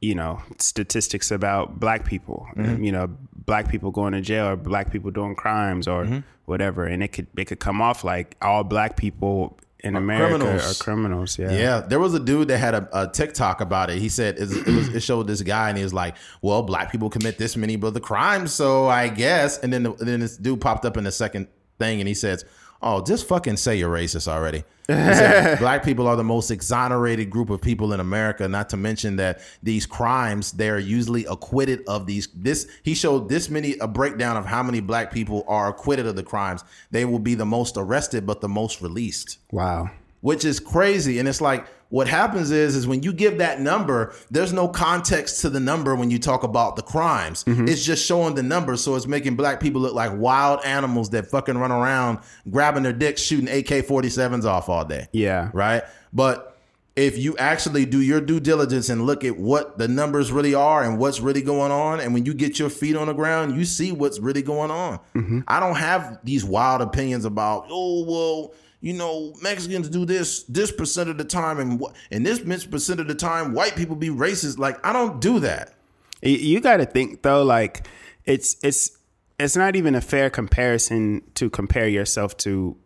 you 0.00 0.14
know, 0.14 0.40
statistics 0.58 1.30
about 1.30 1.78
black 1.78 2.04
people. 2.04 2.46
Mm-hmm. 2.56 2.82
You 2.84 2.92
know, 2.92 3.10
black 3.34 3.68
people 3.68 3.90
going 3.90 4.12
to 4.12 4.20
jail 4.20 4.46
or 4.46 4.56
black 4.56 4.90
people 4.92 5.10
doing 5.10 5.34
crimes 5.34 5.86
or 5.88 6.04
Mm-hmm. 6.04 6.18
whatever, 6.46 6.84
and 6.84 7.02
it 7.02 7.08
could 7.08 7.26
it 7.36 7.44
could 7.46 7.60
come 7.60 7.80
off 7.82 8.04
like 8.04 8.36
all 8.42 8.64
black 8.64 8.96
people 8.96 9.58
in 9.82 9.96
America 9.96 10.38
criminals. 10.38 10.80
are 10.80 10.84
criminals. 10.84 11.38
Yeah. 11.38 11.50
Yeah, 11.50 11.80
there 11.80 11.98
was 11.98 12.14
a 12.14 12.20
dude 12.20 12.48
that 12.48 12.58
had 12.58 12.74
a, 12.74 12.88
a 12.92 13.08
TikTok 13.08 13.60
about 13.60 13.90
it. 13.90 13.98
He 13.98 14.08
said 14.08 14.38
it, 14.38 14.50
it 14.50 14.66
was 14.66 14.88
it 14.88 15.00
showed 15.00 15.26
this 15.26 15.42
guy 15.42 15.68
and 15.68 15.76
he 15.76 15.84
was 15.84 15.92
like, 15.92 16.16
"Well, 16.40 16.62
black 16.62 16.92
people 16.92 17.10
commit 17.10 17.38
this 17.38 17.56
many 17.56 17.74
of 17.74 17.94
the 17.94 18.00
crimes, 18.00 18.52
so 18.52 18.88
I 18.88 19.08
guess." 19.08 19.58
And 19.58 19.72
then 19.72 19.82
the, 19.82 19.92
then 19.94 20.20
this 20.20 20.36
dude 20.36 20.60
popped 20.60 20.84
up 20.84 20.96
in 20.96 21.04
the 21.04 21.12
second 21.12 21.48
thing 21.78 22.00
and 22.00 22.08
he 22.08 22.14
says, 22.14 22.44
"Oh, 22.82 23.02
just 23.02 23.26
fucking 23.28 23.56
say 23.56 23.76
you're 23.76 23.92
racist 23.92 24.28
already." 24.28 24.64
Black 24.86 25.84
people 25.84 26.08
are 26.08 26.16
the 26.16 26.24
most 26.24 26.50
exonerated 26.50 27.30
group 27.30 27.50
of 27.50 27.60
people 27.60 27.92
in 27.92 28.00
America. 28.00 28.48
Not 28.48 28.68
to 28.70 28.76
mention 28.76 29.16
that 29.16 29.40
these 29.62 29.86
crimes 29.86 30.52
they 30.52 30.68
are 30.68 30.78
usually 30.78 31.24
acquitted 31.26 31.82
of 31.86 32.06
these. 32.06 32.28
This 32.34 32.68
he 32.82 32.94
showed 32.94 33.28
this 33.28 33.48
many 33.48 33.76
a 33.78 33.86
breakdown 33.86 34.36
of 34.36 34.44
how 34.44 34.62
many 34.62 34.80
black 34.80 35.12
people 35.12 35.44
are 35.46 35.68
acquitted 35.68 36.06
of 36.06 36.16
the 36.16 36.22
crimes. 36.24 36.64
They 36.90 37.04
will 37.04 37.20
be 37.20 37.34
the 37.34 37.46
most 37.46 37.76
arrested, 37.76 38.26
but 38.26 38.40
the 38.40 38.48
most 38.48 38.82
released 38.82 39.38
Wow. 39.50 39.90
Which 40.22 40.44
is 40.44 40.58
crazy. 40.58 41.18
And 41.18 41.28
it's 41.28 41.42
like 41.42 41.66
what 41.90 42.08
happens 42.08 42.50
is 42.50 42.74
is 42.74 42.86
when 42.86 43.02
you 43.02 43.12
give 43.12 43.36
that 43.38 43.60
number, 43.60 44.14
there's 44.30 44.52
no 44.52 44.66
context 44.66 45.42
to 45.42 45.50
the 45.50 45.60
number 45.60 45.94
when 45.94 46.10
you 46.10 46.18
talk 46.18 46.42
about 46.42 46.76
the 46.76 46.82
crimes. 46.82 47.44
Mm-hmm. 47.44 47.68
It's 47.68 47.84
just 47.84 48.06
showing 48.06 48.34
the 48.34 48.42
number, 48.42 48.76
so 48.76 48.94
it's 48.94 49.06
making 49.06 49.36
black 49.36 49.60
people 49.60 49.82
look 49.82 49.92
like 49.94 50.12
wild 50.16 50.64
animals 50.64 51.10
that 51.10 51.26
fucking 51.26 51.58
run 51.58 51.70
around 51.70 52.20
grabbing 52.50 52.82
their 52.82 52.94
dicks, 52.94 53.20
shooting 53.20 53.46
AK-47s 53.46 54.46
off 54.46 54.70
all 54.70 54.86
day. 54.86 55.06
Yeah. 55.12 55.50
Right? 55.52 55.82
But 56.14 56.56
if 56.94 57.18
you 57.18 57.36
actually 57.38 57.84
do 57.84 58.00
your 58.00 58.20
due 58.20 58.40
diligence 58.40 58.88
and 58.88 59.06
look 59.06 59.24
at 59.24 59.38
what 59.38 59.78
the 59.78 59.88
numbers 59.88 60.30
really 60.30 60.54
are 60.54 60.82
and 60.82 60.98
what's 60.98 61.20
really 61.20 61.42
going 61.42 61.72
on, 61.72 62.00
and 62.00 62.14
when 62.14 62.24
you 62.24 62.32
get 62.32 62.58
your 62.58 62.70
feet 62.70 62.96
on 62.96 63.08
the 63.08 63.14
ground, 63.14 63.56
you 63.56 63.64
see 63.64 63.92
what's 63.92 64.18
really 64.18 64.42
going 64.42 64.70
on. 64.70 64.98
Mm-hmm. 65.14 65.40
I 65.48 65.60
don't 65.60 65.76
have 65.76 66.20
these 66.22 66.44
wild 66.44 66.80
opinions 66.80 67.24
about, 67.24 67.66
oh, 67.70 68.04
well, 68.04 68.54
you 68.82 68.92
know, 68.92 69.32
Mexicans 69.40 69.88
do 69.88 70.04
this 70.04 70.42
this 70.42 70.70
percent 70.70 71.08
of 71.08 71.16
the 71.16 71.24
time, 71.24 71.58
and 71.58 71.80
and 72.10 72.26
this 72.26 72.66
percent 72.66 73.00
of 73.00 73.08
the 73.08 73.14
time, 73.14 73.54
white 73.54 73.76
people 73.76 73.96
be 73.96 74.08
racist. 74.08 74.58
Like, 74.58 74.84
I 74.84 74.92
don't 74.92 75.20
do 75.20 75.38
that. 75.40 75.72
You- 76.20 76.36
You 76.36 76.60
got 76.60 76.76
to 76.78 76.84
think 76.86 77.22
though, 77.22 77.42
like 77.44 77.86
it's 78.26 78.56
it's 78.62 78.90
it's 79.38 79.56
not 79.56 79.76
even 79.76 79.94
a 79.94 80.00
fair 80.00 80.28
comparison 80.30 81.22
to 81.34 81.48
compare 81.48 81.88
yourself 81.88 82.36
to 82.38 82.76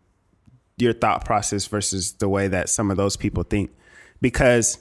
your 0.77 0.93
thought 0.93 1.25
process 1.25 1.65
versus 1.65 2.13
the 2.13 2.29
way 2.29 2.47
that 2.47 2.69
some 2.69 2.91
of 2.91 2.97
those 2.97 3.17
people 3.17 3.43
think, 3.43 3.71
because 4.21 4.77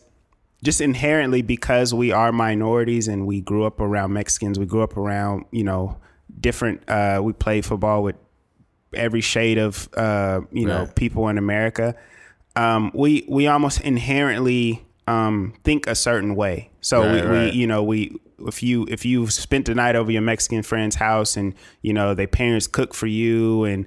just 0.64 0.81
inherently 0.81 1.43
because 1.43 1.93
we 1.95 2.12
are 2.12 2.33
minorities 2.33 3.09
and 3.09 3.27
we 3.27 3.41
grew 3.41 3.64
up 3.64 3.81
around 3.81 4.12
Mexicans, 4.12 4.59
we 4.59 4.67
grew 4.67 4.83
up 4.83 4.97
around 4.97 5.47
you 5.51 5.64
know 5.64 5.97
different. 6.41 6.87
Uh, 6.89 7.21
we 7.25 7.33
played 7.33 7.64
football 7.64 8.03
with 8.03 8.17
every 8.95 9.20
shade 9.20 9.59
of 9.59 9.89
uh, 9.97 10.41
you 10.51 10.66
know 10.66 10.89
people 10.95 11.28
in 11.28 11.39
America. 11.39 11.95
Um, 12.55 12.91
we 12.95 13.24
we 13.28 13.47
almost 13.47 13.80
inherently 13.82 14.84
um, 15.07 15.55
think 15.64 15.87
a 15.87 15.95
certain 15.95 16.34
way. 16.34 16.70
So 16.80 17.03
Right, 17.03 17.12
we, 17.12 17.20
right. 17.20 17.53
we, 17.53 17.59
you 17.59 17.66
know, 17.66 17.82
we 17.82 18.16
if 18.47 18.62
you 18.62 18.87
if 18.89 19.05
you've 19.05 19.32
spent 19.32 19.66
the 19.66 19.74
night 19.74 19.97
over 19.97 20.11
your 20.11 20.22
Mexican 20.22 20.62
friend's 20.62 20.97
house 20.97 21.37
and 21.37 21.55
you 21.82 21.93
know 21.93 22.14
their 22.14 22.26
parents 22.26 22.66
cook 22.66 22.95
for 22.95 23.07
you 23.07 23.64
and 23.64 23.87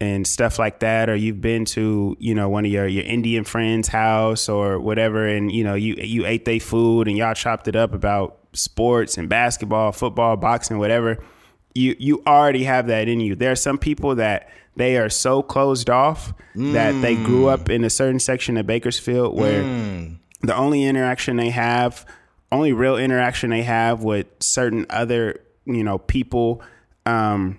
and 0.00 0.26
stuff 0.26 0.58
like 0.58 0.80
that, 0.80 1.08
or 1.08 1.16
you've 1.16 1.40
been 1.40 1.64
to 1.64 2.16
you 2.18 2.34
know 2.34 2.48
one 2.48 2.64
of 2.64 2.70
your 2.70 2.86
your 2.86 3.04
Indian 3.04 3.44
friends' 3.44 3.88
house 3.88 4.48
or 4.48 4.78
whatever, 4.78 5.26
and 5.26 5.52
you 5.52 5.64
know 5.64 5.74
you 5.74 5.94
you 5.94 6.26
ate 6.26 6.44
their 6.44 6.60
food 6.60 7.08
and 7.08 7.16
y'all 7.16 7.34
chopped 7.34 7.68
it 7.68 7.76
up 7.76 7.94
about 7.94 8.38
sports 8.52 9.16
and 9.18 9.28
basketball, 9.28 9.92
football, 9.92 10.36
boxing, 10.36 10.78
whatever. 10.78 11.18
You 11.74 11.96
you 11.98 12.22
already 12.26 12.64
have 12.64 12.86
that 12.86 13.08
in 13.08 13.20
you. 13.20 13.34
There 13.34 13.50
are 13.50 13.56
some 13.56 13.78
people 13.78 14.14
that 14.16 14.48
they 14.76 14.96
are 14.96 15.08
so 15.08 15.42
closed 15.42 15.90
off 15.90 16.32
that 16.72 16.92
they 17.02 17.16
grew 17.16 17.48
up 17.48 17.68
in 17.68 17.84
a 17.84 17.90
certain 17.90 18.20
section 18.20 18.56
of 18.56 18.66
Bakersfield 18.66 19.36
where 19.36 19.62
the 20.42 20.54
only 20.56 20.84
interaction 20.84 21.36
they 21.36 21.50
have, 21.50 22.04
only 22.52 22.72
real 22.72 22.96
interaction 22.96 23.50
they 23.50 23.62
have 23.62 24.02
with 24.04 24.26
certain 24.40 24.86
other, 24.90 25.40
you 25.64 25.82
know, 25.84 25.98
people, 25.98 26.62
um, 27.06 27.58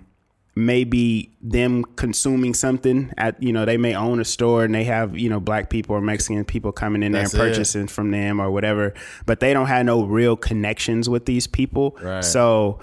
may 0.58 0.84
be 0.84 1.30
them 1.42 1.84
consuming 1.96 2.54
something 2.54 3.12
at, 3.18 3.42
you 3.42 3.52
know, 3.52 3.66
they 3.66 3.76
may 3.76 3.94
own 3.94 4.18
a 4.20 4.24
store 4.24 4.64
and 4.64 4.74
they 4.74 4.84
have, 4.84 5.16
you 5.16 5.28
know, 5.28 5.38
black 5.38 5.68
people 5.68 5.94
or 5.94 6.00
Mexican 6.00 6.44
people 6.46 6.72
coming 6.72 7.02
in 7.02 7.12
That's 7.12 7.32
there 7.32 7.44
and 7.44 7.52
purchasing 7.52 7.86
from 7.88 8.10
them 8.10 8.40
or 8.40 8.50
whatever, 8.50 8.94
but 9.26 9.40
they 9.40 9.52
don't 9.52 9.66
have 9.66 9.84
no 9.84 10.04
real 10.04 10.34
connections 10.34 11.10
with 11.10 11.26
these 11.26 11.46
people. 11.46 11.96
Right. 12.00 12.24
So, 12.24 12.78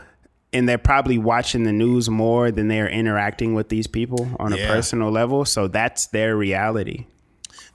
and 0.53 0.69
they're 0.69 0.77
probably 0.77 1.17
watching 1.17 1.63
the 1.63 1.73
news 1.73 2.09
more 2.09 2.51
than 2.51 2.67
they're 2.67 2.89
interacting 2.89 3.53
with 3.53 3.69
these 3.69 3.87
people 3.87 4.29
on 4.39 4.53
a 4.53 4.57
personal 4.67 5.11
level. 5.11 5.45
So 5.45 5.67
that's 5.67 6.07
their 6.07 6.37
reality. 6.37 7.05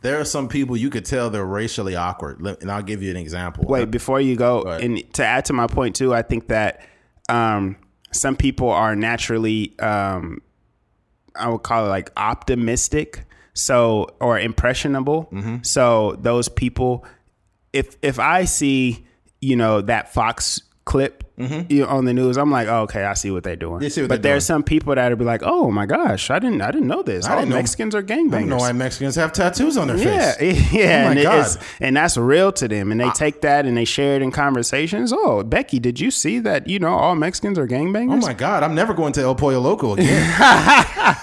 There 0.00 0.20
are 0.20 0.24
some 0.24 0.48
people 0.48 0.76
you 0.76 0.90
could 0.90 1.04
tell 1.04 1.28
they're 1.28 1.44
racially 1.44 1.96
awkward, 1.96 2.40
and 2.40 2.70
I'll 2.70 2.82
give 2.82 3.02
you 3.02 3.10
an 3.10 3.16
example. 3.16 3.64
Wait, 3.66 3.90
before 3.90 4.20
you 4.20 4.36
go, 4.36 4.60
ahead. 4.60 4.82
and 4.82 5.14
to 5.14 5.24
add 5.24 5.46
to 5.46 5.52
my 5.52 5.66
point 5.66 5.96
too, 5.96 6.14
I 6.14 6.22
think 6.22 6.48
that 6.48 6.86
um, 7.28 7.76
some 8.12 8.36
people 8.36 8.70
are 8.70 8.94
naturally, 8.94 9.76
um, 9.80 10.40
I 11.34 11.48
would 11.48 11.64
call 11.64 11.86
it 11.86 11.88
like 11.88 12.10
optimistic, 12.16 13.24
so 13.54 14.06
or 14.20 14.38
impressionable. 14.38 15.28
Mm-hmm. 15.32 15.56
So 15.62 16.16
those 16.20 16.48
people, 16.48 17.04
if 17.72 17.96
if 18.00 18.20
I 18.20 18.44
see, 18.44 19.04
you 19.40 19.56
know, 19.56 19.80
that 19.80 20.14
Fox 20.14 20.62
clip 20.88 21.22
you 21.36 21.82
know, 21.82 21.86
on 21.86 22.04
the 22.06 22.12
news, 22.14 22.36
I'm 22.36 22.50
like, 22.50 22.66
oh, 22.66 22.80
okay, 22.82 23.04
I 23.04 23.14
see 23.14 23.30
what 23.30 23.44
they're 23.44 23.54
doing. 23.54 23.80
Mm-hmm. 23.82 24.00
What 24.02 24.08
but 24.08 24.22
there's 24.22 24.44
some 24.44 24.64
people 24.64 24.94
that'll 24.96 25.16
be 25.18 25.24
like, 25.24 25.42
oh 25.44 25.70
my 25.70 25.86
gosh, 25.86 26.30
I 26.30 26.38
didn't, 26.40 26.62
I 26.62 26.72
didn't 26.72 26.88
know 26.88 27.02
this. 27.04 27.26
I 27.26 27.34
Oh, 27.34 27.36
didn't 27.36 27.50
know- 27.50 27.56
Mexicans 27.56 27.94
are 27.94 27.98
I 27.98 28.02
don't 28.02 28.28
know 28.30 28.38
gangbangers. 28.38 28.58
why 28.58 28.72
Mexicans 28.72 29.14
have 29.16 29.32
tattoos 29.32 29.76
on 29.76 29.86
their 29.88 29.98
Yeah, 29.98 30.32
face. 30.32 30.72
yeah, 30.72 31.12
yeah, 31.12 31.30
Oh 31.30 31.40
and, 31.42 31.58
and 31.80 31.96
that's 31.96 32.16
real 32.16 32.50
to 32.52 32.66
them, 32.66 32.90
and 32.90 33.00
they 33.00 33.10
take 33.10 33.42
that 33.42 33.66
and 33.66 33.76
they 33.76 33.84
share 33.84 34.16
it 34.16 34.22
in 34.22 34.32
conversations. 34.32 35.12
Oh, 35.14 35.44
Becky, 35.44 35.78
did 35.78 36.00
you 36.00 36.10
see 36.10 36.40
that? 36.40 36.66
You 36.66 36.78
know, 36.80 36.94
all 36.94 37.14
Mexicans 37.14 37.56
are 37.58 37.68
gangbangers. 37.68 38.14
Oh 38.24 38.26
my 38.26 38.32
God, 38.34 38.62
I'm 38.64 38.74
never 38.74 38.92
going 38.94 39.12
to 39.12 39.20
El 39.22 39.34
Pollo 39.36 39.60
Loco 39.60 39.92
again. 39.92 40.34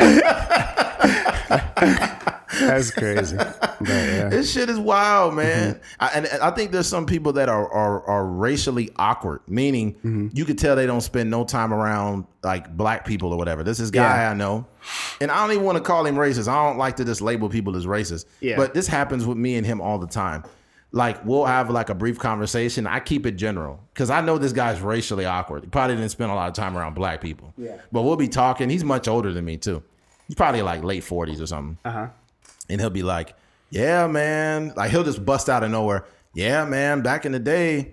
that's 2.60 2.90
crazy. 2.90 3.36
But, 3.36 3.78
yeah. 3.88 4.28
this 4.28 4.52
shit 4.52 4.68
is 4.68 4.78
wild, 4.78 5.34
man. 5.34 5.74
Mm-hmm. 5.74 5.82
I, 6.00 6.06
and, 6.14 6.26
and 6.26 6.42
I 6.42 6.50
think 6.50 6.70
there's 6.70 6.86
some 6.86 7.06
people 7.06 7.32
that 7.34 7.48
are 7.48 7.70
are, 7.72 8.02
are 8.06 8.24
racially 8.26 8.90
awkward, 8.96 9.40
meaning 9.48 9.94
Mm-hmm. 9.94 10.28
you 10.32 10.44
could 10.44 10.58
tell 10.58 10.76
they 10.76 10.86
don't 10.86 11.00
spend 11.00 11.30
no 11.30 11.44
time 11.44 11.72
around 11.72 12.24
like 12.42 12.76
black 12.76 13.04
people 13.06 13.32
or 13.32 13.36
whatever. 13.38 13.62
This 13.62 13.80
is 13.80 13.90
guy 13.90 14.22
Yeah. 14.22 14.30
I 14.30 14.34
know, 14.34 14.66
and 15.20 15.30
I 15.30 15.42
don't 15.42 15.52
even 15.52 15.64
want 15.64 15.78
to 15.78 15.84
call 15.84 16.06
him 16.06 16.16
racist. 16.16 16.48
I 16.48 16.66
don't 16.68 16.78
like 16.78 16.96
to 16.96 17.04
just 17.04 17.20
label 17.20 17.48
people 17.48 17.76
as 17.76 17.86
racist. 17.86 18.26
Yeah. 18.40 18.56
But 18.56 18.74
this 18.74 18.86
happens 18.86 19.26
with 19.26 19.36
me 19.38 19.56
and 19.56 19.66
him 19.66 19.80
all 19.80 19.98
the 19.98 20.06
time. 20.06 20.44
Like 20.92 21.24
we'll 21.24 21.44
have 21.46 21.70
like 21.70 21.88
a 21.88 21.94
brief 21.94 22.18
conversation. 22.18 22.86
I 22.86 22.98
keep 22.98 23.24
it 23.24 23.32
general 23.36 23.78
because 23.94 24.10
I 24.10 24.20
know 24.22 24.38
this 24.38 24.52
guy's 24.52 24.80
racially 24.80 25.24
awkward. 25.24 25.62
He 25.62 25.70
probably 25.70 25.94
didn't 25.96 26.10
spend 26.10 26.32
a 26.32 26.34
lot 26.34 26.48
of 26.48 26.54
time 26.54 26.76
around 26.76 26.94
black 26.94 27.20
people. 27.20 27.54
Yeah. 27.56 27.76
But 27.92 28.02
we'll 28.02 28.16
be 28.16 28.26
talking. 28.28 28.68
He's 28.68 28.82
much 28.82 29.06
older 29.06 29.32
than 29.32 29.44
me 29.44 29.56
too. 29.56 29.82
He's 30.26 30.34
probably 30.34 30.62
like 30.62 30.82
late 30.82 31.04
forties 31.04 31.40
or 31.40 31.46
something 31.46 31.78
Uh 31.84 31.90
huh. 31.90 32.06
And 32.70 32.80
he'll 32.80 32.90
be 32.90 33.02
like, 33.02 33.34
"Yeah, 33.70 34.06
man," 34.06 34.72
like 34.76 34.90
he'll 34.90 35.04
just 35.04 35.24
bust 35.24 35.48
out 35.50 35.62
of 35.62 35.70
nowhere. 35.70 36.04
Yeah, 36.34 36.64
man, 36.64 37.02
back 37.02 37.26
in 37.26 37.32
the 37.32 37.38
day, 37.40 37.92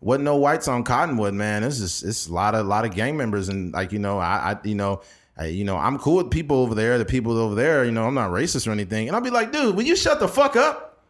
wasn't 0.00 0.24
no 0.24 0.36
whites 0.36 0.66
on 0.68 0.82
Cottonwood, 0.82 1.34
man. 1.34 1.62
It's 1.62 1.78
just 1.78 2.04
it's 2.04 2.26
a 2.26 2.32
lot 2.32 2.54
of 2.54 2.66
lot 2.66 2.84
of 2.84 2.94
gang 2.94 3.16
members, 3.16 3.48
and 3.48 3.72
like 3.72 3.92
you 3.92 3.98
know, 3.98 4.18
I, 4.18 4.52
I 4.52 4.56
you 4.64 4.74
know. 4.74 5.02
I, 5.38 5.48
you 5.48 5.64
know, 5.64 5.76
I'm 5.76 5.98
cool 5.98 6.16
with 6.16 6.30
people 6.30 6.56
over 6.62 6.74
there. 6.74 6.96
The 6.96 7.04
people 7.04 7.36
over 7.36 7.54
there, 7.54 7.84
you 7.84 7.90
know, 7.92 8.06
I'm 8.06 8.14
not 8.14 8.30
racist 8.30 8.66
or 8.66 8.70
anything. 8.70 9.06
And 9.06 9.14
I'll 9.14 9.20
be 9.22 9.28
like, 9.28 9.52
dude, 9.52 9.76
will 9.76 9.82
you 9.82 9.94
shut 9.94 10.18
the 10.18 10.26
fuck 10.28 10.56
up? 10.56 11.02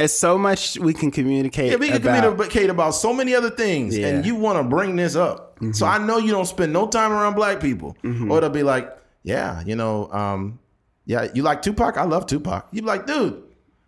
It's 0.00 0.14
so 0.14 0.38
much 0.38 0.78
we 0.78 0.94
can 0.94 1.10
communicate. 1.10 1.70
Yeah, 1.72 1.76
we 1.76 1.88
can 1.88 1.96
about. 1.98 2.22
communicate 2.30 2.70
about 2.70 2.92
so 2.94 3.12
many 3.12 3.34
other 3.34 3.50
things, 3.50 3.94
Yeah. 3.94 4.06
Mm-hmm. 4.06 4.16
and 4.16 4.24
you 4.26 4.36
want 4.36 4.56
to 4.58 4.64
bring 4.64 4.96
this 4.96 5.16
up. 5.16 5.58
So 5.72 5.84
I 5.84 5.98
know 5.98 6.16
you 6.16 6.30
don't 6.30 6.46
spend 6.46 6.72
no 6.72 6.86
time 6.86 7.12
around 7.12 7.34
black 7.34 7.60
people, 7.60 7.94
or 8.30 8.40
they'll 8.40 8.48
be 8.48 8.62
like, 8.62 8.90
"Yeah, 9.22 9.62
you 9.66 9.76
know, 9.76 10.10
um, 10.10 10.58
yeah, 11.06 11.28
you 11.34 11.42
like 11.42 11.62
Tupac? 11.62 11.96
I 11.96 12.04
love 12.04 12.26
Tupac." 12.26 12.68
You 12.72 12.82
be 12.82 12.86
like, 12.88 13.06
"Dude, 13.06 13.42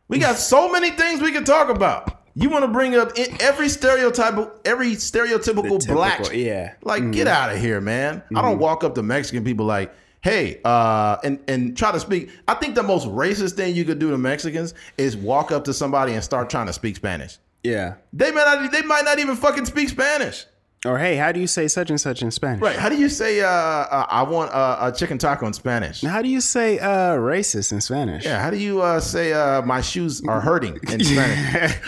we 0.09 0.19
got 0.19 0.37
so 0.37 0.71
many 0.71 0.91
things 0.91 1.21
we 1.21 1.33
can 1.33 1.45
talk 1.45 1.69
about." 1.69 2.13
You 2.39 2.51
want 2.51 2.65
to 2.65 2.69
bring 2.71 2.95
up 2.95 3.13
every 3.41 3.71
stereotype, 3.71 4.61
every 4.67 4.93
stereotypical 4.93 5.81
Typical, 5.81 5.95
black, 5.95 6.35
yeah. 6.35 6.75
like 6.83 7.11
get 7.11 7.27
out 7.27 7.51
of 7.51 7.59
here, 7.59 7.81
man. 7.81 8.23
I 8.35 8.43
don't 8.43 8.59
walk 8.59 8.85
up 8.85 8.95
to 8.97 9.03
Mexican 9.03 9.43
people 9.43 9.65
like, 9.65 9.91
hey, 10.21 10.61
uh, 10.65 11.17
and 11.25 11.39
and 11.49 11.77
try 11.77 11.93
to 11.93 12.01
speak. 12.01 12.31
I 12.47 12.55
think 12.55 12.75
the 12.75 12.83
most 12.83 13.07
racist 13.07 13.53
thing 13.53 13.75
you 13.75 13.85
could 13.85 13.99
do 13.99 14.11
to 14.11 14.19
Mexicans 14.19 14.75
is 14.99 15.17
walk 15.17 15.53
up 15.53 15.65
to 15.65 15.73
somebody 15.73 16.13
and 16.13 16.23
start 16.23 16.51
trying 16.51 16.67
to 16.67 16.73
speak 16.73 16.97
Spanish. 16.97 17.39
Yeah. 17.63 17.95
They 18.13 18.31
might 18.33 18.45
not. 18.45 18.73
They 18.73 18.83
might 18.83 19.05
not 19.05 19.19
even 19.19 19.37
fucking 19.37 19.67
speak 19.67 19.89
Spanish. 19.89 20.45
Or 20.87 20.99
hey, 20.99 21.17
how 21.17 21.33
do 21.33 21.41
you 21.41 21.47
say 21.47 21.69
such 21.69 21.91
and 21.91 22.01
such 22.01 22.23
in 22.23 22.31
Spanish? 22.31 22.63
Right? 22.63 22.77
How 22.77 22.89
do 22.89 22.97
you 22.97 23.09
say 23.09 23.41
uh, 23.41 23.49
uh, 23.49 24.07
I 24.09 24.23
want 24.23 24.53
uh, 24.53 24.79
a 24.81 24.93
chicken 24.93 25.19
taco 25.19 25.47
in 25.47 25.53
Spanish? 25.53 26.03
How 26.03 26.23
do 26.23 26.29
you 26.29 26.41
say 26.41 26.79
uh, 26.79 27.17
racist 27.17 27.73
in 27.73 27.81
Spanish? 27.81 28.25
Yeah. 28.25 28.41
How 28.41 28.51
do 28.51 28.57
you 28.57 28.83
uh, 28.83 29.01
say 29.01 29.33
uh, 29.33 29.63
my 29.63 29.81
shoes 29.81 30.23
are 30.27 30.41
hurting 30.41 30.79
in 30.89 31.03
Spanish? 31.05 31.81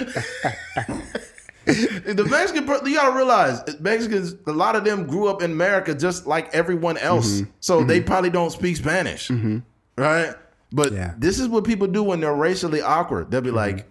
the 1.64 2.26
Mexican, 2.30 2.66
you 2.86 2.96
gotta 2.96 3.16
realize 3.16 3.60
Mexicans. 3.80 4.34
A 4.46 4.52
lot 4.52 4.74
of 4.76 4.84
them 4.84 5.06
grew 5.06 5.28
up 5.28 5.42
in 5.42 5.52
America 5.52 5.94
just 5.94 6.26
like 6.26 6.52
everyone 6.54 6.96
else, 6.98 7.42
so 7.60 7.84
they 7.84 8.00
probably 8.00 8.30
don't 8.30 8.50
speak 8.50 8.76
Spanish, 8.76 9.30
right? 9.96 10.34
But 10.72 10.92
Yeah. 10.92 11.14
this 11.18 11.38
is 11.38 11.48
what 11.48 11.64
people 11.64 11.86
do 11.86 12.02
when 12.02 12.20
they're 12.20 12.34
racially 12.34 12.82
awkward. 12.82 13.30
They'll 13.30 13.40
be 13.40 13.50
like, 13.50 13.86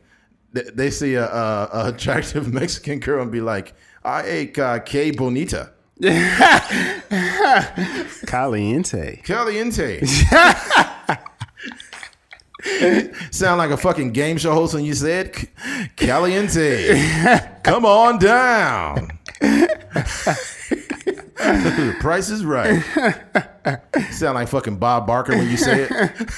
they, 0.53 0.61
they 0.63 0.89
see 0.91 1.15
a, 1.15 1.25
a, 1.25 1.69
a 1.73 1.87
attractive 1.89 2.51
Mexican 2.61 2.99
girl 2.99 3.21
and 3.23 3.31
be 3.31 3.41
like, 3.41 3.73
"Ay, 4.07 4.51
uh, 4.57 4.79
que 4.79 5.11
bonita." 5.11 5.73
Caliente. 8.27 9.21
Caliente. 9.23 10.05
Sound 13.31 13.57
like 13.57 13.71
a 13.71 13.77
fucking 13.77 14.11
game 14.11 14.37
show 14.37 14.53
host 14.53 14.73
when 14.73 14.83
you 14.85 14.93
said 14.93 15.33
"C- 15.35 15.47
Caliente. 15.95 17.39
Come 17.63 17.85
on 17.85 18.19
down. 18.19 19.17
Price 21.99 22.29
is 22.29 22.43
right. 22.45 22.83
Sound 24.11 24.35
like 24.35 24.47
fucking 24.49 24.77
Bob 24.77 25.07
Barker 25.07 25.35
when 25.35 25.49
you 25.49 25.57
say 25.57 25.87
it. 25.89 26.29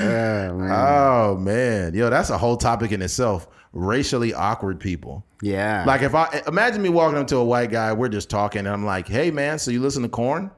Oh 0.00 1.36
man, 1.36 1.94
yo, 1.94 2.10
that's 2.10 2.30
a 2.30 2.38
whole 2.38 2.56
topic 2.56 2.92
in 2.92 3.02
itself. 3.02 3.46
Racially 3.72 4.34
awkward 4.34 4.80
people. 4.80 5.24
Yeah. 5.42 5.84
Like 5.86 6.02
if 6.02 6.14
I 6.14 6.42
imagine 6.46 6.82
me 6.82 6.88
walking 6.88 7.18
up 7.18 7.26
to 7.28 7.36
a 7.36 7.44
white 7.44 7.70
guy, 7.70 7.92
we're 7.92 8.08
just 8.08 8.28
talking, 8.28 8.60
and 8.60 8.68
I'm 8.68 8.84
like, 8.84 9.06
"Hey 9.08 9.30
man, 9.30 9.58
so 9.58 9.70
you 9.70 9.80
listen 9.80 10.02
to 10.02 10.08
Korn? 10.08 10.50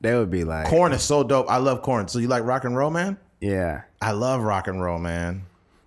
they 0.00 0.14
would 0.16 0.30
be 0.30 0.42
like, 0.44 0.66
Korn 0.66 0.92
is 0.92 1.02
so 1.02 1.22
dope. 1.22 1.48
I 1.48 1.58
love 1.58 1.82
Korn. 1.82 2.08
So 2.08 2.18
you 2.18 2.26
like 2.28 2.44
rock 2.44 2.64
and 2.64 2.76
roll, 2.76 2.90
man? 2.90 3.18
yeah. 3.40 3.82
I 4.00 4.10
love 4.10 4.42
rock 4.42 4.66
and 4.66 4.82
roll, 4.82 4.98
man. 4.98 5.44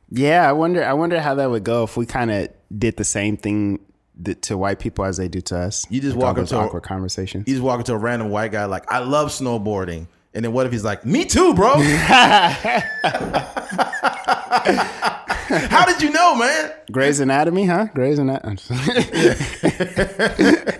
Yeah, 0.09 0.47
I 0.47 0.53
wonder. 0.53 0.83
I 0.83 0.93
wonder 0.93 1.19
how 1.19 1.35
that 1.35 1.49
would 1.49 1.63
go 1.65 1.83
if 1.83 1.97
we 1.97 2.05
kind 2.05 2.31
of 2.31 2.47
did 2.77 2.95
the 2.97 3.03
same 3.03 3.35
thing 3.35 3.79
th- 4.23 4.39
to 4.41 4.57
white 4.57 4.79
people 4.79 5.03
as 5.03 5.17
they 5.17 5.27
do 5.27 5.41
to 5.41 5.57
us. 5.57 5.85
You 5.89 5.99
just 5.99 6.15
Like 6.15 6.23
walk 6.23 6.29
up 6.31 6.35
those 6.37 6.49
to 6.51 6.59
a- 6.59 6.61
awkward 6.61 6.83
conversations. 6.83 7.43
You 7.47 7.55
just 7.55 7.63
walk 7.63 7.79
up 7.81 7.85
to 7.87 7.93
a 7.93 7.97
random 7.97 8.29
white 8.29 8.51
guy 8.53 8.65
like, 8.65 8.89
I 8.91 8.99
love 8.99 9.29
snowboarding. 9.29 10.07
And 10.35 10.43
then 10.45 10.51
what 10.51 10.65
if 10.65 10.71
he's 10.73 10.83
like, 10.83 11.05
me 11.05 11.23
too, 11.25 11.53
bro? 11.53 11.75
How 15.47 15.85
did 15.85 16.01
you 16.01 16.09
know, 16.11 16.35
man? 16.35 16.71
Grey's 16.91 17.19
Anatomy, 17.19 17.65
huh? 17.65 17.87
Grey's 17.93 18.19
Anatomy. 18.19 18.57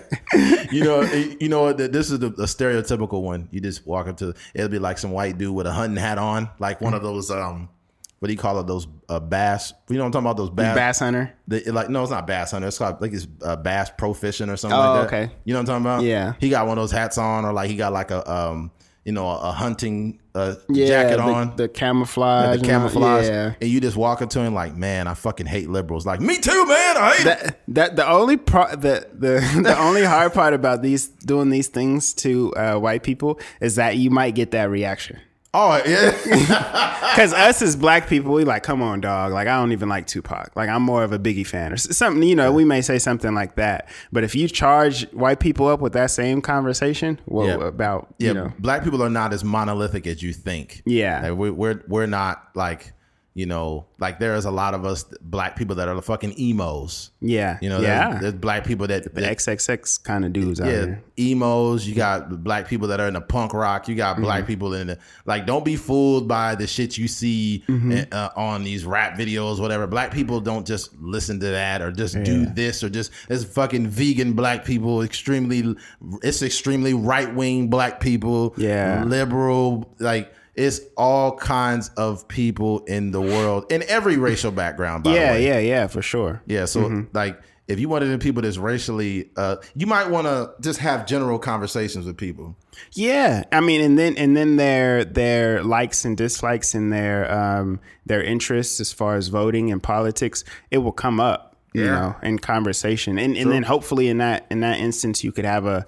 You 0.72 0.82
know, 0.84 1.00
you 1.40 1.48
know 1.48 1.62
what? 1.62 1.78
This 1.78 2.10
is 2.10 2.18
the, 2.18 2.28
the 2.28 2.44
stereotypical 2.44 3.22
one. 3.22 3.48
You 3.52 3.60
just 3.60 3.86
walk 3.86 4.08
up 4.08 4.16
to 4.18 4.34
it'll 4.52 4.68
be 4.68 4.78
like 4.80 4.98
some 4.98 5.12
white 5.12 5.38
dude 5.38 5.54
with 5.54 5.66
a 5.66 5.72
hunting 5.72 5.96
hat 5.96 6.18
on, 6.18 6.50
like 6.58 6.80
one 6.82 6.92
of 6.92 7.02
those 7.02 7.30
um, 7.30 7.70
what 8.18 8.26
do 8.26 8.34
you 8.34 8.38
call 8.38 8.60
it? 8.60 8.66
Those 8.66 8.86
uh, 9.08 9.20
bass. 9.20 9.72
You 9.88 9.96
know 9.96 10.02
what 10.02 10.06
I'm 10.06 10.12
talking 10.12 10.26
about? 10.26 10.36
Those 10.36 10.50
bass. 10.50 10.74
Bass 10.74 10.98
Hunter. 10.98 11.32
The, 11.48 11.70
like 11.70 11.88
no, 11.88 12.02
it's 12.02 12.10
not 12.10 12.26
bass 12.26 12.50
hunter. 12.50 12.68
It's 12.68 12.76
called 12.76 13.00
like 13.00 13.12
it's 13.14 13.26
uh, 13.42 13.56
bass 13.56 13.90
pro 13.96 14.12
fishing 14.12 14.50
or 14.50 14.56
something 14.56 14.78
Oh, 14.78 15.00
like 15.00 15.10
that. 15.10 15.22
okay. 15.22 15.32
You 15.44 15.54
know 15.54 15.60
what 15.60 15.70
I'm 15.70 15.82
talking 15.84 15.86
about? 15.86 16.02
Yeah. 16.02 16.34
He 16.40 16.50
got 16.50 16.66
one 16.66 16.76
of 16.76 16.82
those 16.82 16.92
hats 16.92 17.16
on, 17.16 17.46
or 17.46 17.52
like 17.54 17.70
he 17.70 17.76
got 17.76 17.92
like 17.94 18.10
a 18.10 18.30
um, 18.30 18.70
you 19.06 19.12
know, 19.12 19.26
a, 19.28 19.36
a 19.48 19.52
hunting 19.52 20.18
uh, 20.34 20.56
Yeah, 20.68 20.86
jacket 20.88 21.16
the, 21.16 21.22
on. 21.22 21.56
the 21.56 21.68
camouflage, 21.68 22.60
the 22.60 22.66
camouflage, 22.66 23.26
Yeah. 23.28 23.54
and 23.60 23.70
you 23.70 23.80
just 23.80 23.96
walk 23.96 24.20
up 24.20 24.28
to 24.30 24.40
him 24.40 24.52
like, 24.52 24.76
"Man, 24.76 25.06
I 25.06 25.14
fucking 25.14 25.46
hate 25.46 25.70
liberals." 25.70 26.04
Like, 26.04 26.20
me 26.20 26.38
too, 26.38 26.66
man. 26.66 26.96
I 26.98 27.14
hate. 27.14 27.24
That, 27.24 27.60
that 27.68 27.96
the 27.96 28.06
only 28.06 28.36
part 28.36 28.82
the 28.82 29.06
the 29.14 29.40
the 29.62 29.78
only 29.78 30.02
hard 30.04 30.34
part 30.34 30.52
about 30.52 30.82
these 30.82 31.06
doing 31.06 31.48
these 31.50 31.68
things 31.68 32.12
to 32.14 32.52
uh, 32.54 32.78
white 32.78 33.02
people 33.04 33.40
is 33.60 33.76
that 33.76 33.96
you 33.96 34.10
might 34.10 34.34
get 34.34 34.50
that 34.50 34.68
reaction. 34.68 35.18
Oh 35.58 35.80
yeah, 35.86 36.10
Because 37.14 37.32
us 37.32 37.62
as 37.62 37.76
black 37.76 38.08
people, 38.08 38.34
we 38.34 38.44
like, 38.44 38.62
come 38.62 38.82
on, 38.82 39.00
dog. 39.00 39.32
Like, 39.32 39.48
I 39.48 39.58
don't 39.58 39.72
even 39.72 39.88
like 39.88 40.06
Tupac. 40.06 40.54
Like, 40.54 40.68
I'm 40.68 40.82
more 40.82 41.02
of 41.02 41.12
a 41.12 41.18
Biggie 41.18 41.46
fan 41.46 41.72
or 41.72 41.78
something. 41.78 42.22
You 42.22 42.34
know, 42.36 42.52
we 42.52 42.66
may 42.66 42.82
say 42.82 42.98
something 42.98 43.32
like 43.34 43.54
that. 43.54 43.88
But 44.12 44.22
if 44.22 44.34
you 44.34 44.48
charge 44.48 45.10
white 45.12 45.40
people 45.40 45.66
up 45.68 45.80
with 45.80 45.94
that 45.94 46.10
same 46.10 46.42
conversation, 46.42 47.18
well, 47.26 47.46
Yeah. 47.46 47.66
about 47.68 48.14
yeah. 48.18 48.28
you 48.28 48.34
know, 48.34 48.52
Black 48.58 48.84
people 48.84 49.02
are 49.02 49.08
not 49.08 49.32
as 49.32 49.44
monolithic 49.44 50.06
as 50.06 50.22
you 50.22 50.34
think. 50.34 50.82
Yeah. 50.84 51.30
Like, 51.30 51.38
we, 51.38 51.50
we're 51.50 51.82
we're 51.88 52.06
not 52.06 52.48
like 52.54 52.92
you 53.36 53.44
know 53.44 53.84
like 53.98 54.18
there 54.18 54.34
is 54.34 54.46
a 54.46 54.50
lot 54.50 54.72
of 54.72 54.86
us 54.86 55.04
black 55.20 55.56
people 55.56 55.76
that 55.76 55.88
are 55.88 56.00
fucking 56.00 56.32
emos. 56.40 57.10
yeah, 57.20 57.58
You 57.60 57.68
know, 57.68 57.80
yeah, 57.80 58.08
there's, 58.08 58.20
there's 58.22 58.34
black 58.34 58.64
people 58.64 58.86
that, 58.86 59.04
the 59.04 59.20
that 59.20 59.36
XXX 59.36 60.02
kind 60.02 60.24
of 60.24 60.32
dudes 60.32 60.58
out 60.60 60.68
yeah, 60.68 60.96
emos. 61.18 61.86
You 61.86 61.94
got 61.94 62.42
black 62.42 62.66
people 62.66 62.88
that 62.88 62.98
are 63.00 63.08
in 63.08 63.14
the 63.14 63.20
punk 63.20 63.52
rock. 63.52 63.88
You 63.88 63.94
got 63.94 64.16
black 64.18 64.40
Mm-hmm. 64.40 64.46
people 64.46 64.74
in 64.74 64.86
the 64.86 64.98
like. 65.26 65.44
Don't 65.46 65.64
be 65.66 65.76
fooled 65.76 66.26
by 66.26 66.54
the 66.54 66.66
shit 66.66 66.96
you 66.96 67.08
see 67.08 67.62
Mm-hmm. 67.68 68.12
uh, 68.12 68.30
on 68.36 68.64
these 68.64 68.84
rap 68.86 69.18
videos, 69.18 69.60
whatever. 69.60 69.86
Black 69.86 70.12
people 70.12 70.40
don't 70.40 70.66
just 70.66 70.94
listen 70.98 71.38
to 71.40 71.46
that 71.46 71.82
or 71.82 71.92
just 71.92 72.14
do 72.24 72.46
this 72.46 72.82
or 72.82 72.88
just. 72.88 73.12
It's 73.28 73.44
fucking 73.44 73.88
vegan 73.88 74.32
black 74.32 74.64
people. 74.64 75.02
Extremely, 75.02 75.76
it's 76.22 76.42
extremely 76.42 76.94
right 76.94 77.32
wing 77.34 77.68
black 77.68 78.00
people. 78.00 78.54
Yeah. 78.56 79.04
liberal 79.04 79.94
like. 79.98 80.32
It's 80.56 80.80
all 80.96 81.36
kinds 81.36 81.90
of 81.96 82.26
people 82.28 82.80
in 82.86 83.10
the 83.10 83.20
world, 83.20 83.70
in 83.70 83.82
every 83.88 84.16
racial 84.16 84.50
background. 84.50 85.04
By 85.04 85.10
the 85.12 85.16
Yeah, 85.16 85.32
way. 85.32 85.46
yeah, 85.46 85.58
yeah, 85.58 85.86
for 85.86 86.02
sure. 86.02 86.42
Yeah, 86.46 86.64
so 86.64 87.04
like 87.12 87.38
if 87.68 87.78
you 87.80 87.88
wanted 87.88 88.10
to 88.12 88.18
people 88.18 88.42
that's 88.42 88.58
racially 88.58 89.28
uh 89.36 89.56
you 89.74 89.86
might 89.88 90.08
want 90.08 90.26
to 90.28 90.52
just 90.60 90.78
have 90.78 91.04
general 91.04 91.38
conversations 91.38 92.06
with 92.06 92.16
people. 92.16 92.56
Yeah, 92.92 93.42
I 93.52 93.60
mean, 93.60 93.80
and 93.80 93.98
then 93.98 94.16
and 94.16 94.36
then 94.36 94.56
their 94.56 95.04
their 95.04 95.62
likes 95.62 96.04
and 96.04 96.16
dislikes 96.16 96.74
and 96.74 96.92
their 96.92 97.30
um 97.30 97.80
their 98.06 98.22
interests 98.22 98.80
as 98.80 98.92
far 98.92 99.16
as 99.16 99.28
voting 99.28 99.70
and 99.72 99.82
politics, 99.82 100.42
it 100.70 100.78
will 100.78 100.92
come 100.92 101.20
up, 101.20 101.56
you 101.74 101.84
Yeah. 101.84 101.90
know, 101.90 102.16
in 102.22 102.38
conversation, 102.38 103.18
and 103.18 103.36
and 103.36 103.50
then 103.52 103.62
hopefully 103.64 104.08
in 104.08 104.18
that 104.18 104.46
in 104.50 104.60
that 104.60 104.78
instance 104.78 105.22
you 105.24 105.32
could 105.32 105.44
have 105.44 105.66
a. 105.66 105.84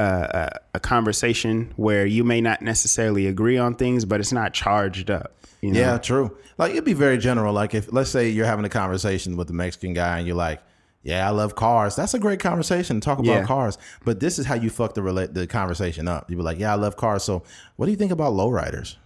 A, 0.00 0.50
a, 0.72 0.76
a 0.76 0.80
conversation 0.80 1.72
where 1.76 2.06
you 2.06 2.24
may 2.24 2.40
not 2.40 2.62
necessarily 2.62 3.26
agree 3.26 3.58
on 3.58 3.74
things, 3.74 4.04
but 4.04 4.18
it's 4.20 4.32
not 4.32 4.54
charged 4.54 5.10
up. 5.10 5.32
You 5.60 5.72
know? 5.72 5.80
Yeah, 5.80 5.98
true. 5.98 6.36
Like 6.56 6.70
it'd 6.72 6.84
be 6.84 6.94
very 6.94 7.18
general. 7.18 7.52
Like 7.52 7.74
if 7.74 7.92
let's 7.92 8.08
say 8.10 8.28
you're 8.30 8.46
having 8.46 8.64
a 8.64 8.68
conversation 8.70 9.36
with 9.36 9.46
the 9.48 9.52
Mexican 9.52 9.92
guy 9.92 10.16
and 10.18 10.26
you're 10.26 10.36
like, 10.36 10.62
"Yeah, 11.02 11.26
I 11.26 11.30
love 11.30 11.54
cars." 11.54 11.96
That's 11.96 12.14
a 12.14 12.18
great 12.18 12.40
conversation. 12.40 12.98
To 13.00 13.04
talk 13.04 13.18
about 13.18 13.26
Yeah. 13.32 13.44
cars. 13.44 13.76
But 14.04 14.20
this 14.20 14.38
is 14.38 14.46
how 14.46 14.54
you 14.54 14.70
fuck 14.70 14.94
the 14.94 15.02
relate 15.02 15.34
the 15.34 15.46
conversation 15.46 16.08
up. 16.08 16.30
You 16.30 16.36
be 16.36 16.42
like, 16.42 16.58
"Yeah, 16.58 16.72
I 16.72 16.76
love 16.76 16.96
cars." 16.96 17.22
So, 17.24 17.42
what 17.76 17.86
do 17.86 17.92
you 17.92 17.98
think 17.98 18.12
about 18.12 18.32
lowriders? 18.32 18.96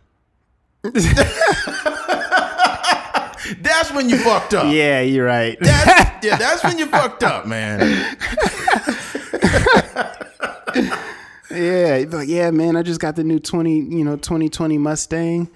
That's 3.60 3.92
when 3.92 4.08
you 4.08 4.16
fucked 4.18 4.54
up. 4.54 4.72
yeah, 4.72 5.00
you're 5.02 5.26
right. 5.26 5.58
That's, 5.60 6.10
yeah, 6.24 6.36
that's 6.36 6.64
when 6.64 6.78
you 6.78 6.86
fucked 6.86 7.22
up, 7.22 7.46
man. 7.46 7.78
Yeah, 11.54 11.96
you'd 11.96 12.10
be 12.10 12.16
like, 12.16 12.28
yeah, 12.28 12.50
man, 12.50 12.76
I 12.76 12.82
just 12.82 13.00
got 13.00 13.16
the 13.16 13.24
new 13.24 13.38
twenty, 13.38 13.76
you 13.76 14.04
know, 14.04 14.16
twenty 14.16 14.48
twenty 14.48 14.78
Mustang, 14.78 15.48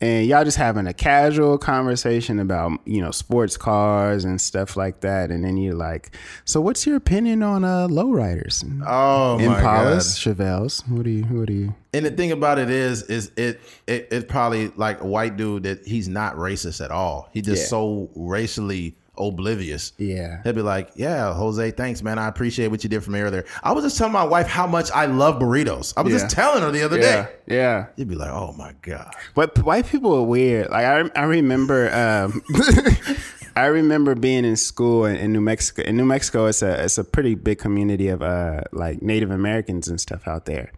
and 0.00 0.26
y'all 0.26 0.44
just 0.44 0.56
having 0.56 0.86
a 0.86 0.92
casual 0.94 1.56
conversation 1.58 2.38
about 2.40 2.72
you 2.84 3.00
know 3.00 3.10
sports 3.10 3.56
cars 3.56 4.24
and 4.24 4.40
stuff 4.40 4.76
like 4.76 5.00
that, 5.00 5.30
and 5.30 5.44
then 5.44 5.56
you're 5.56 5.74
like, 5.74 6.16
so 6.44 6.60
what's 6.60 6.86
your 6.86 6.96
opinion 6.96 7.42
on 7.42 7.64
uh 7.64 7.86
lowriders, 7.88 8.64
Oh 8.86 9.38
my 9.38 9.44
god. 9.60 9.96
Impalas, 9.98 10.18
Chevelles? 10.18 10.88
What 10.88 11.04
do 11.04 11.10
you, 11.10 11.24
what 11.24 11.46
do 11.46 11.52
you? 11.54 11.74
And 11.92 12.04
the 12.04 12.10
thing 12.10 12.32
about 12.32 12.58
it 12.58 12.70
is, 12.70 13.02
is 13.04 13.30
it 13.36 13.60
it 13.86 14.08
it's 14.10 14.24
probably 14.30 14.68
like 14.76 15.00
a 15.00 15.06
white 15.06 15.36
dude 15.36 15.62
that 15.62 15.86
he's 15.86 16.08
not 16.08 16.36
racist 16.36 16.84
at 16.84 16.90
all. 16.90 17.28
He 17.32 17.40
just 17.40 17.62
Yeah. 17.62 17.68
so 17.68 18.10
racially 18.16 18.94
oblivious. 19.16 19.92
Yeah. 19.98 20.42
He'll 20.42 20.52
be 20.52 20.62
like, 20.62 20.90
"Yeah, 20.96 21.32
Jose, 21.34 21.70
thanks, 21.72 22.02
man. 22.02 22.18
I 22.18 22.28
appreciate 22.28 22.68
what 22.68 22.82
you 22.84 22.90
did 22.90 23.02
for 23.04 23.10
me 23.10 23.20
earlier." 23.20 23.44
I 23.62 23.72
was 23.72 23.84
just 23.84 23.96
telling 23.98 24.12
my 24.12 24.24
wife 24.24 24.46
how 24.46 24.66
much 24.66 24.90
I 24.92 25.06
love 25.06 25.40
burritos. 25.40 25.94
I 25.96 26.02
was 26.02 26.12
Yeah. 26.12 26.18
just 26.20 26.34
telling 26.34 26.62
her 26.62 26.70
the 26.70 26.82
other 26.82 26.98
day. 26.98 27.28
yeah. 27.46 27.86
You'd 27.96 28.08
be 28.08 28.14
like, 28.16 28.30
"Oh 28.30 28.52
my 28.58 28.72
god." 28.82 29.12
But 29.34 29.58
white 29.64 29.86
people 29.86 30.14
are 30.14 30.22
weird. 30.22 30.70
Like 30.70 30.84
I, 30.84 31.10
I 31.20 31.24
remember, 31.24 31.92
um, 31.94 32.42
I 33.56 33.66
remember 33.66 34.14
being 34.16 34.44
in 34.44 34.56
school 34.56 35.04
in, 35.04 35.16
in 35.16 35.32
New 35.32 35.40
Mexico. 35.40 35.82
In 35.82 35.96
New 35.96 36.04
Mexico, 36.04 36.46
it's 36.46 36.62
a 36.62 36.84
it's 36.84 36.98
a 36.98 37.04
pretty 37.04 37.34
big 37.36 37.58
community 37.58 38.08
of 38.08 38.22
uh, 38.22 38.62
like 38.72 39.00
Native 39.02 39.30
Americans 39.30 39.86
and 39.88 40.00
stuff 40.00 40.26
out 40.26 40.46
there. 40.46 40.72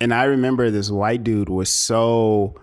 And 0.00 0.12
I 0.14 0.24
remember 0.24 0.70
this 0.70 0.90
white 0.90 1.22
dude 1.22 1.48
was 1.48 1.68
so 1.68 2.54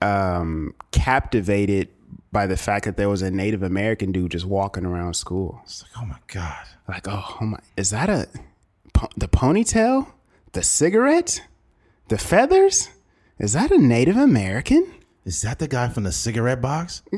um, 0.00 0.74
captivated 0.92 1.88
by 2.34 2.46
the 2.46 2.56
fact 2.58 2.84
that 2.84 2.98
there 2.98 3.08
was 3.08 3.22
a 3.22 3.30
Native 3.30 3.62
American 3.62 4.12
dude 4.12 4.32
just 4.32 4.44
walking 4.44 4.84
around 4.84 5.14
school. 5.14 5.60
It's 5.64 5.82
like, 5.82 5.92
"Oh 6.02 6.04
my 6.04 6.18
god." 6.26 6.66
Like, 6.86 7.08
oh, 7.08 7.38
oh 7.40 7.44
my, 7.46 7.58
is 7.78 7.88
that 7.90 8.10
a 8.10 8.28
the 9.16 9.28
ponytail, 9.28 10.08
the 10.52 10.62
cigarette, 10.62 11.40
the 12.08 12.18
feathers? 12.18 12.90
Is 13.38 13.54
that 13.54 13.70
a 13.70 13.78
Native 13.78 14.18
American? 14.18 14.92
Is 15.24 15.40
that 15.42 15.58
the 15.58 15.68
guy 15.68 15.88
from 15.88 16.02
the 16.02 16.12
cigarette 16.12 16.60
box? 16.60 17.00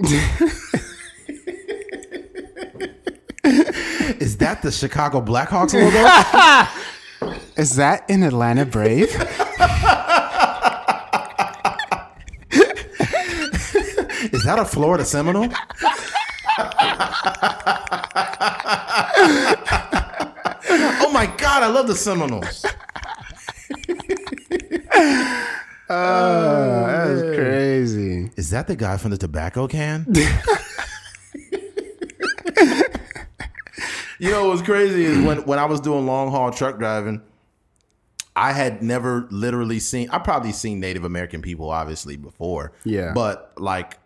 Is 4.19 4.37
that 4.39 4.63
the 4.63 4.71
Chicago 4.71 5.21
Blackhawks 5.21 5.75
logo? 5.75 7.37
Is 7.57 7.75
that 7.77 8.09
an 8.09 8.23
Atlanta 8.23 8.65
Brave? 8.65 9.09
Is 14.33 14.36
that 14.47 14.59
a 14.59 14.65
Florida 14.65 15.05
Seminole? 15.05 15.45
oh 21.01 21.11
my 21.13 21.27
God, 21.37 21.63
I 21.63 21.69
love 21.69 21.87
the 21.87 21.95
Seminoles. 21.95 22.65
Oh, 25.89 26.87
that's 26.87 27.37
crazy. 27.37 28.33
Is 28.37 28.51
that 28.51 28.67
the 28.67 28.75
guy 28.75 28.97
from 28.97 29.13
the 29.13 29.17
tobacco 29.17 29.69
can? 29.69 30.05
you 34.19 34.31
know 34.33 34.49
what's 34.49 34.63
crazy 34.63 35.05
is 35.05 35.25
when, 35.25 35.45
when 35.45 35.61
I 35.61 35.67
was 35.67 35.79
doing 35.81 36.05
long 36.07 36.33
haul 36.33 36.51
truck 36.51 36.79
driving, 36.79 37.23
I 38.35 38.53
had 38.53 38.83
never 38.83 39.29
literally 39.31 39.79
seen 39.79 40.11
I 40.11 40.19
probably 40.19 40.51
seen 40.53 40.81
Native 40.81 41.05
American 41.05 41.41
people 41.41 41.71
obviously 41.71 42.17
before. 42.17 42.73
Yeah. 42.85 43.13
But 43.15 43.53
like 43.57 43.97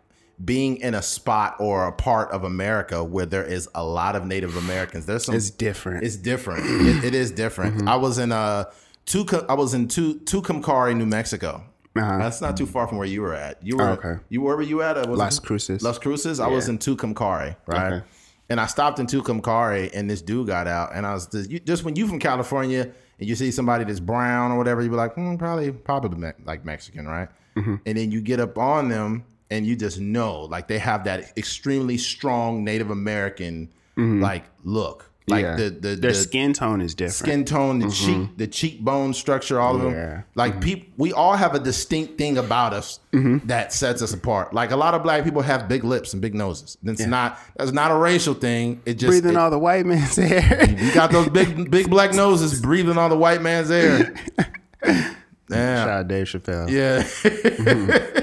being 0.45 0.77
in 0.77 0.93
a 0.93 1.01
spot 1.01 1.55
or 1.59 1.87
a 1.87 1.91
part 1.91 2.31
of 2.31 2.43
America 2.43 3.03
where 3.03 3.25
there 3.25 3.43
is 3.43 3.67
a 3.75 3.83
lot 3.83 4.15
of 4.15 4.25
Native 4.25 4.55
Americans, 4.57 5.05
there's 5.05 5.25
some 5.25 5.35
It's 5.35 5.49
different. 5.49 6.03
it's 6.03 6.15
different. 6.15 6.63
it, 6.65 7.03
it 7.05 7.13
is 7.15 7.31
different. 7.31 7.87
I 7.87 7.95
was 7.97 8.17
in 8.17 8.31
uh 8.31 8.65
Tucum, 9.05 9.45
I 9.49 9.53
was 9.55 9.73
in 9.73 9.87
Tu- 9.87 10.19
Tucumcari, 10.19 10.95
New 10.95 11.05
Mexico. 11.05 11.63
Uh-huh. 11.95 12.17
That's 12.19 12.39
not 12.39 12.55
too 12.55 12.65
far 12.65 12.87
from 12.87 12.97
where 12.97 13.07
you 13.07 13.21
were 13.21 13.33
at. 13.33 13.61
You 13.65 13.75
were 13.77 13.89
Okay. 13.89 14.15
You 14.29 14.41
where 14.41 14.55
were 14.55 14.61
you 14.61 14.81
at? 14.81 14.95
Was 15.09 15.19
Las 15.19 15.37
it- 15.37 15.43
Cruces. 15.43 15.81
Las 15.83 15.97
Cruces. 15.99 16.39
I 16.39 16.47
was 16.47 16.69
in 16.69 16.77
Tucumcari, 16.77 17.55
right? 17.67 17.93
Okay. 17.93 18.05
And 18.49 18.59
I 18.59 18.65
stopped 18.65 18.99
in 18.99 19.07
Tucumcari, 19.07 19.91
and 19.93 20.09
this 20.09 20.21
dude 20.21 20.47
got 20.47 20.67
out, 20.67 20.91
and 20.93 21.05
I 21.05 21.13
was 21.13 21.25
just, 21.27 21.49
you, 21.49 21.59
just 21.59 21.85
when 21.85 21.95
you 21.95 22.05
from 22.05 22.19
California 22.19 22.91
and 23.19 23.29
you 23.29 23.33
see 23.35 23.49
somebody 23.49 23.85
that's 23.85 24.01
brown 24.01 24.51
or 24.51 24.57
whatever, 24.57 24.81
you 24.81 24.89
be 24.89 24.95
like, 24.97 25.13
hmm, 25.13 25.35
probably 25.37 25.71
probably 25.71 26.17
me- 26.19 26.31
like 26.45 26.65
Mexican, 26.65 27.07
right? 27.07 27.29
Mm-hmm. 27.55 27.75
And 27.85 27.97
then 27.97 28.11
you 28.11 28.21
get 28.21 28.39
up 28.41 28.57
on 28.57 28.89
them, 28.89 29.23
and 29.51 29.67
you 29.67 29.75
just 29.75 29.99
know, 29.99 30.41
like 30.45 30.67
they 30.67 30.79
have 30.79 31.03
that 31.03 31.37
extremely 31.37 31.97
strong 31.99 32.63
Native 32.63 32.89
American 32.89 33.69
mm-hmm. 33.97 34.21
like 34.21 34.45
look, 34.63 35.09
like 35.27 35.45
Mm-hmm. 35.45 35.59
Yeah. 35.61 35.69
the 35.69 35.69
the 35.69 35.95
Their 35.95 36.11
the, 36.11 36.15
skin 36.15 36.51
tone 36.53 36.81
is 36.81 36.95
different. 36.95 37.13
skin 37.15 37.45
tone, 37.45 37.79
the 37.79 37.89
cheek, 37.91 38.15
mm-hmm. 38.15 38.35
the 38.37 38.47
cheekbone 38.47 39.13
structure, 39.13 39.59
all 39.61 39.75
of 39.75 39.83
Yeah. 39.83 39.89
them. 39.91 40.23
Like 40.35 40.53
mm-hmm. 40.53 40.61
people, 40.61 40.87
we 40.97 41.13
all 41.13 41.35
have 41.35 41.53
a 41.53 41.59
distinct 41.59 42.17
thing 42.17 42.37
about 42.37 42.73
us 42.73 42.99
that 43.45 43.71
sets 43.71 44.01
us 44.01 44.13
apart. 44.13 44.53
Like 44.53 44.71
a 44.71 44.75
lot 44.75 44.93
of 44.95 45.03
black 45.03 45.23
people 45.23 45.41
have 45.43 45.67
big 45.69 45.83
lips 45.83 46.13
and 46.13 46.21
big 46.21 46.33
noses. 46.33 46.77
It's 46.83 47.05
not 47.05 47.37
that's 47.55 47.71
not 47.71 47.91
a 47.91 47.95
racial 47.95 48.33
thing. 48.33 48.81
It 48.85 48.95
just 48.95 49.09
Breathing 49.11 49.31
it- 49.33 49.37
all 49.37 49.51
the 49.51 49.59
white 49.59 49.85
man's 49.85 50.17
air. 50.31 50.65
we 50.81 50.91
got 50.91 51.11
those 51.11 51.29
big 51.29 51.69
big 51.69 51.89
black 51.89 52.13
noses 52.13 52.59
breathing 52.59 52.97
all 52.97 53.09
the 53.09 53.17
white 53.17 53.41
man's 53.41 53.69
air. 53.69 54.15
Shout 55.55 55.87
Yeah. 55.87 55.97
out 55.99 56.07
Dave 56.07 56.25
Chappelle. 56.27 56.69
Yeah. 56.69 58.19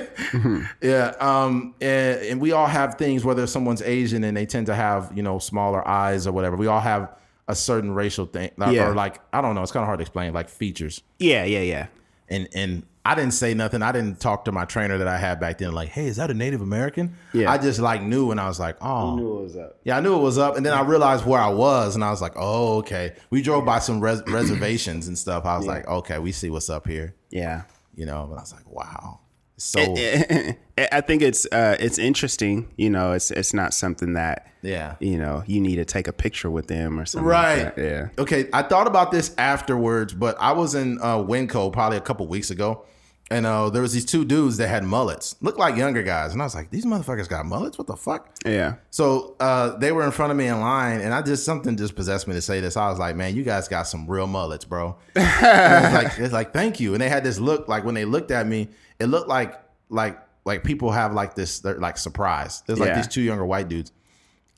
yeah. 0.83 1.15
Um, 1.21 1.75
and, 1.81 2.21
and 2.23 2.41
we 2.41 2.53
all 2.53 2.67
have 2.67 2.95
things, 2.97 3.25
whether 3.25 3.47
someone's 3.47 3.83
Asian 3.83 4.25
and 4.25 4.37
they 4.37 4.47
tend 4.47 4.67
to 4.67 4.75
have, 4.75 5.13
you 5.15 5.23
know, 5.23 5.39
smaller 5.39 5.87
eyes 5.87 6.27
or 6.27 6.33
whatever. 6.33 6.57
We 6.57 6.67
all 6.67 6.81
have 6.81 7.11
a 7.47 7.55
certain 7.55 7.93
racial 7.93 8.27
thing. 8.27 8.51
like- 8.57 8.75
Yeah. 8.75 8.89
Or 8.89 8.95
like, 8.95 9.21
I 9.33 9.41
don't 9.41 9.55
know, 9.55 9.63
it's 9.63 9.73
kind 9.73 9.83
of 9.83 9.87
hard 9.87 9.99
to 10.01 10.03
explain, 10.03 10.33
like 10.35 10.49
features. 10.49 11.03
Yeah, 11.19 11.45
yeah, 11.45 11.61
yeah. 11.61 11.87
And 12.31 12.49
and 12.55 12.83
I 13.05 13.15
didn't 13.15 13.33
say 13.33 13.55
nothing. 13.55 13.81
I 13.81 13.91
didn't 13.93 14.21
talk 14.21 14.45
to 14.45 14.53
my 14.53 14.67
trainer 14.67 14.99
that 14.99 15.09
I 15.09 15.17
had 15.17 15.41
back 15.41 15.59
then. 15.59 15.73
Like, 15.73 15.89
hey, 15.89 16.09
is 16.09 16.17
that 16.17 16.31
a 16.31 16.35
Native 16.35 16.61
American? 16.61 17.17
Yeah. 17.33 17.51
I 17.51 17.57
just 17.57 17.81
like 17.81 18.03
knew, 18.03 18.31
and 18.31 18.39
I 18.41 18.49
was 18.49 18.61
like, 18.61 18.77
oh, 18.83 19.17
Knew 19.17 19.39
it 19.39 19.43
was 19.45 19.57
up. 19.57 19.79
yeah, 19.85 19.97
I 19.97 20.01
knew 20.01 20.15
it 20.15 20.21
was 20.23 20.37
up, 20.37 20.57
and 20.57 20.67
then 20.67 20.75
I 20.75 20.83
realized 20.83 21.25
where 21.25 21.41
I 21.41 21.49
was, 21.49 21.95
and 21.95 22.05
I 22.05 22.11
was 22.11 22.21
like, 22.21 22.33
"Oh, 22.37 22.79
okay." 22.79 23.15
We 23.31 23.41
drove 23.41 23.65
by 23.65 23.79
some 23.79 24.01
res- 24.01 24.23
reservations 24.29 25.09
and 25.09 25.17
stuff. 25.17 25.47
I 25.47 25.57
was 25.57 25.67
like, 25.67 25.87
"Okay, 25.89 26.19
we 26.19 26.33
see 26.33 26.51
what's 26.51 26.69
up 26.69 26.87
here," 26.87 27.15
Yeah. 27.31 27.63
you 27.97 28.05
know. 28.05 28.27
But 28.29 28.37
I 28.39 28.41
was 28.43 28.53
like, 28.53 28.71
"Wow." 28.71 29.21
So 29.59 29.81
I 30.79 31.01
think 31.01 31.21
it's 31.21 31.45
uh, 31.47 31.77
it's 31.81 31.99
interesting. 31.99 32.73
You 32.77 32.91
know, 32.91 33.13
it's 33.13 33.31
it's 33.31 33.53
not 33.53 33.75
something 33.75 34.13
that 34.15 34.47
yeah, 34.63 34.95
you 35.01 35.19
know 35.19 35.43
you 35.47 35.61
need 35.61 35.77
to 35.77 35.85
take 35.85 36.07
a 36.07 36.13
picture 36.13 36.51
with 36.51 36.69
them 36.69 36.99
or 36.99 37.05
something. 37.05 37.27
right. 37.29 37.65
Like 37.65 37.77
that. 37.77 37.85
Yeah. 37.85 38.23
Okay, 38.23 38.49
I 38.53 38.63
thought 38.63 38.87
about 38.87 39.11
this 39.11 39.35
afterwards, 39.37 40.15
but 40.15 40.37
I 40.41 40.53
was 40.53 40.75
in 40.75 40.99
uh, 41.03 41.19
Winco 41.19 41.73
probably 41.73 41.99
a 41.99 42.01
couple 42.01 42.27
weeks 42.29 42.51
ago, 42.51 42.85
and 43.33 43.47
uh, 43.47 43.69
there 43.71 43.83
was 43.83 43.93
these 43.93 44.05
two 44.05 44.25
dudes 44.25 44.59
that 44.59 44.69
had 44.69 44.85
mullets, 44.85 45.35
looked 45.41 45.59
like 45.59 45.77
younger 45.77 46.05
guys, 46.05 46.33
and 46.33 46.41
I 46.41 46.45
was 46.45 46.55
like, 46.55 46.71
"These 46.71 46.87
motherfuckers 46.87 47.29
got 47.29 47.45
mullets? 47.45 47.79
What 47.79 47.89
the 47.89 47.97
fuck?" 47.97 48.31
Yeah. 48.47 48.77
So 48.91 49.35
uh, 49.41 49.77
they 49.79 49.91
were 49.91 50.05
in 50.05 50.13
front 50.13 50.31
of 50.31 50.37
me 50.39 50.47
in 50.47 50.61
line, 50.61 51.01
and 51.01 51.13
I 51.13 51.21
just 51.23 51.45
something 51.45 51.77
just 51.77 51.97
possessed 51.97 52.29
me 52.29 52.35
to 52.35 52.41
say 52.41 52.61
this. 52.61 52.77
I 52.77 52.89
was 52.91 53.01
like, 53.01 53.17
"Man, 53.17 53.35
you 53.35 53.43
guys 53.43 53.67
got 53.67 53.89
some 53.89 54.07
real 54.07 54.29
mullets, 54.29 54.65
bro." 54.65 54.97
It's 55.17 55.95
like, 55.95 56.19
it's 56.19 56.33
like, 56.33 56.53
thank 56.53 56.79
you. 56.79 56.95
And 56.95 57.01
they 57.01 57.09
had 57.09 57.25
this 57.25 57.39
look, 57.41 57.67
like 57.67 57.85
when 57.85 57.95
they 57.95 58.05
looked 58.05 58.31
at 58.31 58.47
me, 58.47 58.69
it 59.01 59.07
looked 59.07 59.29
like 59.29 59.61
like 59.89 60.19
like 60.45 60.65
people 60.65 60.91
have 60.91 61.13
like 61.13 61.35
this, 61.35 61.61
they're 61.61 61.79
like 61.79 61.99
surprise. 61.99 62.63
There's 62.67 62.79
like 62.81 62.89
Yeah. 62.89 62.97
these 62.97 63.09
two 63.09 63.21
younger 63.23 63.45
white 63.45 63.69
dudes, 63.69 63.93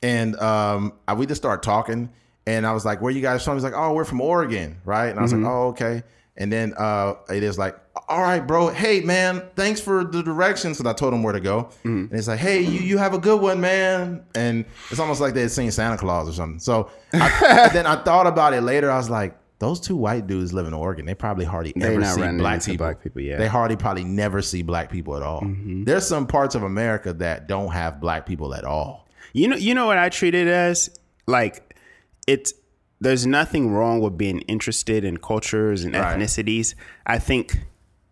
and 0.01 0.35
um, 0.39 0.93
I, 1.07 1.13
we 1.13 1.25
just 1.25 1.41
started 1.41 1.63
talking, 1.63 2.09
and 2.47 2.65
I 2.65 2.71
was 2.73 2.85
like, 2.85 3.01
"Where 3.01 3.11
you 3.11 3.21
guys 3.21 3.43
from?" 3.43 3.55
He's 3.55 3.63
like, 3.63 3.73
"Oh, 3.75 3.93
we're 3.93 4.05
from 4.05 4.21
Oregon, 4.21 4.77
right?" 4.85 5.07
And 5.07 5.19
I 5.19 5.21
was 5.21 5.33
like, 5.33 5.43
"Oh, 5.45 5.67
okay." 5.69 6.03
And 6.37 6.51
then 6.51 6.73
uh, 6.77 7.15
it 7.29 7.43
is 7.43 7.57
like, 7.59 7.77
"All 8.07 8.21
right, 8.21 8.39
bro. 8.39 8.69
Hey, 8.69 9.01
man, 9.01 9.43
thanks 9.55 9.81
for 9.81 10.03
the 10.05 10.23
directions." 10.23 10.79
And 10.79 10.87
I 10.87 10.93
told 10.93 11.13
him 11.13 11.23
where 11.23 11.33
to 11.33 11.41
go, 11.41 11.69
and 11.83 12.11
it's 12.13 12.27
like, 12.29 12.39
"Hey, 12.39 12.61
you 12.61 12.79
you 12.79 12.97
have 12.97 13.13
a 13.13 13.19
good 13.19 13.41
one, 13.41 13.59
man." 13.61 14.23
And 14.33 14.65
it's 14.89 14.99
almost 14.99 15.19
like 15.21 15.33
they 15.33 15.41
had 15.41 15.51
seen 15.51 15.69
Santa 15.71 15.97
Claus 15.97 16.29
or 16.29 16.33
something. 16.33 16.59
So 16.59 16.89
I, 17.13 17.69
then 17.73 17.85
I 17.85 17.97
thought 18.01 18.27
about 18.27 18.53
it 18.53 18.61
later. 18.61 18.89
I 18.89 18.97
was 18.97 19.09
like, 19.09 19.37
"Those 19.61 19.79
two 19.79 19.95
white 19.95 20.27
dudes 20.27 20.51
live 20.53 20.67
in 20.67 20.73
Oregon. 20.73 21.05
They 21.05 21.15
probably 21.15 21.45
hardly 21.45 21.71
They're 21.75 21.93
ever 21.93 22.03
see 22.03 22.37
black 22.37 22.61
people. 22.65 22.77
black 22.85 23.01
people, 23.01 23.21
yeah. 23.21 23.37
they 23.37 23.47
hardly 23.47 23.77
probably 23.77 24.03
never 24.03 24.41
see 24.41 24.61
black 24.63 24.91
people 24.91 25.15
at 25.15 25.23
all. 25.23 25.41
There's 25.85 26.05
some 26.05 26.27
parts 26.27 26.53
of 26.55 26.63
America 26.63 27.13
that 27.13 27.47
don't 27.47 27.71
have 27.71 28.01
black 28.01 28.25
people 28.25 28.53
at 28.53 28.65
all. 28.65 29.07
You 29.33 29.47
know, 29.47 29.55
you 29.55 29.73
know 29.73 29.85
what 29.85 29.97
I 29.97 30.09
treat 30.09 30.35
it 30.35 30.47
as 30.47 30.89
like 31.27 31.75
it's. 32.27 32.53
There's 32.99 33.25
nothing 33.25 33.71
wrong 33.71 33.99
with 34.01 34.15
being 34.15 34.41
interested 34.41 35.03
in 35.05 35.17
cultures 35.17 35.83
and 35.83 35.95
Right. 35.95 36.19
ethnicities. 36.19 36.75
I 37.05 37.17
think 37.17 37.57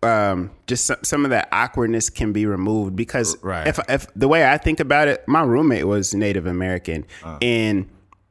um, 0.02 0.50
just 0.66 0.86
some, 0.86 0.96
some 1.04 1.24
of 1.24 1.30
that 1.30 1.46
awkwardness 1.52 2.08
can 2.10 2.32
be 2.32 2.46
removed 2.46 2.96
because 2.96 3.36
Right. 3.42 3.66
if 3.68 3.78
if 3.88 4.06
the 4.16 4.26
way 4.28 4.50
I 4.50 4.56
think 4.56 4.80
about 4.80 5.06
it, 5.08 5.22
my 5.28 5.42
roommate 5.42 5.86
was 5.86 6.14
Native 6.14 6.46
American, 6.46 7.04
Uh. 7.22 7.38
and 7.42 7.86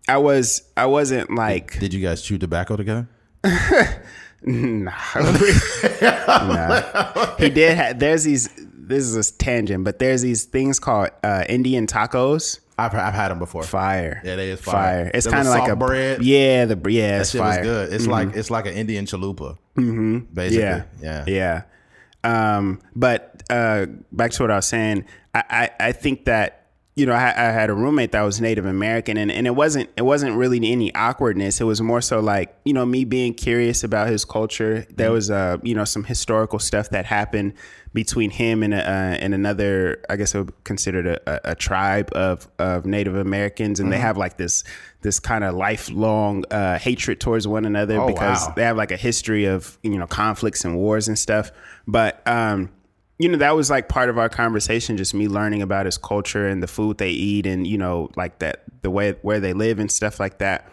I 0.09 0.17
was 0.17 0.63
I 0.75 0.85
wasn't 0.87 1.33
like 1.35 1.79
Did 1.79 1.93
you 1.93 2.01
guys 2.01 2.21
chew 2.21 2.37
tobacco 2.37 2.75
together? 2.75 3.07
nah. 4.43 4.91
Nah. 6.01 7.35
He 7.37 7.49
did. 7.49 7.77
Ha- 7.77 7.93
there's 7.95 8.23
these. 8.23 8.49
This 8.55 9.03
is 9.03 9.29
a 9.29 9.33
tangent, 9.37 9.83
but 9.83 9.99
there's 9.99 10.21
these 10.21 10.45
things 10.45 10.79
called 10.79 11.09
uh, 11.23 11.43
Indian 11.49 11.85
tacos. 11.87 12.59
I've, 12.77 12.93
I've 12.95 13.13
had 13.13 13.29
them 13.29 13.39
before. 13.39 13.63
Fire. 13.63 14.21
Yeah, 14.23 14.35
they 14.37 14.49
is 14.51 14.61
fire. 14.61 15.11
It's 15.13 15.27
kind 15.27 15.47
of 15.47 15.53
like 15.53 15.69
a 15.69 15.75
bread. 15.75 16.23
Yeah, 16.23 16.65
the 16.65 16.79
yeah, 16.89 17.11
That 17.17 17.21
it's 17.21 17.31
shit 17.31 17.41
fire. 17.41 17.61
good. 17.63 17.93
It's 17.93 18.07
like 18.07 18.35
it's 18.35 18.49
like 18.49 18.65
an 18.67 18.73
Indian 18.73 19.05
chalupa. 19.05 19.57
Mm-hmm. 19.77 20.19
Basically. 20.33 20.63
Yeah, 20.63 20.83
Yeah. 21.01 21.23
yeah. 21.27 21.61
Um, 22.57 22.79
but 22.95 23.43
uh, 23.49 23.85
back 24.11 24.31
to 24.31 24.43
what 24.43 24.51
I 24.51 24.55
was 24.57 24.65
saying, 24.67 25.05
I, 25.33 25.43
I, 25.79 25.87
I 25.87 25.91
think 25.91 26.25
that 26.25 26.58
you 26.99 27.05
know 27.05 27.13
I, 27.13 27.29
I 27.29 27.51
had 27.59 27.69
a 27.69 27.73
roommate 27.73 28.11
that 28.11 28.21
was 28.21 28.39
Native 28.41 28.65
American, 28.65 29.15
and, 29.17 29.31
and 29.31 29.47
it 29.47 29.55
wasn't 29.55 29.89
it 29.95 30.01
wasn't 30.03 30.35
really 30.35 30.57
any 30.71 30.93
awkwardness. 30.93 31.61
It 31.61 31.63
was 31.63 31.81
more 31.81 32.01
so 32.01 32.19
like 32.19 32.55
you 32.65 32.73
know 32.73 32.85
me 32.85 33.05
being 33.05 33.33
curious 33.33 33.83
about 33.83 34.09
his 34.09 34.25
culture. 34.25 34.85
There 34.89 35.11
was 35.11 35.31
uh 35.31 35.57
you 35.63 35.75
know 35.75 35.85
some 35.85 36.03
historical 36.03 36.59
stuff 36.59 36.89
that 36.89 37.05
happened 37.05 37.53
between 37.93 38.29
him 38.29 38.61
and 38.61 38.73
uh, 38.73 38.77
and 39.23 39.33
another 39.33 40.03
I 40.09 40.15
guess 40.15 40.35
I 40.35 40.39
would 40.39 40.63
consider 40.63 40.99
it 40.99 41.23
a, 41.25 41.51
a 41.51 41.55
tribe 41.55 42.09
of 42.13 42.47
of 42.59 42.85
Native 42.85 43.15
Americans, 43.15 43.79
and 43.79 43.91
they 43.91 43.97
have 43.97 44.17
like 44.17 44.37
this 44.37 44.63
this 45.01 45.19
kind 45.19 45.43
of 45.43 45.55
lifelong 45.55 46.43
uh, 46.51 46.77
hatred 46.77 47.19
towards 47.21 47.47
one 47.47 47.65
another 47.65 47.97
Oh, 48.01 48.07
because 48.07 48.45
wow. 48.47 48.53
they 48.55 48.63
have 48.63 48.77
like 48.77 48.91
a 48.91 48.97
history 48.97 49.45
of 49.45 49.77
you 49.81 49.97
know 49.97 50.07
conflicts 50.07 50.65
and 50.65 50.75
wars 50.75 51.07
and 51.07 51.17
stuff 51.17 51.51
but 51.87 52.21
um 52.27 52.69
you 53.19 53.27
know 53.27 53.37
that 53.37 53.55
was 53.55 53.69
like 53.69 53.89
part 53.89 54.09
of 54.09 54.17
our 54.17 54.29
conversation 54.29 54.97
just 54.97 55.13
me 55.13 55.27
learning 55.27 55.61
about 55.61 55.85
his 55.85 55.97
culture 55.97 56.47
and 56.47 56.63
the 56.63 56.67
food 56.67 56.97
they 56.97 57.09
eat 57.09 57.45
and 57.45 57.67
you 57.67 57.77
know 57.77 58.09
like 58.15 58.39
that 58.39 58.63
the 58.81 58.89
way 58.89 59.11
where 59.21 59.39
they 59.39 59.53
live 59.53 59.77
and 59.77 59.91
stuff 59.91 60.19
like 60.19 60.39
that. 60.39 60.71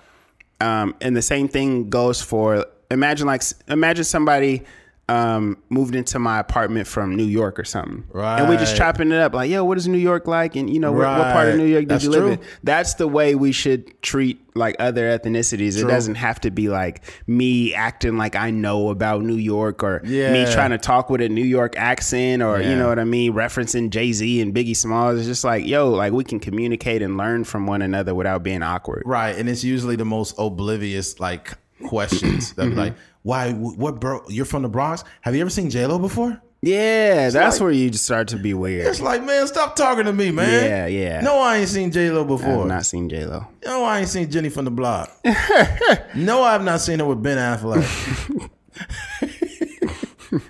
Um 0.60 0.94
and 1.00 1.14
the 1.16 1.22
same 1.22 1.48
thing 1.48 1.90
goes 1.90 2.22
for 2.22 2.64
imagine 2.90 3.26
like 3.26 3.42
imagine 3.68 4.04
somebody 4.04 4.62
um 5.08 5.56
moved 5.68 5.94
into 5.94 6.18
my 6.18 6.40
apartment 6.40 6.84
from 6.86 7.14
New 7.14 7.24
York 7.26 7.60
or 7.60 7.64
something 7.64 8.02
Right. 8.12 8.40
and 8.40 8.48
we 8.48 8.56
just 8.56 8.76
chopping 8.76 9.12
it 9.12 9.18
up 9.18 9.34
like 9.34 9.48
yo 9.48 9.64
what 9.64 9.78
is 9.78 9.86
New 9.86 9.98
York 9.98 10.26
like 10.26 10.56
and 10.56 10.68
you 10.68 10.80
know 10.80 10.90
what, 10.90 11.06
what 11.06 11.32
part 11.32 11.48
of 11.50 11.54
New 11.56 11.64
York 11.66 11.82
did 11.82 11.90
That's 11.90 12.04
you 12.04 12.10
live 12.10 12.22
true. 12.22 12.32
in 12.32 12.40
that's 12.64 12.94
the 12.94 13.06
way 13.06 13.36
we 13.36 13.52
should 13.52 14.02
treat 14.02 14.40
like 14.56 14.74
other 14.78 15.02
ethnicities. 15.16 15.78
It 15.80 15.86
doesn't 15.86 16.14
have 16.14 16.40
to 16.40 16.50
be 16.50 16.68
like 16.70 17.04
me 17.26 17.74
acting 17.74 18.16
like 18.16 18.34
I 18.34 18.50
know 18.50 18.88
about 18.88 19.22
New 19.22 19.36
York 19.36 19.82
or 19.84 20.00
me 20.02 20.44
trying 20.50 20.70
to 20.70 20.78
talk 20.78 21.10
with 21.10 21.20
a 21.20 21.28
New 21.28 21.44
York 21.44 21.76
accent 21.76 22.42
or 22.42 22.60
you 22.62 22.74
know 22.74 22.88
what 22.88 22.98
I 22.98 23.04
mean, 23.04 23.34
referencing 23.34 23.90
Jay 23.90 24.12
Z 24.12 24.40
and 24.40 24.54
Biggie 24.54 24.74
Smalls. 24.74 25.18
It's 25.18 25.26
just 25.28 25.44
like, 25.44 25.66
yo, 25.66 25.90
like 25.90 26.14
we 26.14 26.24
can 26.24 26.40
communicate 26.40 27.02
and 27.02 27.18
learn 27.18 27.44
from 27.44 27.66
one 27.66 27.82
another 27.82 28.14
without 28.14 28.42
being 28.42 28.62
awkward. 28.62 29.02
Right. 29.04 29.36
And 29.36 29.46
it's 29.48 29.62
usually 29.62 29.94
the 29.96 30.06
most 30.06 30.34
oblivious 30.38 31.20
like 31.20 31.52
questions. 31.86 32.54
That 32.54 32.68
Mm-hmm. 32.68 32.78
like, 32.78 32.94
why 33.26 33.52
what 33.52 33.98
bro 33.98 34.22
you're 34.28 34.44
from 34.44 34.62
the 34.62 34.68
Bronx? 34.68 35.02
Have 35.22 35.34
you 35.34 35.40
ever 35.40 35.50
seen 35.50 35.68
J 35.68 35.84
Lo 35.86 35.98
before? 35.98 36.40
Yeah, 36.62 37.28
that's 37.28 37.56
like- 37.56 37.60
where 37.60 37.70
you 37.72 37.92
start 37.92 38.28
to 38.28 38.36
be 38.36 38.54
weird. 38.54 38.86
It's 38.86 39.00
like, 39.00 39.24
man, 39.24 39.48
stop 39.48 39.74
talking 39.74 40.04
to 40.04 40.12
me, 40.12 40.30
man. 40.30 40.64
Yeah, 40.64 40.86
yeah. 40.86 41.20
No, 41.22 41.40
I 41.40 41.56
ain't 41.56 41.68
seen 41.68 41.90
J 41.90 42.10
Lo 42.10 42.20
I've 42.22 42.28
before. 42.28 42.66
not 42.66 42.86
seen 42.86 43.08
J 43.08 43.26
Lo. 43.26 43.44
No, 43.64 43.82
I 43.82 43.98
ain't 43.98 44.08
seen 44.08 44.30
Jenny 44.30 44.48
from 44.48 44.64
the 44.64 44.70
block. 44.70 45.10
no, 46.14 46.44
I've 46.44 46.62
not 46.62 46.80
seen 46.80 47.00
her 47.00 47.04
with 47.04 47.20
Ben 47.20 47.36
Affleck. 47.36 48.48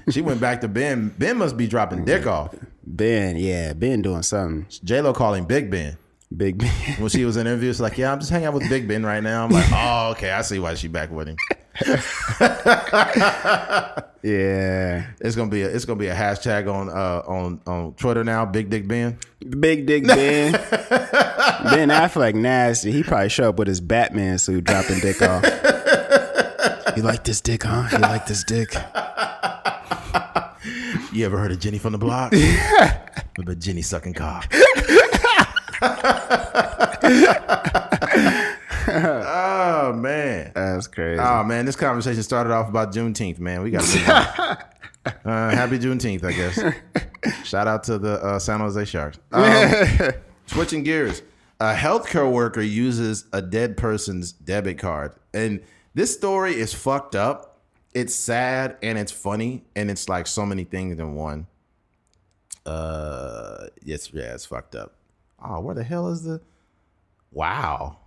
she 0.11 0.21
went 0.21 0.39
back 0.41 0.61
to 0.61 0.69
Ben. 0.69 1.09
Ben 1.19 1.39
must 1.39 1.57
be 1.57 1.67
dropping 1.67 2.05
dick 2.05 2.27
off. 2.27 2.55
Ben, 2.87 3.37
yeah, 3.39 3.73
Ben 3.73 4.03
doing 4.03 4.23
something. 4.23 4.67
J 4.85 5.01
Lo 5.01 5.15
calling 5.15 5.47
Big 5.47 5.71
Ben. 5.71 5.97
Big 6.37 6.59
Ben. 6.59 6.71
When 6.99 7.09
she 7.09 7.25
was 7.25 7.39
in 7.39 7.47
interviews, 7.47 7.81
like, 7.81 7.97
yeah, 7.97 8.13
I'm 8.13 8.19
just 8.21 8.31
hanging 8.31 8.49
out 8.49 8.55
with 8.55 8.69
Big 8.69 8.87
Ben 8.87 9.05
right 9.05 9.23
now. 9.23 9.45
I'm 9.45 9.51
like, 9.51 9.67
oh, 9.73 10.11
okay, 10.13 10.31
I 10.31 10.43
see 10.43 10.59
why 10.59 10.75
she 10.75 10.89
back 10.89 11.11
with 11.11 11.29
him. 11.29 11.37
yeah. 14.23 15.07
It's 15.21 15.37
gonna 15.37 15.51
be 15.51 15.63
a, 15.63 15.69
it's 15.69 15.85
gonna 15.85 15.99
be 15.99 16.09
a 16.09 16.15
hashtag 16.15 16.73
on 16.73 16.89
uh 16.89 17.23
on 17.27 17.61
on 17.67 17.95
Twitter 17.95 18.25
now. 18.25 18.47
Big 18.47 18.71
Dick 18.71 18.89
Ben. 18.89 19.19
Big 19.61 19.87
Dick 19.87 20.07
Ben. 20.07 20.53
ben 20.73 21.89
Affleck 21.91 22.35
nasty. 22.35 22.93
He 22.93 23.03
probably 23.03 23.29
show 23.29 23.51
up 23.51 23.59
with 23.59 23.69
his 23.69 23.81
Batman 23.81 24.39
suit 24.39 24.65
dropping 24.65 25.01
dick 25.01 25.21
off. 25.21 25.45
You 26.97 27.03
like 27.03 27.25
this 27.25 27.41
dick, 27.41 27.65
huh? 27.65 27.89
You 27.93 27.99
like 27.99 28.27
this 28.27 28.43
dick? 28.45 28.75
You 31.13 31.25
ever 31.27 31.39
heard 31.39 31.53
of 31.53 31.59
Jenny 31.61 31.79
from 31.79 31.93
the 31.93 31.99
block? 31.99 32.33
But 33.45 33.59
Jenny 33.59 33.83
sucking 33.83 34.15
cock. 34.15 34.53
oh 39.87 39.93
man. 39.93 40.53
That's 40.55 40.87
crazy. 40.87 41.21
Oh 41.21 41.45
man, 41.45 41.67
this 41.67 41.77
conversation 41.77 42.23
started 42.23 42.53
off 42.53 42.69
about 42.69 42.93
Juneteenth, 42.93 43.39
man. 43.39 43.63
We 43.63 43.71
got 43.71 43.83
uh, 44.07 44.57
happy 45.25 45.79
Juneteenth, 45.79 46.25
I 46.25 46.33
guess. 46.33 47.45
Shout 47.47 47.67
out 47.67 47.85
to 47.85 47.99
the 47.99 48.23
uh, 48.23 48.39
San 48.39 48.61
Jose 48.61 48.85
Sharks. 48.85 49.19
Um, 49.33 50.13
switching 50.47 50.85
gears, 50.85 51.23
a 51.61 51.75
healthcare 51.75 52.31
worker 52.31 52.61
uses 52.61 53.25
a 53.33 53.43
dead 53.43 53.77
person's 53.77 54.33
debit 54.33 54.79
card, 54.79 55.13
and 55.35 55.61
this 55.95 56.15
story 56.15 56.55
is 56.55 56.73
fucked 56.73 57.17
up. 57.17 57.61
It's 57.95 58.15
sad 58.15 58.77
and 58.83 58.99
it's 58.99 59.11
funny, 59.13 59.65
and 59.75 59.91
it's 59.91 60.09
like 60.09 60.27
so 60.27 60.47
many 60.47 60.65
things 60.65 60.99
in 60.99 61.15
one. 61.15 61.47
Uh, 62.65 63.67
it's 63.85 64.13
yeah, 64.13 64.35
it's 64.35 64.47
fucked 64.47 64.75
up. 64.75 64.95
Oh, 65.43 65.61
where 65.61 65.75
the 65.75 65.85
hell 65.85 66.09
is 66.09 66.23
the? 66.23 66.41
Wow. 67.33 67.99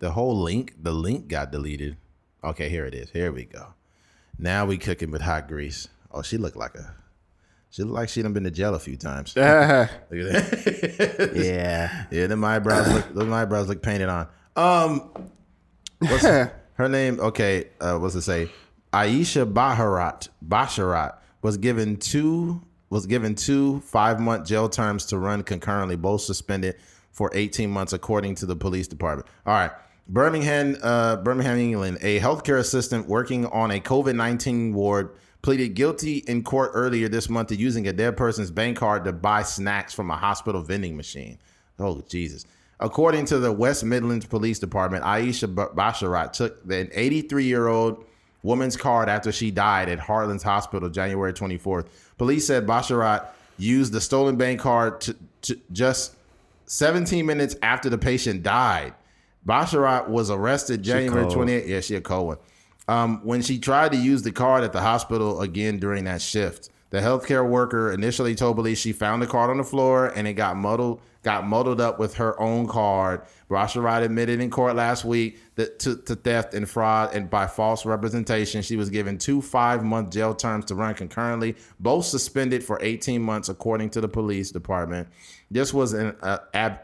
The 0.00 0.10
whole 0.12 0.40
link, 0.40 0.74
the 0.82 0.92
link 0.92 1.28
got 1.28 1.52
deleted. 1.52 1.96
Okay, 2.42 2.70
here 2.70 2.86
it 2.86 2.94
is. 2.94 3.10
Here 3.10 3.30
we 3.30 3.44
go. 3.44 3.74
Now 4.38 4.64
we 4.64 4.78
cooking 4.78 5.10
with 5.10 5.20
hot 5.20 5.46
grease. 5.46 5.88
Oh, 6.10 6.22
she 6.22 6.38
looked 6.38 6.56
like 6.56 6.74
a. 6.74 6.94
She 7.68 7.82
looked 7.82 7.94
like 7.94 8.08
she 8.08 8.22
done 8.22 8.32
been 8.32 8.44
to 8.44 8.50
jail 8.50 8.74
a 8.74 8.78
few 8.78 8.96
times. 8.96 9.36
Look 9.36 9.46
at 9.46 10.08
that. 10.10 11.32
yeah. 11.36 12.06
yeah, 12.10 12.26
the 12.26 12.42
eyebrows 12.44 12.92
look. 12.92 13.14
Them 13.14 13.32
eyebrows 13.32 13.68
look 13.68 13.82
painted 13.82 14.08
on. 14.08 14.26
Um, 14.56 15.10
what's 15.98 16.22
her 16.24 16.88
name? 16.88 17.20
Okay, 17.20 17.66
uh, 17.80 17.98
what's 17.98 18.14
it 18.14 18.22
say? 18.22 18.50
Aisha 18.92 19.50
Baharat 19.52 20.30
Basharat 20.44 21.18
was 21.42 21.58
given 21.58 21.96
two 21.96 22.60
was 22.88 23.06
given 23.06 23.34
two 23.34 23.80
five 23.80 24.18
month 24.18 24.46
jail 24.46 24.68
terms 24.68 25.04
to 25.06 25.18
run 25.18 25.42
concurrently, 25.42 25.94
both 25.96 26.22
suspended 26.22 26.76
for 27.12 27.30
18 27.34 27.70
months, 27.70 27.92
according 27.92 28.34
to 28.36 28.46
the 28.46 28.56
police 28.56 28.88
department. 28.88 29.28
All 29.46 29.52
right. 29.52 29.70
Birmingham, 30.10 30.76
uh, 30.82 31.16
Birmingham, 31.16 31.56
England, 31.56 31.98
a 32.00 32.18
healthcare 32.18 32.58
assistant 32.58 33.06
working 33.06 33.46
on 33.46 33.70
a 33.70 33.78
COVID 33.78 34.16
19 34.16 34.74
ward 34.74 35.12
pleaded 35.40 35.74
guilty 35.74 36.18
in 36.26 36.42
court 36.42 36.72
earlier 36.74 37.08
this 37.08 37.28
month 37.28 37.48
to 37.48 37.56
using 37.56 37.86
a 37.86 37.92
dead 37.92 38.16
person's 38.16 38.50
bank 38.50 38.76
card 38.76 39.04
to 39.04 39.12
buy 39.12 39.44
snacks 39.44 39.94
from 39.94 40.10
a 40.10 40.16
hospital 40.16 40.62
vending 40.62 40.96
machine. 40.96 41.38
Oh, 41.78 42.02
Jesus. 42.08 42.44
According 42.80 43.26
to 43.26 43.38
the 43.38 43.52
West 43.52 43.84
Midlands 43.84 44.26
Police 44.26 44.58
Department, 44.58 45.04
Aisha 45.04 45.46
Basharat 45.74 46.32
took 46.32 46.60
an 46.68 46.90
83 46.92 47.44
year 47.44 47.68
old 47.68 48.04
woman's 48.42 48.76
card 48.76 49.08
after 49.08 49.30
she 49.30 49.52
died 49.52 49.88
at 49.88 50.00
Heartlands 50.00 50.42
Hospital 50.42 50.88
January 50.88 51.32
24th. 51.32 51.86
Police 52.18 52.48
said 52.48 52.66
Basharat 52.66 53.26
used 53.58 53.92
the 53.92 54.00
stolen 54.00 54.34
bank 54.34 54.58
card 54.58 55.00
to, 55.02 55.16
to 55.42 55.60
just 55.70 56.16
17 56.66 57.24
minutes 57.24 57.54
after 57.62 57.88
the 57.88 57.98
patient 57.98 58.42
died. 58.42 58.92
Basharat 59.46 60.08
was 60.08 60.30
arrested 60.30 60.82
January 60.82 61.26
28th. 61.26 61.66
Yeah, 61.66 61.80
she 61.80 61.94
a 61.94 62.00
cold 62.00 62.26
one. 62.26 62.38
Um, 62.88 63.20
when 63.24 63.42
she 63.42 63.58
tried 63.58 63.92
to 63.92 63.98
use 63.98 64.22
the 64.22 64.32
card 64.32 64.64
at 64.64 64.72
the 64.72 64.80
hospital 64.80 65.40
again 65.40 65.78
during 65.78 66.04
that 66.04 66.20
shift. 66.20 66.70
The 66.90 66.98
healthcare 66.98 67.48
worker 67.48 67.92
initially 67.92 68.34
told 68.34 68.56
police 68.56 68.78
she 68.78 68.92
found 68.92 69.22
the 69.22 69.26
card 69.28 69.48
on 69.48 69.58
the 69.58 69.64
floor 69.64 70.08
and 70.08 70.26
it 70.26 70.32
got 70.34 70.56
muddled 70.56 71.00
got 71.22 71.46
muddled 71.46 71.80
up 71.80 71.98
with 71.98 72.14
her 72.14 72.40
own 72.40 72.66
card. 72.66 73.22
Basharat 73.50 74.02
admitted 74.02 74.40
in 74.40 74.50
court 74.50 74.74
last 74.74 75.04
week 75.04 75.38
that 75.56 75.78
to, 75.80 75.96
to, 75.96 76.14
theft 76.14 76.54
and 76.54 76.68
fraud 76.68 77.14
and 77.14 77.28
by 77.28 77.46
false 77.46 77.84
representation. 77.84 78.62
She 78.62 78.76
was 78.76 78.88
given 78.90 79.18
two 79.18 79.42
five 79.42 79.84
month 79.84 80.10
jail 80.10 80.34
terms 80.34 80.64
to 80.66 80.74
run 80.74 80.94
concurrently, 80.94 81.56
both 81.78 82.06
suspended 82.06 82.64
for 82.64 82.78
18 82.80 83.20
months, 83.20 83.48
according 83.48 83.90
to 83.90 84.00
the 84.00 84.08
police 84.08 84.50
department. 84.50 85.08
This 85.50 85.74
was 85.74 85.92
an 85.92 86.16
uh, 86.22 86.38
ab- 86.54 86.80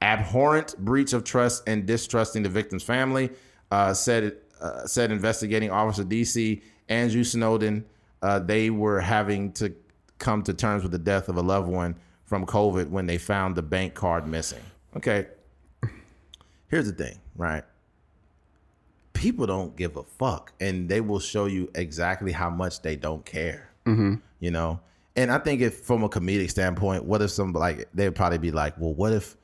abhorrent 0.00 0.76
breach 0.78 1.12
of 1.12 1.24
trust 1.24 1.62
and 1.66 1.86
distrusting 1.86 2.42
the 2.42 2.48
victim's 2.48 2.82
family, 2.82 3.30
uh, 3.70 3.94
said 3.94 4.36
uh, 4.60 4.86
said 4.86 5.10
investigating 5.10 5.70
officer 5.70 6.04
DC 6.04 6.62
Andrew 6.88 7.24
Snowden. 7.24 7.84
Uh, 8.22 8.38
they 8.38 8.70
were 8.70 9.00
having 9.00 9.52
to 9.52 9.74
come 10.18 10.42
to 10.42 10.54
terms 10.54 10.82
with 10.82 10.92
the 10.92 10.98
death 10.98 11.28
of 11.28 11.36
a 11.36 11.42
loved 11.42 11.68
one 11.68 11.94
from 12.24 12.46
COVID 12.46 12.88
when 12.88 13.06
they 13.06 13.18
found 13.18 13.54
the 13.54 13.62
bank 13.62 13.94
card 13.94 14.26
missing. 14.26 14.62
Okay. 14.96 15.26
Here's 16.68 16.90
the 16.90 16.92
thing, 16.92 17.20
right? 17.36 17.62
People 19.12 19.46
don't 19.46 19.76
give 19.76 19.96
a 19.96 20.02
fuck 20.02 20.52
and 20.60 20.88
they 20.88 21.00
will 21.00 21.20
show 21.20 21.46
you 21.46 21.70
exactly 21.74 22.32
how 22.32 22.50
much 22.50 22.82
they 22.82 22.96
don't 22.96 23.24
care. 23.24 23.70
Mm-hmm. 23.86 24.14
You 24.40 24.50
know? 24.50 24.80
And 25.14 25.30
I 25.30 25.38
think 25.38 25.60
if 25.60 25.80
from 25.80 26.02
a 26.02 26.08
comedic 26.08 26.50
standpoint, 26.50 27.04
what 27.04 27.22
if 27.22 27.30
some 27.30 27.52
like 27.52 27.88
they'd 27.94 28.14
probably 28.14 28.38
be 28.38 28.50
like, 28.50 28.78
well, 28.78 28.92
what 28.92 29.12
if 29.12 29.36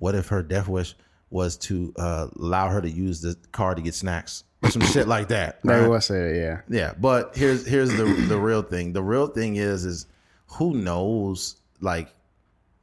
what 0.00 0.16
if 0.16 0.28
her 0.28 0.42
death 0.42 0.66
wish 0.66 0.96
was 1.30 1.56
to 1.56 1.94
uh, 1.96 2.26
allow 2.36 2.68
her 2.68 2.80
to 2.80 2.90
use 2.90 3.20
the 3.20 3.36
car 3.52 3.76
to 3.76 3.80
get 3.80 3.94
snacks? 3.94 4.42
Or 4.62 4.70
some 4.70 4.82
shit 4.82 5.06
like 5.08 5.28
that. 5.28 5.60
Right? 5.62 5.80
They 5.80 5.88
will 5.88 6.00
say 6.00 6.30
it, 6.30 6.36
yeah. 6.36 6.60
Yeah. 6.68 6.92
But 6.98 7.36
here's 7.36 7.64
here's 7.64 7.90
the 7.96 8.04
the 8.28 8.38
real 8.38 8.62
thing. 8.62 8.92
The 8.92 9.02
real 9.02 9.28
thing 9.28 9.56
is 9.56 9.84
is 9.84 10.06
who 10.46 10.74
knows 10.74 11.56
like 11.80 12.12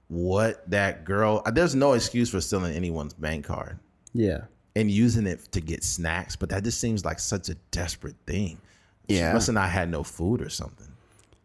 what 0.08 0.68
that 0.72 1.04
girl 1.04 1.44
there's 1.52 1.76
no 1.76 1.94
excuse 1.94 2.30
for 2.30 2.42
stealing 2.42 2.76
anyone's 2.76 3.14
bank 3.14 3.46
card. 3.46 3.78
Yeah. 4.14 4.46
And 4.76 4.90
using 4.90 5.28
it 5.28 5.52
to 5.52 5.62
get 5.62 5.84
snacks, 5.84 6.36
but 6.36 6.50
that 6.50 6.64
just 6.64 6.80
seems 6.80 7.04
like 7.04 7.20
such 7.20 7.50
a 7.50 7.56
desperate 7.72 8.16
thing. 8.26 8.60
Yeah. 9.08 9.30
She 9.30 9.34
must 9.34 9.48
have 9.48 9.56
not 9.56 9.70
had 9.70 9.90
no 9.90 10.04
food 10.04 10.42
or 10.42 10.50
something. 10.50 10.88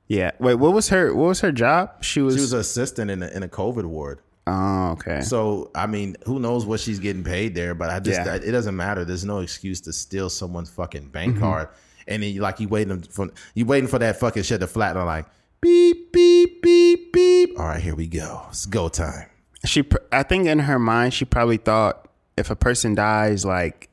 Yeah. 0.09 0.31
Wait, 0.39 0.55
what 0.55 0.73
was 0.73 0.89
her 0.89 1.15
what 1.15 1.29
was 1.29 1.41
her 1.41 1.53
job? 1.53 2.03
She 2.05 2.23
was 2.23 2.37
She 2.37 2.41
was 2.41 2.53
an 2.53 2.61
assistant 2.61 3.11
in 3.11 3.23
a 3.23 3.29
in 3.29 3.43
a 3.43 3.49
COVID 3.49 3.85
ward. 3.85 4.21
Oh, 4.47 4.91
okay. 4.93 5.21
So 5.21 5.71
I 5.75 5.87
mean, 5.87 6.17
who 6.27 6.41
knows 6.41 6.67
what 6.67 6.81
she's 6.81 6.99
getting 6.99 7.23
paid 7.23 7.55
there? 7.55 7.75
But 7.75 7.91
I 7.91 8.01
just 8.01 8.21
yeah. 8.25 8.35
it 8.35 8.51
doesn't 8.51 8.77
matter. 8.77 9.05
There's 9.05 9.25
no 9.25 9.39
excuse 9.39 9.81
to 9.83 9.93
steal 9.93 10.29
someone's 10.29 10.71
fucking 10.71 11.09
bank 11.09 11.35
mm-hmm. 11.35 11.43
card, 11.43 11.69
and 12.09 12.23
then 12.23 12.33
you 12.33 12.41
like 12.41 12.59
you 12.59 12.69
waiting 12.69 13.03
for 13.03 13.31
you 13.55 13.67
waiting 13.67 13.89
for 13.89 13.99
that 14.01 14.19
fucking 14.19 14.43
shit 14.43 14.61
to 14.61 14.67
flatten. 14.67 15.05
Like 15.05 15.27
beep 15.61 16.13
beep 16.13 16.61
beep 16.63 17.13
beep. 17.13 17.59
All 17.59 17.67
right, 17.67 17.81
here 17.81 17.95
we 17.95 18.09
go. 18.09 18.43
It's 18.49 18.67
go 18.67 18.89
time. 18.89 19.29
She, 19.65 19.85
I 20.11 20.25
think 20.25 20.49
in 20.49 20.59
her 20.59 20.79
mind, 20.79 21.15
she 21.15 21.25
probably 21.25 21.57
thought 21.57 22.09
if 22.37 22.51
a 22.51 22.57
person 22.57 22.97
dies, 22.97 23.45
like 23.45 23.91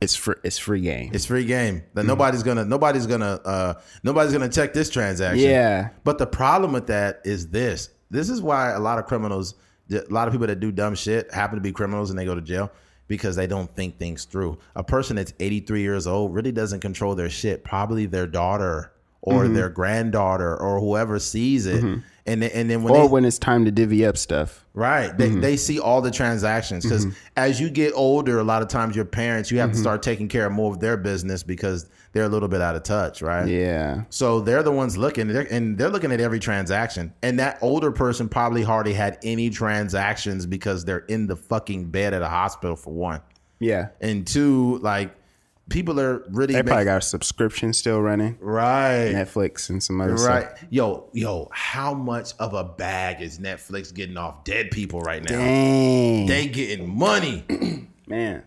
it's 0.00 0.16
free. 0.16 0.36
It's 0.42 0.58
free 0.58 0.80
game. 0.80 1.10
It's 1.12 1.26
free 1.26 1.44
game. 1.44 1.82
That 1.94 2.00
mm-hmm. 2.00 2.08
nobody's 2.08 2.42
gonna. 2.42 2.64
Nobody's 2.64 3.06
gonna. 3.06 3.40
uh 3.44 3.74
Nobody's 4.02 4.32
gonna 4.32 4.48
check 4.48 4.72
this 4.72 4.90
transaction. 4.90 5.48
Yeah. 5.48 5.90
But 6.02 6.18
the 6.18 6.26
problem 6.26 6.72
with 6.72 6.88
that 6.88 7.20
is 7.24 7.48
this. 7.48 7.90
This 8.10 8.28
is 8.28 8.42
why 8.42 8.70
a 8.70 8.80
lot 8.80 8.98
of 8.98 9.06
criminals 9.06 9.54
a 9.92 10.04
lot 10.08 10.28
of 10.28 10.32
people 10.32 10.46
that 10.46 10.60
do 10.60 10.72
dumb 10.72 10.94
shit 10.94 11.32
happen 11.32 11.56
to 11.56 11.62
be 11.62 11.72
criminals 11.72 12.10
and 12.10 12.18
they 12.18 12.24
go 12.24 12.34
to 12.34 12.40
jail 12.40 12.70
because 13.08 13.36
they 13.36 13.46
don't 13.46 13.74
think 13.76 13.98
things 13.98 14.24
through. 14.24 14.58
A 14.74 14.82
person 14.82 15.16
that's 15.16 15.34
83 15.38 15.82
years 15.82 16.06
old 16.06 16.34
really 16.34 16.52
doesn't 16.52 16.80
control 16.80 17.14
their 17.14 17.30
shit. 17.30 17.64
Probably 17.64 18.06
their 18.06 18.26
daughter 18.26 18.92
or 19.22 19.44
mm-hmm. 19.44 19.54
their 19.54 19.68
granddaughter 19.68 20.56
or 20.56 20.80
whoever 20.80 21.18
sees 21.18 21.66
it. 21.66 21.82
Mm-hmm. 21.82 22.00
And 22.24 22.42
then, 22.42 22.50
and 22.54 22.70
then 22.70 22.82
when 22.84 22.94
or 22.94 23.02
they, 23.02 23.08
when 23.08 23.24
it's 23.24 23.38
time 23.38 23.64
to 23.64 23.72
divvy 23.72 24.06
up 24.06 24.16
stuff, 24.16 24.64
right? 24.74 25.16
They, 25.16 25.28
mm-hmm. 25.28 25.40
they 25.40 25.56
see 25.56 25.80
all 25.80 26.00
the 26.00 26.10
transactions 26.10 26.84
because 26.84 27.06
mm-hmm. 27.06 27.16
as 27.36 27.60
you 27.60 27.68
get 27.68 27.92
older, 27.94 28.38
a 28.38 28.44
lot 28.44 28.62
of 28.62 28.68
times 28.68 28.94
your 28.94 29.04
parents 29.04 29.50
you 29.50 29.58
have 29.58 29.70
to 29.70 29.74
mm-hmm. 29.74 29.82
start 29.82 30.02
taking 30.02 30.28
care 30.28 30.46
of 30.46 30.52
more 30.52 30.72
of 30.72 30.78
their 30.78 30.96
business 30.96 31.42
because 31.42 31.88
they're 32.12 32.24
a 32.24 32.28
little 32.28 32.48
bit 32.48 32.60
out 32.60 32.76
of 32.76 32.82
touch, 32.82 33.22
right? 33.22 33.48
Yeah. 33.48 34.04
So 34.10 34.40
they're 34.40 34.62
the 34.62 34.72
ones 34.72 34.96
looking, 34.96 35.28
they're, 35.28 35.50
and 35.50 35.78
they're 35.78 35.88
looking 35.88 36.12
at 36.12 36.20
every 36.20 36.38
transaction. 36.38 37.12
And 37.22 37.38
that 37.38 37.58
older 37.62 37.90
person 37.90 38.28
probably 38.28 38.62
hardly 38.62 38.92
had 38.92 39.18
any 39.22 39.48
transactions 39.50 40.44
because 40.44 40.84
they're 40.84 40.98
in 40.98 41.26
the 41.26 41.36
fucking 41.36 41.90
bed 41.90 42.12
at 42.12 42.22
a 42.22 42.28
hospital 42.28 42.76
for 42.76 42.92
one. 42.92 43.22
Yeah. 43.60 43.88
And 44.00 44.26
two, 44.26 44.78
like 44.78 45.14
people 45.70 45.98
are 45.98 46.22
really 46.30 46.52
they 46.52 46.62
probably 46.62 46.84
got 46.84 46.98
a 46.98 47.00
subscription 47.00 47.72
still 47.72 48.00
running, 48.00 48.36
right? 48.40 49.12
Netflix 49.12 49.70
and 49.70 49.82
some 49.82 50.00
other 50.00 50.14
right. 50.14 50.56
Stuff. 50.56 50.64
Yo, 50.70 51.08
yo, 51.12 51.48
how 51.52 51.94
much 51.94 52.34
of 52.38 52.52
a 52.52 52.64
bag 52.64 53.22
is 53.22 53.38
Netflix 53.38 53.92
getting 53.92 54.16
off 54.18 54.44
dead 54.44 54.70
people 54.70 55.00
right 55.00 55.22
now? 55.22 55.38
Dang. 55.38 56.26
They 56.26 56.46
getting 56.48 56.94
money, 56.94 57.44
man. 58.06 58.42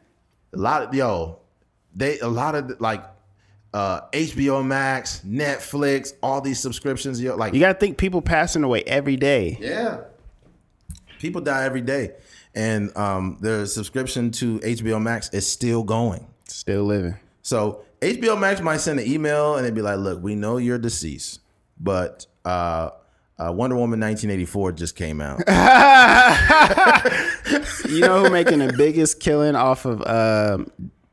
A 0.54 0.58
lot 0.58 0.84
of 0.84 0.94
yo, 0.94 1.40
they 1.96 2.20
a 2.20 2.28
lot 2.28 2.56
of 2.56 2.80
like 2.80 3.04
uh, 3.76 4.08
HBO 4.14 4.66
Max, 4.66 5.22
Netflix, 5.28 6.14
all 6.24 6.40
these 6.40 6.62
subscriptions. 6.62 7.22
You 7.22 7.36
like 7.36 7.54
you 7.54 7.60
got 7.60 7.74
to 7.74 7.80
think 7.80 7.98
people 7.98 8.22
passing 8.22 8.64
away 8.64 8.84
every 8.84 9.18
day. 9.18 9.58
Yeah, 9.60 10.00
people 11.20 11.42
die 11.42 11.66
every 11.66 11.82
day, 11.82 12.14
and 12.56 12.96
um, 12.96 13.38
their 13.42 13.66
subscription 13.66 14.32
to 14.32 14.60
HBO 14.60 15.02
Max 15.02 15.30
is 15.34 15.46
still 15.46 15.84
going, 15.84 16.26
still 16.46 16.86
living. 16.86 17.16
So 17.42 17.84
HBO 18.00 18.40
Max 18.40 18.62
might 18.62 18.78
send 18.78 19.02
an 19.02 19.08
email 19.08 19.58
and 19.58 19.66
they'd 19.66 19.76
be 19.76 19.82
like, 19.82 20.00
"Look, 20.00 20.24
we 20.24 20.36
know 20.36 20.56
you're 20.58 20.80
deceased, 20.80 21.42
but." 21.80 22.26
Uh, 22.46 22.92
uh, 23.38 23.52
Wonder 23.52 23.76
Woman 23.76 24.00
1984 24.00 24.72
just 24.72 24.96
came 24.96 25.20
out. 25.20 25.40
you 27.90 28.00
know 28.00 28.24
who 28.24 28.30
making 28.30 28.60
the 28.60 28.74
biggest 28.78 29.20
killing 29.20 29.58
off 29.58 29.84
of 29.84 30.02
uh, 30.04 30.60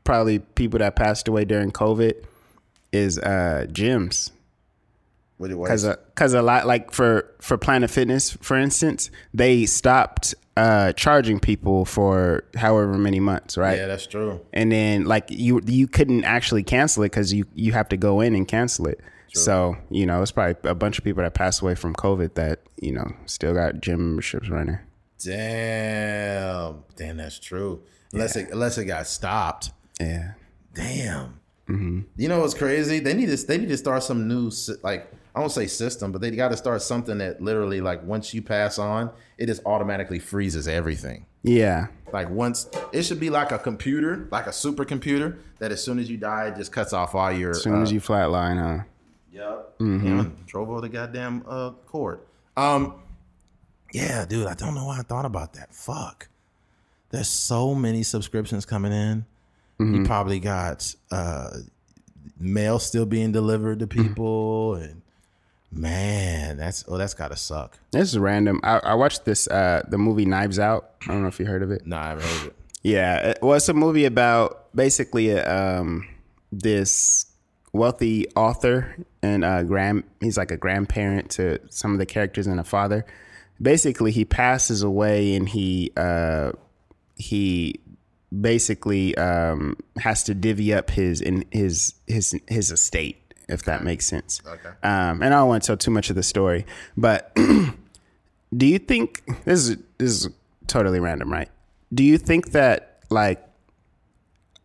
probably 0.05 0.39
people 0.39 0.79
that 0.79 0.95
passed 0.95 1.27
away 1.27 1.43
during 1.43 1.69
COVID? 1.69 2.23
Is 2.93 3.19
uh 3.19 3.65
gyms. 3.69 4.31
Because 5.39 5.85
because 5.85 6.33
a, 6.33 6.39
a 6.39 6.43
lot 6.43 6.65
like 6.65 6.91
for 6.91 7.29
for 7.41 7.57
Planet 7.57 7.89
Fitness, 7.89 8.31
for 8.31 8.55
instance, 8.55 9.11
they 9.33 9.65
stopped 9.65 10.35
uh 10.55 10.93
charging 10.93 11.39
people 11.39 11.83
for 11.83 12.45
however 12.55 12.97
many 12.97 13.19
months, 13.19 13.57
right? 13.57 13.77
Yeah, 13.77 13.87
that's 13.87 14.07
true. 14.07 14.39
And 14.53 14.71
then 14.71 15.05
like 15.05 15.25
you 15.29 15.59
you 15.65 15.87
couldn't 15.87 16.23
actually 16.23 16.63
cancel 16.63 17.03
it 17.03 17.07
because 17.07 17.33
you 17.33 17.45
you 17.55 17.73
have 17.73 17.89
to 17.89 17.97
go 17.97 18.21
in 18.21 18.35
and 18.35 18.47
cancel 18.47 18.87
it. 18.87 19.01
True. 19.33 19.41
So 19.41 19.77
you 19.89 20.05
know 20.05 20.21
it's 20.21 20.31
probably 20.31 20.69
a 20.69 20.75
bunch 20.75 20.97
of 20.97 21.03
people 21.03 21.23
that 21.23 21.33
passed 21.33 21.61
away 21.61 21.75
from 21.75 21.93
COVID 21.95 22.35
that 22.35 22.61
you 22.79 22.93
know 22.93 23.11
still 23.25 23.53
got 23.53 23.81
gym 23.81 23.99
memberships 23.99 24.49
running. 24.49 24.79
Damn, 25.19 26.83
damn, 26.95 27.17
that's 27.17 27.39
true. 27.39 27.83
Unless 28.13 28.35
yeah. 28.35 28.43
it 28.43 28.51
unless 28.51 28.77
it 28.77 28.85
got 28.85 29.07
stopped. 29.07 29.71
Yeah. 29.99 30.33
Damn. 30.73 31.39
Mm-hmm. 31.69 32.01
You 32.17 32.27
know 32.27 32.41
what's 32.41 32.53
crazy? 32.53 32.99
They 32.99 33.13
need 33.13 33.27
to 33.27 33.47
they 33.47 33.57
need 33.57 33.69
to 33.69 33.77
start 33.77 34.03
some 34.03 34.27
new 34.27 34.51
like 34.83 35.11
I 35.35 35.39
don't 35.39 35.49
say 35.49 35.67
system, 35.67 36.11
but 36.11 36.21
they 36.21 36.31
got 36.31 36.49
to 36.49 36.57
start 36.57 36.81
something 36.81 37.17
that 37.17 37.41
literally 37.41 37.81
like 37.81 38.03
once 38.03 38.33
you 38.33 38.41
pass 38.41 38.77
on, 38.77 39.11
it 39.37 39.47
just 39.47 39.61
automatically 39.65 40.19
freezes 40.19 40.67
everything. 40.67 41.25
Yeah. 41.41 41.87
Like 42.11 42.29
once 42.29 42.69
it 42.91 43.03
should 43.03 43.19
be 43.19 43.29
like 43.29 43.51
a 43.51 43.57
computer, 43.57 44.27
like 44.31 44.45
a 44.45 44.51
supercomputer 44.51 45.39
that 45.59 45.71
as 45.71 45.83
soon 45.83 45.99
as 45.99 46.09
you 46.09 46.17
die, 46.17 46.47
it 46.47 46.57
just 46.57 46.71
cuts 46.71 46.93
off 46.93 47.15
all 47.15 47.31
your. 47.31 47.51
As 47.51 47.63
soon 47.63 47.75
uh, 47.75 47.81
as 47.81 47.91
you 47.91 47.99
flatline, 47.99 48.61
huh? 48.61 48.83
Yep. 49.31 49.79
Mm-hmm. 49.79 50.17
Yeah, 50.17 50.25
drove 50.45 50.69
over 50.69 50.81
the 50.81 50.89
goddamn 50.89 51.43
uh, 51.47 51.71
cord. 51.87 52.19
Um, 52.55 53.01
yeah, 53.91 54.25
dude, 54.25 54.47
I 54.47 54.53
don't 54.53 54.75
know 54.75 54.85
why 54.85 54.99
I 54.99 55.01
thought 55.01 55.25
about 55.25 55.53
that. 55.53 55.73
Fuck. 55.73 56.29
There's 57.09 57.29
so 57.29 57.73
many 57.73 58.03
subscriptions 58.03 58.65
coming 58.65 58.91
in. 58.91 59.25
Mm-hmm. 59.83 59.95
You 59.95 60.05
probably 60.05 60.39
got 60.39 60.95
uh, 61.11 61.49
mail 62.39 62.79
still 62.79 63.05
being 63.05 63.31
delivered 63.31 63.79
to 63.79 63.87
people, 63.87 64.75
and 64.75 65.01
man, 65.71 66.57
that's 66.57 66.85
oh, 66.87 66.97
that's 66.97 67.13
gotta 67.13 67.35
suck. 67.35 67.77
This 67.91 68.09
is 68.09 68.19
random. 68.19 68.59
I, 68.63 68.79
I 68.79 68.93
watched 68.95 69.25
this 69.25 69.47
uh 69.47 69.83
the 69.87 69.97
movie 69.97 70.25
Knives 70.25 70.59
Out. 70.59 70.91
I 71.03 71.11
don't 71.11 71.21
know 71.21 71.27
if 71.27 71.39
you 71.39 71.45
heard 71.45 71.63
of 71.63 71.71
it. 71.71 71.85
Nah, 71.85 72.01
I 72.01 72.07
haven't 72.09 72.25
heard 72.25 72.47
it. 72.47 72.55
Yeah, 72.83 73.29
it 73.29 73.41
was 73.41 73.69
a 73.69 73.73
movie 73.73 74.05
about 74.05 74.73
basically 74.75 75.37
um 75.39 76.07
this 76.51 77.25
wealthy 77.71 78.27
author 78.35 78.95
and 79.23 79.43
uh 79.43 79.63
grand 79.63 80.03
he's 80.21 80.37
like 80.37 80.51
a 80.51 80.57
grandparent 80.57 81.31
to 81.31 81.59
some 81.69 81.91
of 81.93 81.97
the 81.97 82.05
characters 82.05 82.47
and 82.47 82.59
a 82.59 82.63
father. 82.63 83.05
Basically, 83.61 84.11
he 84.11 84.25
passes 84.25 84.83
away 84.83 85.35
and 85.35 85.47
he 85.47 85.91
uh 85.95 86.51
he 87.15 87.79
basically 88.41 89.15
um 89.17 89.77
has 89.97 90.23
to 90.23 90.33
divvy 90.33 90.73
up 90.73 90.89
his 90.89 91.21
in 91.21 91.45
his 91.51 91.93
his 92.07 92.39
his 92.47 92.71
estate 92.71 93.19
if 93.49 93.63
that 93.63 93.83
makes 93.83 94.05
sense. 94.05 94.41
Okay. 94.45 94.69
Um 94.83 95.21
and 95.21 95.25
I 95.25 95.39
don't 95.39 95.49
want 95.49 95.63
to 95.63 95.67
tell 95.67 95.77
too 95.77 95.91
much 95.91 96.09
of 96.09 96.15
the 96.15 96.23
story, 96.23 96.65
but 96.97 97.35
do 98.57 98.65
you 98.65 98.79
think 98.79 99.23
this 99.45 99.67
is 99.67 99.77
this 99.97 100.25
is 100.25 100.29
totally 100.67 100.99
random, 100.99 101.31
right? 101.31 101.49
Do 101.93 102.03
you 102.03 102.17
think 102.17 102.51
that 102.51 102.99
like 103.09 103.45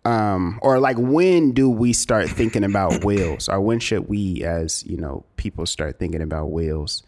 um 0.05 0.59
or 0.62 0.78
like 0.78 0.97
when 0.99 1.53
do 1.53 1.69
we 1.69 1.93
start 1.93 2.28
thinking 2.28 2.65
about 2.65 3.05
wills 3.09 3.49
or 3.49 3.61
when 3.61 3.81
should 3.81 4.09
we 4.09 4.43
as, 4.45 4.85
you 4.86 4.97
know, 4.97 5.24
people 5.36 5.66
start 5.66 5.99
thinking 5.99 6.23
about 6.23 6.47
wills? 6.47 7.03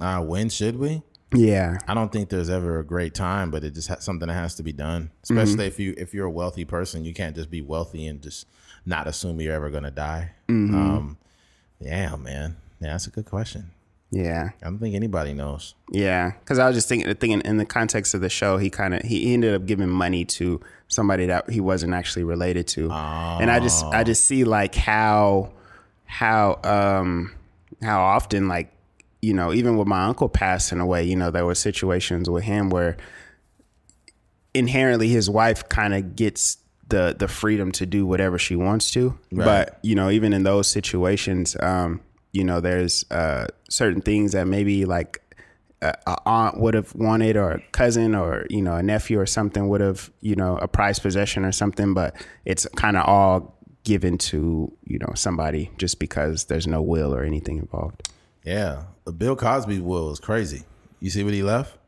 Uh, 0.00 0.20
when 0.20 0.48
should 0.48 0.78
we? 0.78 1.02
Yeah. 1.34 1.78
I 1.88 1.94
don't 1.94 2.12
think 2.12 2.28
there's 2.28 2.50
ever 2.50 2.78
a 2.78 2.84
great 2.84 3.14
time, 3.14 3.50
but 3.50 3.64
it 3.64 3.74
just 3.74 3.88
ha- 3.88 4.00
something 4.00 4.28
that 4.28 4.34
has 4.34 4.54
to 4.56 4.62
be 4.62 4.72
done. 4.72 5.10
Especially 5.22 5.66
if 5.66 5.78
you 5.78 5.94
if 5.96 6.12
you're 6.14 6.26
a 6.26 6.30
wealthy 6.30 6.64
person, 6.64 7.04
you 7.04 7.14
can't 7.14 7.34
just 7.34 7.50
be 7.50 7.60
wealthy 7.62 8.06
and 8.06 8.20
just 8.22 8.46
not 8.84 9.06
assume 9.06 9.40
you're 9.40 9.54
ever 9.54 9.70
gonna 9.70 9.90
die. 9.90 10.32
Um, 10.48 11.16
yeah, 11.80 12.14
man, 12.16 12.56
yeah, 12.80 12.92
that's 12.92 13.06
a 13.06 13.10
good 13.10 13.26
question. 13.26 13.70
Yeah. 14.10 14.50
I 14.60 14.66
don't 14.66 14.78
think 14.78 14.94
anybody 14.94 15.32
knows. 15.32 15.74
Yeah, 15.90 16.32
because 16.40 16.58
I 16.58 16.66
was 16.66 16.76
just 16.76 16.86
thinking, 16.86 17.12
thinking 17.14 17.40
in 17.42 17.56
the 17.56 17.64
context 17.64 18.12
of 18.12 18.20
the 18.20 18.28
show, 18.28 18.58
he 18.58 18.68
kind 18.68 18.92
of 18.94 19.02
he, 19.02 19.24
he 19.24 19.32
ended 19.34 19.54
up 19.54 19.64
giving 19.64 19.88
money 19.88 20.26
to 20.26 20.60
somebody 20.88 21.24
that 21.26 21.48
he 21.48 21.60
wasn't 21.60 21.94
actually 21.94 22.24
related 22.24 22.66
to, 22.68 22.90
and 22.92 23.50
I 23.50 23.58
just 23.58 23.84
I 23.86 24.04
just 24.04 24.26
see 24.26 24.44
like 24.44 24.74
how 24.74 25.52
how 26.04 26.60
um 26.62 27.32
how 27.80 28.02
often 28.02 28.48
like 28.48 28.70
you 29.22 29.32
know 29.32 29.52
even 29.52 29.76
with 29.76 29.88
my 29.88 30.04
uncle 30.04 30.28
passing 30.28 30.80
away, 30.80 31.04
you 31.04 31.16
know 31.16 31.30
there 31.30 31.46
were 31.46 31.54
situations 31.54 32.28
with 32.28 32.44
him 32.44 32.68
where 32.68 32.96
inherently 34.54 35.08
his 35.08 35.30
wife 35.30 35.68
kind 35.68 35.94
of 35.94 36.14
gets 36.14 36.58
the 36.88 37.16
the 37.18 37.28
freedom 37.28 37.72
to 37.72 37.86
do 37.86 38.04
whatever 38.04 38.38
she 38.38 38.56
wants 38.56 38.90
to. 38.90 39.18
But 39.46 39.78
you 39.82 39.94
know 39.94 40.10
even 40.10 40.32
in 40.32 40.42
those 40.42 40.66
situations 40.66 41.56
um 41.60 42.00
you 42.32 42.44
know 42.44 42.60
there's 42.60 43.04
uh 43.10 43.46
certain 43.70 44.02
things 44.02 44.32
that 44.32 44.46
maybe 44.46 44.84
like 44.84 45.20
a, 45.80 45.94
a 46.06 46.16
aunt 46.26 46.60
would 46.60 46.74
have 46.74 46.94
wanted 46.94 47.36
or 47.36 47.52
a 47.52 47.62
cousin 47.72 48.14
or 48.14 48.46
you 48.50 48.60
know 48.60 48.74
a 48.74 48.82
nephew 48.82 49.18
or 49.18 49.26
something 49.26 49.68
would 49.68 49.80
have 49.80 50.10
you 50.20 50.36
know 50.36 50.58
a 50.58 50.68
prized 50.68 51.02
possession 51.02 51.44
or 51.44 51.52
something 51.52 51.94
but 51.94 52.14
it's 52.44 52.66
kind 52.76 52.96
of 52.96 53.06
all 53.06 53.56
given 53.84 54.16
to 54.16 54.72
you 54.84 54.98
know 54.98 55.12
somebody 55.14 55.70
just 55.78 55.98
because 55.98 56.44
there's 56.44 56.66
no 56.66 56.80
will 56.82 57.14
or 57.14 57.22
anything 57.22 57.58
involved. 57.58 58.08
Yeah, 58.44 58.84
the 59.04 59.12
Bill 59.12 59.36
Cosby 59.36 59.80
will 59.80 60.10
is 60.10 60.20
crazy. 60.20 60.64
You 61.00 61.10
see 61.10 61.24
what 61.24 61.34
he 61.34 61.42
left? 61.42 61.78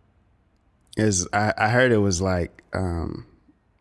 is 0.96 1.26
I, 1.32 1.52
I 1.58 1.68
heard 1.70 1.90
it 1.90 1.98
was 1.98 2.20
like 2.22 2.62
um 2.72 3.26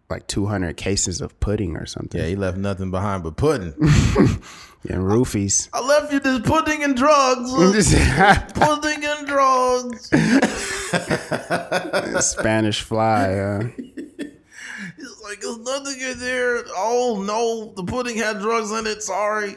like 0.09 0.25
200 0.27 0.75
cases 0.77 1.21
of 1.21 1.39
pudding 1.39 1.75
or 1.77 1.85
something 1.85 2.19
Yeah, 2.19 2.25
he 2.27 2.35
left 2.35 2.57
nothing 2.57 2.89
behind 2.89 3.21
but 3.23 3.35
pudding. 3.37 3.73
and 3.79 5.03
roofies 5.03 5.69
I 5.73 5.81
left 5.85 6.11
you 6.11 6.19
this 6.19 6.39
pudding 6.39 6.83
and 6.83 6.95
drugs. 6.97 7.51
pudding 8.55 9.05
and 9.05 9.27
drugs. 9.27 10.09
Spanish 12.25 12.81
fly. 12.81 13.33
Uh, 13.33 13.69
It's 14.97 15.21
like 15.23 15.41
there's 15.41 15.57
nothing 15.59 15.99
in 16.01 16.19
there. 16.19 16.63
Oh 16.75 17.23
no, 17.25 17.73
the 17.75 17.83
pudding 17.83 18.17
had 18.17 18.39
drugs 18.39 18.71
in 18.71 18.87
it. 18.87 19.03
Sorry. 19.03 19.55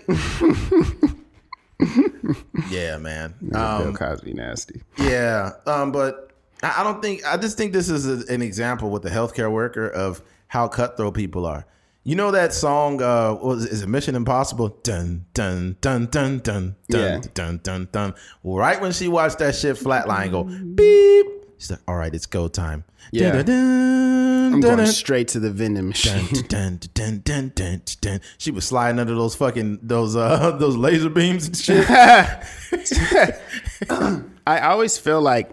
Yeah, 2.70 2.98
man. 2.98 3.34
Bill 3.42 3.60
Um, 3.60 3.94
Cosby 3.94 4.32
nasty. 4.34 4.82
yeah, 4.98 5.52
um, 5.66 5.92
but 5.92 6.30
I 6.62 6.80
I 6.80 6.84
don't 6.84 7.02
think. 7.02 7.24
I 7.26 7.36
just 7.36 7.56
think 7.56 7.72
this 7.72 7.88
is 7.88 8.06
a, 8.06 8.32
an 8.32 8.42
example 8.42 8.90
with 8.90 9.02
the 9.02 9.10
healthcare 9.10 9.50
worker 9.50 9.88
of 9.88 10.22
how 10.48 10.68
cutthroat 10.68 11.14
people 11.14 11.44
are. 11.46 11.66
You 12.04 12.14
know 12.14 12.30
that 12.30 12.52
song? 12.54 13.02
Uh, 13.02 13.34
was 13.34 13.66
is 13.66 13.82
it 13.82 13.88
Mission 13.88 14.14
Impossible? 14.14 14.68
Dun 14.82 15.26
dun 15.34 15.76
dun 15.80 16.06
dun 16.06 16.38
dun 16.38 16.76
dun 16.88 17.00
Yeah. 17.00 17.20
dun 17.34 17.60
dun 17.62 17.88
dun. 17.92 18.14
Right 18.44 18.80
when 18.80 18.92
she 18.92 19.08
watched 19.08 19.38
that 19.40 19.54
shit 19.56 19.76
flatline 19.76 20.30
go 20.30 20.44
beep, 20.44 21.26
she's 21.58 21.70
like, 21.72 21.80
"All 21.88 21.96
right, 21.96 22.14
it's 22.14 22.26
go 22.26 22.46
time." 22.48 22.84
Yeah. 23.12 23.32
Dun-dun-dun, 23.32 24.35
I'm 24.54 24.60
going 24.60 24.76
dun-dun. 24.78 24.86
straight 24.86 25.28
to 25.28 25.40
the 25.40 25.50
vending 25.50 25.88
machine. 25.88 26.26
Dun, 26.48 26.48
dun, 26.48 26.80
dun, 26.94 27.22
dun, 27.24 27.52
dun, 27.54 27.54
dun, 27.54 27.82
dun. 28.00 28.20
She 28.38 28.50
was 28.50 28.64
sliding 28.64 28.98
under 28.98 29.14
those 29.14 29.34
fucking 29.34 29.80
those 29.82 30.16
uh 30.16 30.50
those 30.58 30.76
laser 30.76 31.10
beams 31.10 31.46
and 31.46 31.56
shit. 31.56 31.86
I 34.46 34.60
always 34.60 34.98
feel 34.98 35.20
like 35.20 35.50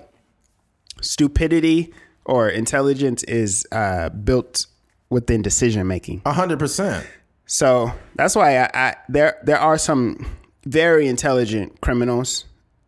stupidity 1.02 1.94
or 2.26 2.50
intelligence 2.50 3.24
is 3.24 3.66
uh, 3.72 4.10
built 4.10 4.68
within 5.10 5.42
decision 5.42 5.88
making. 5.88 6.22
A 6.26 6.34
hundred 6.34 6.60
percent. 6.60 7.06
So 7.46 7.92
that's 8.16 8.36
why 8.36 8.58
I, 8.58 8.70
I 8.74 8.96
there 9.10 9.38
there 9.44 9.60
are 9.60 9.78
some 9.78 10.26
very 10.66 11.08
intelligent 11.08 11.82
criminals. 11.82 12.46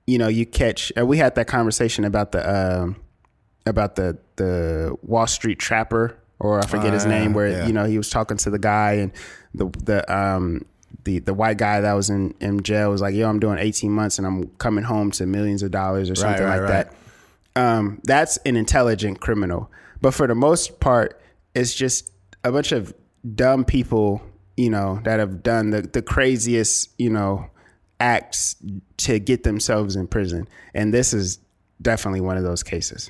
You 0.07 0.19
know, 0.19 0.27
you 0.27 0.45
catch. 0.45 0.91
And 0.95 1.07
we 1.07 1.17
had 1.17 1.35
that 1.35 1.47
conversation 1.47 2.05
about 2.05 2.31
the 2.31 2.81
um, 2.83 2.95
about 3.65 3.95
the 3.95 4.17
the 4.35 4.95
Wall 5.03 5.27
Street 5.27 5.59
trapper, 5.59 6.17
or 6.39 6.59
I 6.59 6.65
forget 6.65 6.93
his 6.93 7.05
Ah, 7.05 7.09
name, 7.09 7.33
where 7.33 7.49
yeah. 7.49 7.67
you 7.67 7.73
know 7.73 7.85
he 7.85 7.97
was 7.97 8.09
talking 8.09 8.37
to 8.37 8.49
the 8.49 8.59
guy 8.59 8.93
and 8.93 9.11
the 9.53 9.67
the 9.83 10.13
um 10.15 10.65
the 11.03 11.19
the 11.19 11.33
white 11.33 11.57
guy 11.57 11.81
that 11.81 11.93
was 11.93 12.09
in 12.09 12.33
in 12.39 12.61
jail 12.63 12.89
was 12.91 13.01
like, 13.01 13.13
"Yo, 13.15 13.27
I'm 13.29 13.39
doing 13.39 13.57
18 13.59 13.91
months 13.91 14.17
and 14.17 14.25
I'm 14.27 14.47
coming 14.57 14.83
home 14.83 15.11
to 15.11 15.25
millions 15.25 15.63
of 15.63 15.71
dollars 15.71 16.09
or 16.09 16.15
something 16.15 16.43
right, 16.43 16.59
like 16.59 16.69
right. 16.69 16.87
that." 16.89 16.93
um, 17.55 18.01
that's 18.03 18.37
an 18.45 18.55
intelligent 18.57 19.21
criminal. 19.21 19.71
But 20.01 20.13
for 20.13 20.27
the 20.27 20.35
most 20.35 20.79
part, 20.79 21.21
it's 21.53 21.73
just 21.73 22.11
a 22.43 22.51
bunch 22.51 22.71
of 22.73 22.93
dumb 23.33 23.63
people, 23.63 24.21
you 24.57 24.69
know, 24.69 24.99
that 25.05 25.19
have 25.19 25.41
done 25.41 25.69
the, 25.69 25.81
the 25.81 26.01
craziest, 26.01 26.89
you 26.97 27.09
know, 27.09 27.49
acts 27.99 28.57
to 28.97 29.19
get 29.19 29.43
themselves 29.43 29.95
in 29.95 30.05
prison. 30.07 30.47
And 30.73 30.93
this 30.93 31.13
is 31.13 31.39
definitely 31.81 32.19
one 32.21 32.35
of 32.35 32.43
those 32.43 32.61
cases. 32.61 33.09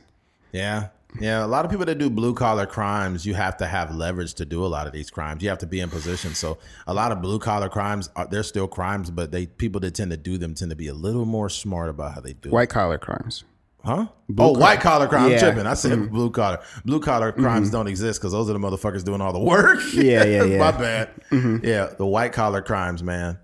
Yeah. 0.56 0.88
Yeah. 1.20 1.46
A 1.46 1.48
lot 1.48 1.66
of 1.66 1.72
people 1.72 1.86
that 1.86 1.98
do 1.98 2.10
blue 2.10 2.34
collar 2.34 2.66
crimes, 2.66 3.26
you 3.26 3.34
have 3.34 3.58
to 3.58 3.68
have 3.68 3.94
leverage 3.94 4.34
to 4.36 4.46
do 4.46 4.66
a 4.66 4.68
lot 4.68 4.88
of 4.88 4.94
these 4.94 5.10
crimes. 5.10 5.44
You 5.44 5.50
have 5.50 5.60
to 5.60 5.68
be 5.68 5.80
in 5.80 5.90
position. 5.90 6.34
So 6.34 6.58
a 6.88 6.94
lot 6.94 7.12
of 7.12 7.22
blue 7.22 7.40
collar 7.40 7.70
crimes 7.70 8.10
are 8.16 8.28
they're 8.28 8.44
still 8.44 8.68
crimes, 8.68 9.12
but 9.12 9.32
they 9.32 9.46
people 9.46 9.80
that 9.82 9.96
tend 9.96 10.12
to 10.12 10.18
do 10.18 10.38
them 10.38 10.56
tend 10.56 10.72
to 10.72 10.76
be 10.76 10.88
a 10.88 10.94
little 10.94 11.26
more 11.26 11.50
smart 11.50 11.90
about 11.90 12.14
how 12.14 12.22
they 12.22 12.34
do 12.34 12.50
it. 12.50 12.52
White 12.54 12.70
collar 12.70 12.98
crimes. 12.98 13.44
Huh? 13.84 14.08
oh, 14.40 14.58
white 14.58 14.80
collar 14.80 15.08
crime. 15.08 15.26
I'm 15.26 15.32
Yeah. 15.32 15.40
tripping. 15.40 15.68
I 15.68 15.76
said 15.76 15.92
mm-hmm. 15.92 16.14
blue 16.14 16.32
collar. 16.32 16.60
Blue 16.86 17.00
collar 17.00 17.32
crimes 17.32 17.68
mm-hmm. 17.68 17.78
don't 17.78 17.88
exist 17.88 18.20
because 18.20 18.32
those 18.32 18.50
are 18.50 18.54
the 18.54 18.60
motherfuckers 18.60 19.04
doing 19.04 19.22
all 19.22 19.32
the 19.32 19.40
work. 19.40 19.80
Yeah, 19.94 20.24
yeah, 20.24 20.44
yeah. 20.46 20.58
My 20.58 20.72
bad. 20.72 21.10
Mm-hmm. 21.30 21.64
Yeah, 21.64 21.90
the 21.96 22.06
white 22.06 22.34
collar 22.34 22.64
crimes, 22.64 23.04
man. 23.04 23.38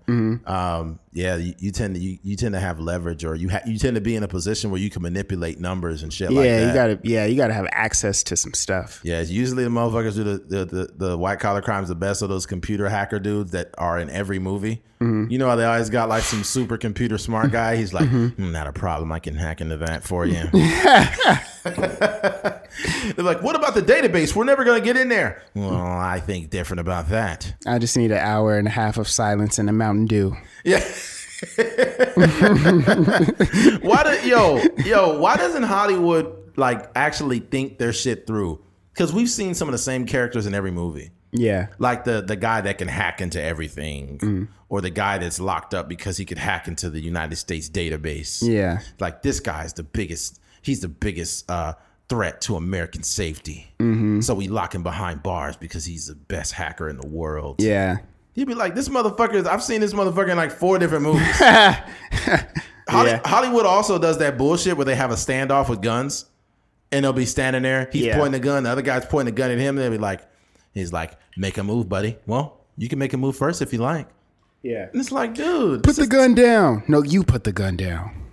Um, 0.46 0.98
yeah, 1.14 1.36
you, 1.36 1.54
you 1.58 1.70
tend 1.72 1.94
to 1.94 2.00
you, 2.00 2.18
you 2.22 2.36
tend 2.36 2.54
to 2.54 2.60
have 2.60 2.80
leverage, 2.80 3.22
or 3.24 3.34
you 3.34 3.50
ha- 3.50 3.60
you 3.66 3.78
tend 3.78 3.96
to 3.96 4.00
be 4.00 4.16
in 4.16 4.22
a 4.22 4.28
position 4.28 4.70
where 4.70 4.80
you 4.80 4.88
can 4.88 5.02
manipulate 5.02 5.60
numbers 5.60 6.02
and 6.02 6.12
shit 6.12 6.32
like 6.32 6.46
yeah, 6.46 6.60
that. 6.60 6.66
you 6.66 6.74
gotta 6.74 6.98
yeah, 7.02 7.26
you 7.26 7.36
gotta 7.36 7.52
have 7.52 7.66
access 7.72 8.22
to 8.24 8.36
some 8.36 8.54
stuff. 8.54 9.00
Yeah, 9.04 9.20
it's 9.20 9.30
usually 9.30 9.64
the 9.64 9.70
motherfuckers 9.70 10.14
do 10.14 10.24
the, 10.24 10.38
the, 10.38 10.64
the, 10.64 10.92
the 11.08 11.18
white 11.18 11.38
collar 11.38 11.60
crimes 11.60 11.88
the 11.88 11.94
best 11.94 12.22
of 12.22 12.30
those 12.30 12.46
computer 12.46 12.88
hacker 12.88 13.18
dudes 13.18 13.50
that 13.50 13.74
are 13.76 13.98
in 13.98 14.08
every 14.08 14.38
movie. 14.38 14.82
You 15.00 15.36
know 15.36 15.48
how 15.48 15.56
they 15.56 15.64
always 15.64 15.90
got 15.90 16.08
like 16.08 16.22
some 16.22 16.44
super 16.44 16.78
computer 16.78 17.18
smart 17.18 17.50
guy? 17.50 17.74
He's 17.74 17.92
like, 17.92 18.08
"Hmm, 18.08 18.28
not 18.38 18.68
a 18.68 18.72
problem. 18.72 19.10
I 19.10 19.18
can 19.18 19.34
hack 19.34 19.60
into 19.60 19.76
that 19.78 20.04
for 20.04 20.24
you. 20.24 20.44
They're 21.62 23.24
like, 23.24 23.42
what 23.42 23.54
about 23.54 23.74
the 23.74 23.82
database? 23.82 24.34
We're 24.34 24.44
never 24.44 24.64
going 24.64 24.80
to 24.80 24.84
get 24.84 24.96
in 24.96 25.08
there. 25.08 25.42
Well, 25.54 25.74
I 25.74 26.18
think 26.18 26.50
different 26.50 26.80
about 26.80 27.08
that. 27.10 27.54
I 27.66 27.78
just 27.78 27.96
need 27.96 28.10
an 28.10 28.18
hour 28.18 28.58
and 28.58 28.66
a 28.66 28.70
half 28.70 28.98
of 28.98 29.06
silence 29.06 29.58
and 29.58 29.68
a 29.68 29.72
Mountain 29.72 30.06
Dew. 30.06 30.36
Yeah. 30.64 30.80
why 33.80 34.04
do 34.04 34.28
yo 34.28 34.62
yo? 34.84 35.18
Why 35.18 35.36
doesn't 35.36 35.64
Hollywood 35.64 36.52
like 36.56 36.88
actually 36.94 37.40
think 37.40 37.78
their 37.78 37.92
shit 37.92 38.28
through? 38.28 38.60
Because 38.92 39.12
we've 39.12 39.30
seen 39.30 39.54
some 39.54 39.66
of 39.66 39.72
the 39.72 39.78
same 39.78 40.06
characters 40.06 40.46
in 40.46 40.54
every 40.54 40.70
movie. 40.70 41.10
Yeah. 41.32 41.68
like 41.78 42.04
the 42.04 42.20
the 42.20 42.36
guy 42.36 42.60
that 42.60 42.76
can 42.76 42.88
hack 42.88 43.22
into 43.22 43.42
everything 43.42 44.18
mm. 44.18 44.48
or 44.68 44.82
the 44.82 44.90
guy 44.90 45.16
that's 45.16 45.40
locked 45.40 45.72
up 45.72 45.88
because 45.88 46.18
he 46.18 46.26
could 46.26 46.36
hack 46.36 46.68
into 46.68 46.90
the 46.90 47.00
United 47.00 47.36
States 47.36 47.70
database. 47.70 48.46
Yeah. 48.46 48.80
Like 49.00 49.22
this 49.22 49.40
guy's 49.40 49.72
the 49.72 49.82
biggest 49.82 50.41
he's 50.62 50.80
the 50.80 50.88
biggest 50.88 51.50
uh 51.50 51.74
threat 52.08 52.40
to 52.42 52.56
American 52.56 53.02
safety. 53.02 53.68
So 54.20 54.34
we 54.34 54.48
lock 54.48 54.74
him 54.74 54.82
behind 54.82 55.22
bars 55.22 55.56
because 55.56 55.84
he's 55.84 56.06
the 56.08 56.14
best 56.14 56.52
hacker 56.52 56.88
in 56.88 56.96
the 56.96 57.06
world. 57.06 57.56
Yeah. 57.62 57.98
He'd 58.34 58.46
be 58.46 58.54
like, 58.54 58.74
"This 58.74 58.88
motherfucker. 58.88 59.46
I've 59.46 59.62
seen 59.62 59.80
this 59.80 59.92
motherfucker 59.92 60.30
in 60.30 60.36
like 60.36 60.50
four 60.52 60.78
different 60.78 61.04
movies." 61.04 61.26
Holly, 62.88 63.10
Yeah. 63.10 63.20
Hollywood 63.24 63.66
also 63.66 63.98
does 63.98 64.18
that 64.18 64.36
bullshit 64.38 64.76
where 64.76 64.84
they 64.84 64.94
have 64.94 65.10
a 65.10 65.14
standoff 65.14 65.68
with 65.68 65.82
guns, 65.82 66.26
and 66.90 67.04
they'll 67.04 67.12
be 67.12 67.26
standing 67.26 67.62
there. 67.62 67.88
He's 67.92 68.06
Yeah. 68.06 68.16
pointing 68.16 68.32
the 68.40 68.46
gun, 68.46 68.62
the 68.64 68.70
other 68.70 68.82
guy's 68.82 69.04
pointing 69.06 69.34
the 69.34 69.38
gun 69.38 69.50
at 69.50 69.58
him. 69.58 69.76
And 69.76 69.78
they'll 69.78 69.90
be 69.90 69.98
like, 69.98 70.20
"He's 70.74 70.92
like, 70.92 71.12
make 71.36 71.58
a 71.58 71.62
move, 71.64 71.88
buddy." 71.88 72.16
Well, 72.26 72.58
you 72.76 72.88
can 72.88 72.98
make 72.98 73.12
a 73.12 73.16
move 73.18 73.36
first 73.36 73.60
if 73.62 73.72
you 73.72 73.78
like. 73.80 74.08
Yeah. 74.62 74.88
And 74.92 75.00
it's 75.00 75.12
like, 75.12 75.34
dude, 75.34 75.82
Put 75.82 75.96
the 75.96 76.06
gun 76.06 76.34
down. 76.34 76.84
No, 76.88 77.02
you 77.02 77.24
put 77.24 77.44
the 77.44 77.52
gun 77.52 77.76
down. 77.76 78.28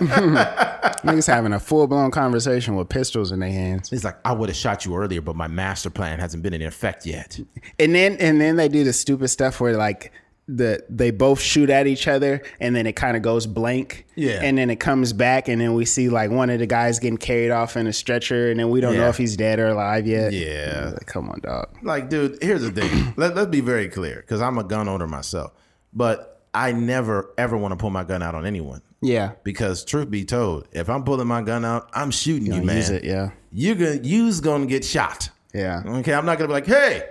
Niggas 1.04 1.26
having 1.26 1.52
a 1.52 1.60
full 1.60 1.86
blown 1.86 2.10
conversation 2.10 2.76
with 2.76 2.88
pistols 2.88 3.32
in 3.32 3.40
their 3.40 3.50
hands. 3.50 3.90
He's 3.90 4.04
like, 4.04 4.16
I 4.24 4.32
would 4.32 4.48
have 4.48 4.56
shot 4.56 4.84
you 4.84 4.96
earlier, 4.96 5.20
but 5.20 5.36
my 5.36 5.48
master 5.48 5.90
plan 5.90 6.18
hasn't 6.18 6.42
been 6.42 6.54
in 6.54 6.62
effect 6.62 7.06
yet. 7.06 7.38
And 7.78 7.94
then 7.94 8.16
and 8.18 8.40
then 8.40 8.56
they 8.56 8.68
do 8.68 8.84
the 8.84 8.92
stupid 8.92 9.28
stuff 9.28 9.60
where 9.60 9.76
like 9.76 10.12
the 10.56 10.84
they 10.88 11.10
both 11.10 11.40
shoot 11.40 11.70
at 11.70 11.86
each 11.86 12.08
other 12.08 12.42
and 12.58 12.74
then 12.74 12.86
it 12.86 12.96
kind 12.96 13.16
of 13.16 13.22
goes 13.22 13.46
blank. 13.46 14.06
Yeah. 14.16 14.40
And 14.42 14.58
then 14.58 14.68
it 14.70 14.80
comes 14.80 15.12
back 15.12 15.48
and 15.48 15.60
then 15.60 15.74
we 15.74 15.84
see 15.84 16.08
like 16.08 16.30
one 16.30 16.50
of 16.50 16.58
the 16.58 16.66
guys 16.66 16.98
getting 16.98 17.18
carried 17.18 17.50
off 17.50 17.76
in 17.76 17.86
a 17.86 17.92
stretcher 17.92 18.50
and 18.50 18.58
then 18.58 18.70
we 18.70 18.80
don't 18.80 18.96
know 18.96 19.08
if 19.08 19.16
he's 19.16 19.36
dead 19.36 19.58
or 19.58 19.68
alive 19.68 20.06
yet. 20.06 20.32
Yeah. 20.32 20.90
Like, 20.92 21.06
come 21.06 21.30
on, 21.30 21.40
dog. 21.40 21.68
Like, 21.82 22.08
dude, 22.08 22.38
here's 22.42 22.62
the 22.62 22.72
thing. 22.72 23.14
Let, 23.16 23.36
let's 23.36 23.50
be 23.50 23.60
very 23.60 23.88
clear, 23.88 24.16
because 24.16 24.40
I'm 24.40 24.58
a 24.58 24.64
gun 24.64 24.88
owner 24.88 25.06
myself. 25.06 25.52
But 25.92 26.42
I 26.52 26.72
never 26.72 27.32
ever 27.38 27.56
want 27.56 27.72
to 27.72 27.76
pull 27.76 27.90
my 27.90 28.04
gun 28.04 28.22
out 28.22 28.34
on 28.34 28.44
anyone. 28.46 28.82
Yeah. 29.02 29.32
Because 29.44 29.84
truth 29.84 30.10
be 30.10 30.24
told, 30.24 30.68
if 30.72 30.90
I'm 30.90 31.04
pulling 31.04 31.26
my 31.26 31.42
gun 31.42 31.64
out, 31.64 31.88
I'm 31.94 32.10
shooting 32.10 32.46
you, 32.46 32.52
Don't 32.52 32.66
man. 32.66 32.76
use 32.76 32.90
it, 32.90 33.04
yeah. 33.04 33.30
You're 33.52 33.74
gonna 33.74 34.00
you's 34.02 34.40
gonna 34.40 34.66
get 34.66 34.84
shot. 34.84 35.30
Yeah. 35.54 35.82
Okay, 35.86 36.12
I'm 36.14 36.26
not 36.26 36.38
gonna 36.38 36.48
be 36.48 36.52
like, 36.52 36.66
hey, 36.66 37.08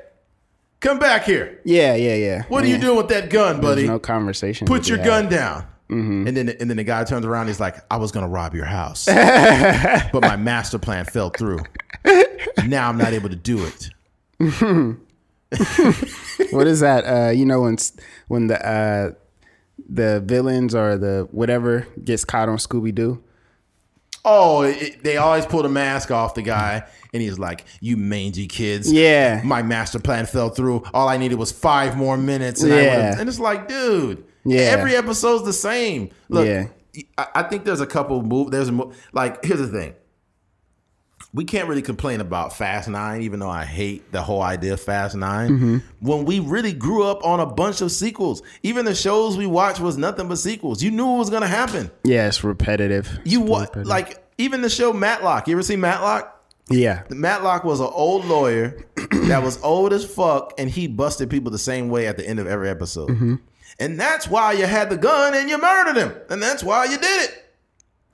come 0.80 0.99
back 0.99 1.24
here. 1.26 1.60
Yeah, 1.66 1.95
yeah, 1.95 2.16
yeah. 2.16 2.44
What 2.48 2.64
are 2.64 2.68
you 2.68 2.78
doing 2.78 2.95
with 2.98 3.10
that 3.10 3.30
gun, 3.30 3.60
buddy? 3.60 3.82
There's 3.82 3.90
no 3.90 3.99
conversation. 3.99 4.68
Put 4.68 4.88
your 4.88 4.99
gun 4.99 5.24
had. 5.26 5.32
down. 5.32 5.66
And 5.90 6.28
then 6.38 6.49
and 6.49 6.70
then 6.70 6.78
the 6.78 6.84
guy 6.84 7.03
turns 7.03 7.26
around. 7.26 7.48
He's 7.48 7.60
like, 7.60 7.78
I 7.90 7.98
was 7.98 8.11
gonna 8.11 8.28
rob 8.30 8.53
your 8.53 8.66
house, 8.66 9.06
but 9.07 10.22
my 10.22 10.36
master 10.36 10.78
plan 10.78 11.06
fell 11.06 11.32
through. 11.32 11.60
Now 12.68 12.88
I'm 12.90 12.98
not 12.98 13.14
able 13.14 13.30
to 13.30 13.36
do 13.36 13.66
it. 13.66 13.90
What 16.52 16.68
is 16.68 16.80
that? 16.82 17.06
Uh, 17.06 17.32
you 17.32 17.45
know 17.45 17.61
when 17.61 17.78
when 18.28 18.48
the 18.48 18.64
uh, 18.66 19.11
the 19.90 20.22
villains 20.26 20.76
or 20.76 20.98
the 20.98 21.28
whatever 21.32 21.88
gets 22.03 22.24
caught 22.24 22.48
on 22.49 22.57
Scooby 22.57 22.94
Doo. 22.94 23.24
Oh, 24.26 24.64
it, 24.64 25.02
they 25.03 25.18
always 25.18 25.45
pull 25.45 25.64
the 25.64 25.70
mask 25.70 26.11
off 26.11 26.34
the 26.36 26.41
guy, 26.41 26.84
and 27.14 27.22
he's 27.24 27.40
like, 27.40 27.64
"You 27.80 27.95
mangy 27.98 28.48
kids." 28.48 28.91
Yeah. 28.91 29.41
my 29.45 29.64
master 29.64 29.98
plan 29.99 30.26
fell 30.26 30.49
through. 30.49 30.84
All 30.94 31.07
I 31.07 31.18
needed 31.18 31.40
was 31.40 31.52
five 31.52 31.95
more 31.95 32.18
minutes, 32.18 32.61
and, 32.61 32.72
Yeah. 32.72 33.16
and 33.18 33.30
it's 33.30 33.40
like, 33.40 33.68
dude, 33.70 34.24
Yeah. 34.44 34.61
every 34.61 34.95
episode's 34.95 35.45
the 35.45 35.53
same. 35.53 36.10
Look, 36.28 36.45
Yeah. 36.45 36.68
I, 37.18 37.28
I 37.36 37.44
think 37.44 37.64
there's 37.64 37.82
a 37.82 37.88
couple 37.88 38.22
move. 38.22 38.52
There's 38.52 38.68
a 38.70 38.80
like 39.14 39.44
here's 39.44 39.60
the 39.61 39.68
thing. 39.68 39.94
We 41.34 41.45
can't 41.45 41.69
really 41.69 41.84
complain 41.84 42.22
about 42.22 42.57
Fast 42.57 42.89
Nine, 42.89 43.22
even 43.22 43.39
though 43.39 43.49
I 43.49 43.64
hate 43.64 44.11
the 44.11 44.22
whole 44.22 44.41
idea 44.41 44.73
of 44.73 44.81
Fast 44.81 45.15
9 45.15 45.49
Mm-hmm. 45.49 45.77
When 45.99 46.26
we 46.26 46.39
really 46.39 46.73
grew 46.73 47.03
up 47.03 47.23
on 47.23 47.39
a 47.39 47.45
bunch 47.45 47.81
of 47.81 47.91
sequels, 47.91 48.41
even 48.64 48.85
the 48.85 48.95
shows 48.95 49.38
we 49.38 49.45
watched 49.45 49.80
was 49.80 49.97
nothing 49.97 50.27
but 50.27 50.38
sequels. 50.38 50.81
You 50.81 50.91
knew 50.91 51.15
it 51.15 51.18
was 51.18 51.30
gonna 51.30 51.47
happen. 51.47 51.91
Yeah, 52.03 52.27
it's 52.27 52.43
repetitive. 52.43 53.19
You 53.23 53.41
what? 53.41 53.76
Like 53.76 54.23
even 54.39 54.61
the 54.61 54.69
show 54.69 54.91
Matlock. 54.91 55.47
You 55.47 55.56
ever 55.56 55.64
see 55.64 55.76
Matlock? 55.76 56.35
Yeah. 56.69 57.03
Matlock 57.10 57.64
was 57.64 57.80
an 57.80 57.89
old 57.91 58.26
lawyer 58.26 58.85
that 58.95 59.43
was 59.43 59.61
old 59.64 59.93
as 59.93 60.06
fuck, 60.06 60.53
and 60.57 60.69
he 60.69 60.88
busted 60.88 61.30
people 61.30 61.51
the 61.51 61.60
same 61.60 61.89
way 61.89 62.07
at 62.07 62.18
the 62.18 62.27
end 62.27 62.39
of 62.39 62.47
every 62.47 62.69
episode. 62.69 63.10
Mm-hmm. 63.10 63.35
And 63.80 63.99
that's 63.99 64.27
why 64.27 64.53
you 64.53 64.65
had 64.65 64.89
the 64.89 64.97
gun 64.97 65.34
and 65.35 65.49
you 65.49 65.57
murdered 65.60 65.95
him, 65.95 66.15
and 66.30 66.41
that's 66.41 66.64
why 66.64 66.85
you 66.85 66.97
did 66.97 67.30
it. 67.30 67.48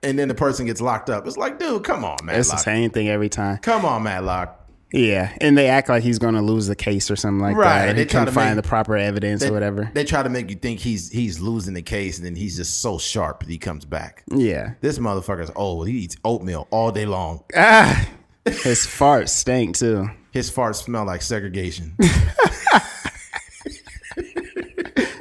And 0.06 0.18
then 0.20 0.28
the 0.28 0.36
person 0.36 0.66
gets 0.68 0.80
locked 0.82 1.10
up. 1.10 1.26
It's 1.28 1.38
like, 1.38 1.60
dude, 1.60 1.84
come 1.84 2.06
on, 2.06 2.18
man. 2.24 2.40
It's 2.40 2.52
the 2.52 2.58
same 2.58 2.90
thing 2.92 3.10
every 3.10 3.30
time. 3.30 3.58
Come 3.58 3.84
on, 3.86 4.04
Matlock. 4.04 4.62
Yeah, 4.94 5.36
and 5.42 5.58
they 5.58 5.68
act 5.68 5.90
like 5.90 6.04
he's 6.04 6.20
going 6.20 6.36
to 6.36 6.42
lose 6.42 6.68
the 6.68 6.76
case 6.76 7.12
or 7.12 7.16
something 7.18 7.42
like 7.42 7.58
Right, 7.58 7.88
that. 7.88 7.90
Or 7.90 7.94
they 7.96 8.06
to 8.06 8.32
find 8.32 8.56
make- 8.56 8.64
the 8.64 8.70
proper 8.70 8.96
evidence 8.96 9.42
They, 9.42 9.50
or 9.50 9.52
whatever. 9.52 9.92
They 9.94 10.06
try 10.06 10.24
to 10.24 10.30
make 10.30 10.50
you 10.50 10.56
think 10.56 10.80
he's 10.80 11.10
he's 11.10 11.42
losing 11.42 11.74
the 11.74 11.82
case, 11.82 12.18
and 12.18 12.26
then 12.26 12.36
he's 12.36 12.56
just 12.56 12.80
so 12.80 12.98
sharp 12.98 13.42
that 13.42 13.50
he 13.50 13.58
comes 13.58 13.84
back. 13.84 14.24
yeah. 14.32 14.76
This 14.80 14.98
motherfucker's 15.00 15.52
old. 15.56 15.88
He 15.90 15.96
eats 15.98 16.16
oatmeal 16.24 16.68
all 16.70 16.92
day 16.92 17.06
long. 17.08 17.44
Ah, 17.58 18.08
his 18.46 18.56
farts 18.86 19.30
stink 19.30 19.76
too. 19.76 20.08
His 20.32 20.50
farts 20.52 20.84
smell 20.84 21.06
like 21.06 21.24
segregation. 21.24 21.98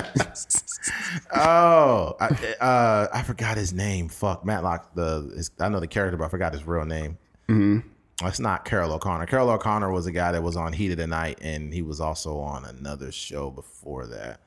oh, 1.35 2.15
I, 2.19 2.63
uh, 2.63 3.07
I 3.13 3.23
forgot 3.23 3.57
his 3.57 3.73
name. 3.73 4.07
Fuck, 4.07 4.45
Matlock. 4.45 4.95
The 4.95 5.31
his, 5.35 5.51
I 5.59 5.69
know 5.69 5.79
the 5.79 5.87
character, 5.87 6.17
but 6.17 6.25
I 6.25 6.29
forgot 6.29 6.53
his 6.53 6.65
real 6.65 6.85
name. 6.85 7.17
Mm-hmm. 7.49 7.79
It's 8.27 8.39
not 8.39 8.65
Carroll 8.65 8.93
O'Connor. 8.93 9.25
Carroll 9.25 9.49
O'Connor 9.49 9.91
was 9.91 10.05
a 10.05 10.11
guy 10.11 10.31
that 10.31 10.43
was 10.43 10.55
on 10.55 10.73
Heat 10.73 10.91
of 10.91 10.97
the 10.97 11.07
Night, 11.07 11.39
and 11.41 11.73
he 11.73 11.81
was 11.81 11.99
also 11.99 12.37
on 12.39 12.65
another 12.65 13.11
show 13.11 13.49
before 13.49 14.07
that. 14.07 14.39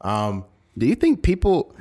Um, 0.00 0.44
do 0.76 0.86
you 0.86 0.94
think 0.94 1.22
people? 1.22 1.74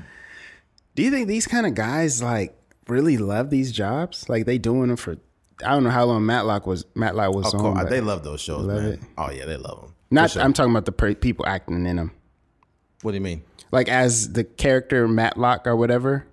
Do 0.95 1.03
you 1.03 1.11
think 1.11 1.27
these 1.27 1.47
kind 1.47 1.65
of 1.65 1.75
guys 1.75 2.21
like 2.21 2.55
really 2.87 3.17
love 3.17 3.49
these 3.49 3.71
jobs? 3.71 4.29
Like 4.29 4.45
they 4.45 4.57
doing 4.57 4.87
them 4.87 4.97
for? 4.97 5.17
I 5.65 5.71
don't 5.71 5.83
know 5.83 5.89
how 5.89 6.05
long 6.05 6.25
Matlock 6.25 6.65
was. 6.67 6.85
Matlock 6.95 7.33
was 7.35 7.53
of 7.53 7.59
on. 7.59 7.73
course, 7.75 7.89
they 7.89 8.01
love 8.01 8.23
those 8.23 8.41
shows, 8.41 8.65
Love 8.65 8.83
man. 8.83 8.93
it. 8.93 8.99
Oh 9.17 9.29
yeah, 9.31 9.45
they 9.45 9.57
love 9.57 9.81
them. 9.81 9.95
not. 10.11 10.35
I'm 10.37 10.53
talking 10.53 10.71
about 10.71 10.85
the 10.85 10.91
people 11.15 11.45
acting 11.47 11.85
in 11.85 11.95
them. 11.97 12.11
What 13.01 13.11
do 13.11 13.15
you 13.15 13.21
mean? 13.21 13.43
Like 13.71 13.87
as 13.89 14.33
the 14.33 14.43
character 14.43 15.07
Matlock 15.07 15.67
or 15.67 15.75
whatever. 15.75 16.25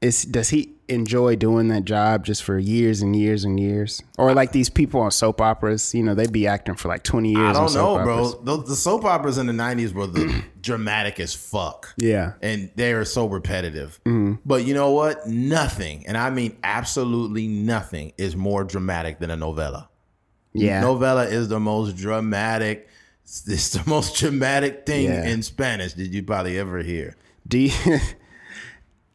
Is 0.00 0.22
does 0.22 0.48
he 0.50 0.74
enjoy 0.88 1.36
doing 1.36 1.68
that 1.68 1.84
job 1.84 2.24
just 2.24 2.42
for 2.42 2.58
years 2.58 3.02
and 3.02 3.14
years 3.14 3.44
and 3.44 3.58
years? 3.60 4.02
Or 4.16 4.32
like 4.34 4.52
these 4.52 4.70
people 4.70 5.00
on 5.00 5.10
soap 5.10 5.40
operas, 5.40 5.94
you 5.94 6.02
know, 6.02 6.14
they'd 6.14 6.32
be 6.32 6.46
acting 6.46 6.74
for 6.76 6.88
like 6.88 7.02
20 7.02 7.30
years. 7.32 7.56
I 7.56 7.60
don't 7.60 7.74
know, 7.74 8.02
bro. 8.02 8.24
operas. 8.24 8.36
Those, 8.44 8.68
the 8.68 8.76
soap 8.76 9.04
operas 9.04 9.38
in 9.38 9.46
the 9.46 9.52
'90s 9.52 9.92
were 9.92 10.06
the 10.06 10.42
dramatic 10.60 11.20
as 11.20 11.34
fuck. 11.34 11.94
Yeah. 11.98 12.32
and 12.42 12.70
they 12.76 12.92
are 12.92 13.04
so 13.04 13.26
repetitive. 13.26 14.00
Mm-hmm. 14.04 14.34
But 14.46 14.64
you 14.64 14.74
know 14.74 14.90
what? 14.92 15.26
Nothing, 15.26 16.06
and 16.06 16.16
I 16.16 16.30
mean 16.30 16.56
absolutely 16.64 17.46
nothing, 17.48 18.12
is 18.18 18.34
more 18.36 18.64
dramatic 18.64 19.18
than 19.18 19.30
a 19.30 19.36
novella. 19.36 19.88
Yeah. 20.54 20.80
Novella 20.80 21.24
is 21.26 21.48
the 21.48 21.60
most 21.60 21.96
dramatic. 21.96 22.88
It's 23.46 23.68
the 23.70 23.82
most 23.86 24.16
dramatic 24.16 24.86
thing 24.86 25.04
Yeah. 25.04 25.26
in 25.28 25.42
Spanish 25.42 25.92
that 25.92 26.06
you 26.06 26.22
probably 26.22 26.58
ever 26.58 26.78
hear. 26.78 27.14
Do 27.46 27.58
you, 27.58 27.70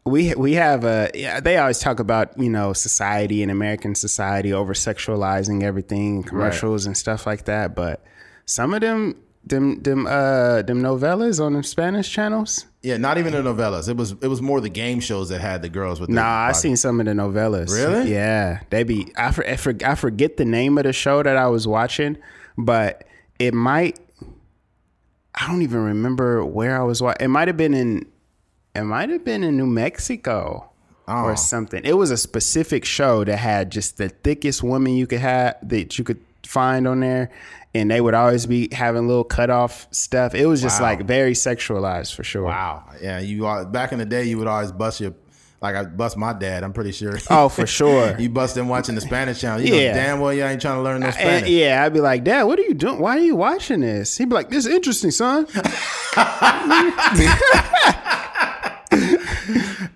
we 0.05 0.33
we 0.35 0.53
have 0.53 0.83
a 0.83 1.09
yeah, 1.13 1.39
they 1.39 1.57
always 1.57 1.79
talk 1.79 1.99
about 1.99 2.37
you 2.37 2.49
know 2.49 2.73
society 2.73 3.41
and 3.41 3.51
American 3.51 3.95
society 3.95 4.51
over 4.53 4.73
sexualizing 4.73 5.63
everything 5.63 6.23
commercials 6.23 6.85
and 6.85 6.97
stuff 6.97 7.25
like 7.25 7.45
that 7.45 7.73
but 7.75 8.03
some 8.45 8.73
of 8.73 8.81
them 8.81 9.15
them 9.45 9.81
them 9.83 10.05
uh 10.07 10.61
them 10.61 10.81
novellas 10.81 11.43
on 11.43 11.53
the 11.53 11.63
Spanish 11.63 12.09
channels 12.11 12.65
Yeah, 12.81 12.97
not 12.97 13.17
even 13.17 13.31
the 13.31 13.41
novellas. 13.41 13.87
It 13.87 13.95
was 13.95 14.11
it 14.11 14.27
was 14.27 14.41
more 14.41 14.59
the 14.59 14.69
game 14.69 14.99
shows 14.99 15.29
that 15.29 15.39
had 15.39 15.61
the 15.61 15.69
girls 15.69 16.01
with. 16.01 16.09
Nah, 16.09 16.47
I 16.47 16.51
seen 16.51 16.75
some 16.75 16.99
of 16.99 17.05
the 17.05 17.13
novellas. 17.13 17.71
Really? 17.71 18.11
Yeah, 18.11 18.59
they 18.71 18.83
be. 18.83 19.11
I, 19.15 19.31
for, 19.31 19.47
I, 19.47 19.55
for, 19.55 19.73
I 19.85 19.95
forget 19.95 20.35
the 20.35 20.43
name 20.43 20.77
of 20.77 20.83
the 20.83 20.91
show 20.91 21.23
that 21.23 21.37
I 21.37 21.47
was 21.47 21.65
watching, 21.65 22.17
but 22.57 23.05
it 23.39 23.53
might. 23.53 23.99
I 25.33 25.47
don't 25.47 25.61
even 25.61 25.81
remember 25.83 26.45
where 26.45 26.77
I 26.79 26.83
was 26.83 27.01
watching. 27.01 27.23
It 27.23 27.29
might 27.29 27.47
have 27.47 27.55
been 27.55 27.73
in. 27.73 28.05
It 28.75 28.83
might 28.83 29.09
have 29.09 29.23
been 29.23 29.43
in 29.43 29.57
New 29.57 29.67
Mexico 29.67 30.69
Oh. 31.07 31.23
or 31.25 31.35
something. 31.35 31.81
It 31.83 31.97
was 31.97 32.11
a 32.11 32.17
specific 32.17 32.85
show 32.85 33.23
that 33.25 33.37
had 33.37 33.69
just 33.71 33.97
the 33.97 34.09
thickest 34.09 34.63
woman 34.63 34.93
you 34.95 35.05
could 35.05 35.19
have 35.19 35.55
that 35.67 35.97
you 35.97 36.03
could 36.03 36.19
find 36.45 36.87
on 36.87 37.01
there, 37.01 37.29
and 37.75 37.91
they 37.91 37.99
would 38.01 38.13
always 38.13 38.45
be 38.45 38.69
having 38.71 39.07
little 39.07 39.23
cut 39.25 39.49
off 39.49 39.87
stuff. 39.91 40.33
It 40.33 40.45
was 40.45 40.61
just 40.61 40.79
Wow. 40.81 40.87
like 40.87 41.05
very 41.05 41.33
sexualized 41.33 42.15
for 42.15 42.23
sure. 42.23 42.43
Wow. 42.43 42.83
Yeah, 43.01 43.19
you 43.19 43.45
are, 43.45 43.65
back 43.65 43.91
in 43.91 43.99
the 43.99 44.05
day, 44.05 44.23
you 44.23 44.37
would 44.37 44.47
always 44.47 44.71
bust 44.71 45.01
your. 45.01 45.13
Like 45.61 45.75
I 45.77 45.83
bust 45.85 46.17
my 46.17 46.33
dad, 46.33 46.61
I'm 46.65 46.73
pretty 46.73 46.91
sure. 46.91 47.17
Oh, 47.29 47.47
for 47.47 47.65
sure. 47.79 48.17
you 48.19 48.29
bust 48.29 48.57
him 48.57 48.67
watching 48.67 48.95
the 48.95 49.01
Spanish 49.01 49.39
channel. 49.39 49.61
You 49.61 49.73
Yeah. 49.75 49.91
know 49.91 49.97
damn 49.97 50.19
well 50.19 50.33
you 50.33 50.43
ain't 50.43 50.61
trying 50.61 50.75
to 50.75 50.81
learn 50.81 50.99
no 50.99 51.09
Spanish. 51.11 51.49
yeah, 51.49 51.83
I'd 51.85 51.93
be 51.93 52.01
like, 52.01 52.25
Dad, 52.25 52.43
what 52.43 52.59
are 52.59 52.63
you 52.63 52.73
doing? 52.73 52.99
Why 52.99 53.15
are 53.15 53.21
you 53.21 53.37
watching 53.37 53.79
this? 53.79 54.17
He'd 54.17 54.27
be 54.27 54.35
like, 54.35 54.49
This 54.49 54.65
is 54.65 54.73
interesting, 54.73 55.11
son. 55.11 55.47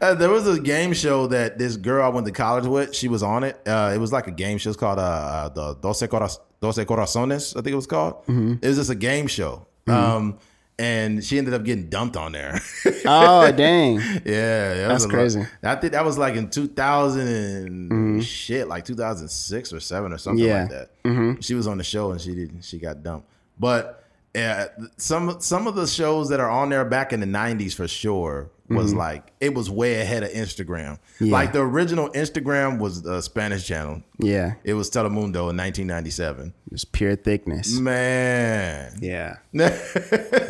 Uh, 0.02 0.14
there 0.14 0.30
was 0.30 0.48
a 0.48 0.60
game 0.60 0.94
show 0.94 1.28
that 1.28 1.58
this 1.58 1.76
girl 1.76 2.06
I 2.06 2.10
went 2.10 2.26
to 2.28 2.32
college 2.32 2.66
with, 2.66 2.96
she 2.96 3.08
was 3.08 3.24
on 3.24 3.44
it. 3.44 3.60
Uh, 3.68 3.92
it 3.94 3.98
was 3.98 4.12
like 4.14 4.28
a 4.28 4.32
game 4.32 4.58
show. 4.58 4.70
It's 4.70 4.78
called 4.80 5.00
uh, 5.00 5.02
uh, 5.02 5.50
the 5.50 5.76
Doce, 5.76 6.04
Coraz- 6.08 6.40
Doce 6.62 6.86
Corazones, 6.86 7.56
I 7.56 7.62
think 7.62 7.74
it 7.74 7.76
was 7.76 7.88
called. 7.88 8.24
It 8.28 8.64
was 8.68 8.78
just 8.78 8.90
a 8.90 8.96
game 8.96 9.28
show. 9.28 9.66
Um, 9.88 10.38
and 10.80 11.24
she 11.24 11.40
ended 11.40 11.56
up 11.56 11.64
getting 11.64 11.90
dumped 11.90 12.16
on 12.18 12.34
there. 12.34 12.60
Oh 13.10 13.52
dang. 13.52 13.96
yeah, 14.26 14.74
that 14.74 14.88
That's 14.90 14.94
was 14.94 15.04
a 15.06 15.08
lot- 15.08 15.14
crazy. 15.14 15.46
I 15.64 15.76
think 15.76 15.94
that 15.94 16.04
was 16.06 16.18
like 16.18 16.36
in 16.36 16.50
2000 16.50 17.28
and 17.28 18.24
shit, 18.24 18.68
like 18.68 18.84
2006 18.86 19.74
or 19.74 19.80
seven 19.80 20.12
or 20.14 20.18
something 20.18 20.46
Yeah. 20.46 20.64
like 20.64 20.70
that. 21.04 21.38
She 21.44 21.54
was 21.56 21.68
on 21.68 21.78
the 21.78 21.84
show 21.86 22.12
and 22.12 22.20
she 22.22 22.36
didn't. 22.36 22.64
She 22.64 22.78
got 22.80 23.02
dumped. 23.02 23.28
But 23.58 23.97
uh, 24.38 24.68
some 24.98 25.40
some 25.42 25.68
of 25.68 25.76
the 25.76 25.88
shows 25.88 26.30
that 26.30 26.40
are 26.40 26.50
on 26.50 26.70
there 26.70 26.86
back 26.86 27.12
in 27.14 27.20
the 27.20 27.26
90s 27.26 27.74
for 27.74 27.88
sure 27.88 28.50
was 28.70 28.94
like 28.94 29.32
it 29.40 29.54
was 29.54 29.70
way 29.70 30.02
ahead 30.02 30.24
of 30.24 30.30
Instagram. 30.32 31.00
Yeah. 31.22 31.32
Like 31.32 31.54
the 31.54 31.62
original 31.62 32.10
Instagram 32.10 32.80
was 32.80 33.02
the 33.02 33.22
Spanish 33.22 33.66
channel. 33.66 34.04
Yeah. 34.20 34.56
It 34.66 34.74
was 34.74 34.90
Telemundo 34.90 35.50
in 35.50 35.56
1997. 35.56 36.54
Just 36.72 36.92
pure 36.92 37.16
thickness. 37.16 37.80
Man, 37.80 38.92
Yeah. 39.02 39.38
yeah, 39.54 39.70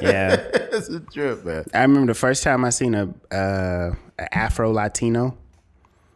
Yeah. 0.01 0.35
it's 0.72 0.89
a 0.89 0.99
trip, 0.99 1.45
man. 1.45 1.65
I 1.76 1.81
remember 1.84 2.11
the 2.11 2.18
first 2.19 2.41
time 2.41 2.65
I 2.65 2.72
seen 2.72 2.95
a 2.95 3.14
uh 3.31 3.93
a 4.19 4.35
Afro 4.38 4.72
Latino. 4.72 5.38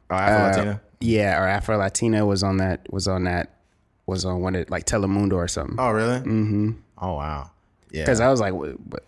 Oh, 0.10 0.16
Afro 0.16 0.48
Latina. 0.48 0.82
Yeah, 1.00 1.40
or 1.40 1.48
Afro 1.48 1.78
Latino 1.78 2.26
was 2.26 2.42
on 2.42 2.58
that 2.58 2.92
was 2.92 3.08
on 3.08 3.26
that 3.26 3.58
was 4.08 4.26
on 4.26 4.42
one 4.42 4.56
of 4.56 4.70
like 4.72 4.86
Telemundo 4.86 5.34
or 5.34 5.48
something. 5.48 5.76
Oh, 5.80 5.92
really? 5.92 6.18
Mm-hmm. 6.20 6.72
Oh, 6.98 7.14
wow. 7.14 7.52
Yeah. 7.92 8.04
Because 8.04 8.20
I 8.20 8.30
was 8.30 8.40
like, 8.40 8.54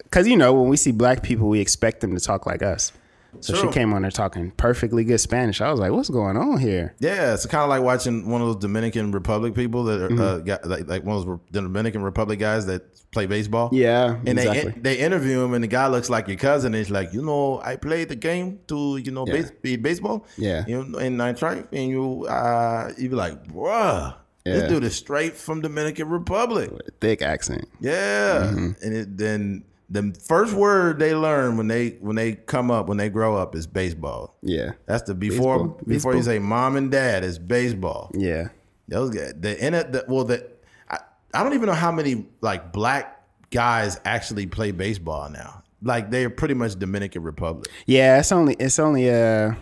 because 0.04 0.28
you 0.28 0.38
know, 0.38 0.54
when 0.54 0.70
we 0.70 0.78
see 0.78 0.92
black 0.92 1.24
people, 1.24 1.48
we 1.50 1.60
expect 1.60 2.02
them 2.02 2.14
to 2.16 2.20
talk 2.20 2.46
like 2.46 2.62
us. 2.62 2.92
So 3.40 3.54
True. 3.54 3.64
she 3.64 3.74
came 3.74 3.94
on 3.94 4.04
there 4.04 4.12
talking 4.12 4.52
perfectly 4.52 5.04
good 5.04 5.18
Spanish. 5.18 5.60
I 5.60 5.72
was 5.72 5.80
like, 5.80 5.92
what's 5.92 6.10
going 6.10 6.38
on 6.38 6.60
here? 6.60 6.94
Yeah, 7.00 7.34
it's 7.34 7.48
kind 7.48 7.64
of 7.64 7.70
like 7.70 7.82
watching 7.82 8.30
one 8.30 8.42
of 8.42 8.48
those 8.48 8.58
Dominican 8.58 9.12
Republic 9.12 9.56
people 9.56 9.86
that 9.86 10.02
are 10.02 10.10
Mm-hmm. 10.10 10.22
uh, 10.22 10.38
got, 10.40 10.68
like, 10.68 10.88
like 10.88 11.04
one 11.04 11.18
of 11.18 11.26
those 11.26 11.40
Dominican 11.52 12.04
Republic 12.04 12.38
guys 12.38 12.68
that 12.68 12.84
play 13.12 13.26
baseball. 13.26 13.70
Yeah, 13.72 14.20
and 14.26 14.38
exactly. 14.38 14.72
they 14.74 14.96
they 14.96 15.00
interview 15.00 15.42
him, 15.42 15.56
and 15.56 15.64
the 15.64 15.68
guy 15.68 15.88
looks 15.88 16.12
like 16.12 16.28
your 16.28 16.38
cousin. 16.38 16.74
And 16.74 16.76
he's 16.76 16.92
like, 16.92 17.12
you 17.12 17.24
know, 17.24 17.60
I 17.64 17.76
played 17.76 18.10
the 18.10 18.16
game 18.16 18.60
to 18.68 18.98
you 18.98 19.12
know 19.12 19.26
base, 19.26 19.50
baseball. 19.78 20.28
Yeah. 20.38 20.64
you 20.68 20.84
know, 20.84 21.00
and 21.00 21.20
I 21.22 21.34
tried, 21.34 21.68
and 21.72 21.90
you 21.90 22.26
uh, 22.28 22.92
you 23.00 23.10
be 23.10 23.16
like, 23.16 23.48
bruh, 23.48 24.14
Yeah. 24.46 24.54
this 24.56 24.70
dude 24.70 24.84
is 24.84 24.96
straight 24.96 25.34
from 25.36 25.62
Dominican 25.62 26.10
Republic. 26.10 26.70
Thick 27.00 27.22
accent. 27.22 27.68
Yeah, 27.80 28.52
Mm-hmm. 28.52 28.72
and 28.86 28.94
it, 28.96 29.18
then 29.18 29.64
the 29.90 30.14
first 30.28 30.54
word 30.54 30.98
they 31.00 31.14
learn 31.16 31.56
when 31.58 31.68
they 31.68 31.92
when 32.02 32.16
they 32.16 32.34
come 32.34 32.72
up 32.72 32.88
when 32.88 32.98
they 32.98 33.10
grow 33.10 33.38
up 33.38 33.56
is 33.56 33.68
baseball. 33.68 34.36
Yeah, 34.42 34.72
That's 34.86 35.04
the 35.04 35.14
before 35.16 35.60
Baseball. 35.68 35.82
before 35.88 36.16
you 36.16 36.24
say 36.24 36.40
mom 36.40 36.76
and 36.76 36.92
dad 36.92 37.24
is 37.24 37.38
baseball. 37.40 38.12
yeah, 38.14 38.50
Those 38.88 39.12
guys, 39.12 39.34
the 39.40 39.66
in 39.66 39.74
it, 39.74 39.92
the, 39.92 40.06
well, 40.08 40.24
the 40.26 40.50
I, 40.90 41.00
I 41.34 41.44
don't 41.44 41.54
even 41.54 41.68
know 41.68 41.74
how 41.76 41.92
many 41.92 42.26
like 42.42 42.74
black 42.74 43.22
guys 43.52 44.00
actually 44.04 44.48
play 44.48 44.72
baseball 44.72 45.30
now. 45.30 45.62
Like 45.82 46.10
they're 46.12 46.30
pretty 46.30 46.54
much 46.56 46.80
Dominican 46.80 47.24
Republic. 47.24 47.70
yeah. 47.86 48.20
It's 48.20 48.32
only 48.32 48.56
it's 48.56 48.80
only 48.80 49.08
a 49.10 49.56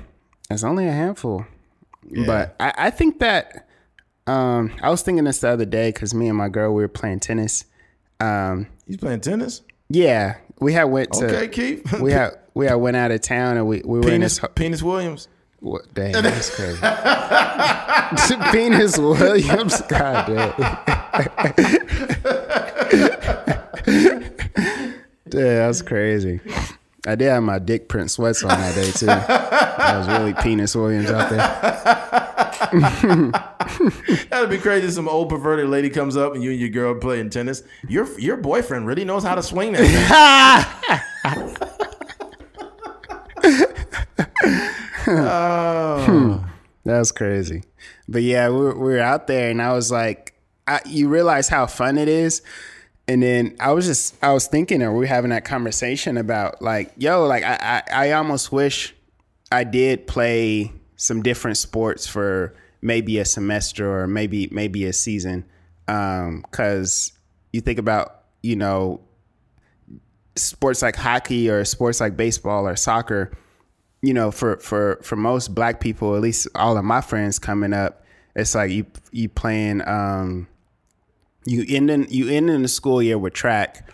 it's 0.49 0.63
only 0.63 0.87
a 0.87 0.91
handful, 0.91 1.45
but 2.25 2.55
I, 2.59 2.73
I 2.77 2.89
think 2.91 3.19
that 3.19 3.67
um 4.31 4.71
I 4.81 4.89
was 4.89 5.01
thinking 5.01 5.23
this 5.25 5.39
the 5.39 5.49
other 5.49 5.65
day 5.65 5.89
because 5.91 6.13
me 6.13 6.27
and 6.27 6.37
my 6.37 6.49
girl 6.49 6.73
we 6.73 6.81
were 6.81 6.87
playing 6.87 7.19
tennis. 7.19 7.65
Um, 8.19 8.67
He's 8.87 8.97
playing 8.97 9.21
tennis. 9.21 9.61
yeah, 9.89 10.37
we 10.59 10.73
had 10.73 10.85
went 10.85 11.11
to 11.13 11.25
Okay, 11.25 11.47
Keith. 11.47 11.99
we 11.99 12.11
had 12.11 12.37
we 12.53 12.65
had 12.67 12.75
went 12.75 12.97
out 12.97 13.11
of 13.11 13.21
town 13.21 13.57
and 13.57 13.67
we 13.67 13.81
we 13.83 13.99
were 13.99 14.05
in 14.05 14.11
Penis 14.21 14.37
this 14.39 14.49
Penis 14.55 14.83
Williams. 14.83 15.27
What? 15.59 15.93
Dang, 15.93 16.11
that's 16.23 16.55
crazy. 16.55 16.79
Penis 18.51 18.97
Williams. 18.97 19.81
God 19.81 20.25
damn. 20.27 20.53
Damn, 25.29 25.55
that's 25.67 25.81
crazy. 25.81 26.41
I 27.07 27.15
did 27.15 27.29
have 27.29 27.43
my 27.43 27.57
dick 27.59 27.87
print 27.87 28.11
sweats 28.11 28.43
on 28.43 28.49
that 28.49 28.75
day 28.75 28.91
too. 28.91 29.07
I 29.09 29.97
was 29.97 30.07
really 30.07 30.33
Penis 30.33 30.75
Williams 30.75 31.09
out 31.09 31.29
there. 31.29 32.20
That'd 34.29 34.49
be 34.49 34.57
crazy. 34.57 34.89
Some 34.91 35.09
old 35.09 35.29
perverted 35.29 35.67
lady 35.69 35.89
comes 35.89 36.15
up 36.15 36.33
and 36.33 36.43
you 36.43 36.51
and 36.51 36.59
your 36.59 36.69
girl 36.69 36.95
playing 36.95 37.29
tennis. 37.29 37.63
Your 37.87 38.07
your 38.19 38.37
boyfriend 38.37 38.87
really 38.87 39.05
knows 39.05 39.23
how 39.23 39.35
to 39.35 39.43
swing 39.43 39.73
that. 39.73 41.03
oh, 45.07 46.45
That's 46.85 47.11
crazy. 47.11 47.63
But 48.07 48.23
yeah, 48.23 48.49
we 48.49 48.55
were, 48.55 48.75
we 48.77 48.93
were 48.93 48.99
out 48.99 49.27
there, 49.27 49.49
and 49.51 49.61
I 49.61 49.73
was 49.73 49.91
like, 49.91 50.33
I, 50.67 50.79
you 50.85 51.09
realize 51.09 51.47
how 51.47 51.67
fun 51.67 51.97
it 51.97 52.07
is. 52.07 52.41
And 53.07 53.21
then 53.21 53.55
I 53.59 53.73
was 53.73 53.85
just, 53.85 54.15
I 54.23 54.31
was 54.31 54.47
thinking, 54.47 54.81
or 54.81 54.93
we 54.93 54.99
were 54.99 55.05
having 55.05 55.31
that 55.31 55.43
conversation 55.43 56.17
about 56.17 56.61
like, 56.61 56.93
yo, 56.97 57.25
like 57.25 57.43
I, 57.43 57.83
I, 57.91 58.07
I 58.07 58.11
almost 58.13 58.51
wish 58.51 58.95
I 59.51 59.63
did 59.63 60.07
play 60.07 60.71
some 60.95 61.21
different 61.21 61.57
sports 61.57 62.07
for 62.07 62.55
maybe 62.81 63.19
a 63.19 63.25
semester 63.25 64.01
or 64.01 64.07
maybe 64.07 64.47
maybe 64.51 64.85
a 64.85 64.93
season, 64.93 65.45
because 65.85 67.13
you 67.53 67.61
think 67.61 67.79
about, 67.79 68.23
you 68.41 68.55
know, 68.55 69.01
sports 70.35 70.81
like 70.81 70.95
hockey 70.95 71.49
or 71.49 71.63
sports 71.65 71.99
like 71.99 72.15
baseball 72.15 72.67
or 72.67 72.75
soccer 72.75 73.31
you 74.01 74.13
know, 74.13 74.31
for 74.31 74.57
for 74.57 74.99
for 75.03 75.15
most 75.15 75.53
black 75.53 75.79
people, 75.79 76.15
at 76.15 76.21
least 76.21 76.47
all 76.55 76.77
of 76.77 76.83
my 76.83 77.01
friends 77.01 77.37
coming 77.39 77.73
up, 77.73 78.03
it's 78.35 78.55
like 78.55 78.71
you 78.71 78.85
you 79.11 79.29
playing 79.29 79.87
um 79.87 80.47
you 81.45 81.65
end 81.69 81.91
in 81.91 82.07
you 82.09 82.29
end 82.29 82.49
in 82.49 82.63
the 82.63 82.67
school 82.67 83.01
year 83.01 83.17
with 83.17 83.33
track. 83.33 83.89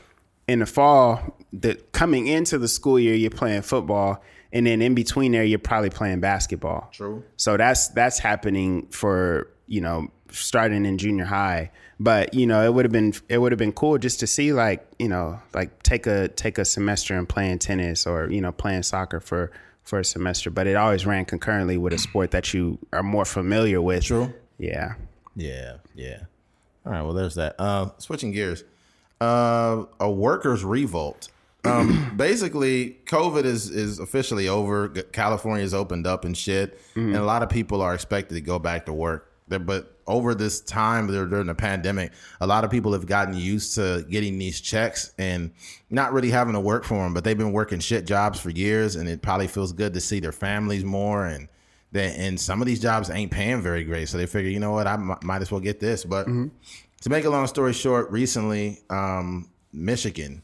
In 0.48 0.60
the 0.60 0.66
fall, 0.66 1.38
the 1.52 1.76
coming 1.92 2.28
into 2.28 2.58
the 2.58 2.70
school 2.70 2.98
year, 2.98 3.16
you're 3.16 3.30
playing 3.30 3.64
football, 3.64 4.24
and 4.52 4.66
then 4.66 4.82
in 4.82 4.96
between 4.96 5.32
there, 5.32 5.44
you're 5.44 5.60
probably 5.60 5.90
playing 5.90 6.20
basketball. 6.20 6.90
True. 6.92 7.24
So 7.36 7.58
that's 7.58 7.90
that's 7.90 8.20
happening 8.20 8.88
for 8.88 9.50
you 9.68 9.82
know 9.82 10.08
starting 10.32 10.86
in 10.86 10.98
junior 10.98 11.26
high. 11.26 11.72
But 12.00 12.34
you 12.34 12.46
know, 12.46 12.64
it 12.64 12.74
would 12.74 12.86
have 12.86 12.92
been 12.92 13.14
it 13.30 13.40
would 13.40 13.52
have 13.52 13.60
been 13.60 13.74
cool 13.74 13.98
just 13.98 14.20
to 14.20 14.28
see 14.28 14.54
like 14.54 14.88
you 15.00 15.08
know 15.08 15.40
like 15.54 15.82
take 15.84 16.08
a 16.08 16.28
take 16.30 16.58
a 16.58 16.66
semester 16.66 17.18
and 17.18 17.28
playing 17.28 17.60
tennis 17.60 18.06
or 18.06 18.30
you 18.30 18.42
know 18.42 18.52
playing 18.52 18.84
soccer 18.84 19.20
for 19.20 19.52
for 19.84 20.00
a 20.00 20.06
semester. 20.06 20.50
But 20.50 20.68
it 20.68 20.76
always 20.76 21.06
ran 21.06 21.26
concurrently 21.26 21.78
with 21.78 21.94
a 21.94 21.98
sport 21.98 22.32
that 22.32 22.54
you 22.54 22.78
are 22.94 23.04
more 23.04 23.26
familiar 23.26 23.82
with. 23.82 24.06
True. 24.06 24.34
Yeah. 24.60 24.96
Yeah, 25.38 25.78
yeah. 25.94 26.24
All 26.86 26.92
right, 26.92 27.02
well, 27.04 27.14
there's 27.14 27.36
that. 27.36 27.56
Uh, 27.60 27.92
switching 28.00 28.32
gears, 28.32 28.64
uh, 29.22 29.84
a 30.00 30.10
workers' 30.10 30.64
revolt. 30.64 31.30
Um, 31.64 32.14
basically, 32.18 33.00
COVID 33.06 33.44
is 33.46 33.70
is 33.70 34.00
officially 34.00 34.48
over. 34.48 34.90
California's 34.90 35.74
opened 35.74 36.08
up 36.08 36.26
and 36.26 36.36
shit, 36.38 36.80
and 36.96 37.16
a 37.16 37.24
lot 37.24 37.44
of 37.44 37.50
people 37.50 37.82
are 37.82 37.94
expected 37.94 38.36
to 38.36 38.42
go 38.42 38.60
back 38.60 38.86
to 38.86 38.94
work. 38.94 39.32
But 39.50 39.98
over 40.06 40.36
this 40.36 40.60
time 40.60 41.08
during 41.08 41.48
the 41.48 41.56
pandemic, 41.56 42.12
a 42.42 42.48
lot 42.48 42.66
of 42.66 42.72
people 42.72 42.92
have 42.94 43.06
gotten 43.06 43.34
used 43.34 43.76
to 43.76 44.06
getting 44.10 44.38
these 44.38 44.60
checks 44.60 45.14
and 45.18 45.52
not 45.90 46.12
really 46.12 46.30
having 46.32 46.54
to 46.54 46.60
work 46.60 46.84
for 46.84 46.96
them. 47.02 47.14
But 47.14 47.24
they've 47.24 47.38
been 47.38 47.54
working 47.54 47.80
shit 47.80 48.06
jobs 48.06 48.40
for 48.40 48.50
years, 48.50 48.98
and 48.98 49.08
it 49.08 49.22
probably 49.22 49.48
feels 49.48 49.72
good 49.72 49.94
to 49.94 50.02
see 50.02 50.20
their 50.20 50.34
families 50.34 50.84
more 50.84 51.26
and 51.26 51.48
that 51.94 52.18
and 52.18 52.38
some 52.38 52.62
of 52.62 52.68
these 52.68 52.82
jobs 52.82 53.10
ain't 53.10 53.32
paying 53.32 53.62
very 53.62 53.86
great 53.86 54.10
so 54.10 54.18
they 54.18 54.26
figure 54.26 54.52
you 54.52 54.60
know 54.60 54.74
what 54.74 54.86
i 54.88 54.96
m- 54.96 55.16
might 55.24 55.42
as 55.42 55.50
well 55.50 55.62
get 55.62 55.80
this 55.80 56.04
but 56.04 56.28
to 56.28 57.10
make 57.10 57.24
a 57.24 57.30
long 57.30 57.48
story 57.48 57.72
short 57.72 58.12
recently 58.12 58.80
um, 58.90 59.50
michigan 59.72 60.42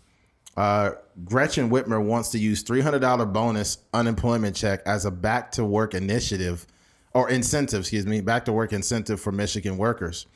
uh, 0.58 0.92
gretchen 1.26 1.70
whitmer 1.70 2.04
wants 2.04 2.30
to 2.30 2.40
use 2.40 2.64
$300 2.64 3.32
bonus 3.34 3.80
unemployment 3.94 4.56
check 4.56 4.82
as 4.86 5.06
a 5.06 5.12
back 5.12 5.52
to 5.52 5.66
work 5.66 5.94
initiative 5.94 6.68
or 7.14 7.30
incentive 7.30 7.82
excuse 7.82 8.06
me 8.06 8.22
back 8.22 8.46
to 8.46 8.54
work 8.54 8.74
incentive 8.74 9.20
for 9.20 9.32
michigan 9.32 9.78
workers 9.78 10.28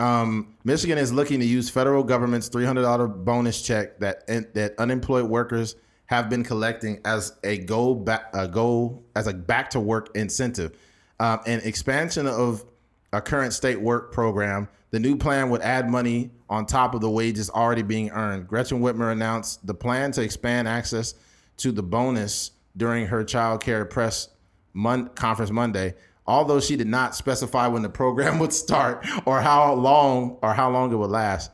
um, 0.00 0.54
Michigan 0.64 0.96
is 0.96 1.12
looking 1.12 1.40
to 1.40 1.46
use 1.46 1.68
federal 1.68 2.02
government's 2.02 2.48
three 2.48 2.64
hundred 2.64 2.82
dollar 2.82 3.06
bonus 3.06 3.60
check 3.60 3.98
that 3.98 4.26
that 4.54 4.74
unemployed 4.78 5.26
workers 5.26 5.76
have 6.06 6.30
been 6.30 6.42
collecting 6.42 7.00
as 7.04 7.38
a 7.44 7.58
go 7.58 7.94
back 7.94 8.30
a 8.32 8.48
go 8.48 9.02
as 9.14 9.26
a 9.26 9.34
back 9.34 9.70
to 9.70 9.80
work 9.80 10.08
incentive. 10.16 10.76
Um, 11.20 11.40
an 11.46 11.60
expansion 11.60 12.26
of 12.26 12.64
a 13.12 13.20
current 13.20 13.52
state 13.52 13.80
work 13.80 14.10
program. 14.10 14.68
The 14.90 14.98
new 14.98 15.16
plan 15.16 15.50
would 15.50 15.62
add 15.62 15.88
money 15.88 16.30
on 16.48 16.66
top 16.66 16.94
of 16.94 17.00
the 17.00 17.10
wages 17.10 17.48
already 17.48 17.82
being 17.82 18.10
earned. 18.10 18.48
Gretchen 18.48 18.80
Whitmer 18.80 19.12
announced 19.12 19.66
the 19.66 19.74
plan 19.74 20.10
to 20.12 20.22
expand 20.22 20.66
access 20.66 21.14
to 21.58 21.70
the 21.70 21.82
bonus 21.82 22.52
during 22.76 23.06
her 23.06 23.22
child 23.22 23.62
care 23.62 23.84
press 23.84 24.28
mon- 24.72 25.08
conference 25.10 25.50
Monday. 25.50 25.94
Although 26.26 26.60
she 26.60 26.76
did 26.76 26.86
not 26.86 27.14
specify 27.14 27.66
when 27.68 27.82
the 27.82 27.88
program 27.88 28.38
would 28.40 28.52
start 28.52 29.06
or 29.26 29.40
how 29.40 29.74
long 29.74 30.38
or 30.42 30.54
how 30.54 30.70
long 30.70 30.92
it 30.92 30.96
would 30.96 31.10
last. 31.10 31.50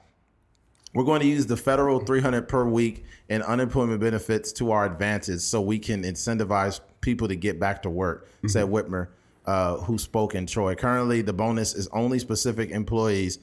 We're 0.95 1.05
going 1.05 1.21
to 1.21 1.27
use 1.27 1.47
the 1.47 1.59
federal 1.59 2.01
300 2.01 2.49
per 2.49 2.65
week 2.65 3.05
and 3.29 3.43
unemployment 3.43 4.01
benefits 4.01 4.51
to 4.53 4.71
our 4.71 4.87
advantage 4.87 5.41
so 5.41 5.61
we 5.61 5.79
can 5.79 6.05
incentivize 6.05 6.81
people 7.03 7.29
to 7.29 7.37
get 7.37 7.61
back 7.61 7.83
to 7.83 7.91
work, 7.91 8.29
said 8.47 8.67
mm-hmm. 8.67 8.95
Whitmer, 8.95 9.09
uh, 9.47 9.77
who 9.79 9.99
spoke 9.99 10.35
in 10.35 10.47
Troy. 10.47 10.75
Currently, 10.75 11.23
the 11.23 11.33
bonus 11.33 11.75
is 11.75 11.89
only 11.89 12.19
specific 12.19 12.71
employees 12.71 13.39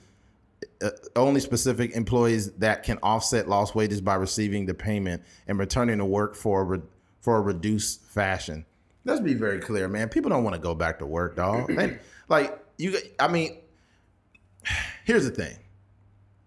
uh, 0.81 0.89
only 1.15 1.39
specific 1.39 1.91
employees 1.95 2.51
that 2.53 2.83
can 2.83 2.97
offset 3.03 3.47
lost 3.47 3.75
wages 3.75 4.01
by 4.01 4.15
receiving 4.15 4.65
the 4.65 4.73
payment 4.73 5.21
and 5.47 5.59
returning 5.59 5.97
to 5.97 6.05
work 6.05 6.35
for 6.35 6.61
a 6.61 6.63
re- 6.63 6.81
for 7.21 7.37
a 7.37 7.41
reduced 7.41 8.01
fashion. 8.05 8.65
Let's 9.05 9.21
be 9.21 9.33
very 9.33 9.59
clear, 9.59 9.87
man. 9.87 10.09
People 10.09 10.29
don't 10.29 10.43
want 10.43 10.55
to 10.55 10.61
go 10.61 10.73
back 10.73 10.99
to 10.99 11.05
work, 11.05 11.35
dog. 11.35 11.71
Like 12.29 12.57
you, 12.77 12.97
I 13.19 13.27
mean, 13.27 13.57
here's 15.03 15.25
the 15.25 15.31
thing: 15.31 15.57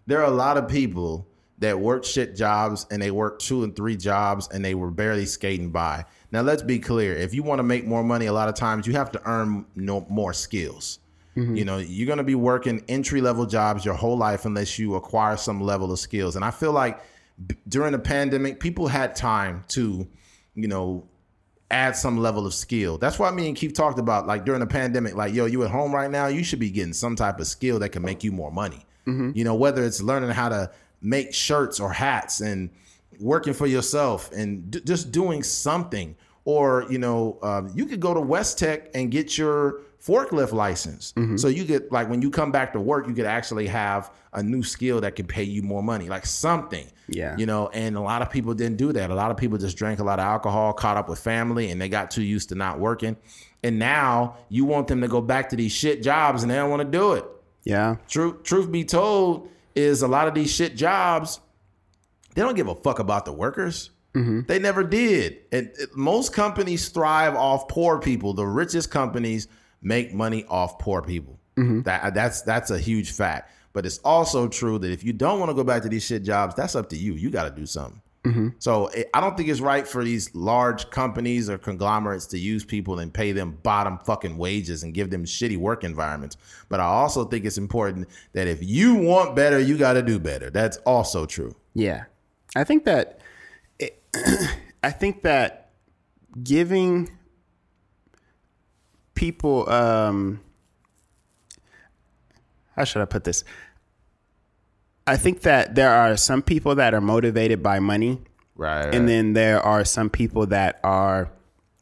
there 0.07 0.19
are 0.19 0.25
a 0.25 0.35
lot 0.35 0.57
of 0.57 0.67
people 0.67 1.27
that 1.59 1.79
work 1.79 2.03
shit 2.03 2.35
jobs 2.35 2.85
and 2.91 3.01
they 3.01 3.11
work 3.11 3.39
two 3.39 3.63
and 3.63 3.75
three 3.75 3.95
jobs 3.95 4.47
and 4.51 4.63
they 4.63 4.75
were 4.75 4.91
barely 4.91 5.25
skating 5.25 5.71
by. 5.71 6.05
Now, 6.31 6.41
let's 6.41 6.61
be 6.61 6.79
clear: 6.79 7.15
if 7.15 7.33
you 7.33 7.43
want 7.43 7.59
to 7.59 7.63
make 7.63 7.85
more 7.85 8.03
money, 8.03 8.25
a 8.25 8.33
lot 8.33 8.49
of 8.49 8.55
times 8.55 8.87
you 8.87 8.93
have 8.93 9.11
to 9.11 9.21
earn 9.25 9.65
no, 9.75 10.05
more 10.09 10.33
skills. 10.33 10.99
Mm-hmm. 11.35 11.55
You 11.55 11.65
know, 11.65 11.77
you're 11.77 12.07
going 12.07 12.17
to 12.17 12.23
be 12.23 12.35
working 12.35 12.83
entry 12.87 13.21
level 13.21 13.45
jobs 13.45 13.85
your 13.85 13.93
whole 13.93 14.17
life 14.17 14.45
unless 14.45 14.79
you 14.79 14.95
acquire 14.95 15.37
some 15.37 15.61
level 15.61 15.91
of 15.91 15.99
skills. 15.99 16.35
And 16.35 16.43
I 16.43 16.49
feel 16.49 16.71
like 16.71 16.99
b- 17.45 17.55
during 17.67 17.91
the 17.91 17.99
pandemic, 17.99 18.59
people 18.59 18.87
had 18.87 19.15
time 19.15 19.63
to, 19.69 20.07
you 20.55 20.67
know, 20.67 21.07
add 21.69 21.95
some 21.95 22.17
level 22.17 22.47
of 22.47 22.55
skill. 22.55 22.97
That's 22.97 23.19
why 23.19 23.29
me 23.29 23.47
and 23.47 23.55
Keith 23.55 23.73
talked 23.73 23.99
about 23.99 24.25
like 24.25 24.45
during 24.45 24.61
the 24.61 24.67
pandemic, 24.67 25.15
like, 25.15 25.33
yo, 25.33 25.45
you 25.45 25.63
at 25.63 25.69
home 25.69 25.93
right 25.93 26.09
now, 26.09 26.25
you 26.25 26.43
should 26.43 26.59
be 26.59 26.71
getting 26.71 26.93
some 26.93 27.15
type 27.15 27.39
of 27.39 27.45
skill 27.45 27.77
that 27.79 27.89
can 27.89 28.01
make 28.01 28.23
you 28.23 28.31
more 28.31 28.51
money. 28.51 28.83
Mm-hmm. 29.05 29.31
You 29.35 29.43
know, 29.43 29.53
whether 29.53 29.83
it's 29.83 30.01
learning 30.01 30.31
how 30.31 30.49
to 30.49 30.71
make 31.01 31.35
shirts 31.35 31.79
or 31.79 31.91
hats 31.91 32.41
and 32.41 32.71
working 33.19 33.53
for 33.53 33.67
yourself 33.67 34.31
and 34.31 34.71
d- 34.71 34.81
just 34.81 35.11
doing 35.11 35.43
something. 35.43 36.15
Or, 36.45 36.85
you 36.89 36.97
know, 36.97 37.39
um, 37.43 37.71
you 37.75 37.85
could 37.85 37.99
go 37.99 38.13
to 38.13 38.21
West 38.21 38.57
Tech 38.57 38.89
and 38.93 39.11
get 39.11 39.37
your 39.37 39.81
forklift 40.01 40.53
license. 40.53 41.13
So 41.35 41.49
you 41.49 41.65
get 41.65 41.91
like 41.91 42.09
when 42.09 42.21
you 42.21 42.31
come 42.31 42.53
back 42.53 42.71
to 42.71 42.79
work, 42.79 43.05
you 43.05 43.13
could 43.13 43.25
actually 43.25 43.67
have 43.67 44.11
a 44.31 44.41
new 44.41 44.63
skill 44.63 45.01
that 45.01 45.17
could 45.17 45.27
pay 45.27 45.43
you 45.43 45.61
more 45.61 45.83
money, 45.83 46.07
like 46.07 46.25
something. 46.25 46.87
Yeah. 47.09 47.35
You 47.37 47.45
know, 47.47 47.67
and 47.73 47.97
a 47.97 47.99
lot 47.99 48.21
of 48.21 48.29
people 48.29 48.53
didn't 48.53 48.77
do 48.77 48.93
that. 48.93 49.09
A 49.09 49.15
lot 49.15 49.29
of 49.29 49.35
people 49.35 49.57
just 49.57 49.75
drank 49.75 49.99
a 49.99 50.03
lot 50.05 50.19
of 50.19 50.25
alcohol, 50.25 50.71
caught 50.71 50.95
up 50.95 51.09
with 51.09 51.19
family, 51.19 51.69
and 51.71 51.81
they 51.81 51.89
got 51.89 52.11
too 52.11 52.23
used 52.23 52.47
to 52.49 52.55
not 52.55 52.79
working. 52.79 53.17
And 53.63 53.77
now 53.77 54.37
you 54.47 54.63
want 54.63 54.87
them 54.87 55.01
to 55.01 55.09
go 55.09 55.19
back 55.19 55.49
to 55.49 55.57
these 55.57 55.73
shit 55.73 56.01
jobs 56.01 56.43
and 56.43 56.51
they 56.51 56.55
don't 56.55 56.69
want 56.69 56.83
to 56.83 56.97
do 56.97 57.13
it. 57.13 57.25
Yeah. 57.65 57.97
Truth, 58.07 58.43
truth 58.43 58.71
be 58.71 58.85
told, 58.85 59.49
is 59.75 60.01
a 60.01 60.07
lot 60.07 60.29
of 60.29 60.33
these 60.33 60.51
shit 60.51 60.77
jobs, 60.77 61.41
they 62.37 62.43
don't 62.43 62.53
give 62.55 62.67
a 62.67 62.75
fuck 62.75 62.99
about 62.99 63.25
the 63.25 63.33
workers. 63.33 63.89
Mm-hmm. 64.13 64.41
They 64.47 64.59
never 64.59 64.83
did. 64.83 65.39
And 65.51 65.71
it- 65.79 65.97
most 65.97 66.33
companies 66.33 66.87
thrive 66.89 67.35
off 67.35 67.67
poor 67.67 67.97
people. 67.97 68.33
The 68.33 68.45
richest 68.45 68.91
companies 68.91 69.47
make 69.81 70.13
money 70.13 70.45
off 70.47 70.77
poor 70.77 71.01
people. 71.01 71.39
Mm-hmm. 71.55 71.81
That 71.81 72.13
that's 72.13 72.43
that's 72.43 72.69
a 72.69 72.77
huge 72.77 73.11
fact. 73.11 73.51
But 73.73 73.87
it's 73.87 73.97
also 73.99 74.47
true 74.47 74.77
that 74.77 74.91
if 74.91 75.03
you 75.03 75.13
don't 75.13 75.39
want 75.39 75.49
to 75.49 75.55
go 75.55 75.63
back 75.63 75.81
to 75.81 75.89
these 75.89 76.05
shit 76.05 76.21
jobs, 76.23 76.53
that's 76.53 76.75
up 76.75 76.89
to 76.89 76.95
you. 76.95 77.15
You 77.15 77.31
got 77.31 77.45
to 77.45 77.49
do 77.59 77.65
something. 77.65 78.01
Mm-hmm. 78.23 78.49
So 78.59 78.87
it, 78.87 79.09
I 79.15 79.21
don't 79.21 79.35
think 79.35 79.49
it's 79.49 79.59
right 79.61 79.87
for 79.87 80.03
these 80.03 80.33
large 80.35 80.91
companies 80.91 81.49
or 81.49 81.57
conglomerates 81.57 82.27
to 82.27 82.37
use 82.37 82.63
people 82.63 82.99
and 82.99 83.11
pay 83.11 83.31
them 83.31 83.57
bottom 83.63 83.97
fucking 83.99 84.37
wages 84.37 84.83
and 84.83 84.93
give 84.93 85.09
them 85.09 85.25
shitty 85.25 85.57
work 85.57 85.83
environments. 85.83 86.37
But 86.69 86.81
I 86.81 86.85
also 86.85 87.25
think 87.25 87.45
it's 87.45 87.57
important 87.57 88.07
that 88.33 88.47
if 88.47 88.61
you 88.61 88.93
want 88.95 89.35
better, 89.35 89.59
you 89.59 89.75
got 89.77 89.93
to 89.93 90.03
do 90.03 90.19
better. 90.19 90.51
That's 90.51 90.77
also 90.77 91.25
true. 91.25 91.55
Yeah. 91.73 92.03
I 92.55 92.63
think 92.63 92.85
that 92.85 93.19
it, 93.79 94.01
I 94.83 94.91
think 94.91 95.23
that 95.23 95.71
giving 96.43 97.09
people 99.15 99.69
um 99.69 100.39
how 102.75 102.83
should 102.83 103.01
I 103.01 103.05
put 103.05 103.23
this? 103.23 103.43
I 105.07 105.17
think 105.17 105.41
that 105.41 105.73
there 105.73 105.89
are 105.89 106.15
some 106.15 106.43
people 106.43 106.75
that 106.75 106.93
are 106.93 107.01
motivated 107.01 107.63
by 107.63 107.79
money 107.79 108.21
Right. 108.55 108.93
and 108.93 109.07
then 109.07 109.33
there 109.33 109.61
are 109.61 109.85
some 109.85 110.09
people 110.09 110.47
that 110.47 110.79
are 110.83 111.31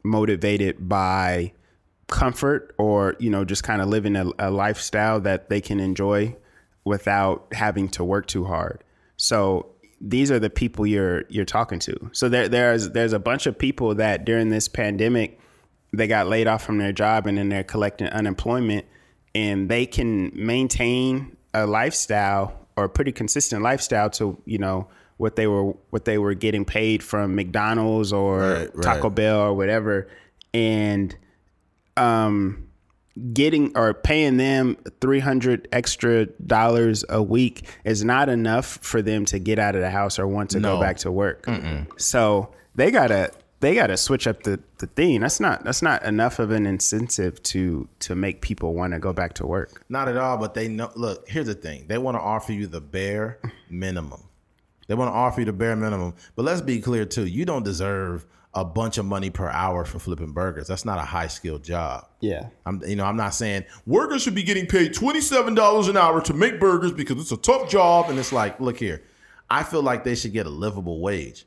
motivated 0.03 0.87
by 0.87 1.53
comfort 2.07 2.75
or 2.77 3.15
you 3.19 3.29
know 3.29 3.43
just 3.45 3.63
kind 3.63 3.81
of 3.81 3.87
living 3.87 4.15
a, 4.15 4.25
a 4.37 4.51
lifestyle 4.51 5.19
that 5.21 5.49
they 5.49 5.59
can 5.61 5.79
enjoy 5.79 6.35
without 6.83 7.47
having 7.53 7.87
to 7.89 8.03
work 8.03 8.27
too 8.27 8.43
hard 8.45 8.83
so 9.17 9.65
these 10.07 10.30
are 10.30 10.40
the 10.40 10.49
people 10.49 10.86
you're 10.86 11.23
you're 11.30 11.45
talking 11.45 11.80
to 11.80 12.10
so 12.11 12.30
there 12.30 12.48
there's 12.48 12.91
there's 12.91 13.14
a 13.14 13.19
bunch 13.19 13.48
of 13.48 13.57
people 13.57 13.95
that 13.95 14.23
during 14.23 14.49
this 14.49 14.68
pandemic 14.68 15.40
they 15.91 16.07
got 16.07 16.27
laid 16.27 16.48
off 16.48 16.64
from 16.64 16.77
their 16.77 16.91
job 16.91 17.26
and 17.26 17.38
then 17.38 17.49
they're 17.49 17.64
collecting 17.64 18.07
unemployment 18.10 18.86
and 19.34 19.68
they 19.68 19.86
can 19.86 20.32
maintain 20.36 21.36
a 21.53 21.65
lifestyle 21.65 22.68
or 22.77 22.84
a 22.84 22.90
pretty 22.90 23.11
consistent 23.11 23.64
lifestyle 23.64 24.10
to 24.10 24.40
you 24.45 24.60
know 24.60 24.88
what 25.18 25.36
they 25.36 25.48
were 25.48 25.72
what 25.90 26.06
they 26.06 26.18
were 26.18 26.36
getting 26.36 26.65
paid 26.65 27.02
from 27.02 27.36
McDonald's 27.36 28.14
or 28.14 28.40
Right, 28.40 28.76
right. 28.76 28.84
Taco 28.84 29.10
Bell 29.10 29.40
or 29.40 29.53
whatever 29.53 30.07
and 30.53 31.15
um 31.98 32.64
getting 33.33 33.75
or 33.77 33.93
paying 33.93 34.37
them 34.37 34.75
300 35.01 35.67
extra 35.71 36.25
dollars 36.45 37.05
a 37.09 37.21
week 37.23 37.65
is 37.85 38.03
not 38.03 38.27
enough 38.29 38.77
for 38.81 39.01
them 39.01 39.25
to 39.25 39.39
get 39.39 39.57
out 39.59 39.75
of 39.75 39.81
the 39.81 39.89
house 39.89 40.19
or 40.19 40.27
want 40.27 40.49
to 40.51 40.59
No. 40.59 40.75
go 40.75 40.81
back 40.81 40.97
to 40.97 41.11
work. 41.11 41.45
So 41.97 42.49
they 42.75 42.91
gotta 42.91 43.31
they 43.61 43.73
gotta 43.73 43.95
switch 43.95 44.27
up 44.27 44.43
the, 44.43 44.59
the 44.79 44.87
thing. 44.87 45.21
That's 45.21 45.39
not 45.39 45.63
that's 45.63 45.81
not 45.81 46.03
enough 46.03 46.39
of 46.39 46.51
an 46.51 46.65
incentive 46.65 47.41
to 47.43 47.87
to 47.99 48.15
make 48.15 48.41
people 48.41 48.73
want 48.73 48.93
to 48.93 48.99
go 48.99 49.13
back 49.13 49.33
to 49.35 49.45
work. 49.47 49.83
Not 49.87 50.09
at 50.09 50.17
all, 50.17 50.37
but 50.37 50.53
they 50.53 50.67
know. 50.67 50.91
Look, 50.95 51.27
here's 51.29 51.47
the 51.47 51.55
thing: 51.55 51.85
they 51.87 51.97
want 51.97 52.15
to 52.17 52.21
offer 52.21 52.51
you 52.51 52.67
the 52.67 52.81
bare 52.81 53.39
minimum. 53.69 54.23
They 54.87 54.93
want 54.93 55.09
to 55.09 55.15
offer 55.15 55.39
you 55.41 55.45
the 55.45 55.53
bare 55.53 55.75
minimum. 55.77 56.13
But 56.35 56.43
let's 56.45 56.61
be 56.61 56.79
clear 56.81 57.05
too: 57.05 57.25
you 57.25 57.45
don't 57.45 57.63
deserve 57.63 58.25
a 58.56 58.64
bunch 58.64 58.98
of 58.98 59.06
money 59.06 59.30
per 59.30 59.49
hour 59.49 59.84
for 59.84 59.99
flipping 59.99 60.32
burgers. 60.32 60.68
That's 60.68 60.86
not 60.86 60.98
a 60.98 61.02
high 61.02 61.27
skilled 61.27 61.64
job. 61.64 62.07
Yeah. 62.22 62.48
I'm, 62.65 62.82
you 62.88 62.95
know, 62.95 63.06
I'm 63.06 63.18
not 63.18 63.36
saying 63.36 63.65
workers 63.86 64.23
should 64.23 64.34
be 64.34 64.44
getting 64.44 64.65
paid 64.65 64.94
twenty 64.94 65.22
seven 65.22 65.53
dollars 65.53 65.90
an 65.90 65.98
hour 65.98 66.22
to 66.22 66.34
make 66.34 66.60
burgers 66.60 66.94
because 66.94 67.19
it's 67.19 67.34
a 67.34 67.38
tough 67.38 67.69
job. 67.69 68.10
And 68.10 68.18
it's 68.18 68.32
like, 68.32 68.60
look 68.60 68.77
here, 68.77 69.03
I 69.49 69.64
feel 69.64 69.84
like 69.84 70.06
they 70.06 70.15
should 70.15 70.34
get 70.34 70.45
a 70.45 70.49
livable 70.49 71.02
wage, 71.02 71.45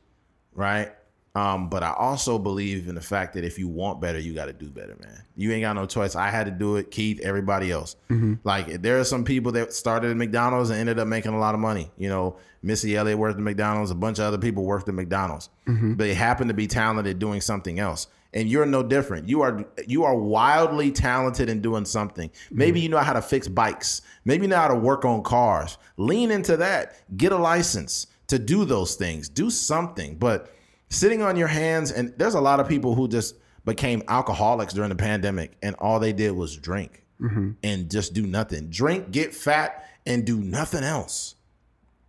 right? 0.54 0.92
Um, 1.34 1.68
but 1.68 1.82
I 1.82 1.92
also 1.92 2.38
believe 2.38 2.88
in 2.88 2.94
the 2.94 3.00
fact 3.00 3.34
that 3.34 3.44
if 3.44 3.58
you 3.58 3.68
want 3.68 4.00
better, 4.00 4.18
you 4.18 4.34
got 4.34 4.46
to 4.46 4.52
do 4.52 4.68
better, 4.68 4.96
man. 5.00 5.22
You 5.36 5.52
ain't 5.52 5.62
got 5.62 5.74
no 5.74 5.86
choice. 5.86 6.16
I 6.16 6.30
had 6.30 6.44
to 6.46 6.50
do 6.50 6.76
it. 6.76 6.90
Keith, 6.90 7.20
everybody 7.20 7.70
else. 7.70 7.96
Like 8.44 8.82
there 8.82 8.98
are 8.98 9.04
some 9.04 9.24
people 9.24 9.52
that 9.52 9.72
started 9.72 10.10
at 10.10 10.16
McDonald's 10.16 10.70
and 10.70 10.80
ended 10.80 10.98
up 10.98 11.06
making 11.06 11.34
a 11.34 11.38
lot 11.38 11.54
of 11.54 11.60
money. 11.60 11.90
You 11.96 12.08
know, 12.08 12.36
Missy 12.62 12.96
Elliott 12.96 13.18
worked 13.18 13.38
at 13.38 13.42
McDonald's. 13.42 13.90
A 13.90 13.94
bunch 13.94 14.18
of 14.18 14.24
other 14.24 14.38
people 14.38 14.64
worked 14.64 14.88
at 14.88 14.94
McDonald's. 14.94 15.50
They 15.96 16.14
happen 16.14 16.48
to 16.48 16.54
be 16.54 16.66
talented 16.66 17.18
doing 17.18 17.40
something 17.40 17.78
else 17.78 18.08
and 18.34 18.48
you're 18.48 18.66
no 18.66 18.82
different. 18.82 19.28
You 19.28 19.42
are 19.42 19.64
you 19.86 20.04
are 20.04 20.14
wildly 20.14 20.92
talented 20.92 21.48
in 21.48 21.60
doing 21.60 21.84
something. 21.84 22.30
Maybe 22.50 22.80
you 22.80 22.88
know 22.88 22.98
how 22.98 23.12
to 23.14 23.22
fix 23.22 23.48
bikes. 23.48 24.02
Maybe 24.24 24.42
you 24.42 24.48
know 24.48 24.56
how 24.56 24.68
to 24.68 24.74
work 24.74 25.04
on 25.04 25.22
cars. 25.22 25.78
Lean 25.96 26.30
into 26.30 26.56
that. 26.58 26.96
Get 27.16 27.32
a 27.32 27.36
license 27.36 28.06
to 28.28 28.38
do 28.38 28.64
those 28.64 28.94
things. 28.96 29.28
Do 29.28 29.50
something. 29.50 30.16
But 30.16 30.52
sitting 30.88 31.22
on 31.22 31.36
your 31.36 31.48
hands 31.48 31.90
and 31.92 32.12
there's 32.16 32.34
a 32.34 32.40
lot 32.40 32.60
of 32.60 32.68
people 32.68 32.94
who 32.94 33.08
just 33.08 33.36
became 33.64 34.02
alcoholics 34.08 34.72
during 34.72 34.88
the 34.88 34.96
pandemic 34.96 35.52
and 35.62 35.76
all 35.76 36.00
they 36.00 36.12
did 36.12 36.32
was 36.32 36.56
drink 36.56 37.04
mm-hmm. 37.20 37.50
and 37.62 37.90
just 37.90 38.14
do 38.14 38.26
nothing. 38.26 38.68
Drink, 38.70 39.10
get 39.10 39.34
fat 39.34 39.88
and 40.06 40.24
do 40.24 40.38
nothing 40.38 40.82
else 40.84 41.34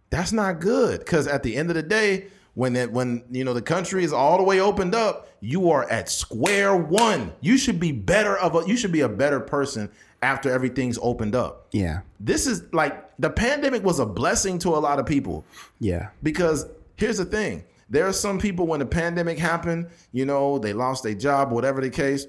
that's 0.10 0.32
not 0.32 0.60
good 0.60 1.00
because 1.00 1.28
at 1.28 1.44
the 1.44 1.56
end 1.56 1.70
of 1.70 1.76
the 1.76 1.84
day 1.84 2.28
when 2.56 2.76
it, 2.76 2.92
when 2.92 3.24
you 3.32 3.44
know 3.44 3.54
the 3.54 3.62
country 3.62 4.04
is 4.04 4.12
all 4.12 4.38
the 4.38 4.44
way 4.44 4.60
opened 4.60 4.96
up 4.96 5.28
you 5.40 5.70
are 5.70 5.90
at 5.90 6.10
square 6.10 6.76
one 6.76 7.32
you 7.42 7.58
should 7.58 7.80
be 7.80 7.92
better 7.92 8.38
of 8.38 8.56
a 8.56 8.68
you 8.68 8.76
should 8.76 8.92
be 8.92 9.02
a 9.02 9.10
better 9.10 9.40
person 9.40 9.90
after 10.22 10.52
everything's 10.52 10.98
opened 11.02 11.36
up 11.36 11.68
Yeah. 11.72 12.02
this 12.20 12.48
is 12.48 12.64
like 12.74 13.10
the 13.20 13.30
pandemic 13.30 13.84
was 13.84 14.00
a 14.00 14.06
blessing 14.06 14.60
to 14.60 14.70
a 14.70 14.80
lot 14.80 15.00
of 15.00 15.06
people 15.06 15.46
Yeah. 15.80 16.10
because 16.24 16.66
here's 16.96 17.18
the 17.18 17.26
thing 17.26 17.64
there 17.90 18.08
are 18.08 18.14
some 18.14 18.40
people 18.40 18.68
when 18.68 18.80
the 18.80 18.86
pandemic 18.86 19.38
happened 19.38 19.90
you 20.12 20.26
know 20.26 20.58
they 20.60 20.74
lost 20.74 21.04
their 21.04 21.14
job 21.16 21.52
whatever 21.52 21.82
the 21.82 21.90
case. 21.90 22.26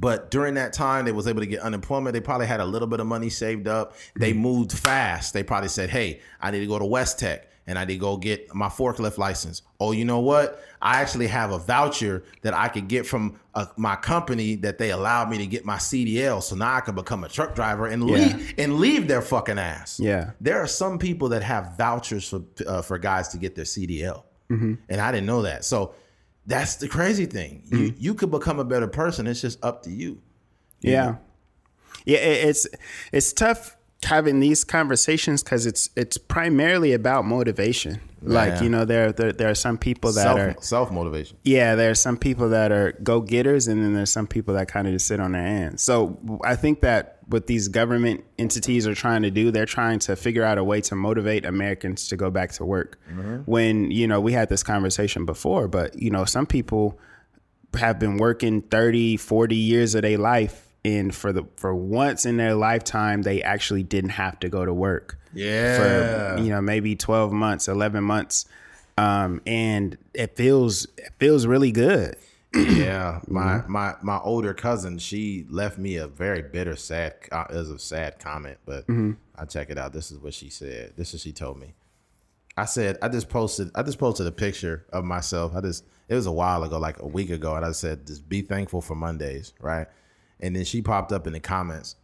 But 0.00 0.30
during 0.30 0.54
that 0.54 0.72
time 0.72 1.04
they 1.06 1.12
was 1.12 1.26
able 1.26 1.40
to 1.40 1.46
get 1.46 1.60
unemployment. 1.60 2.12
They 2.14 2.20
probably 2.20 2.46
had 2.46 2.60
a 2.60 2.64
little 2.64 2.86
bit 2.86 3.00
of 3.00 3.06
money 3.06 3.30
saved 3.30 3.66
up. 3.66 3.94
They 4.14 4.32
moved 4.32 4.72
fast. 4.72 5.32
They 5.34 5.42
probably 5.42 5.68
said 5.68 5.90
hey 5.90 6.20
i 6.40 6.50
need 6.50 6.60
to 6.60 6.66
go 6.66 6.78
to 6.78 6.84
west 6.84 7.18
tech 7.18 7.48
and 7.66 7.78
i 7.78 7.84
need 7.84 7.94
to 7.94 7.98
go 7.98 8.16
get 8.16 8.54
my 8.54 8.68
forklift 8.68 9.18
license. 9.18 9.62
Oh 9.80 9.92
you 9.92 10.04
know 10.04 10.20
what? 10.20 10.62
I 10.80 11.00
actually 11.00 11.26
have 11.26 11.50
a 11.50 11.58
voucher 11.58 12.22
that 12.42 12.54
i 12.54 12.68
could 12.68 12.86
get 12.86 13.06
from 13.06 13.40
uh 13.54 13.66
my 13.76 13.96
company 13.96 14.54
that 14.56 14.78
they 14.78 14.90
allowed 14.92 15.28
me 15.30 15.38
to 15.38 15.46
get 15.46 15.64
my 15.64 15.76
cdl 15.76 16.40
so 16.40 16.54
now 16.54 16.74
i 16.74 16.80
can 16.80 16.94
become 16.94 17.24
a 17.24 17.28
truck 17.28 17.56
driver 17.56 17.86
and 17.88 18.04
leave 18.04 18.54
and 18.58 18.78
leave 18.78 19.08
their 19.08 19.20
fucking 19.22 19.58
ass. 19.58 19.98
Yeah. 19.98 20.30
there 20.40 20.60
are 20.62 20.68
some 20.68 20.98
people 20.98 21.30
that 21.30 21.42
have 21.42 21.76
vouchers 21.76 22.28
for 22.28 22.42
uh, 22.66 22.82
for 22.82 22.98
guys 22.98 23.28
to 23.30 23.38
get 23.38 23.56
their 23.56 23.64
CDL, 23.64 24.22
Mm-hmm. 24.50 24.74
and 24.88 25.00
I 25.00 25.12
didn't 25.12 25.26
know 25.26 25.42
that. 25.42 25.64
So 25.64 25.94
that's 26.46 26.76
the 26.76 26.88
crazy 26.88 27.26
thing. 27.26 27.62
You 27.66 27.78
Mm-hmm. 27.78 27.96
you 27.98 28.14
could 28.14 28.30
become 28.30 28.58
a 28.58 28.64
better 28.64 28.88
person. 28.88 29.26
It's 29.26 29.40
just 29.40 29.62
up 29.64 29.82
to 29.84 29.90
you. 29.90 30.20
Yeah. 30.80 31.16
Yeah, 32.04 32.18
it's 32.18 32.66
it's 33.12 33.32
tough 33.32 33.76
having 34.04 34.40
these 34.40 34.64
conversations 34.64 35.42
because 35.42 35.66
it's 35.66 35.90
it's 35.96 36.18
primarily 36.18 36.92
about 36.92 37.24
motivation. 37.24 38.00
Like 38.20 38.60
you 38.62 38.68
know, 38.68 38.84
there, 38.84 39.12
there 39.12 39.32
there 39.32 39.48
are 39.48 39.54
some 39.54 39.78
people 39.78 40.12
that 40.12 40.22
self 40.22 40.38
are 40.38 40.56
self 40.60 40.90
motivation. 40.90 41.36
yeah, 41.44 41.76
there 41.76 41.90
are 41.90 41.94
some 41.94 42.16
people 42.16 42.48
that 42.48 42.72
are 42.72 42.92
go 43.02 43.20
getters, 43.20 43.68
and 43.68 43.82
then 43.82 43.94
there's 43.94 44.10
some 44.10 44.26
people 44.26 44.54
that 44.54 44.66
kind 44.66 44.88
of 44.88 44.92
just 44.92 45.06
sit 45.06 45.20
on 45.20 45.32
their 45.32 45.42
hands. 45.42 45.82
So 45.82 46.40
I 46.44 46.56
think 46.56 46.80
that 46.80 47.18
what 47.26 47.46
these 47.46 47.68
government 47.68 48.24
entities 48.36 48.88
are 48.88 48.94
trying 48.94 49.22
to 49.22 49.30
do, 49.30 49.52
they're 49.52 49.66
trying 49.66 50.00
to 50.00 50.16
figure 50.16 50.42
out 50.42 50.58
a 50.58 50.64
way 50.64 50.80
to 50.80 50.96
motivate 50.96 51.44
Americans 51.44 52.08
to 52.08 52.16
go 52.16 52.28
back 52.28 52.52
to 52.52 52.64
work. 52.64 52.98
Mm-hmm. 53.08 53.36
When 53.44 53.90
you 53.92 54.08
know 54.08 54.20
we 54.20 54.32
had 54.32 54.48
this 54.48 54.64
conversation 54.64 55.24
before, 55.24 55.68
but 55.68 56.00
you 56.00 56.10
know 56.10 56.24
some 56.24 56.46
people 56.46 56.98
have 57.74 57.98
been 57.98 58.16
working 58.16 58.62
30, 58.62 59.16
40 59.18 59.54
years 59.54 59.94
of 59.94 60.02
their 60.02 60.18
life. 60.18 60.67
And 60.84 61.14
for 61.14 61.32
the 61.32 61.44
for 61.56 61.74
once 61.74 62.24
in 62.24 62.36
their 62.36 62.54
lifetime, 62.54 63.22
they 63.22 63.42
actually 63.42 63.82
didn't 63.82 64.10
have 64.10 64.38
to 64.40 64.48
go 64.48 64.64
to 64.64 64.72
work 64.72 65.18
Yeah. 65.34 65.76
for 65.76 66.40
you 66.42 66.50
know 66.50 66.60
maybe 66.60 66.94
12 66.96 67.32
months 67.32 67.68
11 67.68 68.02
months 68.04 68.46
um 68.96 69.40
and 69.46 69.98
it 70.14 70.36
feels 70.36 70.86
it 70.96 71.12
feels 71.18 71.46
really 71.46 71.72
good 71.72 72.16
Yeah, 72.54 73.20
my 73.28 73.62
my 73.68 73.94
my 74.02 74.18
older 74.18 74.54
cousin, 74.54 74.98
she 74.98 75.44
left 75.50 75.76
me 75.78 75.96
a 75.96 76.08
very 76.08 76.40
bitter, 76.42 76.76
sad, 76.76 77.14
uh, 77.30 77.44
is 77.50 77.70
a 77.70 77.78
sad 77.78 78.18
comment, 78.18 78.56
but 78.64 78.86
Mm-hmm. 78.86 79.12
I 79.36 79.44
check 79.44 79.68
it 79.70 79.78
out. 79.78 79.92
This 79.92 80.10
is 80.10 80.18
what 80.18 80.32
she 80.34 80.48
said. 80.48 80.94
This 80.96 81.08
is 81.08 81.14
what 81.14 81.20
she 81.20 81.32
told 81.32 81.60
me. 81.60 81.74
I 82.56 82.64
said 82.64 82.96
I 83.02 83.08
just 83.08 83.28
posted 83.28 83.70
I 83.74 83.82
just 83.82 83.98
posted 83.98 84.26
a 84.26 84.32
picture 84.32 84.86
of 84.92 85.04
myself. 85.04 85.54
I 85.54 85.60
just 85.60 85.84
it 86.08 86.14
was 86.14 86.26
a 86.26 86.32
while 86.32 86.62
ago, 86.64 86.78
like 86.78 86.98
a 87.00 87.06
week 87.06 87.30
ago, 87.30 87.54
and 87.54 87.64
I 87.66 87.72
said 87.72 88.06
just 88.06 88.28
be 88.28 88.40
thankful 88.40 88.80
for 88.80 88.94
Mondays, 88.94 89.52
right? 89.60 89.86
And 90.40 90.54
then 90.54 90.64
she 90.64 90.82
popped 90.82 91.12
up 91.12 91.26
in 91.26 91.32
the 91.32 91.40
comments. 91.40 91.96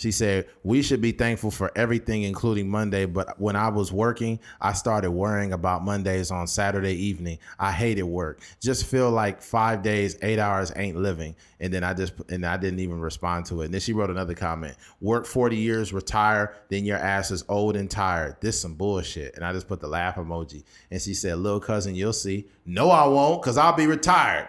She 0.00 0.12
said, 0.12 0.46
We 0.62 0.80
should 0.80 1.02
be 1.02 1.12
thankful 1.12 1.50
for 1.50 1.70
everything, 1.76 2.22
including 2.22 2.70
Monday. 2.70 3.04
But 3.04 3.38
when 3.38 3.54
I 3.54 3.68
was 3.68 3.92
working, 3.92 4.40
I 4.58 4.72
started 4.72 5.10
worrying 5.10 5.52
about 5.52 5.84
Mondays 5.84 6.30
on 6.30 6.46
Saturday 6.46 6.94
evening. 6.94 7.38
I 7.58 7.70
hated 7.70 8.04
work. 8.04 8.40
Just 8.62 8.86
feel 8.86 9.10
like 9.10 9.42
five 9.42 9.82
days, 9.82 10.16
eight 10.22 10.38
hours 10.38 10.72
ain't 10.74 10.96
living. 10.96 11.36
And 11.60 11.70
then 11.70 11.84
I 11.84 11.92
just, 11.92 12.14
and 12.30 12.46
I 12.46 12.56
didn't 12.56 12.80
even 12.80 12.98
respond 12.98 13.44
to 13.46 13.60
it. 13.60 13.66
And 13.66 13.74
then 13.74 13.82
she 13.82 13.92
wrote 13.92 14.08
another 14.08 14.32
comment 14.32 14.74
Work 15.02 15.26
40 15.26 15.56
years, 15.56 15.92
retire, 15.92 16.56
then 16.70 16.86
your 16.86 16.96
ass 16.96 17.30
is 17.30 17.44
old 17.46 17.76
and 17.76 17.90
tired. 17.90 18.36
This 18.40 18.58
some 18.58 18.76
bullshit. 18.76 19.34
And 19.34 19.44
I 19.44 19.52
just 19.52 19.68
put 19.68 19.80
the 19.80 19.88
laugh 19.88 20.16
emoji. 20.16 20.64
And 20.90 21.02
she 21.02 21.12
said, 21.12 21.36
Little 21.36 21.60
cousin, 21.60 21.94
you'll 21.94 22.14
see. 22.14 22.46
No, 22.64 22.90
I 22.90 23.06
won't, 23.06 23.42
because 23.42 23.58
I'll 23.58 23.76
be 23.76 23.86
retired. 23.86 24.48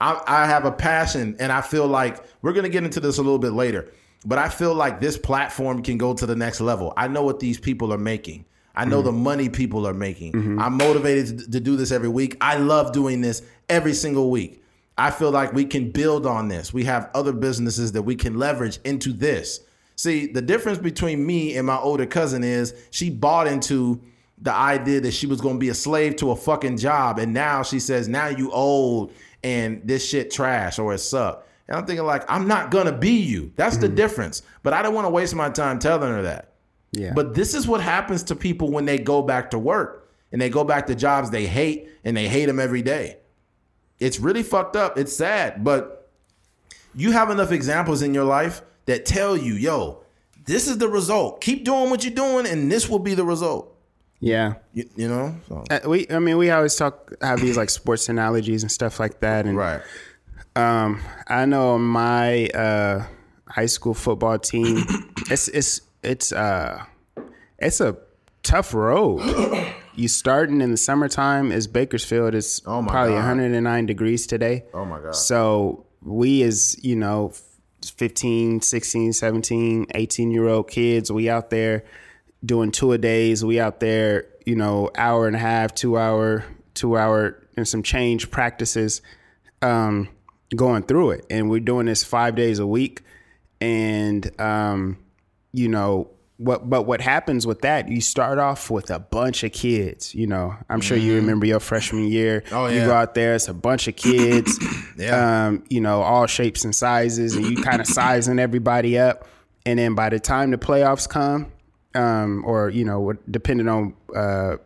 I, 0.00 0.20
I 0.26 0.46
have 0.46 0.64
a 0.64 0.72
passion 0.72 1.36
and 1.38 1.50
I 1.50 1.60
feel 1.60 1.86
like 1.86 2.22
we're 2.42 2.52
going 2.52 2.64
to 2.64 2.70
get 2.70 2.84
into 2.84 3.00
this 3.00 3.18
a 3.18 3.22
little 3.22 3.38
bit 3.38 3.52
later, 3.52 3.90
but 4.24 4.38
I 4.38 4.48
feel 4.48 4.74
like 4.74 5.00
this 5.00 5.16
platform 5.16 5.82
can 5.82 5.98
go 5.98 6.14
to 6.14 6.26
the 6.26 6.36
next 6.36 6.60
level. 6.60 6.92
I 6.96 7.08
know 7.08 7.22
what 7.22 7.40
these 7.40 7.58
people 7.58 7.92
are 7.92 7.98
making. 7.98 8.44
I 8.74 8.84
know 8.84 9.00
the 9.00 9.10
mm-hmm. 9.10 9.22
money 9.22 9.48
people 9.48 9.86
are 9.86 9.94
making. 9.94 10.32
Mm-hmm. 10.32 10.60
I'm 10.60 10.76
motivated 10.76 11.38
to, 11.38 11.50
to 11.52 11.60
do 11.60 11.76
this 11.76 11.90
every 11.90 12.10
week. 12.10 12.36
I 12.42 12.58
love 12.58 12.92
doing 12.92 13.22
this 13.22 13.42
every 13.70 13.94
single 13.94 14.30
week. 14.30 14.62
I 14.98 15.10
feel 15.10 15.30
like 15.30 15.54
we 15.54 15.64
can 15.64 15.90
build 15.90 16.26
on 16.26 16.48
this. 16.48 16.74
We 16.74 16.84
have 16.84 17.10
other 17.14 17.32
businesses 17.32 17.92
that 17.92 18.02
we 18.02 18.16
can 18.16 18.38
leverage 18.38 18.78
into 18.84 19.12
this. 19.12 19.60
See, 19.96 20.26
the 20.26 20.42
difference 20.42 20.78
between 20.78 21.24
me 21.24 21.56
and 21.56 21.66
my 21.66 21.78
older 21.78 22.04
cousin 22.04 22.44
is 22.44 22.74
she 22.90 23.08
bought 23.08 23.46
into 23.46 24.02
the 24.38 24.52
idea 24.52 25.00
that 25.00 25.12
she 25.12 25.26
was 25.26 25.40
going 25.40 25.56
to 25.56 25.60
be 25.60 25.70
a 25.70 25.74
slave 25.74 26.16
to 26.16 26.30
a 26.30 26.36
fucking 26.36 26.76
job. 26.76 27.18
And 27.18 27.32
now 27.32 27.62
she 27.62 27.80
says, 27.80 28.08
now 28.08 28.28
you 28.28 28.50
old 28.50 29.12
and 29.46 29.80
this 29.84 30.04
shit 30.04 30.32
trash 30.32 30.80
or 30.80 30.92
it 30.92 30.98
suck. 30.98 31.46
And 31.68 31.78
I'm 31.78 31.86
thinking 31.86 32.04
like, 32.04 32.28
I'm 32.28 32.48
not 32.48 32.72
to 32.86 32.92
be 32.92 33.12
you. 33.12 33.52
That's 33.54 33.76
the 33.76 33.86
mm-hmm. 33.86 33.94
difference. 33.94 34.42
But 34.64 34.72
I 34.72 34.82
don't 34.82 34.92
want 34.92 35.04
to 35.04 35.10
waste 35.10 35.36
my 35.36 35.50
time 35.50 35.78
telling 35.78 36.10
her 36.10 36.22
that. 36.22 36.54
yeah 36.90 37.12
But 37.14 37.34
this 37.34 37.54
is 37.54 37.68
what 37.68 37.80
happens 37.80 38.24
to 38.24 38.34
people 38.34 38.72
when 38.72 38.86
they 38.86 38.98
go 38.98 39.22
back 39.22 39.52
to 39.52 39.58
work 39.58 40.10
and 40.32 40.40
they 40.40 40.50
go 40.50 40.64
back 40.64 40.88
to 40.88 40.96
jobs 40.96 41.30
they 41.30 41.46
hate 41.46 41.88
and 42.04 42.16
they 42.16 42.26
hate 42.26 42.46
them 42.46 42.58
every 42.58 42.82
day. 42.82 43.18
It's 44.00 44.18
really 44.18 44.42
fucked 44.42 44.74
up. 44.74 44.98
It's 44.98 45.16
sad, 45.16 45.62
but 45.62 46.10
you 46.94 47.12
have 47.12 47.30
enough 47.30 47.52
examples 47.52 48.02
in 48.02 48.12
your 48.12 48.24
life 48.24 48.62
that 48.86 49.06
tell 49.06 49.36
you, 49.36 49.54
yo, 49.54 50.02
this 50.44 50.66
is 50.66 50.78
the 50.78 50.88
result. 50.88 51.40
Keep 51.40 51.64
doing 51.64 51.88
what 51.88 52.04
you're 52.04 52.12
doing, 52.12 52.46
and 52.46 52.70
this 52.70 52.88
will 52.88 52.98
be 52.98 53.14
the 53.14 53.24
result. 53.24 53.75
Yeah 54.20 54.54
You, 54.72 54.84
you 54.96 55.08
know? 55.08 55.34
So, 55.48 55.64
Uh, 55.70 55.80
we 55.88 56.06
i 56.10 56.18
mean 56.18 56.36
we 56.38 56.50
always 56.50 56.74
talk 56.74 57.12
have 57.22 57.40
these 57.40 57.56
like 57.56 57.70
sports 57.70 58.08
analogies 58.08 58.62
and 58.62 58.72
stuff 58.72 58.98
like 59.00 59.20
that 59.20 59.46
and 59.46 59.56
right. 59.56 59.82
Um, 60.56 61.02
I 61.28 61.44
know 61.44 61.76
my 61.78 62.46
uh, 62.48 63.04
high 63.46 63.66
school 63.66 63.92
football 63.94 64.38
team. 64.38 64.84
It's 65.30 65.48
it's 65.48 65.80
it's 66.02 66.32
uh 66.32 66.82
it's 67.58 67.80
a 67.80 67.96
tough 68.42 68.72
road. 68.74 69.20
You 69.96 70.08
starting 70.08 70.60
in 70.60 70.70
the 70.70 70.76
summertime 70.76 71.50
is 71.52 71.66
Bakersfield. 71.66 72.34
It's 72.34 72.60
Oh 72.66 72.82
my 72.82 72.90
probably 72.92 73.12
God. 73.14 73.24
109 73.28 73.86
degrees 73.86 74.26
today. 74.26 74.64
Oh 74.74 74.84
my 74.84 75.00
God. 75.00 75.14
So 75.14 75.84
we 76.02 76.42
as 76.42 76.76
you 76.84 76.96
know 76.96 77.32
15, 77.84 78.60
16, 78.60 79.12
17, 79.12 79.86
18 79.94 80.30
year 80.30 80.48
old 80.48 80.68
kids, 80.68 81.10
we 81.12 81.28
out 81.30 81.48
there 81.50 81.84
doing 82.46 82.70
two 82.70 82.92
a 82.92 82.98
days. 82.98 83.44
We 83.44 83.60
out 83.60 83.80
there, 83.80 84.26
you 84.46 84.54
know, 84.56 84.90
hour 84.96 85.26
and 85.26 85.36
a 85.36 85.40
half, 85.40 85.74
two 85.74 85.98
hour, 85.98 86.44
two 86.74 86.96
hour 86.96 87.42
and 87.56 87.66
some 87.66 87.82
change 87.82 88.30
practices 88.30 89.02
um, 89.62 90.08
going 90.54 90.84
through 90.84 91.10
it. 91.12 91.26
And 91.28 91.50
we're 91.50 91.60
doing 91.60 91.86
this 91.86 92.04
five 92.04 92.36
days 92.36 92.58
a 92.60 92.66
week. 92.66 93.02
And, 93.60 94.38
um, 94.40 94.98
you 95.52 95.68
know, 95.68 96.10
what, 96.36 96.68
but 96.68 96.82
what 96.82 97.00
happens 97.00 97.46
with 97.46 97.62
that, 97.62 97.88
you 97.88 98.02
start 98.02 98.38
off 98.38 98.70
with 98.70 98.90
a 98.90 98.98
bunch 98.98 99.42
of 99.42 99.52
kids, 99.52 100.14
you 100.14 100.26
know, 100.26 100.54
I'm 100.68 100.82
sure 100.82 100.98
you 100.98 101.14
remember 101.14 101.46
your 101.46 101.60
freshman 101.60 102.04
year. 102.08 102.44
Oh, 102.52 102.66
yeah. 102.66 102.80
You 102.80 102.86
go 102.86 102.92
out 102.92 103.14
there, 103.14 103.34
it's 103.34 103.48
a 103.48 103.54
bunch 103.54 103.88
of 103.88 103.96
kids, 103.96 104.58
Yeah. 104.98 105.46
um, 105.46 105.64
you 105.70 105.80
know, 105.80 106.02
all 106.02 106.26
shapes 106.26 106.64
and 106.66 106.74
sizes, 106.74 107.34
and 107.36 107.46
you 107.46 107.62
kind 107.62 107.80
of 107.80 107.86
sizing 107.86 108.38
everybody 108.38 108.98
up. 108.98 109.26
And 109.64 109.78
then 109.78 109.94
by 109.94 110.10
the 110.10 110.20
time 110.20 110.50
the 110.50 110.58
playoffs 110.58 111.08
come, 111.08 111.50
um, 111.96 112.44
or, 112.46 112.68
you 112.70 112.84
know, 112.84 113.14
depending 113.30 113.68
on, 113.68 113.94
uh, 114.14 114.56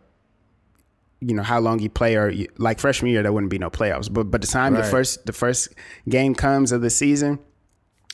you 1.23 1.35
know 1.35 1.43
how 1.43 1.59
long 1.59 1.77
you 1.79 1.87
play 1.89 2.15
or 2.15 2.29
you, 2.29 2.47
like 2.57 2.79
freshman 2.79 3.11
year 3.11 3.21
there 3.21 3.31
wouldn't 3.31 3.51
be 3.51 3.59
no 3.59 3.69
playoffs 3.69 4.11
but 4.11 4.23
but 4.31 4.41
the 4.41 4.47
time 4.47 4.73
the 4.73 4.81
first 4.83 5.23
the 5.27 5.31
first 5.33 5.67
game 6.09 6.33
comes 6.33 6.71
of 6.71 6.81
the 6.81 6.89
season 6.89 7.37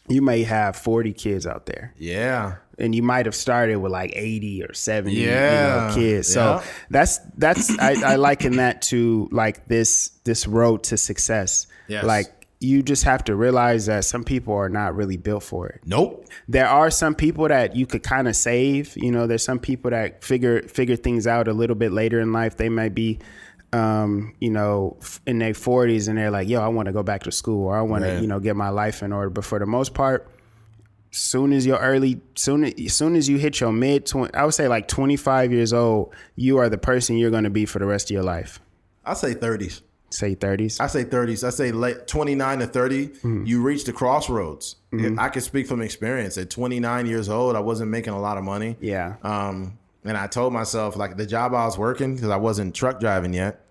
you 0.10 0.22
may 0.22 0.44
have 0.44 0.76
40 0.76 1.14
kids 1.14 1.48
out 1.48 1.68
there 1.68 1.94
Yeah. 1.98 2.56
and 2.78 2.94
you 2.94 3.02
might 3.04 3.26
have 3.26 3.34
started 3.36 3.78
with 3.78 3.94
like 3.94 4.12
80 4.14 4.64
or 4.64 4.74
70 4.74 5.16
you 5.16 5.26
Yeah. 5.30 5.88
know, 5.88 5.96
kids 5.96 6.28
so 6.34 6.56
Yeah. 6.56 6.64
that's 6.90 7.20
that's 7.38 7.80
I, 7.80 7.96
I 8.14 8.16
liken 8.18 8.58
that 8.58 8.82
to 8.92 9.30
like 9.32 9.68
this 9.68 10.10
this 10.26 10.46
road 10.46 10.84
to 10.84 10.98
success 10.98 11.66
Yes. 11.88 12.04
like 12.04 12.37
you 12.60 12.82
just 12.82 13.04
have 13.04 13.24
to 13.24 13.36
realize 13.36 13.86
that 13.86 14.04
some 14.04 14.24
people 14.24 14.54
are 14.54 14.70
not 14.70 14.96
really 14.96 15.18
built 15.18 15.44
for 15.44 15.68
it 15.68 15.80
Nope. 15.86 16.26
there 16.48 16.68
are 16.68 16.90
some 16.90 17.14
people 17.14 17.48
that 17.48 17.76
you 17.76 17.86
could 17.86 18.02
kind 18.04 18.28
of 18.28 18.36
save. 18.36 18.98
You 18.98 19.12
know, 19.12 19.28
there's 19.28 19.44
some 19.44 19.60
people 19.60 19.92
that 19.92 20.24
figure 20.24 20.64
figure 20.64 20.96
things 20.96 21.28
out 21.28 21.48
a 21.48 21.54
little 21.54 21.76
bit 21.76 21.92
later 21.92 22.20
in 22.20 22.32
life. 22.34 22.58
They 22.58 22.70
might 22.70 22.96
be, 22.96 23.20
um, 23.74 24.34
you 24.40 24.50
know, 24.50 24.98
in 25.28 25.38
their 25.40 25.54
40s 25.54 26.08
and 26.08 26.18
they're 26.18 26.32
like, 26.32 26.48
"Yo, 26.48 26.60
I 26.62 26.68
want 26.70 26.88
to 26.88 26.92
go 26.94 27.04
back 27.04 27.24
to 27.24 27.32
school 27.32 27.68
or 27.68 27.78
I 27.78 27.82
want 27.82 28.04
to, 28.06 28.22
you 28.22 28.28
know, 28.28 28.40
get 28.40 28.56
my 28.56 28.70
life 28.70 29.04
in 29.04 29.12
order." 29.14 29.30
But 29.30 29.46
for 29.46 29.60
the 29.60 29.66
most 29.68 29.94
part, 29.94 30.28
soon 31.12 31.54
as 31.54 31.66
your 31.66 31.78
early, 31.78 32.22
soon 32.36 32.64
as 32.66 32.94
soon 32.94 33.16
as 33.16 33.28
you 33.30 33.38
hit 33.38 33.60
your 33.60 33.72
mid, 33.72 34.06
twen- 34.06 34.32
I 34.34 34.46
would 34.46 34.54
say 34.54 34.68
like 34.68 34.88
25 34.88 35.52
years 35.52 35.74
old, 35.74 36.14
you 36.36 36.58
are 36.58 36.70
the 36.70 36.78
person 36.78 37.18
you're 37.18 37.32
going 37.32 37.44
to 37.46 37.50
be 37.50 37.66
for 37.66 37.80
the 37.80 37.86
rest 37.86 38.10
of 38.10 38.14
your 38.14 38.24
life. 38.24 38.60
I 39.06 39.14
say 39.14 39.34
30s. 39.36 39.82
Say 40.10 40.36
30s. 40.36 40.80
I 40.80 40.88
say 40.88 41.04
30s. 41.04 41.44
I 41.44 41.50
say 41.50 41.72
late 41.72 42.08
29 42.08 42.60
to 42.60 42.68
30, 42.68 43.08
mm-hmm. 43.08 43.46
you 43.46 43.62
reach 43.62 43.84
the 43.84 43.94
crossroads. 43.94 44.78
Mm-hmm. 44.94 45.20
I 45.20 45.30
can 45.30 45.42
speak 45.42 45.68
from 45.68 45.82
experience. 45.82 46.38
At 46.38 46.50
29 46.50 47.06
years 47.08 47.28
old, 47.28 47.56
I 47.56 47.60
wasn't 47.60 47.92
making 47.92 48.14
a 48.14 48.20
lot 48.20 48.38
of 48.38 48.44
money. 48.44 48.78
yeah. 48.80 49.16
Um, 49.24 49.78
and 50.06 50.16
I 50.16 50.28
told 50.28 50.54
myself, 50.54 50.96
like 50.96 51.18
the 51.18 51.26
job 51.26 51.54
I 51.54 51.66
was 51.66 51.78
working, 51.78 52.16
because 52.16 52.30
I 52.30 52.38
wasn't 52.38 52.74
truck 52.74 53.02
driving 53.02 53.34
yet, 53.34 53.66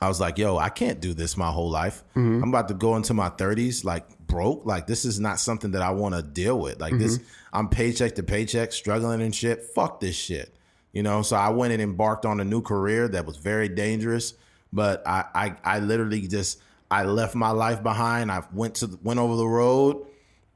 I 0.00 0.08
was 0.08 0.20
like, 0.20 0.38
yo, 0.38 0.56
I 0.56 0.68
can't 0.68 1.00
do 1.00 1.14
this 1.14 1.36
my 1.36 1.50
whole 1.50 1.70
life. 1.70 2.04
Mm-hmm. 2.16 2.42
I'm 2.42 2.48
about 2.48 2.68
to 2.68 2.74
go 2.74 2.96
into 2.96 3.14
my 3.14 3.28
30s, 3.30 3.84
like 3.84 4.04
broke. 4.18 4.64
Like, 4.66 4.86
this 4.86 5.04
is 5.04 5.20
not 5.20 5.38
something 5.38 5.72
that 5.72 5.82
I 5.82 5.90
want 5.90 6.14
to 6.14 6.22
deal 6.22 6.58
with. 6.58 6.80
Like, 6.80 6.98
this, 6.98 7.20
I'm 7.52 7.68
paycheck 7.68 8.16
to 8.16 8.22
paycheck, 8.22 8.72
struggling 8.72 9.22
and 9.22 9.34
shit. 9.34 9.64
Fuck 9.64 10.00
this 10.00 10.16
shit. 10.16 10.54
You 10.92 11.02
know, 11.02 11.22
so 11.22 11.36
I 11.36 11.50
went 11.50 11.72
and 11.72 11.80
embarked 11.80 12.26
on 12.26 12.40
a 12.40 12.44
new 12.44 12.62
career 12.62 13.08
that 13.08 13.26
was 13.26 13.36
very 13.36 13.68
dangerous. 13.68 14.34
But 14.72 15.06
I, 15.06 15.24
I, 15.34 15.54
I 15.64 15.78
literally 15.80 16.26
just, 16.28 16.60
I 16.90 17.04
left 17.04 17.34
my 17.34 17.50
life 17.50 17.82
behind. 17.82 18.30
I 18.32 18.42
went 18.52 18.76
to, 18.76 18.98
went 19.02 19.20
over 19.20 19.36
the 19.36 19.46
road 19.46 20.06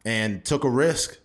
and 0.05 0.45
took 0.45 0.65
a 0.65 0.71
risk. 0.71 1.19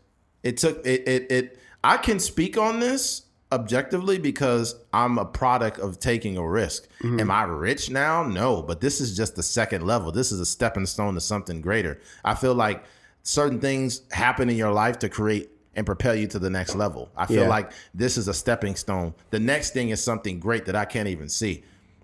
It 0.44 0.58
took 0.58 0.86
it 0.86 1.08
it 1.08 1.32
it 1.32 1.60
I 1.84 1.98
can 1.98 2.20
speak 2.20 2.58
on 2.58 2.80
this 2.80 3.24
objectively 3.52 4.18
because 4.18 4.76
I'm 4.94 5.18
a 5.20 5.26
product 5.26 5.78
of 5.78 6.00
taking 6.00 6.38
a 6.38 6.48
risk. 6.48 6.88
Mm-hmm. 7.04 7.20
Am 7.20 7.30
I 7.32 7.44
rich 7.44 7.90
now? 7.90 8.24
No, 8.24 8.62
but 8.62 8.82
this 8.82 9.02
is 9.02 9.16
just 9.16 9.36
the 9.36 9.44
second 9.44 9.86
level. 9.86 10.12
This 10.12 10.32
is 10.32 10.40
a 10.40 10.46
stepping 10.46 10.86
stone 10.86 11.14
to 11.16 11.22
something 11.22 11.62
greater. 11.62 12.00
I 12.26 12.34
feel 12.34 12.56
like 12.56 12.84
certain 13.24 13.60
things 13.60 14.02
happen 14.12 14.50
in 14.50 14.56
your 14.56 14.72
life 14.72 14.98
to 15.00 15.10
create 15.10 15.52
and 15.76 15.86
propel 15.86 16.16
you 16.16 16.28
to 16.28 16.40
the 16.40 16.50
next 16.50 16.76
level. 16.76 17.10
I 17.16 17.28
feel 17.28 17.44
Yeah. 17.44 17.50
like 17.50 17.72
this 17.94 18.18
is 18.18 18.28
a 18.28 18.34
stepping 18.34 18.76
stone. 18.76 19.14
The 19.30 19.40
next 19.40 19.72
thing 19.72 19.90
is 19.90 20.04
something 20.04 20.40
great 20.40 20.66
that 20.66 20.76
I 20.76 20.86
can't 20.86 21.08
even 21.08 21.30
see. 21.30 21.64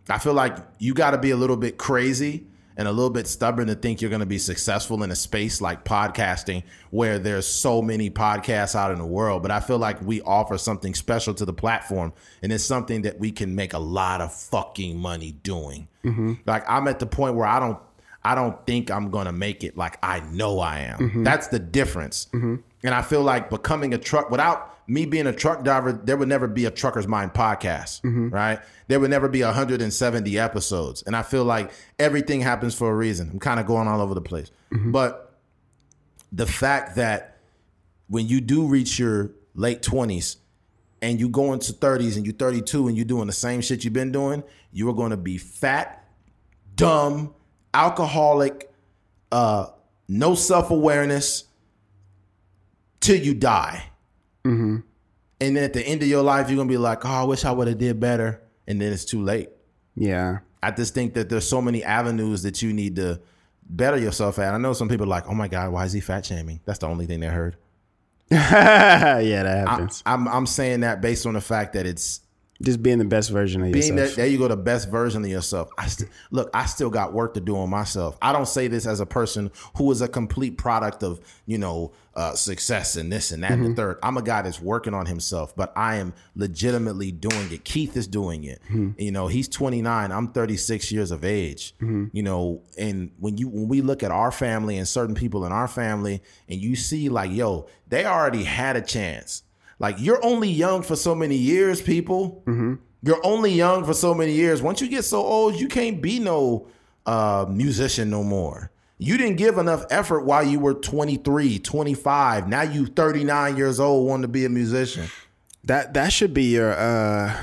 I 0.10 0.18
feel 0.20 0.34
like 0.34 0.58
you 0.80 0.94
got 0.94 1.12
to 1.12 1.18
be 1.18 1.32
a 1.32 1.36
little 1.36 1.58
bit 1.58 1.78
crazy 1.78 2.48
and 2.78 2.88
a 2.88 2.92
little 2.92 3.10
bit 3.10 3.28
stubborn 3.28 3.68
to 3.68 3.76
think 3.76 4.02
you're 4.02 4.10
going 4.10 4.20
to 4.20 4.26
be 4.26 4.38
successful 4.38 5.04
in 5.04 5.10
a 5.10 5.16
space 5.16 5.60
like 5.62 5.84
podcasting 5.84 6.64
where 6.92 7.18
there's 7.18 7.48
so 7.48 7.82
many 7.82 8.10
podcasts 8.10 8.76
out 8.76 8.92
in 8.92 9.00
the 9.00 9.06
world. 9.06 9.42
But 9.42 9.50
I 9.52 9.60
feel 9.60 9.80
like 9.80 10.00
we 10.02 10.22
offer 10.22 10.58
something 10.60 10.94
special 10.94 11.34
to 11.34 11.46
the 11.46 11.54
platform 11.54 12.14
and 12.44 12.54
it's 12.54 12.64
something 12.64 13.02
that 13.02 13.20
we 13.20 13.32
can 13.32 13.56
make 13.56 13.74
a 13.74 13.80
lot 13.80 14.22
of 14.22 14.32
fucking 14.32 14.98
money 14.98 15.32
doing. 15.32 15.88
Mm-hmm. 16.06 16.34
Like 16.46 16.64
I'm 16.70 16.88
at 16.88 17.00
the 17.00 17.08
point 17.08 17.36
where 17.36 17.48
I 17.48 17.60
don't 17.60 17.80
I 18.24 18.36
don't 18.36 18.64
think 18.66 18.92
I'm 18.92 19.10
gonna 19.10 19.32
make 19.32 19.64
it 19.64 19.76
like 19.76 19.98
I 20.04 20.20
know 20.20 20.60
I 20.60 20.80
am. 20.82 21.00
Mm-hmm. 21.00 21.24
That's 21.24 21.48
the 21.48 21.60
difference. 21.60 22.28
Mm-hmm. 22.34 22.56
And 22.84 22.94
I 22.94 23.02
feel 23.02 23.24
like 23.24 23.50
becoming 23.50 23.94
a 23.94 23.98
truck 23.98 24.30
without 24.30 24.77
me 24.88 25.06
being 25.06 25.28
a 25.28 25.34
truck 25.34 25.64
driver, 25.64 25.92
there 25.92 26.16
would 26.18 26.30
never 26.30 26.48
be 26.48 26.66
a 26.66 26.72
trucker's 26.72 27.08
mind 27.08 27.34
podcast, 27.34 28.00
right? 28.32 28.60
There 28.88 29.00
would 29.00 29.10
never 29.10 29.28
be 29.28 29.44
170 29.44 30.40
episodes. 30.40 31.04
And 31.04 31.16
I 31.16 31.24
feel 31.24 31.44
like 31.44 31.72
everything 32.00 32.40
happens 32.42 32.74
for 32.74 32.90
a 32.90 32.96
reason. 32.96 33.30
I'm 33.32 33.40
kind 33.40 33.60
of 33.60 33.66
going 33.66 33.88
all 33.88 34.00
over 34.02 34.14
the 34.14 34.22
place. 34.22 34.50
But 34.92 35.34
the 36.32 36.46
fact 36.46 36.96
that 36.96 37.38
when 38.08 38.28
you 38.28 38.40
do 38.42 38.66
reach 38.66 38.98
your 38.98 39.32
late 39.56 39.82
20s 39.82 40.38
and 41.02 41.20
you 41.20 41.28
go 41.30 41.52
into 41.54 41.74
30s 41.74 42.16
and 42.16 42.26
you're 42.26 42.36
32 42.36 42.88
and 42.88 42.96
you're 42.96 43.06
doing 43.06 43.28
the 43.28 43.34
same 43.34 43.60
shit 43.62 43.84
you've 43.84 43.94
been 43.94 44.12
doing, 44.12 44.44
you 44.72 44.90
are 44.90 44.94
going 44.94 45.12
to 45.12 45.18
be 45.18 45.38
fat, 45.38 46.08
dumb, 46.76 47.34
alcoholic, 47.74 48.72
uh, 49.32 49.68
no 50.08 50.34
self 50.36 50.72
awareness 50.72 51.44
till 53.02 53.18
you 53.20 53.34
die. 53.34 53.84
Mm-hmm. 54.48 54.78
And 55.40 55.56
then 55.56 55.64
at 55.64 55.74
the 55.74 55.82
end 55.86 56.02
of 56.02 56.08
your 56.08 56.24
life, 56.24 56.50
you're 56.50 56.58
gonna 56.58 56.70
be 56.70 56.78
like, 56.78 57.06
"Oh, 57.06 57.10
I 57.10 57.24
wish 57.24 57.46
I 57.46 57.52
would 57.52 57.68
have 57.68 57.78
did 57.78 58.00
better," 58.00 58.42
and 58.68 58.82
then 58.82 58.92
it's 58.92 59.06
too 59.06 59.22
late. 59.22 59.50
Yeah. 59.96 60.40
I 60.64 60.72
just 60.72 60.94
think 60.94 61.14
that 61.14 61.30
there's 61.30 61.48
so 61.48 61.62
many 61.62 61.84
avenues 61.84 62.44
that 62.44 62.62
you 62.62 62.74
need 62.74 62.96
to 62.96 63.22
better 63.70 63.98
yourself 63.98 64.40
at. 64.40 64.54
I 64.54 64.58
know 64.58 64.74
some 64.74 64.90
people 64.90 65.06
are 65.06 65.10
like, 65.10 65.28
"Oh 65.28 65.36
my 65.36 65.48
God, 65.48 65.72
why 65.72 65.86
is 65.86 65.94
he 65.94 66.00
fat 66.00 66.26
shaming?" 66.26 66.62
That's 66.66 66.80
the 66.80 66.88
only 66.88 67.06
thing 67.06 67.20
they 67.20 67.28
heard. 67.28 67.58
yeah, 68.32 69.20
that 69.20 69.68
happens. 69.68 70.04
I'm 70.06 70.28
I'm 70.28 70.46
saying 70.46 70.82
that 70.82 71.02
based 71.02 71.26
on 71.26 71.34
the 71.34 71.42
fact 71.42 71.74
that 71.74 71.86
it's 71.86 72.22
Just 72.62 72.82
being 72.82 72.98
the 72.98 73.06
best 73.06 73.30
version 73.30 73.62
of 73.62 73.72
being 73.72 73.98
yourself. 73.98 74.10
that 74.10 74.16
there 74.16 74.28
you 74.28 74.38
go 74.38 74.48
the 74.48 74.58
best 74.58 74.90
version 74.90 75.24
of 75.24 75.30
yourself. 75.30 75.70
I 75.78 75.88
st- 75.88 76.10
look 76.32 76.50
i 76.54 76.66
still 76.66 76.90
got 76.90 77.14
work 77.14 77.34
to 77.36 77.40
do 77.40 77.58
on 77.58 77.70
myself. 77.70 78.18
I 78.22 78.34
don't 78.34 78.48
say 78.48 78.68
this 78.68 78.86
as 78.86 79.00
a 79.00 79.06
person 79.06 79.52
who 79.76 79.92
is 79.92 80.02
a 80.02 80.08
complete 80.08 80.58
product 80.58 81.04
of 81.04 81.20
you 81.46 81.58
know 81.58 81.94
uh, 82.16 82.34
success 82.34 82.96
and 82.96 83.12
this 83.12 83.32
and 83.32 83.44
that 83.44 83.52
and 83.52 83.64
the 83.64 83.68
mm-hmm. 83.68 83.76
third. 83.76 84.00
I'm 84.02 84.18
a 84.18 84.24
guy 84.24 84.42
that's 84.42 84.60
working 84.60 84.94
on 84.96 85.06
himself 85.06 85.56
but 85.56 85.72
i 85.76 85.96
am 85.96 86.14
legitimately 86.36 87.12
doing 87.12 87.52
it. 87.52 87.64
Keith 87.64 87.96
is 87.96 88.08
doing 88.08 88.44
it. 88.44 88.62
Hmm. 88.68 88.92
You 88.98 89.12
know 89.12 89.28
he's 89.28 89.48
29 89.48 90.12
i'm 90.12 90.30
36 90.30 90.92
years 90.92 91.12
of 91.12 91.24
age. 91.24 91.76
Mm-hmm. 91.78 92.06
You 92.12 92.24
know 92.24 92.64
and 92.78 93.12
when 93.20 93.38
you 93.38 93.50
when 93.50 93.68
we 93.68 93.82
look 93.82 94.04
at 94.04 94.12
our 94.12 94.32
family 94.32 94.78
and 94.78 94.88
certain 94.88 95.16
people 95.16 95.46
in 95.46 95.52
our 95.52 95.68
family 95.68 96.24
and 96.50 96.60
you 96.60 96.76
see 96.76 97.10
like 97.10 97.32
yo 97.32 97.68
they 97.88 98.06
already 98.06 98.44
had 98.44 98.76
a 98.76 98.82
chance 98.82 99.44
like 99.80 99.96
you're 100.00 100.24
only 100.26 100.50
young 100.50 100.82
for 100.82 100.96
so 100.96 101.14
many 101.16 101.36
years, 101.36 101.82
people. 101.82 102.44
You're 103.04 103.24
only 103.26 103.52
young 103.52 103.86
for 103.86 103.94
so 103.94 104.14
many 104.14 104.34
years. 104.34 104.62
Once 104.62 104.82
you 104.82 104.90
get 104.90 105.04
so 105.06 105.22
old, 105.22 105.56
you 105.56 105.68
can't 105.68 106.02
be 106.02 106.20
no 106.20 106.68
uh, 107.06 107.46
musician 107.48 108.10
no 108.10 108.24
more. 108.24 108.72
You 108.98 109.18
didn't 109.18 109.38
give 109.38 109.60
enough 109.60 109.86
effort 109.92 110.26
while 110.26 110.44
you 110.44 110.60
were 110.60 110.74
23, 110.74 111.60
25. 111.60 112.48
Now 112.48 112.64
you 112.64 112.88
39 112.88 113.56
years 113.56 113.80
old 113.80 114.08
wanting 114.08 114.24
to 114.24 114.28
be 114.28 114.46
a 114.46 114.50
musician. 114.50 115.06
That 115.66 115.94
that 115.94 116.12
should 116.14 116.34
be 116.34 116.46
your 116.46 116.74
uh 116.74 117.36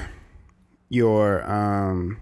your 0.88 1.48
um 1.48 2.18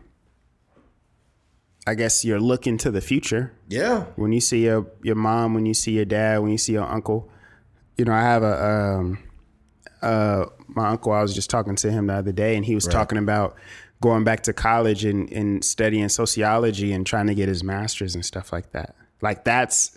I 1.86 1.94
guess 1.94 2.24
your 2.24 2.40
look 2.40 2.66
into 2.66 2.90
the 2.90 3.00
future. 3.00 3.52
Yeah. 3.68 4.04
When 4.16 4.32
you 4.32 4.40
see 4.40 4.64
your 4.64 4.86
your 5.02 5.14
mom, 5.14 5.54
when 5.54 5.64
you 5.64 5.74
see 5.74 5.92
your 5.92 6.04
dad, 6.04 6.40
when 6.42 6.52
you 6.52 6.58
see 6.58 6.72
your 6.72 6.84
uncle. 6.84 7.30
You 7.96 8.04
know, 8.04 8.12
I 8.12 8.20
have 8.22 8.42
a 8.42 8.66
um 8.66 9.18
uh 10.02 10.46
my 10.68 10.88
uncle, 10.88 11.12
I 11.12 11.20
was 11.22 11.34
just 11.34 11.50
talking 11.50 11.76
to 11.76 11.90
him 11.92 12.06
the 12.06 12.14
other 12.14 12.32
day 12.32 12.56
and 12.56 12.64
he 12.64 12.74
was 12.74 12.86
talking 12.92 13.18
about 13.18 13.56
going 14.00 14.24
back 14.24 14.42
to 14.44 14.52
college 14.52 15.04
and, 15.04 15.30
and 15.32 15.62
studying 15.64 16.08
sociology 16.08 16.92
and 16.92 17.06
trying 17.06 17.26
to 17.28 17.34
get 17.34 17.48
his 17.48 17.62
masters 17.62 18.14
and 18.14 18.24
stuff 18.24 18.52
like 18.52 18.72
that. 18.72 18.96
Like 19.20 19.44
that's 19.44 19.96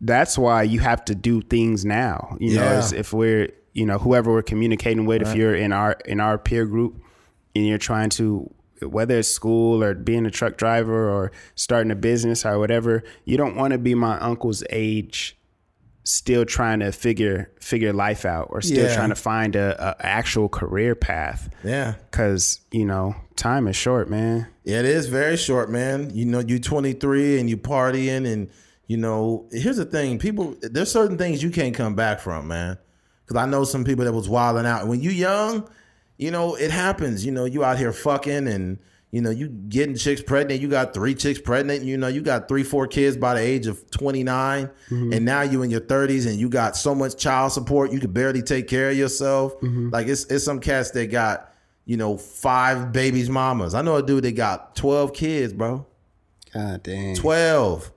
that's 0.00 0.36
why 0.36 0.62
you 0.62 0.80
have 0.80 1.04
to 1.06 1.14
do 1.14 1.40
things 1.40 1.84
now. 1.84 2.36
You 2.40 2.56
know, 2.56 2.62
Yeah. 2.64 2.72
as 2.78 2.92
if 2.92 3.12
we're 3.12 3.50
you 3.72 3.86
know 3.86 3.98
whoever 3.98 4.30
we're 4.32 4.42
communicating 4.42 5.06
with, 5.06 5.22
if 5.22 5.34
you're 5.34 5.54
in 5.54 5.72
our 5.72 5.92
in 6.04 6.20
our 6.20 6.38
peer 6.38 6.64
group 6.66 7.00
and 7.56 7.66
you're 7.66 7.78
trying 7.78 8.10
to 8.10 8.52
whether 8.82 9.18
it's 9.18 9.28
school 9.28 9.82
or 9.82 9.94
being 9.94 10.26
a 10.26 10.30
truck 10.30 10.56
driver 10.58 11.08
or 11.08 11.32
starting 11.54 11.90
a 11.90 11.94
business 11.96 12.44
or 12.44 12.58
whatever, 12.58 13.02
you 13.24 13.36
don't 13.36 13.56
want 13.56 13.72
to 13.72 13.78
be 13.78 13.94
my 13.94 14.18
uncle's 14.20 14.62
age 14.70 15.36
still 16.04 16.44
trying 16.44 16.80
to 16.80 16.92
figure 16.92 17.50
figure 17.60 17.92
life 17.92 18.24
out 18.24 18.48
or 18.50 18.60
still 18.60 18.86
Yeah. 18.88 18.94
trying 18.94 19.08
to 19.08 19.14
find 19.14 19.56
a, 19.56 19.74
a 19.82 19.96
actual 20.06 20.48
career 20.50 20.94
path 20.94 21.48
Yeah. 21.64 21.94
because 22.10 22.60
you 22.70 22.84
know 22.84 23.16
time 23.36 23.66
is 23.68 23.74
short 23.76 24.08
man 24.10 24.46
Yeah, 24.64 24.80
it 24.80 24.84
is 24.86 25.08
very 25.08 25.36
short, 25.36 25.70
man. 25.70 26.10
You 26.14 26.24
know, 26.26 26.38
you're 26.40 26.58
23 26.58 27.38
and 27.40 27.50
you 27.50 27.56
partying, 27.58 28.26
and 28.30 28.48
you 28.86 28.96
know, 28.96 29.46
here's 29.50 29.76
the 29.76 29.84
thing: 29.84 30.18
people, 30.18 30.56
there's 30.62 30.90
certain 30.90 31.18
things 31.18 31.42
you 31.42 31.50
can't 31.50 31.74
come 31.74 31.94
back 31.94 32.20
from, 32.20 32.48
man. 32.48 32.78
Because 33.26 33.42
I 33.42 33.46
know 33.46 33.64
some 33.64 33.84
people 33.84 34.04
that 34.06 34.12
was 34.12 34.26
wilding 34.28 34.64
out. 34.66 34.86
When 34.88 35.00
you 35.02 35.10
young, 35.10 35.68
you 36.18 36.30
know, 36.30 36.54
it 36.54 36.70
happens. 36.70 37.24
You 37.26 37.32
know, 37.32 37.44
you 37.46 37.62
out 37.64 37.76
here 37.78 37.92
fucking, 37.92 38.46
and 38.48 38.78
you 39.14 39.20
know, 39.20 39.30
you 39.30 39.48
getting 39.48 39.96
chicks 39.96 40.22
pregnant. 40.22 40.60
You 40.60 40.68
got 40.68 40.92
three 40.92 41.14
chicks 41.14 41.40
pregnant. 41.40 41.84
You 41.84 41.96
know, 41.96 42.08
you 42.08 42.20
got 42.20 42.48
three, 42.48 42.64
four 42.64 42.86
kids 42.86 43.16
by 43.16 43.34
the 43.34 43.40
age 43.40 43.66
of 43.66 43.90
29, 43.90 44.66
mm-hmm. 44.66 45.12
and 45.12 45.24
now 45.24 45.42
you 45.42 45.62
in 45.62 45.70
your 45.70 45.80
30s, 45.80 46.26
and 46.26 46.36
you 46.36 46.48
got 46.48 46.76
so 46.76 46.94
much 46.94 47.16
child 47.16 47.52
support, 47.52 47.92
you 47.92 48.00
could 48.00 48.12
barely 48.12 48.42
take 48.42 48.66
care 48.66 48.90
of 48.90 48.96
yourself. 48.96 49.54
Mm-hmm. 49.60 49.90
Like 49.90 50.08
it's 50.08 50.24
it's 50.24 50.44
some 50.44 50.58
cats 50.58 50.90
that 50.92 51.12
got 51.12 51.54
you 51.86 51.96
know, 51.96 52.16
five 52.16 52.92
babies 52.92 53.28
mamas. 53.28 53.74
I 53.74 53.82
know 53.82 53.96
a 53.96 54.02
dude 54.02 54.24
that 54.24 54.32
got 54.32 54.74
12 54.74 55.12
kids, 55.12 55.52
bro. 55.52 55.86
god 56.52 56.82
damn. 56.82 57.14
12. 57.14 57.92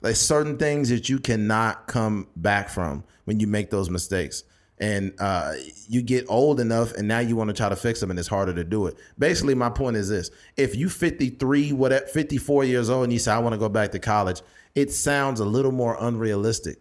Like 0.00 0.16
certain 0.16 0.56
things 0.56 0.88
that 0.88 1.08
you 1.08 1.18
cannot 1.18 1.86
come 1.86 2.28
back 2.36 2.68
from 2.68 3.04
when 3.24 3.40
you 3.40 3.46
make 3.46 3.70
those 3.70 3.90
mistakes. 3.90 4.44
And 4.78 5.14
uh, 5.18 5.54
you 5.88 6.02
get 6.02 6.26
old 6.28 6.60
enough 6.60 6.92
and 6.92 7.08
now 7.08 7.20
you 7.20 7.34
want 7.34 7.48
to 7.48 7.54
try 7.54 7.68
to 7.70 7.76
fix 7.76 8.00
them 8.00 8.10
and 8.10 8.18
it's 8.18 8.28
harder 8.28 8.52
to 8.52 8.64
do 8.64 8.86
it. 8.86 8.96
Basically, 9.18 9.54
my 9.54 9.70
point 9.70 9.96
is 9.96 10.10
this. 10.10 10.30
If 10.56 10.76
you 10.76 10.90
53, 10.90 11.72
whatever 11.72 12.06
54 12.06 12.64
years 12.64 12.90
old 12.90 13.04
and 13.04 13.12
you 13.12 13.18
say, 13.18 13.32
I 13.32 13.38
want 13.38 13.54
to 13.54 13.58
go 13.58 13.70
back 13.70 13.92
to 13.92 13.98
college, 13.98 14.42
it 14.74 14.92
sounds 14.92 15.40
a 15.40 15.46
little 15.46 15.72
more 15.72 15.96
unrealistic. 15.98 16.78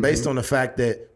Based 0.00 0.26
on 0.26 0.34
the 0.34 0.42
fact 0.42 0.76
that 0.78 1.08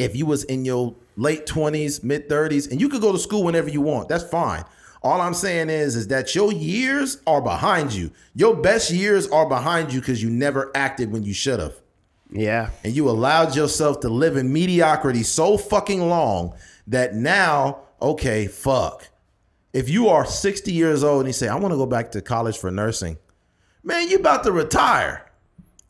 if 0.00 0.16
you 0.16 0.26
was 0.26 0.44
in 0.44 0.64
your 0.64 0.96
late 1.16 1.46
20s 1.46 2.02
mid 2.02 2.28
30s 2.28 2.70
and 2.70 2.80
you 2.80 2.88
could 2.88 3.02
go 3.02 3.12
to 3.12 3.18
school 3.18 3.44
whenever 3.44 3.68
you 3.68 3.80
want 3.80 4.08
that's 4.08 4.24
fine 4.24 4.64
all 5.02 5.20
i'm 5.20 5.34
saying 5.34 5.68
is 5.68 5.94
is 5.94 6.08
that 6.08 6.34
your 6.34 6.52
years 6.52 7.18
are 7.26 7.42
behind 7.42 7.92
you 7.92 8.10
your 8.34 8.56
best 8.56 8.90
years 8.90 9.28
are 9.28 9.46
behind 9.46 9.92
you 9.92 10.00
because 10.00 10.22
you 10.22 10.30
never 10.30 10.70
acted 10.74 11.12
when 11.12 11.22
you 11.22 11.34
should 11.34 11.60
have 11.60 11.74
yeah. 12.32 12.70
And 12.84 12.94
you 12.94 13.08
allowed 13.08 13.56
yourself 13.56 14.00
to 14.00 14.08
live 14.08 14.36
in 14.36 14.52
mediocrity 14.52 15.22
so 15.22 15.56
fucking 15.58 16.08
long 16.08 16.54
that 16.86 17.14
now 17.14 17.80
okay 18.00 18.46
fuck. 18.46 19.08
If 19.72 19.88
you 19.88 20.08
are 20.08 20.24
60 20.24 20.72
years 20.72 21.04
old 21.04 21.20
and 21.20 21.28
you 21.28 21.32
say 21.32 21.48
i 21.48 21.54
want 21.54 21.72
to 21.72 21.78
go 21.78 21.86
back 21.86 22.10
to 22.12 22.20
college 22.20 22.58
for 22.58 22.70
nursing 22.70 23.18
man 23.82 24.08
you 24.08 24.18
about 24.18 24.44
to 24.44 24.52
retire. 24.52 25.26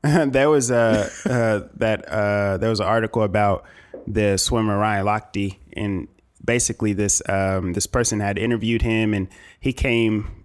There 0.02 0.48
was 0.48 0.70
a 0.70 1.10
uh, 1.26 1.68
that 1.76 2.08
uh, 2.08 2.56
there 2.56 2.70
was 2.70 2.80
an 2.80 2.86
article 2.86 3.22
about 3.22 3.64
the 4.06 4.38
swimmer 4.38 4.78
Ryan 4.78 5.04
Lochte, 5.04 5.58
and 5.74 6.08
basically 6.42 6.94
this 6.94 7.20
um, 7.28 7.74
this 7.74 7.86
person 7.86 8.20
had 8.20 8.38
interviewed 8.38 8.80
him, 8.80 9.12
and 9.12 9.28
he 9.60 9.74
came 9.74 10.44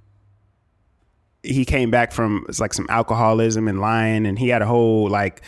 he 1.41 1.63
came 1.63 1.89
back 1.89 2.11
from 2.11 2.45
it's 2.49 2.59
like 2.59 2.73
some 2.73 2.87
alcoholism 2.89 3.69
and 3.69 3.79
lying, 3.79 4.25
and 4.25 4.37
he 4.37 4.49
had 4.49 4.61
a 4.61 4.65
whole 4.65 5.09
like 5.09 5.41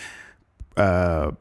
uh, 0.78 1.32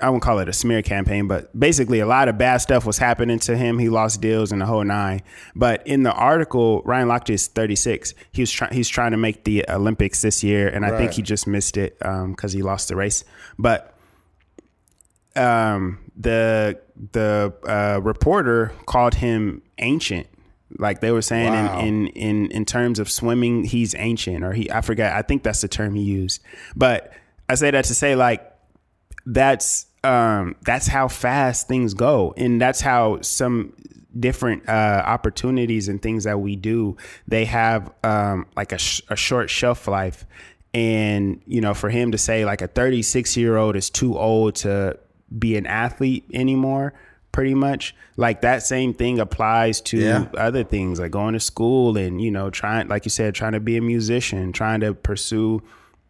I 0.00 0.10
won't 0.10 0.22
call 0.22 0.40
it 0.40 0.48
a 0.48 0.52
smear 0.52 0.82
campaign, 0.82 1.28
but 1.28 1.58
basically 1.58 2.00
a 2.00 2.06
lot 2.06 2.28
of 2.28 2.36
bad 2.36 2.58
stuff 2.58 2.84
was 2.84 2.98
happening 2.98 3.38
to 3.40 3.56
him. 3.56 3.78
He 3.78 3.88
lost 3.88 4.20
deals 4.20 4.52
and 4.52 4.60
the 4.60 4.66
whole 4.66 4.84
nine. 4.84 5.22
But 5.54 5.86
in 5.86 6.02
the 6.02 6.12
article, 6.12 6.82
Ryan 6.84 7.08
Lochte 7.08 7.30
is 7.30 7.46
36. 7.46 8.12
He 8.32 8.42
was 8.42 8.50
trying. 8.50 8.74
He's 8.74 8.88
trying 8.88 9.12
to 9.12 9.16
make 9.16 9.44
the 9.44 9.64
Olympics 9.68 10.20
this 10.20 10.42
year, 10.44 10.68
and 10.68 10.84
I 10.84 10.96
think 10.98 11.12
he 11.12 11.22
just 11.22 11.46
missed 11.46 11.76
it 11.76 11.96
because 11.98 12.52
he 12.52 12.60
lost 12.62 12.88
the 12.88 12.96
race. 12.96 13.24
But 13.58 13.94
um, 15.36 15.98
the 16.16 16.80
the 17.12 17.54
uh, 17.66 18.00
reporter 18.02 18.72
called 18.86 19.14
him 19.14 19.62
ancient. 19.78 20.26
Like 20.76 21.00
they 21.00 21.12
were 21.12 21.22
saying 21.22 21.52
Wow. 21.52 21.80
in, 21.80 22.08
in 22.08 22.46
in 22.46 22.50
in 22.50 22.64
terms 22.64 22.98
of 22.98 23.10
swimming, 23.10 23.64
he's 23.64 23.94
ancient, 23.96 24.44
or 24.44 24.52
he 24.52 24.70
I 24.70 24.80
forgot. 24.80 25.12
I 25.12 25.22
think 25.22 25.44
that's 25.44 25.60
the 25.60 25.68
term 25.68 25.94
he 25.94 26.02
used. 26.02 26.42
But 26.74 27.12
I 27.48 27.54
say 27.56 27.70
that 27.70 27.84
to 27.86 27.94
say 27.94 28.14
like 28.16 28.50
that's 29.26 29.86
um, 30.02 30.56
that's 30.62 30.86
how 30.86 31.08
fast 31.08 31.66
things 31.68 31.94
go, 31.94 32.34
and 32.36 32.60
that's 32.60 32.80
how 32.80 33.20
some 33.22 33.72
different 34.18 34.68
uh, 34.68 35.02
opportunities 35.06 35.88
and 35.88 36.00
things 36.00 36.22
that 36.22 36.38
we 36.38 36.54
do 36.54 36.96
they 37.26 37.44
have 37.44 37.92
um, 38.04 38.46
like 38.56 38.70
a, 38.70 38.78
sh- 38.78 39.00
a 39.08 39.16
short 39.16 39.50
shelf 39.50 39.88
life 39.88 40.24
and 40.72 41.40
you 41.46 41.60
know 41.60 41.74
for 41.74 41.90
him 41.90 42.12
to 42.12 42.18
say 42.18 42.44
like 42.44 42.62
a 42.62 42.68
36 42.68 43.36
year 43.36 43.56
old 43.56 43.74
is 43.74 43.90
too 43.90 44.16
old 44.16 44.54
to 44.54 44.96
be 45.36 45.56
an 45.56 45.66
athlete 45.66 46.24
anymore 46.32 46.94
pretty 47.32 47.54
much 47.54 47.92
like 48.16 48.42
that 48.42 48.62
same 48.62 48.94
thing 48.94 49.18
applies 49.18 49.80
to 49.80 49.98
Yeah. 49.98 50.26
other 50.36 50.62
things 50.62 51.00
like 51.00 51.10
going 51.10 51.32
to 51.34 51.40
school 51.40 51.96
and 51.96 52.20
you 52.22 52.30
know 52.30 52.50
trying 52.50 52.86
like 52.86 53.04
you 53.04 53.10
said 53.10 53.34
trying 53.34 53.52
to 53.54 53.60
be 53.60 53.76
a 53.76 53.82
musician 53.82 54.52
trying 54.52 54.78
to 54.82 54.94
pursue 54.94 55.60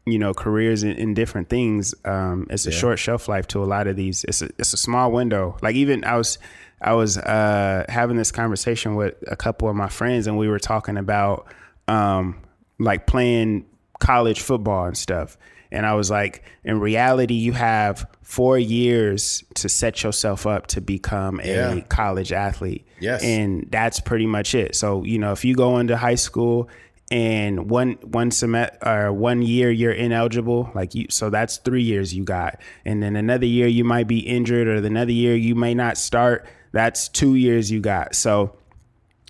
you 0.06 0.18
know 0.18 0.34
careers 0.34 0.82
in, 0.82 0.92
in 0.92 1.14
different 1.14 1.48
things 1.48 1.94
um 2.04 2.46
it's 2.50 2.66
a 2.66 2.70
short 2.70 2.98
shelf 2.98 3.26
life 3.28 3.46
to 3.48 3.62
a 3.62 3.64
lot 3.64 3.86
of 3.86 3.96
these. 3.96 4.24
It's 4.24 4.42
a, 4.42 4.50
it's 4.58 4.72
a 4.74 4.76
small 4.76 5.10
window. 5.12 5.56
Like 5.62 5.76
even 5.76 6.04
i 6.04 6.16
was 6.16 6.38
i 6.82 6.92
was 6.92 7.16
uh 7.16 7.84
having 7.88 8.16
this 8.18 8.30
conversation 8.30 8.96
with 8.96 9.14
a 9.28 9.36
couple 9.36 9.68
of 9.68 9.76
my 9.76 9.88
friends 9.88 10.26
and 10.26 10.36
we 10.36 10.48
were 10.48 10.58
talking 10.58 10.96
about 10.98 11.46
um 11.88 12.40
like 12.78 13.06
playing 13.06 13.64
college 13.98 14.40
football 14.40 14.84
and 14.86 14.96
stuff. 14.96 15.38
And 15.70 15.86
i 15.86 15.94
was 15.94 16.10
like 16.10 16.42
in 16.64 16.80
reality 16.80 17.34
you 17.34 17.52
have 17.52 18.06
four 18.22 18.58
years 18.58 19.42
to 19.54 19.68
set 19.68 20.02
yourself 20.02 20.46
up 20.46 20.66
to 20.68 20.80
become 20.80 21.40
a 21.42 21.46
Yeah. 21.76 21.80
college 21.88 22.32
athlete. 22.32 22.84
Yes. 23.00 23.22
and 23.24 23.66
that's 23.70 24.00
pretty 24.00 24.26
much 24.26 24.54
it. 24.54 24.74
So 24.76 25.02
you 25.04 25.18
know 25.18 25.32
if 25.32 25.44
you 25.46 25.54
go 25.54 25.78
into 25.78 25.96
high 25.96 26.14
school 26.16 26.68
and 27.10 27.68
one 27.70 27.92
one 28.02 28.30
semester 28.30 28.78
or 28.84 29.12
one 29.12 29.42
year 29.42 29.70
you're 29.70 29.92
ineligible 29.92 30.70
like 30.74 30.94
you 30.94 31.06
so 31.10 31.28
that's 31.28 31.58
three 31.58 31.82
years 31.82 32.14
you 32.14 32.24
got 32.24 32.58
and 32.84 33.02
then 33.02 33.14
another 33.14 33.46
year 33.46 33.66
you 33.66 33.84
might 33.84 34.08
be 34.08 34.20
injured 34.20 34.66
or 34.66 34.74
another 34.76 35.12
year 35.12 35.34
you 35.34 35.54
may 35.54 35.74
not 35.74 35.98
start 35.98 36.46
that's 36.72 37.08
two 37.08 37.34
years 37.34 37.70
you 37.70 37.80
got 37.80 38.14
so 38.14 38.56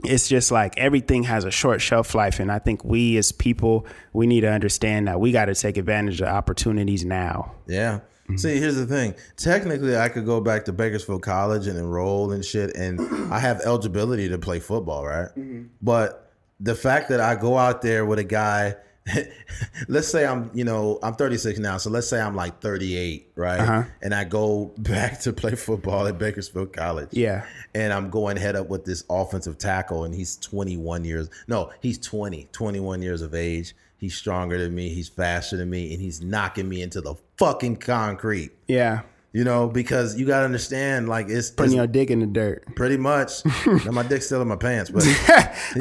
it's 0.04 0.28
just 0.28 0.50
like 0.52 0.76
everything 0.78 1.24
has 1.24 1.44
a 1.44 1.50
short 1.50 1.80
shelf 1.80 2.14
life 2.14 2.38
and 2.38 2.52
i 2.52 2.60
think 2.60 2.84
we 2.84 3.16
as 3.16 3.32
people 3.32 3.84
we 4.12 4.26
need 4.26 4.42
to 4.42 4.50
understand 4.50 5.08
that 5.08 5.18
we 5.18 5.32
got 5.32 5.46
to 5.46 5.54
take 5.54 5.76
advantage 5.76 6.20
of 6.20 6.28
opportunities 6.28 7.04
now 7.04 7.52
Yeah. 7.66 8.00
Mm-hmm. 8.24 8.36
See, 8.38 8.58
here's 8.58 8.76
the 8.76 8.86
thing. 8.86 9.14
Technically, 9.36 9.98
I 9.98 10.08
could 10.08 10.24
go 10.24 10.40
back 10.40 10.64
to 10.64 10.72
Bakersfield 10.72 11.20
College 11.20 11.66
and 11.66 11.78
enroll 11.78 12.32
and 12.32 12.42
shit, 12.42 12.74
and 12.74 12.98
I 13.30 13.38
have 13.38 13.60
eligibility 13.60 14.30
to 14.30 14.38
play 14.38 14.60
football, 14.60 15.04
right? 15.04 15.28
Mm-hmm. 15.36 15.64
But 15.82 16.23
the 16.60 16.74
fact 16.74 17.08
that 17.10 17.20
I 17.20 17.34
go 17.34 17.58
out 17.58 17.82
there 17.82 18.04
with 18.04 18.18
a 18.18 18.24
guy, 18.24 18.76
let's 19.88 20.08
say 20.08 20.26
I'm, 20.26 20.50
you 20.54 20.64
know, 20.64 20.98
I'm 21.02 21.14
36 21.14 21.58
now, 21.58 21.76
so 21.78 21.90
let's 21.90 22.08
say 22.08 22.20
I'm 22.20 22.34
like 22.34 22.60
38, 22.60 23.32
right? 23.36 23.60
Uh-huh. 23.60 23.84
And 24.02 24.14
I 24.14 24.24
go 24.24 24.72
back 24.78 25.20
to 25.20 25.32
play 25.32 25.54
football 25.54 26.06
at 26.06 26.18
Bakersfield 26.18 26.72
College. 26.72 27.10
Yeah. 27.12 27.44
And 27.74 27.92
I'm 27.92 28.10
going 28.10 28.36
head 28.36 28.56
up 28.56 28.68
with 28.68 28.84
this 28.84 29.04
offensive 29.10 29.58
tackle, 29.58 30.04
and 30.04 30.14
he's 30.14 30.36
21 30.36 31.04
years. 31.04 31.28
No, 31.48 31.70
he's 31.80 31.98
20, 31.98 32.48
21 32.52 33.02
years 33.02 33.22
of 33.22 33.34
age. 33.34 33.74
He's 33.96 34.14
stronger 34.16 34.58
than 34.58 34.74
me. 34.74 34.90
He's 34.90 35.08
faster 35.08 35.56
than 35.56 35.70
me, 35.70 35.92
and 35.92 36.02
he's 36.02 36.20
knocking 36.20 36.68
me 36.68 36.82
into 36.82 37.00
the 37.00 37.14
fucking 37.36 37.76
concrete. 37.76 38.52
yeah 38.68 39.02
You 39.34 39.42
know, 39.42 39.66
because 39.66 40.16
you 40.16 40.26
gotta 40.26 40.44
understand, 40.44 41.08
like 41.08 41.28
it's, 41.28 41.50
putting 41.50 41.72
it's 41.72 41.76
your 41.76 41.88
dick 41.88 42.08
in 42.12 42.20
the 42.20 42.26
dirt 42.26 42.76
pretty 42.76 42.96
much. 42.96 43.44
now 43.66 43.90
my 43.90 44.04
dick's 44.04 44.26
still 44.26 44.40
in 44.40 44.46
my 44.46 44.54
pants, 44.54 44.90
but 44.90 45.02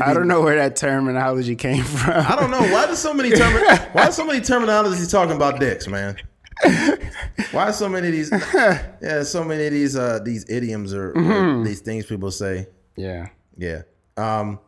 i 0.01 0.11
don't 0.11 0.27
know 0.27 0.41
where 0.41 0.55
that 0.55 0.75
terminology 0.75 1.55
came 1.55 1.83
from 1.83 2.13
I 2.25 2.35
don't 2.35 2.49
know 2.49 2.61
why 2.73 2.87
does 2.87 2.97
so 2.97 3.13
many 3.13 3.29
termi- 3.29 3.79
why 3.93 4.09
so 4.09 4.25
many 4.25 4.39
terminologies 4.39 5.11
talking 5.11 5.35
about 5.35 5.59
dicks, 5.59 5.87
man. 5.87 6.17
Why 7.51 7.69
so 7.69 7.87
many 7.87 8.07
of 8.07 8.13
these? 8.13 8.31
Yeah, 9.01 9.21
so 9.21 9.43
many 9.43 9.67
of 9.67 9.71
these 9.71 9.95
uh 9.95 10.19
these 10.23 10.49
idioms 10.49 10.91
or, 10.91 11.11
or 11.11 11.63
these 11.63 11.81
things 11.81 12.07
people 12.07 12.31
say. 12.31 12.67
yeah 12.95 13.27
Yeah. 13.57 13.83
Um, 14.17 14.59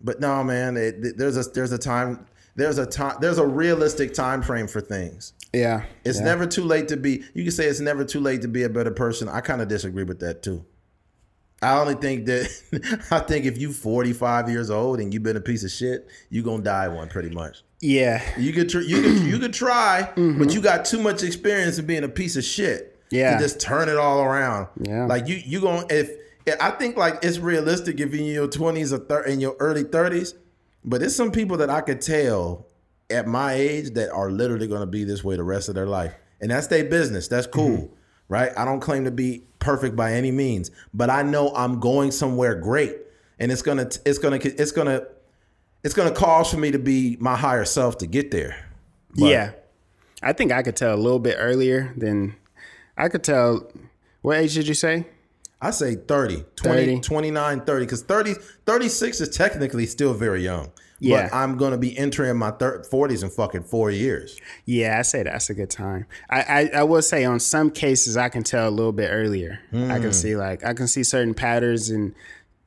but 0.00 0.20
no, 0.20 0.42
man. 0.42 0.78
It, 0.78 1.18
there's 1.18 1.36
a 1.36 1.42
there's 1.50 1.72
a 1.72 1.78
time 1.78 2.26
there's 2.56 2.78
a 2.78 2.86
time 2.86 3.16
there's 3.20 3.38
a 3.38 3.46
realistic 3.46 4.14
time 4.14 4.42
frame 4.42 4.68
for 4.68 4.80
things. 4.80 5.34
Yeah 5.52 5.84
It's 6.04 6.18
yeah. 6.18 6.24
never 6.24 6.46
too 6.46 6.64
late 6.64 6.88
to 6.88 6.96
be. 6.96 7.22
You 7.34 7.42
can 7.44 7.52
say 7.52 7.66
it's 7.66 7.80
never 7.80 8.04
too 8.04 8.20
late 8.20 8.42
to 8.42 8.48
be 8.48 8.62
a 8.62 8.68
better 8.68 8.90
person. 8.90 9.28
I 9.28 9.40
kind 9.40 9.60
of 9.62 9.68
disagree 9.68 10.04
with 10.04 10.20
that 10.20 10.42
too. 10.42 10.64
I 11.60 11.78
only 11.78 11.94
think 11.94 12.26
that 12.26 13.06
I 13.10 13.20
think 13.20 13.44
if 13.46 13.56
you 13.58 13.72
45 13.72 14.48
years 14.48 14.70
old 14.70 14.98
and 15.00 15.12
you've 15.14 15.22
been 15.22 15.36
a 15.36 15.40
piece 15.40 15.62
of 15.64 15.70
shit, 15.70 16.08
you 16.30 16.42
gonna 16.42 16.62
die 16.62 16.88
one 16.88 17.08
pretty 17.08 17.30
much. 17.30 17.62
yeah 17.80 18.20
You 18.38 18.52
could 18.52 18.68
tr- 18.68 18.80
you 18.80 19.02
could 19.02 19.18
you 19.20 19.38
could 19.38 19.52
try, 19.52 20.02
but 20.14 20.20
mm-hmm. 20.20 20.48
you 20.50 20.60
got 20.60 20.84
too 20.84 21.00
much 21.00 21.22
experience 21.22 21.78
of 21.78 21.86
being 21.86 22.04
a 22.04 22.08
piece 22.08 22.36
of 22.36 22.44
shit. 22.44 22.88
Yeah. 23.10 23.36
to 23.36 23.42
just 23.42 23.60
turn 23.60 23.90
it 23.90 23.98
all 23.98 24.22
around. 24.22 24.68
Yeah. 24.80 25.04
like 25.04 25.28
you 25.28 25.36
you 25.36 25.60
going, 25.60 25.86
to 25.86 25.94
if 25.94 26.10
I 26.60 26.70
think 26.70 26.96
like 26.96 27.18
it's 27.22 27.38
realistic 27.38 28.00
if 28.00 28.10
you're 28.14 28.20
in 28.24 28.32
your 28.32 28.48
20s 28.48 28.90
or 28.90 28.98
thir- 29.04 29.24
in 29.24 29.38
your 29.38 29.54
early 29.60 29.84
30s, 29.84 30.32
but 30.82 31.00
there's 31.00 31.14
some 31.14 31.30
people 31.30 31.58
that 31.58 31.68
I 31.68 31.82
could 31.82 32.00
tell 32.00 32.66
at 33.12 33.26
my 33.26 33.54
age 33.54 33.90
that 33.94 34.10
are 34.10 34.30
literally 34.30 34.66
going 34.66 34.80
to 34.80 34.86
be 34.86 35.04
this 35.04 35.22
way 35.22 35.36
the 35.36 35.44
rest 35.44 35.68
of 35.68 35.74
their 35.74 35.86
life, 35.86 36.14
and 36.40 36.50
that's 36.50 36.66
their 36.66 36.84
business. 36.84 37.28
That's 37.28 37.46
mm-hmm. 37.46 37.76
cool, 37.76 37.94
right? 38.28 38.52
I 38.56 38.64
don't 38.64 38.80
claim 38.80 39.04
to 39.04 39.10
be 39.10 39.44
perfect 39.58 39.94
by 39.94 40.12
any 40.12 40.30
means, 40.30 40.70
but 40.92 41.10
I 41.10 41.22
know 41.22 41.54
I'm 41.54 41.80
going 41.80 42.10
somewhere 42.10 42.54
great, 42.54 42.96
and 43.38 43.52
it's 43.52 43.62
gonna 43.62 43.88
it's 44.04 44.18
gonna 44.18 44.38
it's 44.42 44.72
gonna 44.72 45.02
it's 45.84 45.94
gonna 45.94 46.12
cause 46.12 46.50
for 46.50 46.58
me 46.58 46.70
to 46.70 46.78
be 46.78 47.16
my 47.20 47.36
higher 47.36 47.64
self 47.64 47.98
to 47.98 48.06
get 48.06 48.30
there. 48.30 48.56
But- 49.14 49.26
yeah 49.26 49.52
i 50.22 50.32
think 50.32 50.52
i 50.52 50.62
could 50.62 50.76
tell 50.76 50.94
a 50.94 50.96
little 50.96 51.18
bit 51.18 51.36
earlier 51.38 51.92
than 51.96 52.34
i 52.96 53.08
could 53.08 53.22
tell 53.22 53.70
what 54.22 54.38
age 54.38 54.54
did 54.54 54.68
you 54.68 54.74
say 54.74 55.06
I 55.64 55.70
say 55.70 55.94
30, 55.94 56.44
20, 56.56 56.86
30. 56.86 57.00
29, 57.02 57.60
30, 57.60 57.86
because 57.86 58.02
30, 58.02 58.34
36 58.66 59.20
is 59.20 59.28
technically 59.28 59.86
still 59.86 60.12
very 60.12 60.42
young. 60.42 60.72
Yeah. 61.04 61.28
But 61.28 61.36
I'm 61.36 61.56
going 61.56 61.72
to 61.72 61.78
be 61.78 61.96
entering 61.98 62.36
my 62.38 62.52
thir- 62.52 62.84
40s 62.90 63.22
in 63.24 63.30
fucking 63.30 63.64
four 63.64 63.90
years. 63.90 64.38
Yeah, 64.66 64.98
I 64.98 65.02
say 65.02 65.24
that's 65.24 65.50
a 65.50 65.54
good 65.54 65.70
time. 65.70 66.06
I, 66.30 66.40
I, 66.42 66.70
I 66.80 66.82
will 66.84 67.02
say 67.02 67.24
on 67.24 67.40
some 67.40 67.70
cases 67.70 68.16
I 68.16 68.28
can 68.28 68.42
tell 68.44 68.68
a 68.68 68.70
little 68.70 68.92
bit 68.92 69.08
earlier. 69.10 69.58
I 69.72 69.76
Hmm. 69.76 70.02
can 70.02 70.12
see 70.12 70.36
like 70.36 70.64
I 70.64 70.74
can 70.74 70.86
see 70.86 71.02
certain 71.02 71.34
patterns 71.34 71.90
in 71.90 72.14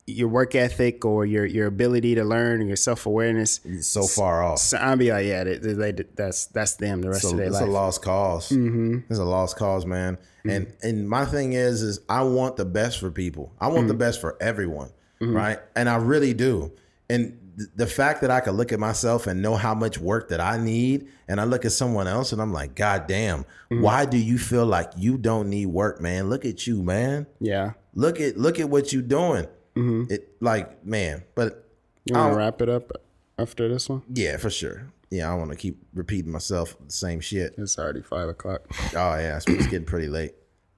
your 0.08 0.28
work 0.28 0.54
ethic 0.54 1.04
or 1.04 1.26
your 1.26 1.44
your 1.46 1.66
ability 1.66 2.14
to 2.14 2.22
learn 2.24 2.60
and 2.60 2.68
your 2.68 2.76
self 2.76 3.06
awareness. 3.06 3.58
So 3.80 4.02
far 4.06 4.42
off. 4.44 4.58
So 4.60 4.76
I'll 4.76 4.96
be 4.96 5.10
like, 5.10 5.26
yeah, 5.26 5.42
they, 5.44 5.56
they, 5.56 5.92
they- 5.92 6.04
that's 6.14 6.46
that's 6.46 6.74
them 6.76 7.00
the 7.02 7.08
rest 7.08 7.22
So 7.22 7.30
of 7.30 7.38
their 7.38 7.46
it's 7.46 7.54
life. 7.54 7.62
a 7.68 7.70
lost 7.70 8.02
because 8.02 8.50
mm-hmm. 8.50 8.98
It's 9.10 9.18
a 9.18 9.24
lost 9.24 9.56
cause, 9.56 9.84
man. 9.86 10.18
And 10.48 10.72
and 10.82 11.08
my 11.08 11.24
thing 11.24 11.54
is, 11.54 11.82
is 11.82 12.00
I 12.08 12.22
want 12.22 12.56
the 12.56 12.64
best 12.66 13.00
for 13.00 13.10
people. 13.10 13.52
I 13.60 13.66
want 13.68 13.88
the 13.88 13.94
best 13.94 14.20
for 14.20 14.36
everyone, 14.40 14.90
right? 15.20 15.58
And 15.74 15.88
I 15.88 15.96
really 15.96 16.34
do. 16.34 16.70
And 17.10 17.36
the 17.74 17.86
fact 17.86 18.20
that 18.20 18.30
I 18.30 18.40
could 18.40 18.54
look 18.54 18.70
at 18.72 18.78
myself 18.78 19.26
and 19.26 19.40
know 19.40 19.54
how 19.56 19.74
much 19.74 19.98
work 19.98 20.28
that 20.28 20.40
I 20.40 20.58
need, 20.58 21.08
and 21.26 21.40
I 21.40 21.44
look 21.44 21.64
at 21.64 21.72
someone 21.72 22.06
else 22.06 22.32
and 22.32 22.40
I'm 22.42 22.52
like, 22.52 22.74
God 22.74 23.06
damn, 23.06 23.44
why 23.70 24.04
do 24.04 24.18
you 24.18 24.36
feel 24.38 24.66
like 24.66 24.90
you 24.96 25.16
don't 25.16 25.48
need 25.48 25.66
work, 25.66 26.00
man? 26.00 26.28
Look 26.28 26.44
at 26.44 26.66
you, 26.66 26.82
man. 26.82 27.26
yeah. 27.40 27.72
Look 27.94 28.20
at 28.20 28.36
look 28.36 28.60
at 28.60 28.68
what 28.68 28.92
you're 28.92 29.00
doing. 29.00 29.46
Mm-hmm. 29.74 30.12
It 30.12 30.36
like 30.40 30.84
man, 30.84 31.24
but 31.34 31.66
You 32.04 32.14
want 32.14 32.32
to 32.34 32.38
wrap 32.38 32.60
it 32.60 32.68
up 32.68 32.92
after 33.38 33.68
this 33.68 33.88
one? 33.88 34.02
yeah, 34.12 34.36
for 34.36 34.50
sure. 34.50 34.92
Yeah, 35.08 35.30
I 35.30 35.34
want 35.34 35.50
to 35.50 35.56
keep 35.56 35.78
repeating 35.94 36.30
myself 36.30 36.76
the 36.84 36.92
same 36.92 37.20
shit. 37.20 37.54
It's 37.56 37.78
already 37.78 38.02
five 38.02 38.28
o'clock. 38.28 38.62
Oh 38.94 39.16
yeah, 39.16 39.36
it's, 39.36 39.46
it's 39.46 39.66
getting 39.66 39.86
pretty 39.86 40.08
late. 40.08 40.34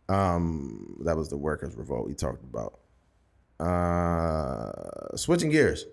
Um, 0.09 0.99
that 1.05 1.17
was 1.17 1.29
the 1.29 1.37
workers' 1.37 1.75
revolt 1.77 2.07
we 2.07 2.15
talked 2.15 2.45
about. 2.45 2.79
Uh, 3.59 5.17
switching 5.17 5.51
gears. 5.51 5.87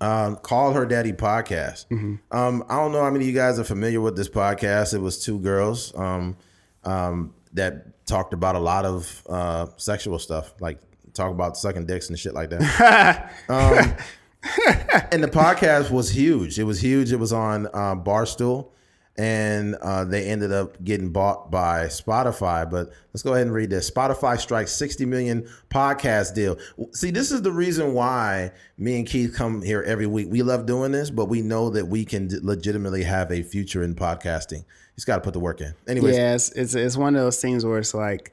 Um, 0.00 0.36
call 0.36 0.72
her 0.72 0.84
daddy 0.84 1.12
podcast. 1.12 1.86
Um, 2.30 2.64
I 2.68 2.76
don't 2.76 2.92
know 2.92 3.02
how 3.02 3.10
many 3.10 3.24
of 3.24 3.28
you 3.28 3.34
guys 3.34 3.58
are 3.58 3.64
familiar 3.64 4.00
with 4.00 4.16
this 4.16 4.28
podcast. 4.28 4.94
It 4.94 4.98
was 4.98 5.22
two 5.24 5.38
girls 5.38 5.96
um, 5.96 6.36
um, 6.84 7.34
that 7.54 8.04
talked 8.06 8.34
about 8.34 8.56
a 8.56 8.60
lot 8.60 8.84
of 8.84 9.22
uh, 9.28 9.66
sexual 9.76 10.18
stuff, 10.18 10.52
like 10.60 10.78
talk 11.14 11.30
about 11.30 11.56
sucking 11.56 11.86
dicks 11.86 12.08
and 12.08 12.18
shit 12.18 12.34
like 12.34 12.50
that. 12.50 13.32
um, 13.48 13.94
and 15.10 15.22
the 15.22 15.28
podcast 15.28 15.90
was 15.90 16.10
huge. 16.10 16.58
It 16.58 16.64
was 16.64 16.80
huge. 16.80 17.12
It 17.12 17.18
was 17.18 17.32
on 17.32 17.66
uh, 17.66 17.96
Barstool, 17.96 18.68
and 19.18 19.74
uh, 19.76 20.04
they 20.04 20.26
ended 20.26 20.52
up 20.52 20.82
getting 20.84 21.10
bought 21.10 21.50
by 21.50 21.86
Spotify. 21.86 22.70
But 22.70 22.90
let's 23.12 23.22
go 23.22 23.32
ahead 23.32 23.46
and 23.46 23.54
read 23.54 23.70
this. 23.70 23.90
Spotify 23.90 24.38
strikes 24.38 24.72
60 24.72 25.06
million 25.06 25.48
podcast 25.70 26.34
deal. 26.34 26.58
See, 26.92 27.10
this 27.10 27.32
is 27.32 27.42
the 27.42 27.52
reason 27.52 27.94
why 27.94 28.52
me 28.76 28.98
and 28.98 29.06
Keith 29.06 29.34
come 29.34 29.62
here 29.62 29.82
every 29.82 30.06
week. 30.06 30.28
We 30.30 30.42
love 30.42 30.66
doing 30.66 30.92
this, 30.92 31.10
but 31.10 31.26
we 31.26 31.42
know 31.42 31.70
that 31.70 31.86
we 31.86 32.04
can 32.04 32.28
legitimately 32.42 33.04
have 33.04 33.30
a 33.30 33.42
future 33.42 33.82
in 33.82 33.94
podcasting. 33.94 34.58
You 34.58 34.96
just 34.96 35.06
got 35.06 35.16
to 35.16 35.22
put 35.22 35.32
the 35.32 35.40
work 35.40 35.60
in. 35.60 35.74
Anyways, 35.88 36.16
Yeah, 36.16 36.34
it's, 36.34 36.52
it's 36.52 36.74
it's 36.74 36.96
one 36.96 37.16
of 37.16 37.22
those 37.22 37.40
things 37.40 37.64
where 37.64 37.78
it's 37.78 37.94
like 37.94 38.32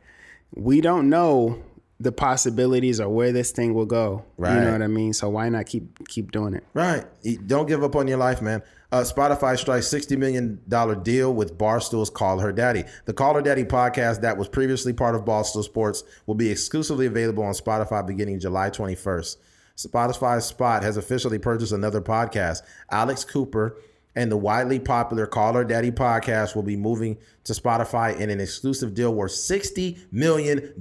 we 0.56 0.82
don't 0.82 1.10
know 1.10 1.62
the 2.00 2.12
possibilities 2.12 3.00
or 3.00 3.08
where 3.10 3.32
this 3.32 3.52
thing 3.52 3.74
will 3.74 3.86
go. 3.86 4.26
Right. 4.38 4.56
You 4.56 4.62
know 4.62 4.72
what 4.74 4.82
I 4.82 4.88
mean? 4.88 5.14
So 5.14 5.30
why 5.30 5.48
not 5.50 5.66
keep 5.66 6.08
keep 6.08 6.32
doing 6.32 6.54
it? 6.54 6.64
Right. 6.74 7.06
Don't 7.48 7.68
give 7.68 7.84
up 7.84 7.96
on 7.96 8.08
your 8.08 8.18
life, 8.18 8.42
man. 8.42 8.62
Uh, 8.94 9.02
Spotify 9.02 9.58
strikes 9.58 9.88
$60 9.88 10.20
million 10.20 11.02
deal 11.02 11.34
with 11.34 11.58
Barstool's 11.58 12.12
Call 12.12 12.38
Her 12.38 12.52
Daddy. 12.52 12.84
The 13.06 13.14
Call 13.14 13.34
Her 13.34 13.42
Daddy 13.42 13.64
podcast 13.64 14.22
that 14.22 14.38
was 14.38 14.48
previously 14.48 14.94
part 14.94 15.16
of 15.16 15.26
Barstool 15.26 15.64
Sports 15.64 16.04
will 16.28 16.36
be 16.36 16.52
exclusively 16.52 17.08
available 17.08 17.44
on 17.44 17.56
Spotify 17.56 18.06
beginning 18.06 18.40
July 18.40 18.70
21st. 18.70 19.38
Spotify's 19.78 20.46
Spot 20.46 20.84
has 20.84 20.98
officially 20.98 21.40
purchased 21.40 21.74
another 21.74 22.02
podcast. 22.02 22.62
Alex 22.92 23.24
Cooper 23.24 23.80
and 24.16 24.32
the 24.32 24.38
widely 24.38 24.78
popular 24.78 25.26
Call 25.26 25.54
Her 25.54 25.66
Daddy 25.66 25.90
podcast 25.90 26.56
will 26.56 26.62
be 26.62 26.78
moving 26.78 27.18
to 27.46 27.54
Spotify 27.54 28.16
in 28.20 28.30
an 28.30 28.40
exclusive 28.40 28.94
deal 28.94 29.16
worth 29.16 29.32
$60 29.32 29.98
million. 30.12 30.72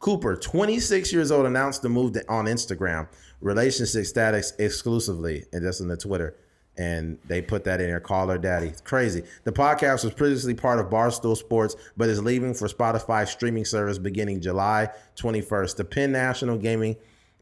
Cooper, 0.00 0.34
26 0.34 1.12
years 1.12 1.30
old, 1.30 1.46
announced 1.46 1.82
the 1.82 1.88
move 1.88 2.16
on 2.28 2.46
Instagram. 2.46 3.06
Relationship 3.40 4.06
status 4.06 4.54
exclusively, 4.58 5.44
and 5.52 5.64
that's 5.64 5.78
in 5.78 5.86
the 5.86 5.96
Twitter 5.96 6.34
and 6.78 7.18
they 7.26 7.42
put 7.42 7.64
that 7.64 7.80
in 7.80 7.88
there. 7.88 8.00
Call 8.00 8.28
her 8.28 8.38
daddy. 8.38 8.68
It's 8.68 8.80
crazy. 8.80 9.24
The 9.44 9.52
podcast 9.52 10.04
was 10.04 10.14
previously 10.14 10.54
part 10.54 10.78
of 10.78 10.86
Barstool 10.86 11.36
Sports, 11.36 11.74
but 11.96 12.08
is 12.08 12.22
leaving 12.22 12.54
for 12.54 12.68
Spotify 12.68 13.26
streaming 13.26 13.64
service 13.64 13.98
beginning 13.98 14.40
July 14.40 14.88
21st. 15.16 15.76
The 15.76 15.84
Penn 15.84 16.12
National 16.12 16.56
Gaming, 16.56 16.96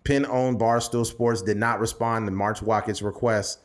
Penn 0.05 0.25
owned 0.27 0.59
Barstool 0.59 1.05
Sports 1.05 1.43
did 1.43 1.59
not 1.59 1.81
respond 1.81 2.27
to 2.27 2.33
MarketWatch's 2.33 3.03
request 3.03 3.61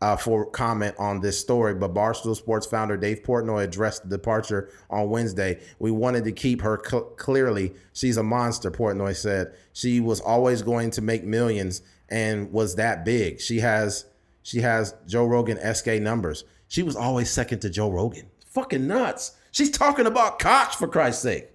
uh, 0.00 0.14
for 0.14 0.46
comment 0.46 0.94
on 0.98 1.20
this 1.20 1.40
story, 1.40 1.74
but 1.74 1.94
Barstool 1.94 2.36
Sports 2.36 2.66
founder 2.66 2.96
Dave 2.96 3.22
Portnoy 3.22 3.64
addressed 3.64 4.02
the 4.02 4.16
departure 4.16 4.70
on 4.90 5.10
Wednesday. 5.10 5.60
We 5.78 5.90
wanted 5.90 6.24
to 6.24 6.32
keep 6.32 6.60
her 6.60 6.80
cl- 6.86 7.02
clearly. 7.16 7.72
She's 7.94 8.16
a 8.16 8.22
monster, 8.22 8.70
Portnoy 8.70 9.16
said. 9.16 9.54
She 9.72 10.00
was 10.00 10.20
always 10.20 10.62
going 10.62 10.90
to 10.92 11.02
make 11.02 11.24
millions 11.24 11.82
and 12.08 12.52
was 12.52 12.76
that 12.76 13.04
big. 13.04 13.40
She 13.40 13.60
has 13.60 14.04
she 14.46 14.60
has 14.60 14.94
Joe 15.08 15.26
Rogan 15.26 15.58
SK 15.74 15.94
numbers. 16.00 16.44
She 16.68 16.84
was 16.84 16.94
always 16.94 17.28
second 17.28 17.58
to 17.62 17.68
Joe 17.68 17.90
Rogan. 17.90 18.30
Fucking 18.46 18.86
nuts. 18.86 19.32
She's 19.50 19.72
talking 19.72 20.06
about 20.06 20.38
Cox 20.38 20.76
for 20.76 20.86
Christ's 20.86 21.24
sake. 21.24 21.48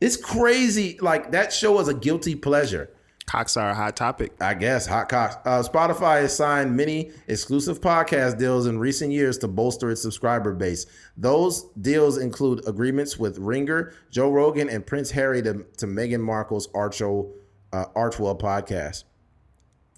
It's 0.00 0.16
crazy. 0.16 0.98
Like 1.00 1.32
that 1.32 1.52
show 1.52 1.80
is 1.80 1.88
a 1.88 1.94
guilty 1.94 2.36
pleasure. 2.36 2.90
Cox 3.26 3.56
are 3.56 3.70
a 3.70 3.74
hot 3.74 3.96
topic. 3.96 4.34
I 4.40 4.54
guess 4.54 4.86
hot 4.86 5.08
Cox. 5.08 5.34
Uh, 5.44 5.64
Spotify 5.64 6.20
has 6.20 6.36
signed 6.36 6.76
many 6.76 7.10
exclusive 7.26 7.80
podcast 7.80 8.38
deals 8.38 8.68
in 8.68 8.78
recent 8.78 9.10
years 9.10 9.36
to 9.38 9.48
bolster 9.48 9.90
its 9.90 10.02
subscriber 10.02 10.54
base. 10.54 10.86
Those 11.16 11.64
deals 11.80 12.18
include 12.18 12.68
agreements 12.68 13.18
with 13.18 13.38
Ringer, 13.38 13.94
Joe 14.12 14.30
Rogan, 14.30 14.68
and 14.68 14.86
Prince 14.86 15.10
Harry 15.10 15.42
to, 15.42 15.66
to 15.78 15.86
Meghan 15.86 16.20
Markle's 16.20 16.68
Archo, 16.68 17.32
uh, 17.72 17.86
Archewell 17.96 18.40
podcast. 18.40 19.02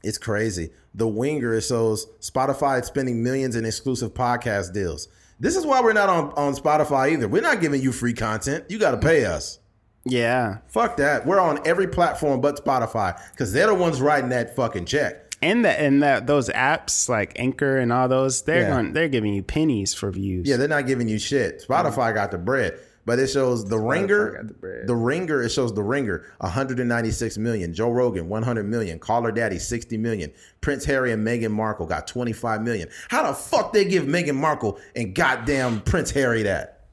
It's 0.02 0.18
crazy. 0.18 0.70
The 0.94 1.08
Winger 1.08 1.60
shows 1.60 2.06
Spotify 2.20 2.80
is 2.80 2.86
spending 2.86 3.22
millions 3.22 3.56
in 3.56 3.64
exclusive 3.64 4.14
podcast 4.14 4.72
deals. 4.72 5.08
This 5.40 5.56
is 5.56 5.66
why 5.66 5.80
we're 5.80 5.92
not 5.92 6.08
on, 6.08 6.32
on 6.36 6.54
Spotify 6.54 7.12
either. 7.12 7.26
We're 7.26 7.42
not 7.42 7.60
giving 7.60 7.82
you 7.82 7.90
free 7.90 8.14
content. 8.14 8.64
You 8.68 8.78
got 8.78 8.92
to 8.92 8.98
pay 8.98 9.24
us. 9.24 9.58
Yeah. 10.04 10.58
Fuck 10.68 10.98
that. 10.98 11.26
We're 11.26 11.40
on 11.40 11.66
every 11.66 11.88
platform 11.88 12.40
but 12.40 12.62
Spotify 12.64 13.20
because 13.32 13.52
they're 13.52 13.66
the 13.66 13.74
ones 13.74 14.00
writing 14.00 14.30
that 14.30 14.54
fucking 14.54 14.84
check. 14.84 15.22
And 15.42 15.64
that 15.64 15.80
and 15.80 16.02
that 16.02 16.26
those 16.26 16.48
apps 16.48 17.08
like 17.08 17.38
Anchor 17.38 17.76
and 17.78 17.92
all 17.92 18.08
those, 18.08 18.42
they're 18.42 18.62
yeah. 18.62 18.70
going 18.70 18.92
they're 18.92 19.08
giving 19.08 19.34
you 19.34 19.42
pennies 19.42 19.92
for 19.92 20.10
views. 20.10 20.48
Yeah, 20.48 20.56
they're 20.56 20.68
not 20.68 20.86
giving 20.86 21.08
you 21.08 21.18
shit. 21.18 21.62
Spotify 21.66 21.92
mm-hmm. 21.92 22.14
got 22.14 22.30
the 22.30 22.38
bread. 22.38 22.78
But 23.06 23.18
it 23.18 23.26
shows 23.28 23.66
the 23.66 23.78
ringer, 23.78 24.44
the, 24.60 24.84
the, 24.86 24.96
ringer. 24.96 25.42
It 25.42 25.50
shows 25.50 25.74
the 25.74 25.82
ringer, 25.82 26.24
196 26.38 27.36
million. 27.36 27.74
Joe 27.74 27.90
Rogan, 27.90 28.28
100 28.28 28.64
million. 28.64 28.98
Call 28.98 29.22
Her 29.22 29.32
Daddy, 29.32 29.58
60 29.58 29.98
million. 29.98 30.32
Prince 30.62 30.84
Harry 30.86 31.12
and 31.12 31.26
Meghan 31.26 31.50
Markle 31.50 31.86
got 31.86 32.06
25 32.06 32.62
million. 32.62 32.88
How 33.08 33.26
the 33.26 33.34
fuck 33.34 33.74
they 33.74 33.84
give 33.84 34.04
Meghan 34.04 34.36
Markle 34.36 34.78
and 34.96 35.14
goddamn 35.14 35.82
Prince 35.82 36.10
Harry 36.12 36.44
that? 36.44 36.86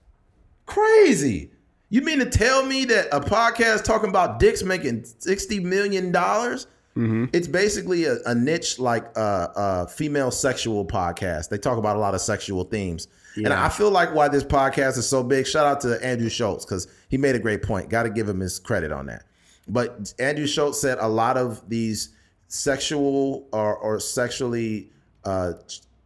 Crazy. 0.66 1.52
You 1.90 2.02
mean 2.02 2.20
to 2.20 2.30
tell 2.30 2.66
me 2.66 2.86
that 2.86 3.08
a 3.12 3.20
podcast 3.20 3.84
talking 3.84 4.10
about 4.10 4.40
dicks 4.40 4.64
making 4.64 5.06
60 5.20 5.60
million 5.62 6.12
dollars? 6.12 6.68
Mm-hmm. 6.96 7.26
It's 7.32 7.48
basically 7.48 8.06
a, 8.06 8.18
a 8.26 8.36
niche 8.36 8.80
like 8.80 9.06
a, 9.18 9.52
a 9.56 9.88
female 9.88 10.32
sexual 10.32 10.86
podcast. 10.86 11.50
They 11.50 11.58
talk 11.58 11.78
about 11.78 11.96
a 11.96 12.00
lot 12.00 12.16
of 12.16 12.22
sexual 12.22 12.66
themes. 12.66 13.08
Yeah. 13.36 13.46
And 13.46 13.54
I 13.54 13.70
feel 13.70 13.92
like 13.92 14.14
why 14.14 14.28
this 14.28 14.44
podcast 14.44 14.98
is 14.98 15.08
so 15.08 15.24
big. 15.24 15.48
Shout 15.48 15.66
out 15.66 15.82
to 15.82 16.04
Andrew 16.04 16.30
Schulz 16.30 16.66
because 16.66 16.88
he 17.10 17.18
made 17.18 17.36
a 17.36 17.40
great 17.40 17.64
point. 17.64 17.90
Got 17.90 18.04
to 18.04 18.10
give 18.10 18.28
him 18.28 18.40
his 18.40 18.60
credit 18.60 18.92
on 18.92 19.06
that. 19.08 19.24
But 19.68 20.14
Andrew 20.20 20.48
Schulz 20.48 20.82
said 20.82 20.98
a 21.00 21.08
lot 21.08 21.38
of 21.38 21.68
these 21.70 22.10
sexual 22.48 23.48
or, 23.54 23.78
or 23.78 24.00
sexually 24.00 24.90
uh, 25.24 25.54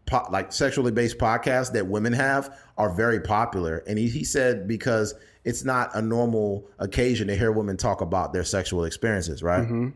po- 0.06 0.27
like 0.30 0.53
sexually 0.53 0.91
based 0.91 1.18
podcasts 1.18 1.72
that 1.73 1.88
women 1.88 2.14
have 2.14 2.57
are 2.77 2.93
very 2.93 3.19
popular. 3.19 3.84
And 3.88 3.97
he, 3.97 4.07
he 4.07 4.23
said 4.23 4.68
because 4.68 5.15
it's 5.43 5.64
not 5.64 5.95
a 5.95 6.02
normal 6.02 6.68
occasion 6.80 7.27
to 7.27 7.35
hear 7.35 7.52
women 7.52 7.77
talk 7.77 8.02
about 8.02 8.34
their 8.34 8.43
sexual 8.43 8.85
experiences, 8.85 9.41
right? 9.41 9.64
Mm-hmm. 9.64 9.89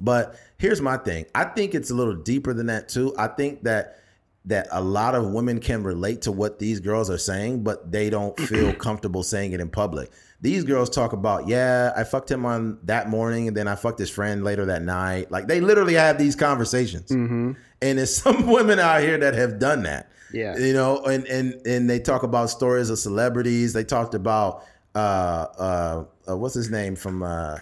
But 0.00 0.36
here's 0.58 0.80
my 0.80 0.96
thing. 0.96 1.26
I 1.34 1.44
think 1.44 1.74
it's 1.74 1.90
a 1.90 1.94
little 1.94 2.14
deeper 2.14 2.54
than 2.54 2.66
that 2.66 2.88
too. 2.88 3.14
I 3.18 3.28
think 3.28 3.64
that 3.64 3.98
that 4.46 4.68
a 4.72 4.80
lot 4.80 5.14
of 5.14 5.32
women 5.32 5.58
can 5.58 5.82
relate 5.82 6.22
to 6.22 6.32
what 6.32 6.58
these 6.58 6.80
girls 6.80 7.08
are 7.08 7.18
saying, 7.18 7.62
but 7.64 7.90
they 7.90 8.10
don't 8.10 8.38
feel 8.48 8.72
comfortable 8.74 9.22
saying 9.22 9.52
it 9.52 9.60
in 9.60 9.70
public. 9.70 10.10
These 10.40 10.64
girls 10.64 10.90
talk 10.90 11.14
about, 11.14 11.48
yeah, 11.48 11.92
I 11.96 12.04
fucked 12.04 12.30
him 12.30 12.44
on 12.44 12.78
that 12.82 13.08
morning 13.08 13.48
and 13.48 13.56
then 13.56 13.66
I 13.66 13.76
fucked 13.76 13.98
his 13.98 14.10
friend 14.10 14.44
later 14.44 14.66
that 14.66 14.82
night. 14.82 15.30
Like 15.30 15.46
they 15.46 15.60
literally 15.60 15.94
have 15.94 16.18
these 16.18 16.36
conversations. 16.36 17.10
Mm-hmm. 17.10 17.52
And 17.80 17.98
there's 17.98 18.14
some 18.22 18.46
women 18.46 18.78
out 18.78 19.00
here 19.00 19.16
that 19.18 19.34
have 19.34 19.58
done 19.58 19.84
that. 19.84 20.10
Yeah. 20.32 20.56
You 20.56 20.72
know, 20.72 20.98
and 21.04 21.24
and 21.26 21.64
and 21.64 21.88
they 21.88 22.00
talk 22.00 22.24
about 22.24 22.50
stories 22.50 22.90
of 22.90 22.98
celebrities. 22.98 23.72
They 23.72 23.84
talked 23.84 24.14
about 24.14 24.64
uh 24.96 24.98
uh, 24.98 26.04
uh 26.28 26.36
what's 26.36 26.54
his 26.54 26.70
name 26.70 26.96
from 26.96 27.22
uh 27.22 27.58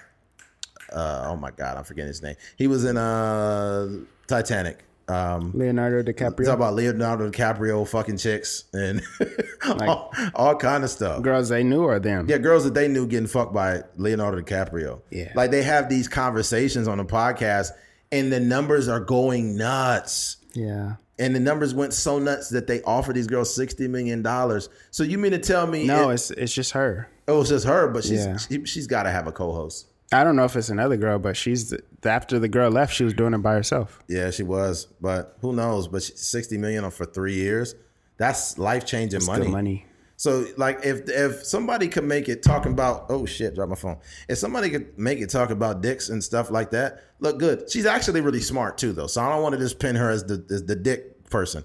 uh 0.90 1.26
oh 1.26 1.36
my 1.36 1.50
god, 1.50 1.76
I'm 1.76 1.84
forgetting 1.84 2.08
his 2.08 2.22
name. 2.22 2.36
He 2.56 2.66
was 2.68 2.86
in 2.86 2.96
uh 2.96 3.90
Titanic. 4.26 4.84
Um, 5.08 5.52
Leonardo 5.54 6.02
DiCaprio. 6.02 6.44
Talk 6.44 6.56
about 6.56 6.74
Leonardo 6.74 7.30
DiCaprio 7.30 7.86
fucking 7.86 8.18
chicks 8.18 8.64
and 8.72 9.02
like, 9.68 9.88
all, 9.88 10.12
all, 10.34 10.56
kind 10.56 10.84
of 10.84 10.90
stuff. 10.90 11.22
Girls 11.22 11.48
they 11.48 11.64
knew 11.64 11.82
or 11.82 11.98
them? 11.98 12.26
Yeah, 12.28 12.38
girls 12.38 12.64
that 12.64 12.74
they 12.74 12.88
knew 12.88 13.06
getting 13.06 13.26
fucked 13.26 13.52
by 13.52 13.82
Leonardo 13.96 14.40
DiCaprio. 14.40 15.02
Yeah, 15.10 15.32
like 15.34 15.50
they 15.50 15.62
have 15.62 15.88
these 15.88 16.08
conversations 16.08 16.88
on 16.88 16.98
the 16.98 17.04
podcast, 17.04 17.70
and 18.10 18.32
the 18.32 18.40
numbers 18.40 18.88
are 18.88 19.00
going 19.00 19.56
nuts. 19.56 20.38
Yeah. 20.54 20.94
And 21.18 21.34
the 21.34 21.40
numbers 21.40 21.74
went 21.74 21.92
so 21.92 22.18
nuts 22.18 22.48
that 22.48 22.66
they 22.66 22.82
offered 22.82 23.14
these 23.14 23.26
girls 23.26 23.54
sixty 23.54 23.86
million 23.86 24.22
dollars. 24.22 24.68
So 24.90 25.02
you 25.02 25.18
mean 25.18 25.32
to 25.32 25.38
tell 25.38 25.66
me? 25.66 25.86
No, 25.86 26.10
it, 26.10 26.14
it's 26.14 26.30
it's 26.32 26.54
just 26.54 26.72
her. 26.72 27.08
Oh, 27.28 27.40
it's 27.40 27.50
just 27.50 27.66
her, 27.66 27.88
but 27.88 28.02
she's 28.02 28.24
yeah. 28.24 28.36
she, 28.36 28.64
she's 28.64 28.86
got 28.86 29.04
to 29.04 29.10
have 29.10 29.26
a 29.26 29.32
co-host. 29.32 29.91
I 30.12 30.24
don't 30.24 30.36
know 30.36 30.44
if 30.44 30.56
it's 30.56 30.68
another 30.68 30.96
girl, 30.96 31.18
but 31.18 31.36
she's 31.36 31.74
after 32.04 32.38
the 32.38 32.48
girl 32.48 32.70
left, 32.70 32.94
she 32.94 33.04
was 33.04 33.14
doing 33.14 33.34
it 33.34 33.38
by 33.38 33.54
herself. 33.54 34.00
Yeah, 34.08 34.30
she 34.30 34.42
was, 34.42 34.86
but 35.00 35.36
who 35.40 35.52
knows? 35.52 35.88
But 35.88 36.02
sixty 36.02 36.58
million 36.58 36.90
for 36.90 37.06
three 37.06 37.34
years, 37.34 37.74
that's 38.18 38.58
life 38.58 38.84
changing 38.84 39.24
money. 39.24 39.48
money. 39.48 39.86
So, 40.16 40.46
like, 40.56 40.84
if 40.84 41.08
if 41.08 41.44
somebody 41.44 41.88
could 41.88 42.04
make 42.04 42.28
it 42.28 42.42
talking 42.42 42.72
about 42.72 43.06
oh 43.08 43.26
shit, 43.26 43.54
drop 43.54 43.70
my 43.70 43.74
phone. 43.74 43.98
If 44.28 44.38
somebody 44.38 44.70
could 44.70 44.96
make 44.98 45.18
it 45.18 45.30
talk 45.30 45.50
about 45.50 45.80
dicks 45.80 46.10
and 46.10 46.22
stuff 46.22 46.50
like 46.50 46.70
that, 46.70 47.02
look 47.18 47.38
good. 47.38 47.70
She's 47.70 47.86
actually 47.86 48.20
really 48.20 48.40
smart 48.40 48.78
too, 48.78 48.92
though. 48.92 49.08
So 49.08 49.20
I 49.22 49.28
don't 49.30 49.42
want 49.42 49.54
to 49.54 49.58
just 49.58 49.80
pin 49.80 49.96
her 49.96 50.10
as 50.10 50.24
the 50.24 50.44
as 50.50 50.64
the 50.64 50.76
dick 50.76 51.28
person. 51.30 51.64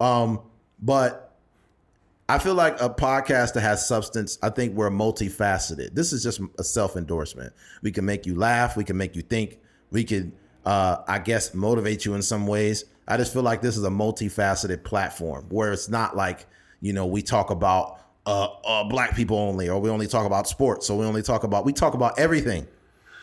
Um, 0.00 0.40
but 0.80 1.29
I 2.30 2.38
feel 2.38 2.54
like 2.54 2.80
a 2.80 2.88
podcast 2.88 3.54
that 3.54 3.62
has 3.62 3.88
substance, 3.88 4.38
I 4.40 4.50
think 4.50 4.76
we're 4.76 4.88
multifaceted. 4.88 5.96
This 5.96 6.12
is 6.12 6.22
just 6.22 6.40
a 6.60 6.62
self 6.62 6.96
endorsement. 6.96 7.52
We 7.82 7.90
can 7.90 8.04
make 8.04 8.24
you 8.24 8.36
laugh. 8.36 8.76
We 8.76 8.84
can 8.84 8.96
make 8.96 9.16
you 9.16 9.22
think. 9.22 9.58
We 9.90 10.04
can, 10.04 10.32
uh, 10.64 10.98
I 11.08 11.18
guess, 11.18 11.54
motivate 11.54 12.04
you 12.04 12.14
in 12.14 12.22
some 12.22 12.46
ways. 12.46 12.84
I 13.08 13.16
just 13.16 13.32
feel 13.32 13.42
like 13.42 13.62
this 13.62 13.76
is 13.76 13.82
a 13.82 13.90
multifaceted 13.90 14.84
platform 14.84 15.46
where 15.48 15.72
it's 15.72 15.88
not 15.88 16.16
like, 16.16 16.46
you 16.80 16.92
know, 16.92 17.04
we 17.04 17.20
talk 17.20 17.50
about 17.50 17.98
uh, 18.26 18.46
uh, 18.64 18.84
black 18.84 19.16
people 19.16 19.36
only, 19.36 19.68
or 19.68 19.80
we 19.80 19.90
only 19.90 20.06
talk 20.06 20.24
about 20.24 20.46
sports, 20.46 20.88
or 20.88 20.98
we 20.98 21.06
only 21.06 21.22
talk 21.22 21.42
about, 21.42 21.64
we 21.64 21.72
talk 21.72 21.94
about 21.94 22.16
everything, 22.16 22.64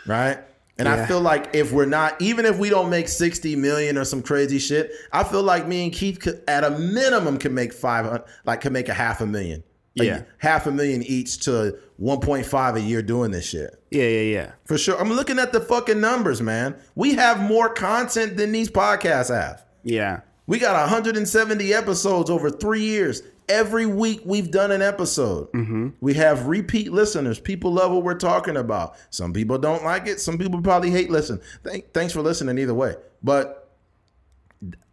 right? 0.05 0.39
And 0.79 0.87
yeah. 0.87 1.03
I 1.03 1.05
feel 1.07 1.21
like 1.21 1.49
if 1.53 1.71
we're 1.71 1.85
not, 1.85 2.21
even 2.21 2.45
if 2.45 2.57
we 2.57 2.69
don't 2.69 2.89
make 2.89 3.07
60 3.07 3.55
million 3.55 3.97
or 3.97 4.05
some 4.05 4.21
crazy 4.21 4.59
shit, 4.59 4.91
I 5.11 5.23
feel 5.23 5.43
like 5.43 5.67
me 5.67 5.85
and 5.85 5.93
Keith 5.93 6.19
could, 6.19 6.43
at 6.47 6.63
a 6.63 6.71
minimum, 6.71 7.37
can 7.37 7.53
make 7.53 7.73
500, 7.73 8.23
like, 8.45 8.61
can 8.61 8.73
make 8.73 8.89
a 8.89 8.93
half 8.93 9.21
a 9.21 9.25
million. 9.25 9.63
Yeah. 9.95 10.23
half 10.37 10.67
a 10.67 10.71
million 10.71 11.01
each 11.01 11.39
to 11.45 11.75
1.5 11.99 12.75
a 12.75 12.81
year 12.81 13.01
doing 13.01 13.31
this 13.31 13.49
shit. 13.49 13.81
Yeah, 13.89 14.07
yeah, 14.07 14.21
yeah. 14.21 14.51
For 14.65 14.77
sure. 14.77 14.99
I'm 14.99 15.11
looking 15.11 15.39
at 15.39 15.53
the 15.53 15.59
fucking 15.59 15.99
numbers, 15.99 16.39
man. 16.39 16.75
We 16.93 17.15
have 17.15 17.39
more 17.39 17.69
content 17.69 18.37
than 18.37 18.51
these 18.51 18.69
podcasts 18.69 19.29
have. 19.29 19.65
Yeah. 19.83 20.21
We 20.45 20.59
got 20.59 20.79
170 20.79 21.73
episodes 21.73 22.29
over 22.29 22.49
three 22.51 22.81
years. 22.81 23.23
Every 23.49 23.85
week 23.85 24.21
we've 24.25 24.51
done 24.51 24.71
an 24.71 24.81
episode. 24.81 25.51
Mm-hmm. 25.53 25.89
We 26.01 26.15
have 26.15 26.47
repeat 26.47 26.91
listeners. 26.91 27.39
People 27.39 27.71
love 27.71 27.91
what 27.91 28.03
we're 28.03 28.15
talking 28.15 28.57
about. 28.57 28.95
Some 29.09 29.31
people 29.31 29.57
don't 29.57 29.83
like 29.83 30.07
it. 30.07 30.19
Some 30.19 30.37
people 30.37 30.61
probably 30.61 30.91
hate 30.91 31.09
listen. 31.09 31.39
Thank, 31.63 31.93
thanks 31.93 32.13
for 32.13 32.21
listening 32.21 32.57
either 32.57 32.73
way. 32.73 32.95
But 33.23 33.69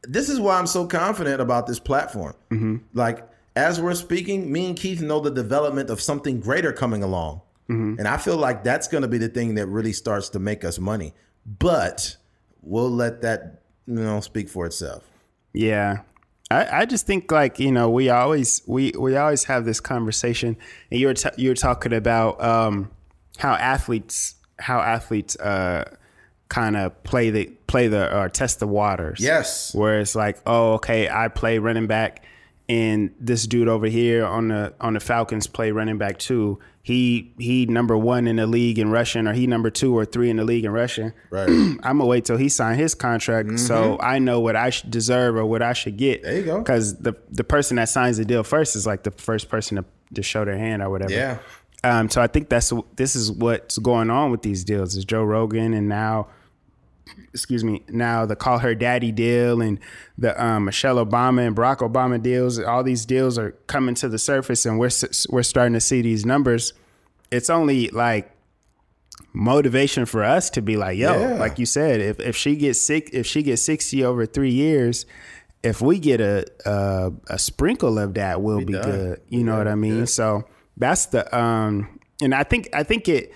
this 0.02 0.28
is 0.28 0.38
why 0.38 0.58
I'm 0.58 0.66
so 0.66 0.86
confident 0.86 1.40
about 1.40 1.66
this 1.66 1.78
platform. 1.78 2.34
Mm-hmm. 2.50 2.76
Like 2.92 3.28
as 3.56 3.80
we're 3.80 3.94
speaking, 3.94 4.50
me 4.50 4.66
and 4.66 4.76
Keith 4.76 5.00
know 5.00 5.20
the 5.20 5.30
development 5.30 5.90
of 5.90 6.00
something 6.00 6.40
greater 6.40 6.72
coming 6.72 7.02
along. 7.02 7.40
Mm-hmm. 7.68 7.98
And 7.98 8.08
I 8.08 8.16
feel 8.16 8.36
like 8.36 8.64
that's 8.64 8.88
going 8.88 9.02
to 9.02 9.08
be 9.08 9.18
the 9.18 9.28
thing 9.28 9.54
that 9.54 9.66
really 9.66 9.92
starts 9.92 10.28
to 10.30 10.38
make 10.38 10.64
us 10.64 10.78
money. 10.78 11.14
But 11.46 12.16
we'll 12.62 12.90
let 12.90 13.22
that, 13.22 13.62
you 13.86 13.94
know, 13.94 14.20
speak 14.20 14.48
for 14.48 14.66
itself. 14.66 15.04
Yeah. 15.52 15.98
I, 16.54 16.80
I 16.80 16.84
just 16.84 17.06
think 17.06 17.30
like, 17.32 17.58
you 17.58 17.72
know, 17.72 17.90
we 17.90 18.10
always 18.10 18.62
we 18.66 18.92
we 18.98 19.16
always 19.16 19.44
have 19.44 19.64
this 19.64 19.80
conversation 19.80 20.56
and 20.90 21.00
you're 21.00 21.14
t- 21.14 21.30
you're 21.36 21.54
talking 21.54 21.92
about 21.92 22.42
um 22.42 22.90
how 23.38 23.54
athletes 23.54 24.36
how 24.58 24.80
athletes 24.80 25.36
uh 25.36 25.84
kind 26.48 26.76
of 26.76 27.02
play 27.02 27.30
the 27.30 27.46
play 27.66 27.88
the 27.88 28.16
or 28.16 28.28
test 28.28 28.60
the 28.60 28.66
waters. 28.66 29.20
Yes. 29.20 29.74
Where 29.74 30.00
it's 30.00 30.14
like, 30.14 30.38
"Oh, 30.46 30.74
okay, 30.74 31.08
I 31.08 31.28
play 31.28 31.58
running 31.58 31.86
back 31.86 32.24
and 32.68 33.14
this 33.20 33.46
dude 33.46 33.68
over 33.68 33.86
here 33.86 34.24
on 34.24 34.48
the 34.48 34.72
on 34.80 34.94
the 34.94 35.00
Falcons 35.00 35.46
play 35.46 35.70
running 35.70 35.98
back 35.98 36.18
too. 36.18 36.58
He 36.84 37.32
he 37.38 37.64
number 37.64 37.96
one 37.96 38.28
in 38.28 38.36
the 38.36 38.46
league 38.46 38.78
in 38.78 38.90
rushing, 38.90 39.26
or 39.26 39.32
he 39.32 39.46
number 39.46 39.70
two 39.70 39.96
or 39.96 40.04
three 40.04 40.28
in 40.28 40.36
the 40.36 40.44
league 40.44 40.66
in 40.66 40.70
rushing. 40.70 41.14
Right. 41.30 41.48
I'm 41.48 41.78
gonna 41.80 42.04
wait 42.04 42.26
till 42.26 42.36
he 42.36 42.50
signed 42.50 42.78
his 42.78 42.94
contract, 42.94 43.58
so 43.58 43.98
I 44.00 44.18
know 44.18 44.40
what 44.40 44.54
I 44.54 44.68
should 44.68 44.90
deserve 44.90 45.34
or 45.34 45.46
what 45.46 45.62
I 45.62 45.72
should 45.72 45.96
get. 45.96 46.20
Mm-hmm. 46.20 46.30
There 46.30 46.38
you 46.38 46.44
go. 46.44 46.58
Because 46.58 46.98
the 46.98 47.16
the 47.30 47.42
person 47.42 47.78
that 47.78 47.88
signs 47.88 48.18
the 48.18 48.26
deal 48.26 48.42
first 48.42 48.76
is 48.76 48.86
like 48.86 49.02
the 49.02 49.12
first 49.12 49.48
person 49.48 49.78
to, 49.78 49.84
to 50.12 50.22
show 50.22 50.44
their 50.44 50.58
hand 50.58 50.82
or 50.82 50.90
whatever. 50.90 51.10
Yeah. 51.10 51.38
Um, 51.84 52.10
so 52.10 52.20
I 52.20 52.26
think 52.26 52.50
that's 52.50 52.70
this 52.96 53.16
is 53.16 53.32
what's 53.32 53.78
going 53.78 54.10
on 54.10 54.30
with 54.30 54.42
these 54.42 54.62
deals 54.62 54.94
is 54.94 55.06
Joe 55.06 55.24
Rogan 55.24 55.72
and 55.72 55.88
now, 55.88 56.28
excuse 57.34 57.62
me, 57.64 57.82
now 57.88 58.24
the 58.24 58.36
call 58.36 58.60
her 58.60 58.74
daddy 58.74 59.12
deal 59.12 59.60
and 59.60 59.78
the 60.16 60.32
um, 60.42 60.64
Michelle 60.64 61.04
Obama 61.04 61.46
and 61.46 61.54
Barack 61.54 61.78
Obama 61.78 62.22
deals. 62.22 62.58
All 62.58 62.82
these 62.82 63.04
deals 63.04 63.36
are 63.38 63.50
coming 63.66 63.94
to 63.96 64.08
the 64.08 64.18
surface, 64.18 64.64
and 64.64 64.78
we're 64.78 64.90
we're 65.28 65.42
starting 65.42 65.74
to 65.74 65.80
see 65.80 66.00
these 66.00 66.24
numbers. 66.24 66.72
It's 67.30 67.50
only 67.50 67.88
like 67.88 68.30
motivation 69.32 70.06
for 70.06 70.22
us 70.22 70.50
to 70.50 70.62
be 70.62 70.76
like, 70.76 70.96
yo, 70.98 71.18
Yeah. 71.18 71.34
like 71.34 71.58
you 71.58 71.66
said, 71.66 72.00
if 72.00 72.20
if 72.20 72.36
she 72.36 72.56
gets 72.56 72.80
sick, 72.80 73.10
if 73.12 73.26
she 73.26 73.42
gets 73.42 73.62
sixty 73.62 74.04
over 74.04 74.26
three 74.26 74.52
years. 74.52 75.06
If 75.62 75.80
we 75.80 75.98
get 75.98 76.20
a 76.20 76.44
a, 76.66 77.10
a 77.28 77.38
sprinkle 77.38 77.98
of 77.98 78.12
that, 78.14 78.42
we'll 78.42 78.64
be 78.66 78.74
done. 78.74 78.82
good. 78.82 79.20
You 79.30 79.44
know 79.44 79.56
what 79.56 79.66
I 79.66 79.74
mean? 79.74 80.06
So 80.06 80.44
that's 80.76 81.06
the 81.06 81.24
um 81.36 81.98
and 82.20 82.34
I 82.34 82.42
think 82.44 82.68
I 82.74 82.82
think 82.82 83.08
it 83.08 83.32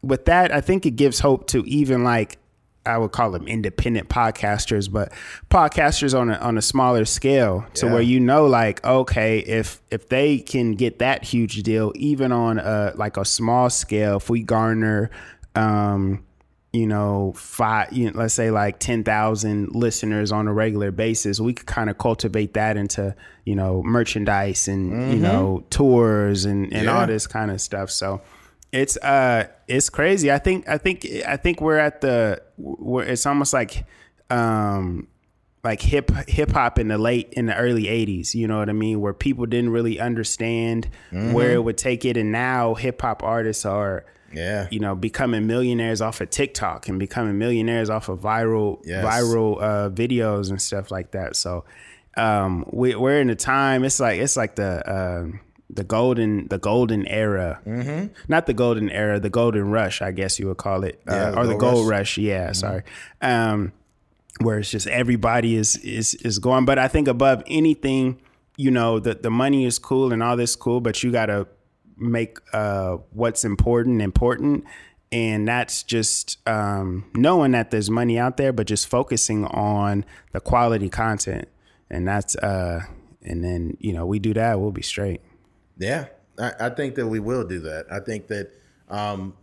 with 0.00 0.26
that 0.26 0.52
I 0.52 0.60
think 0.60 0.86
it 0.86 0.92
gives 0.92 1.18
hope 1.18 1.48
to 1.48 1.64
even 1.66 2.04
like 2.04 2.38
I 2.86 2.98
would 2.98 3.12
call 3.12 3.30
them 3.30 3.46
independent 3.48 4.08
podcasters, 4.08 4.90
but 4.92 5.12
podcasters 5.50 6.18
on 6.18 6.30
a 6.30 6.34
on 6.34 6.58
a 6.58 6.62
smaller 6.62 7.04
scale 7.04 7.64
to 7.74 7.86
Yeah. 7.86 7.92
where 7.92 8.02
you 8.02 8.20
know 8.20 8.46
like 8.46 8.84
okay 8.84 9.38
if 9.38 9.80
if 9.90 10.08
they 10.08 10.38
can 10.38 10.72
get 10.72 10.98
that 10.98 11.24
huge 11.24 11.62
deal 11.62 11.92
even 11.96 12.32
on 12.32 12.58
a 12.58 12.92
like 12.96 13.16
a 13.16 13.24
small 13.24 13.70
scale 13.70 14.16
if 14.18 14.28
we 14.28 14.42
garner 14.42 15.10
um 15.54 16.24
you 16.72 16.86
know 16.86 17.32
five 17.36 17.92
you 17.92 18.06
know, 18.10 18.18
let's 18.18 18.34
say 18.34 18.50
like 18.50 18.80
10,000 18.80 19.74
listeners 19.76 20.32
on 20.32 20.48
a 20.48 20.52
regular 20.52 20.90
basis 20.90 21.38
we 21.38 21.52
could 21.54 21.66
kind 21.66 21.88
of 21.88 21.98
cultivate 21.98 22.54
that 22.54 22.76
into 22.76 23.14
you 23.44 23.54
know 23.54 23.80
merchandise 23.84 24.66
and 24.66 25.12
you 25.12 25.20
know 25.20 25.64
tours 25.70 26.44
and 26.44 26.72
and 26.72 26.84
Yeah. 26.86 27.00
all 27.00 27.06
this 27.06 27.26
kind 27.28 27.50
of 27.52 27.60
stuff 27.60 27.90
so 27.90 28.20
it's 28.74 28.96
uh 28.98 29.46
it's 29.68 29.88
crazy 29.88 30.30
i 30.32 30.38
think 30.38 30.68
i 30.68 30.76
think 30.76 31.06
i 31.26 31.36
think 31.36 31.60
we're 31.60 31.78
at 31.78 32.00
the 32.00 32.42
where 32.58 33.06
it's 33.06 33.24
almost 33.26 33.52
like 33.52 33.84
um 34.30 35.06
like 35.62 35.80
hip 35.80 36.10
hip 36.28 36.50
hop 36.50 36.78
in 36.78 36.88
the 36.88 36.98
late 36.98 37.28
in 37.32 37.46
the 37.46 37.56
early 37.56 37.84
80s 37.84 38.34
you 38.34 38.46
know 38.48 38.58
what 38.58 38.68
i 38.68 38.72
mean 38.72 39.00
where 39.00 39.14
people 39.14 39.46
didn't 39.46 39.70
really 39.70 39.98
understand 40.00 40.88
where 41.10 41.52
it 41.52 41.62
would 41.64 41.78
take 41.78 42.04
it 42.04 42.16
and 42.16 42.32
now 42.32 42.74
hip 42.74 43.00
hop 43.00 43.22
artists 43.22 43.64
are 43.64 44.04
Yeah. 44.32 44.66
you 44.70 44.80
know 44.80 44.94
becoming 44.96 45.46
millionaires 45.46 46.00
off 46.00 46.20
of 46.20 46.28
TikTok 46.30 46.88
and 46.88 46.98
becoming 46.98 47.38
millionaires 47.38 47.88
off 47.88 48.08
of 48.08 48.18
viral 48.20 48.80
Yes. 48.84 49.04
viral 49.04 49.62
uh, 49.62 49.90
videos 49.90 50.50
and 50.50 50.60
stuff 50.60 50.90
like 50.90 51.12
that. 51.12 51.36
So 51.36 51.64
um, 52.16 52.64
we, 52.72 52.94
we're 52.96 53.20
in 53.20 53.30
a 53.30 53.34
time. 53.36 53.84
It's 53.84 54.00
like 54.00 54.18
it's 54.20 54.36
like 54.36 54.56
the 54.56 54.70
um 54.96 55.40
the 55.74 55.84
golden 55.84 56.48
the 56.48 56.58
golden 56.58 57.06
era, 57.06 57.60
mm-hmm. 57.66 58.06
not 58.28 58.46
the 58.46 58.54
golden 58.54 58.90
era, 58.90 59.18
the 59.20 59.30
golden 59.30 59.70
rush, 59.70 60.02
I 60.02 60.12
guess 60.12 60.38
you 60.38 60.48
would 60.48 60.56
call 60.56 60.84
it, 60.84 61.00
Yeah, 61.06 61.12
uh, 61.12 61.30
the 61.30 61.38
or 61.38 61.46
the 61.46 61.56
gold 61.56 61.88
rush. 61.88 62.16
rush. 62.16 62.18
Yeah, 62.18 62.52
sorry. 62.52 62.82
Um, 63.20 63.72
where 64.40 64.58
it's 64.58 64.70
just 64.70 64.86
everybody 64.86 65.56
is 65.56 65.76
is 65.76 66.14
is 66.16 66.38
going. 66.38 66.64
But 66.64 66.78
I 66.78 66.88
think 66.88 67.08
above 67.08 67.42
anything, 67.46 68.20
you 68.56 68.70
know, 68.70 68.98
the 68.98 69.14
the 69.14 69.30
money 69.30 69.64
is 69.64 69.78
cool 69.78 70.12
and 70.12 70.22
all 70.22 70.36
this 70.36 70.56
cool, 70.56 70.80
but 70.80 71.02
you 71.02 71.12
gotta 71.12 71.46
make 71.96 72.38
uh 72.52 72.96
what's 73.12 73.44
important 73.44 74.02
important. 74.02 74.64
And 75.12 75.46
that's 75.46 75.84
just 75.84 76.38
um, 76.48 77.08
knowing 77.14 77.52
that 77.52 77.70
there's 77.70 77.88
money 77.88 78.18
out 78.18 78.36
there, 78.36 78.52
but 78.52 78.66
just 78.66 78.88
focusing 78.88 79.44
on 79.44 80.04
the 80.32 80.40
quality 80.40 80.88
content, 80.88 81.46
and 81.88 82.08
that's 82.08 82.34
uh, 82.34 82.80
and 83.22 83.44
then 83.44 83.76
you 83.78 83.92
know 83.92 84.06
we 84.06 84.18
do 84.18 84.34
that, 84.34 84.58
we'll 84.58 84.72
be 84.72 84.82
straight. 84.82 85.20
Yeah, 85.78 86.06
I, 86.38 86.52
I 86.60 86.68
think 86.70 86.94
that 86.96 87.06
we 87.06 87.20
will 87.20 87.44
do 87.44 87.60
that. 87.60 87.86
I 87.90 88.00
think 88.00 88.28
that 88.28 88.50
um, 88.88 89.34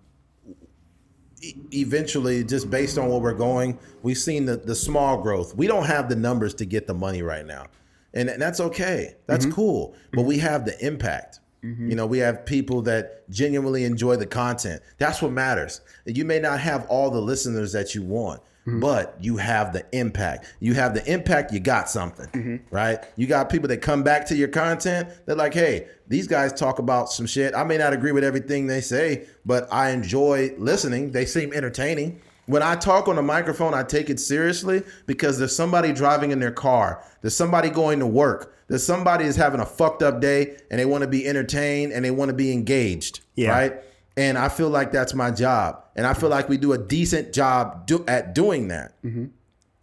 e- 1.42 1.56
eventually, 1.74 2.44
just 2.44 2.70
based 2.70 2.98
on 2.98 3.10
where 3.10 3.20
we're 3.20 3.34
going, 3.34 3.78
we've 4.02 4.18
seen 4.18 4.46
the, 4.46 4.58
the 4.58 4.76
small 4.76 5.22
growth. 5.22 5.56
We 5.56 5.68
don't 5.68 5.86
have 5.86 6.10
the 6.10 6.16
numbers 6.16 6.54
to 6.56 6.66
get 6.66 6.88
the 6.88 6.94
money 6.94 7.22
right 7.22 7.46
now, 7.46 7.68
and, 8.14 8.30
and 8.30 8.42
that's 8.42 8.60
okay. 8.60 9.16
That's 9.28 9.46
mm-hmm. 9.46 9.56
cool. 9.56 9.96
But 10.12 10.20
mm-hmm. 10.20 10.28
we 10.28 10.38
have 10.40 10.66
the 10.66 10.86
impact. 10.86 11.40
Mm-hmm. 11.64 11.90
You 11.90 11.96
know, 11.96 12.08
we 12.08 12.18
have 12.20 12.46
people 12.46 12.82
that 12.84 13.30
genuinely 13.30 13.84
enjoy 13.84 14.16
the 14.16 14.26
content. 14.26 14.82
That's 14.98 15.22
what 15.22 15.32
matters. 15.32 15.82
You 16.06 16.26
may 16.26 16.40
not 16.40 16.60
have 16.60 16.88
all 16.88 17.12
the 17.12 17.22
listeners 17.22 17.72
that 17.74 17.94
you 17.94 18.02
want, 18.02 18.42
Mm-hmm. 18.68 18.80
but 18.80 19.18
you 19.20 19.38
have 19.38 19.74
the 19.74 19.84
impact. 19.92 20.46
You 20.60 20.76
have 20.76 20.94
the 20.94 21.04
impact, 21.12 21.52
you 21.52 21.60
got 21.60 21.90
something, 21.90 22.28
mm-hmm. 22.28 22.76
right? 22.76 23.04
You 23.16 23.26
got 23.26 23.50
people 23.50 23.68
that 23.70 23.78
come 23.78 24.04
back 24.04 24.28
to 24.28 24.36
your 24.36 24.50
content. 24.50 25.10
They're 25.26 25.36
like, 25.36 25.56
hey, 25.56 25.88
these 26.08 26.28
guys 26.28 26.54
talk 26.54 26.78
about 26.78 27.12
some 27.12 27.26
shit. 27.26 27.56
I 27.56 27.64
may 27.64 27.80
not 27.80 27.92
agree 27.92 28.12
with 28.12 28.24
everything 28.24 28.68
they 28.68 28.82
say, 28.82 29.26
but 29.48 29.68
I 29.74 29.90
enjoy 29.90 30.54
listening. 30.60 31.12
They 31.12 31.26
seem 31.26 31.54
entertaining. 31.54 32.22
When 32.46 32.62
I 32.62 32.76
talk 32.76 33.08
on 33.08 33.18
a 33.18 33.24
microphone, 33.24 33.74
I 33.74 33.82
take 33.82 34.12
it 34.12 34.20
seriously 34.20 34.84
because 35.08 35.40
there's 35.40 35.56
somebody 35.56 35.92
driving 35.92 36.30
in 36.30 36.40
their 36.40 36.52
car. 36.52 37.04
There's 37.22 37.36
somebody 37.36 37.72
going 37.72 37.98
to 37.98 38.06
work. 38.06 38.56
There's 38.68 38.86
somebody 38.86 39.26
is 39.26 39.36
having 39.36 39.60
a 39.60 39.66
fucked 39.66 40.04
up 40.04 40.22
day 40.22 40.58
and 40.70 40.80
they 40.80 40.86
want 40.86 41.02
to 41.02 41.08
be 41.08 41.28
entertained 41.28 41.94
and 41.94 42.06
they 42.06 42.12
want 42.12 42.30
to 42.30 42.36
be 42.36 42.52
engaged. 42.52 43.22
Yeah. 43.34 43.50
Right. 43.50 43.74
And 44.18 44.38
I 44.38 44.50
feel 44.50 44.70
like 44.70 44.92
that's 44.92 45.16
my 45.16 45.32
job. 45.32 45.81
And 45.96 46.08
I 46.08 46.14
feel 46.14 46.30
like 46.30 46.50
we 46.50 46.58
do 46.58 46.74
a 46.74 46.78
decent 46.78 47.34
job 47.34 47.86
do, 47.86 48.04
at 48.08 48.34
doing 48.34 48.70
that. 48.70 49.02
Mm-hmm. 49.04 49.26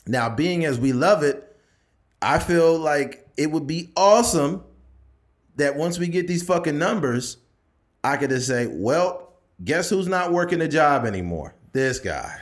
Now, 0.07 0.31
being 0.31 0.65
as 0.65 0.79
we 0.79 0.93
love 0.93 1.23
it, 1.23 1.45
I 2.23 2.39
feel 2.39 2.79
like 2.79 3.29
it 3.37 3.51
would 3.51 3.67
be 3.67 3.91
awesome 3.97 4.65
that 5.57 5.77
once 5.77 5.99
we 5.99 6.09
get 6.09 6.27
these 6.27 6.43
fucking 6.43 6.79
numbers, 6.79 7.37
I 8.03 8.17
could 8.17 8.31
just 8.31 8.47
say, 8.47 8.67
well, 8.67 9.35
guess 9.63 9.91
who's 9.91 10.09
not 10.09 10.33
working 10.33 10.61
the 10.61 10.69
job 10.69 11.05
anymore? 11.05 11.55
This 11.73 11.99
guy 11.99 12.41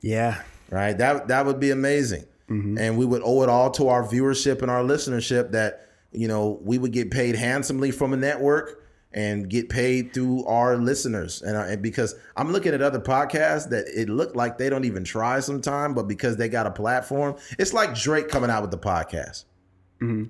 Yeah, 0.00 0.40
right? 0.70 0.96
That 0.96 1.28
that 1.28 1.44
would 1.46 1.60
be 1.60 1.70
amazing, 1.70 2.24
mm-hmm. 2.48 2.78
and 2.78 2.96
we 2.96 3.04
would 3.04 3.22
owe 3.24 3.42
it 3.42 3.48
all 3.48 3.70
to 3.72 3.88
our 3.88 4.02
viewership 4.02 4.62
and 4.62 4.70
our 4.70 4.82
listenership 4.82 5.52
that 5.52 5.88
you 6.12 6.26
know 6.26 6.58
we 6.62 6.78
would 6.78 6.92
get 6.92 7.10
paid 7.10 7.36
handsomely 7.36 7.90
from 7.90 8.12
a 8.12 8.16
network 8.16 8.85
and 9.16 9.48
get 9.48 9.68
paid 9.70 10.12
through 10.12 10.44
our 10.44 10.76
listeners. 10.76 11.40
And, 11.42 11.56
I, 11.56 11.68
and 11.70 11.82
because 11.82 12.14
I'm 12.36 12.52
looking 12.52 12.74
at 12.74 12.82
other 12.82 13.00
podcasts 13.00 13.70
that 13.70 13.86
it 13.88 14.08
looked 14.08 14.36
like 14.36 14.58
they 14.58 14.68
don't 14.70 14.84
even 14.84 15.02
try 15.02 15.40
sometime, 15.40 15.94
but 15.94 16.06
because 16.06 16.36
they 16.36 16.48
got 16.48 16.66
a 16.66 16.70
platform, 16.70 17.34
it's 17.58 17.72
like 17.72 17.94
Drake 17.94 18.28
coming 18.28 18.50
out 18.50 18.60
with 18.62 18.70
the 18.70 18.78
podcast. 18.78 19.44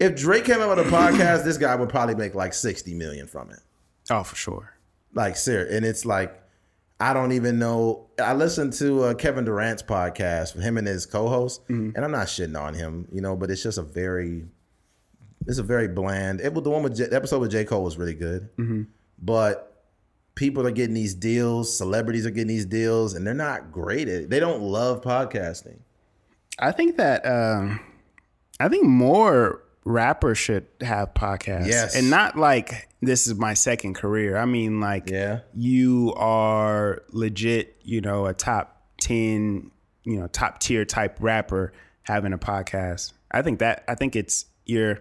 If 0.01 0.15
Drake 0.15 0.45
came 0.45 0.61
out 0.61 0.77
with 0.77 0.87
a 0.87 0.91
podcast, 0.91 1.43
this 1.45 1.59
guy 1.59 1.75
would 1.75 1.89
probably 1.89 2.15
make 2.15 2.37
like 2.37 2.55
60 2.55 2.95
million 2.95 3.27
from 3.27 3.51
it. 3.51 3.59
oh 4.11 4.23
for 4.23 4.37
sure. 4.37 4.73
Like 5.13 5.37
sir. 5.37 5.67
and 5.69 5.85
it's 5.85 6.07
like 6.07 6.41
I 7.01 7.13
don't 7.13 7.33
even 7.33 7.59
know. 7.59 8.07
I 8.19 8.33
listened 8.33 8.73
to 8.75 9.03
uh, 9.03 9.15
Kevin 9.15 9.45
Durant's 9.45 9.83
podcast 9.83 10.55
with 10.55 10.63
him 10.65 10.79
and 10.79 10.87
his 10.87 11.05
co-host, 11.05 11.61
and 11.69 11.99
I'm 11.99 12.11
not 12.13 12.29
shitting 12.29 12.59
on 12.59 12.73
him, 12.73 13.07
you 13.13 13.21
know, 13.21 13.37
but 13.37 13.51
it's 13.51 13.63
just 13.63 13.77
a 13.77 13.83
very, 13.83 14.47
it's 15.47 15.59
a 15.59 15.63
very 15.63 15.89
bland. 15.89 16.41
It 16.41 16.53
the 16.55 16.71
one 16.71 16.83
with 16.83 16.97
J, 16.97 17.07
the 17.07 17.17
episode 17.17 17.41
with 17.41 17.51
J 17.51 17.65
Cole 17.65 17.83
was 17.85 17.97
really 17.99 18.15
good, 18.15 18.49
but 19.21 19.73
people 20.35 20.67
are 20.67 20.71
getting 20.71 20.95
these 20.95 21.15
deals, 21.15 21.77
celebrities 21.77 22.27
are 22.27 22.31
getting 22.31 22.49
these 22.49 22.67
deals, 22.67 23.15
and 23.15 23.27
they're 23.27 23.35
not 23.35 23.73
great 23.73 24.09
at 24.09 24.23
it. 24.23 24.31
They 24.31 24.41
don't 24.41 24.61
love 24.63 25.01
podcasting. 25.03 25.79
I 26.59 26.73
think 26.73 26.97
that 26.97 27.25
um, 27.27 27.81
I 28.61 28.69
think 28.69 28.85
more 28.85 29.63
rappers 29.85 30.37
should 30.39 30.67
have 30.81 31.15
podcasts. 31.15 31.69
Yes. 31.69 31.95
And 31.95 32.11
not 32.11 32.37
like 32.37 32.89
this 33.01 33.27
is 33.27 33.35
my 33.37 33.55
second 33.55 33.95
career. 33.95 34.37
I 34.37 34.45
mean 34.47 34.81
like 34.81 35.09
Yeah. 35.11 35.41
you 35.55 36.13
are 36.17 37.03
legit, 37.11 37.77
you 37.83 38.01
know, 38.01 38.27
a 38.27 38.35
top 38.35 38.83
10, 39.01 39.71
you 40.05 40.19
know, 40.19 40.27
top 40.29 40.59
tier 40.59 40.85
type 40.85 41.19
rapper 41.21 41.73
having 42.03 42.33
a 42.33 42.39
podcast. 42.39 43.13
I 43.31 43.43
think 43.43 43.59
that 43.61 43.85
I 43.87 43.95
think 43.95 44.17
it's 44.17 44.47
you're 44.65 44.99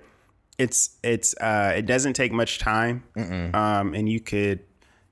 it's 0.58 0.98
it's 1.04 1.36
uh 1.42 1.74
it 1.76 1.86
doesn't 1.86 2.14
take 2.14 2.32
much 2.32 2.60
time. 2.60 3.04
Um 3.16 3.94
and 3.94 4.08
you 4.10 4.20
could 4.20 4.60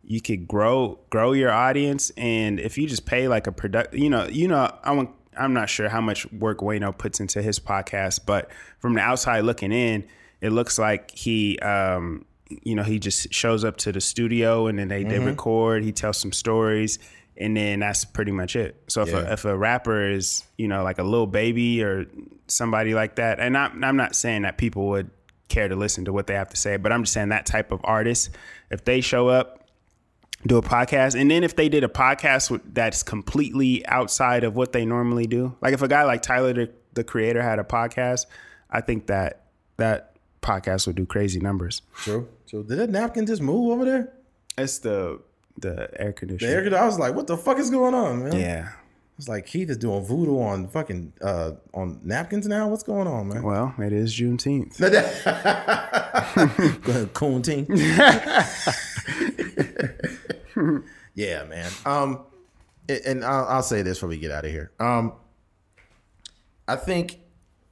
you 0.06 0.22
could 0.22 0.48
grow 0.48 1.00
grow 1.10 1.32
your 1.34 1.52
audience 1.52 2.12
and 2.18 2.60
if 2.60 2.78
you 2.78 2.88
just 2.88 3.06
pay 3.06 3.28
like 3.28 3.48
a 3.48 3.52
product 3.52 3.94
you 3.94 4.10
know 4.10 4.26
you 4.28 4.48
know 4.48 4.70
I'm 4.84 5.10
I'm 5.38 5.54
not 5.54 5.70
sure 5.70 5.88
how 5.90 6.02
much 6.02 6.30
work 6.34 6.60
Wayno 6.60 6.96
puts 6.98 7.20
into 7.20 7.42
his 7.42 7.58
podcast 7.60 8.22
but 8.26 8.52
from 8.80 8.94
the 8.96 9.02
outside 9.02 9.42
looking 9.46 9.72
in 9.72 10.06
it 10.42 10.50
looks 10.52 10.78
like 10.78 11.12
he 11.12 11.58
um 11.60 12.26
you 12.64 12.76
know 12.76 12.84
he 12.84 13.00
just 13.00 13.34
shows 13.34 13.64
up 13.64 13.78
to 13.78 13.92
the 13.94 14.02
studio 14.02 14.68
and 14.68 14.78
then 14.78 14.90
they, 14.90 15.04
they 15.06 15.20
record 15.20 15.84
he 15.84 15.92
tells 15.94 16.18
some 16.18 16.34
stories 16.34 17.00
and 17.38 17.56
then 17.58 17.80
that's 17.80 18.04
pretty 18.06 18.32
much 18.34 18.56
it 18.58 18.76
so 18.88 19.02
if, 19.04 19.10
Yeah. 19.10 19.20
a, 19.30 19.34
if 19.34 19.46
a 19.46 19.58
rapper 19.58 20.10
is 20.12 20.44
you 20.58 20.68
know 20.68 20.84
like 20.84 21.00
a 21.00 21.04
Lil 21.04 21.28
Baby 21.28 21.82
or 21.82 22.06
somebody 22.48 22.94
like 22.94 23.16
that 23.16 23.40
and 23.40 23.58
I'm, 23.58 23.84
I'm 23.84 23.96
not 23.96 24.16
saying 24.16 24.42
that 24.42 24.58
people 24.58 24.88
would 24.90 25.10
care 25.50 25.68
to 25.68 25.76
listen 25.76 26.06
to 26.06 26.14
what 26.14 26.28
they 26.28 26.34
have 26.34 26.50
to 26.50 26.58
say 26.58 26.78
but 26.78 26.92
i'm 26.92 27.04
just 27.04 27.14
saying 27.14 27.30
that 27.30 27.46
type 27.46 27.72
of 27.72 27.80
artist 27.84 28.30
if 28.72 28.84
they 28.86 29.02
show 29.02 29.28
up 29.28 29.68
do 30.46 30.58
a 30.58 30.62
podcast 30.62 31.20
and 31.20 31.32
then 31.32 31.44
if 31.44 31.56
they 31.56 31.70
did 31.70 31.84
a 31.84 31.88
podcast 31.88 32.60
that's 32.74 33.04
completely 33.04 33.86
outside 33.88 34.44
of 34.44 34.56
what 34.56 34.74
they 34.74 34.86
normally 34.86 35.28
do 35.28 35.56
like 35.62 35.74
if 35.74 35.82
a 35.82 35.88
guy 35.88 36.04
like 36.04 36.22
tyler 36.22 36.54
the, 36.54 36.72
the 36.94 37.04
creator 37.04 37.42
had 37.42 37.60
a 37.60 37.64
podcast 37.64 38.26
i 38.70 38.82
think 38.82 39.08
that 39.08 39.46
that 39.78 40.16
podcast 40.42 40.88
would 40.88 40.96
do 40.96 41.06
crazy 41.06 41.40
numbers 41.40 41.82
True. 41.96 42.28
So 42.46 42.62
did 42.62 42.78
that 42.80 42.90
napkin 42.90 43.26
just 43.26 43.42
move 43.42 43.72
over 43.72 43.86
there? 43.86 44.14
it's 44.58 44.80
the 44.80 45.20
the 45.58 45.90
air 46.00 46.14
conditioner. 46.14 46.50
The 46.50 46.56
air 46.56 46.62
conditioner 46.62 46.84
I 46.84 46.86
was 46.88 47.00
like, 47.00 47.16
what 47.16 47.28
the 47.28 47.38
fuck 47.38 47.58
is 47.60 47.70
going 47.70 47.94
on, 47.94 48.24
man? 48.24 48.40
yeah 48.40 48.70
It's 49.24 49.30
like 49.30 49.46
Keith 49.46 49.70
is 49.70 49.78
doing 49.78 50.04
voodoo 50.04 50.42
on 50.42 50.68
fucking 50.68 51.14
uh 51.22 51.52
on 51.74 52.02
napkins 52.04 52.46
now. 52.46 52.68
What's 52.68 52.84
going 52.84 53.08
on, 53.08 53.30
man? 53.30 53.42
well 53.42 53.74
it 53.80 53.94
is 53.94 54.14
juneteenth 54.14 54.78
Go 56.84 56.92
ahead, 56.92 57.14
coon 57.14 57.42
team. 57.42 57.66
yeah, 61.16 61.46
man. 61.46 61.72
Um, 61.86 62.26
and 62.90 63.24
I'll, 63.24 63.46
I'll 63.46 63.64
say 63.64 63.82
this 63.82 64.00
before 64.00 64.10
we 64.10 64.18
get 64.18 64.30
out 64.30 64.44
of 64.44 64.52
here. 64.52 64.74
Um, 64.78 65.14
I 66.68 66.76
think 66.76 67.22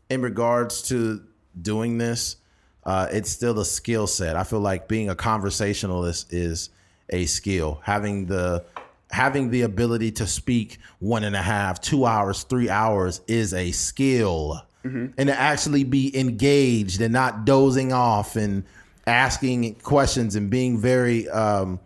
in 0.10 0.22
regards 0.22 0.84
to 0.84 1.22
doing 1.62 1.98
this, 1.98 2.38
uh, 2.86 3.10
it's 3.12 3.30
still 3.30 3.60
a 3.60 3.66
skill 3.66 4.08
set. 4.08 4.38
I 4.38 4.46
feel 4.46 4.62
like 4.62 4.88
being 4.88 5.10
a 5.10 5.16
conversationalist 5.16 6.32
is 6.32 6.70
a 7.10 7.26
skill. 7.26 7.82
Having 7.84 8.28
the 8.28 8.64
having 9.12 9.50
the 9.50 9.62
ability 9.62 10.12
to 10.14 10.28
speak 10.28 10.78
one 11.00 11.24
and 11.24 11.36
a 11.36 11.42
half, 11.42 11.82
two 11.82 12.06
hours, 12.06 12.44
three 12.44 12.70
hours 12.70 13.22
is 13.28 13.54
a 13.54 13.72
skill. 13.72 14.62
And 14.84 15.28
to 15.28 15.40
actually 15.40 15.84
be 15.84 16.18
engaged 16.20 17.02
and 17.02 17.14
not 17.14 17.46
dozing 17.46 17.94
off 17.94 18.36
and 18.36 18.64
asking 19.06 19.76
questions 19.76 20.36
and 20.36 20.50
being 20.50 20.80
very 20.80 21.30
um, 21.30 21.80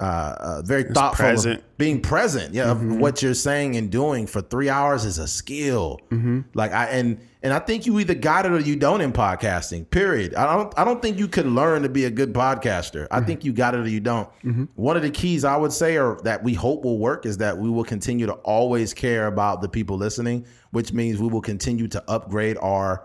uh, 0.00 0.34
uh, 0.38 0.62
very 0.62 0.82
thoughtful, 0.82 1.24
present. 1.24 1.62
being 1.78 2.00
present, 2.00 2.52
yeah, 2.54 2.72
of 2.72 2.84
what 2.84 3.22
you're 3.22 3.34
saying 3.34 3.76
and 3.76 3.92
doing 3.92 4.26
for 4.26 4.40
three 4.40 4.68
hours 4.68 5.04
is 5.04 5.18
a 5.18 5.28
skill. 5.28 6.00
Like 6.54 6.72
I 6.72 6.86
and 6.86 7.20
and 7.42 7.52
I 7.52 7.58
think 7.58 7.86
you 7.86 7.98
either 7.98 8.14
got 8.14 8.46
it 8.46 8.52
or 8.52 8.60
you 8.60 8.76
don't 8.76 9.00
in 9.00 9.12
podcasting. 9.12 9.88
Period. 9.90 10.34
I 10.34 10.56
don't 10.56 10.72
I 10.78 10.84
don't 10.84 11.02
think 11.02 11.18
you 11.18 11.26
could 11.28 11.46
learn 11.46 11.82
to 11.82 11.88
be 11.88 12.04
a 12.04 12.10
good 12.10 12.32
podcaster. 12.32 13.08
I 13.10 13.18
mm-hmm. 13.18 13.26
think 13.26 13.44
you 13.44 13.52
got 13.52 13.74
it 13.74 13.80
or 13.80 13.88
you 13.88 14.00
don't. 14.00 14.28
Mm-hmm. 14.44 14.64
One 14.76 14.96
of 14.96 15.02
the 15.02 15.10
keys 15.10 15.44
I 15.44 15.56
would 15.56 15.72
say 15.72 15.98
or 15.98 16.20
that 16.22 16.42
we 16.42 16.54
hope 16.54 16.84
will 16.84 16.98
work 16.98 17.26
is 17.26 17.38
that 17.38 17.58
we 17.58 17.68
will 17.68 17.84
continue 17.84 18.26
to 18.26 18.34
always 18.34 18.94
care 18.94 19.26
about 19.26 19.60
the 19.60 19.68
people 19.68 19.96
listening, 19.96 20.46
which 20.70 20.92
means 20.92 21.20
we 21.20 21.28
will 21.28 21.40
continue 21.40 21.88
to 21.88 22.04
upgrade 22.08 22.56
our 22.58 23.04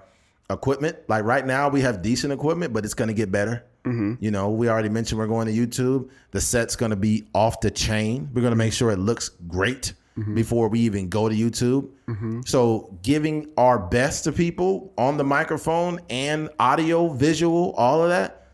equipment. 0.49 0.97
Like 1.07 1.23
right 1.23 1.45
now, 1.45 1.69
we 1.69 1.81
have 1.81 2.01
decent 2.01 2.31
equipment, 2.31 2.73
but 2.73 2.85
it's 2.85 2.93
going 2.93 3.09
to 3.09 3.14
get 3.14 3.31
better. 3.31 3.65
Mm-hmm. 3.85 4.15
You 4.23 4.31
know, 4.31 4.49
we 4.51 4.69
already 4.69 4.89
mentioned 4.89 5.18
we're 5.19 5.27
going 5.27 5.47
to 5.47 5.53
YouTube. 5.53 6.09
The 6.31 6.41
set's 6.41 6.76
going 6.76 6.89
to 6.91 6.95
be 6.95 7.27
off 7.34 7.61
the 7.61 7.72
chain. 7.72 8.30
We're 8.34 8.41
going 8.41 8.51
to 8.51 8.57
make 8.57 8.73
sure 8.73 8.91
it 8.91 8.97
looks 8.97 9.30
great 9.30 9.93
before 10.34 10.68
we 10.69 10.80
even 10.81 11.10
go 11.10 11.30
to 11.30 11.35
YouTube. 11.35 12.48
So, 12.48 12.98
giving 13.03 13.52
our 13.57 13.77
best 13.77 14.23
to 14.23 14.31
people 14.31 14.94
on 14.98 15.18
the 15.18 15.23
microphone 15.23 15.99
and 16.10 16.49
audio, 16.60 17.10
visual, 17.10 17.73
all 17.77 18.02
of 18.02 18.10
that, 18.10 18.48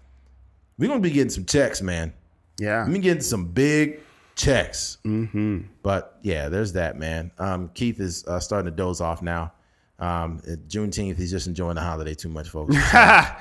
we're 0.78 0.88
to 0.88 1.00
be 1.00 1.12
getting 1.12 1.30
some 1.30 1.46
checks, 1.46 1.82
man. 1.82 2.14
yeah 2.60 2.84
I'm 2.84 2.94
getting 3.00 3.22
some 3.22 3.46
big 3.46 4.00
checks. 4.36 4.98
Mm-hmm. 5.06 5.60
But 5.84 6.18
yeah, 6.24 6.50
there's 6.50 6.74
that, 6.74 6.98
man. 6.98 7.32
Um, 7.38 7.70
Keith 7.74 8.00
is 8.00 8.26
uh, 8.26 8.40
starting 8.40 8.72
to 8.72 8.76
doze 8.76 9.00
off 9.02 9.22
now. 9.22 9.54
Um, 10.00 10.40
Juneteenth, 10.68 11.18
he's 11.18 11.32
just 11.32 11.48
enjoying 11.48 11.76
the 11.76 11.82
holiday 11.82 12.14
too 12.16 12.30
much, 12.30 12.50
folks. 12.50 12.76
I 12.94 13.36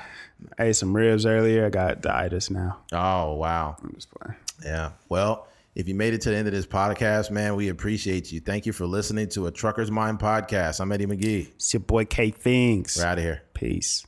ate 0.59 0.75
some 0.75 0.95
ribs 0.95 1.25
earlier. 1.25 1.65
I 1.65 1.69
got 1.69 2.01
the 2.01 2.15
itis 2.15 2.49
now. 2.49 2.79
oh 2.91 3.33
wow, 3.33 3.75
I'm 3.81 3.93
just 3.95 4.09
playing. 4.11 4.37
yeah. 4.63 4.91
Well, 5.09 5.47
if 5.75 5.87
you 5.87 5.95
made 5.95 6.13
it 6.13 6.21
to 6.21 6.29
the 6.29 6.35
end 6.35 6.47
of 6.47 6.53
this 6.53 6.67
podcast, 6.67 7.31
man, 7.31 7.55
we 7.55 7.69
appreciate 7.69 8.31
you. 8.31 8.39
Thank 8.39 8.65
you 8.65 8.73
for 8.73 8.85
listening 8.85 9.29
to 9.29 9.47
a 9.47 9.51
Trucker's 9.51 9.89
Mind 9.89 10.19
podcast. 10.19 10.79
I'm 10.79 10.91
Eddie 10.91 11.07
McGee. 11.07 11.49
It's 11.55 11.73
your 11.73 11.81
boy 11.81 12.05
K 12.05 12.31
Fingers. 12.31 12.97
We're 12.97 13.05
out 13.05 13.17
of 13.17 13.23
here. 13.23 13.41
Peace. 13.53 14.05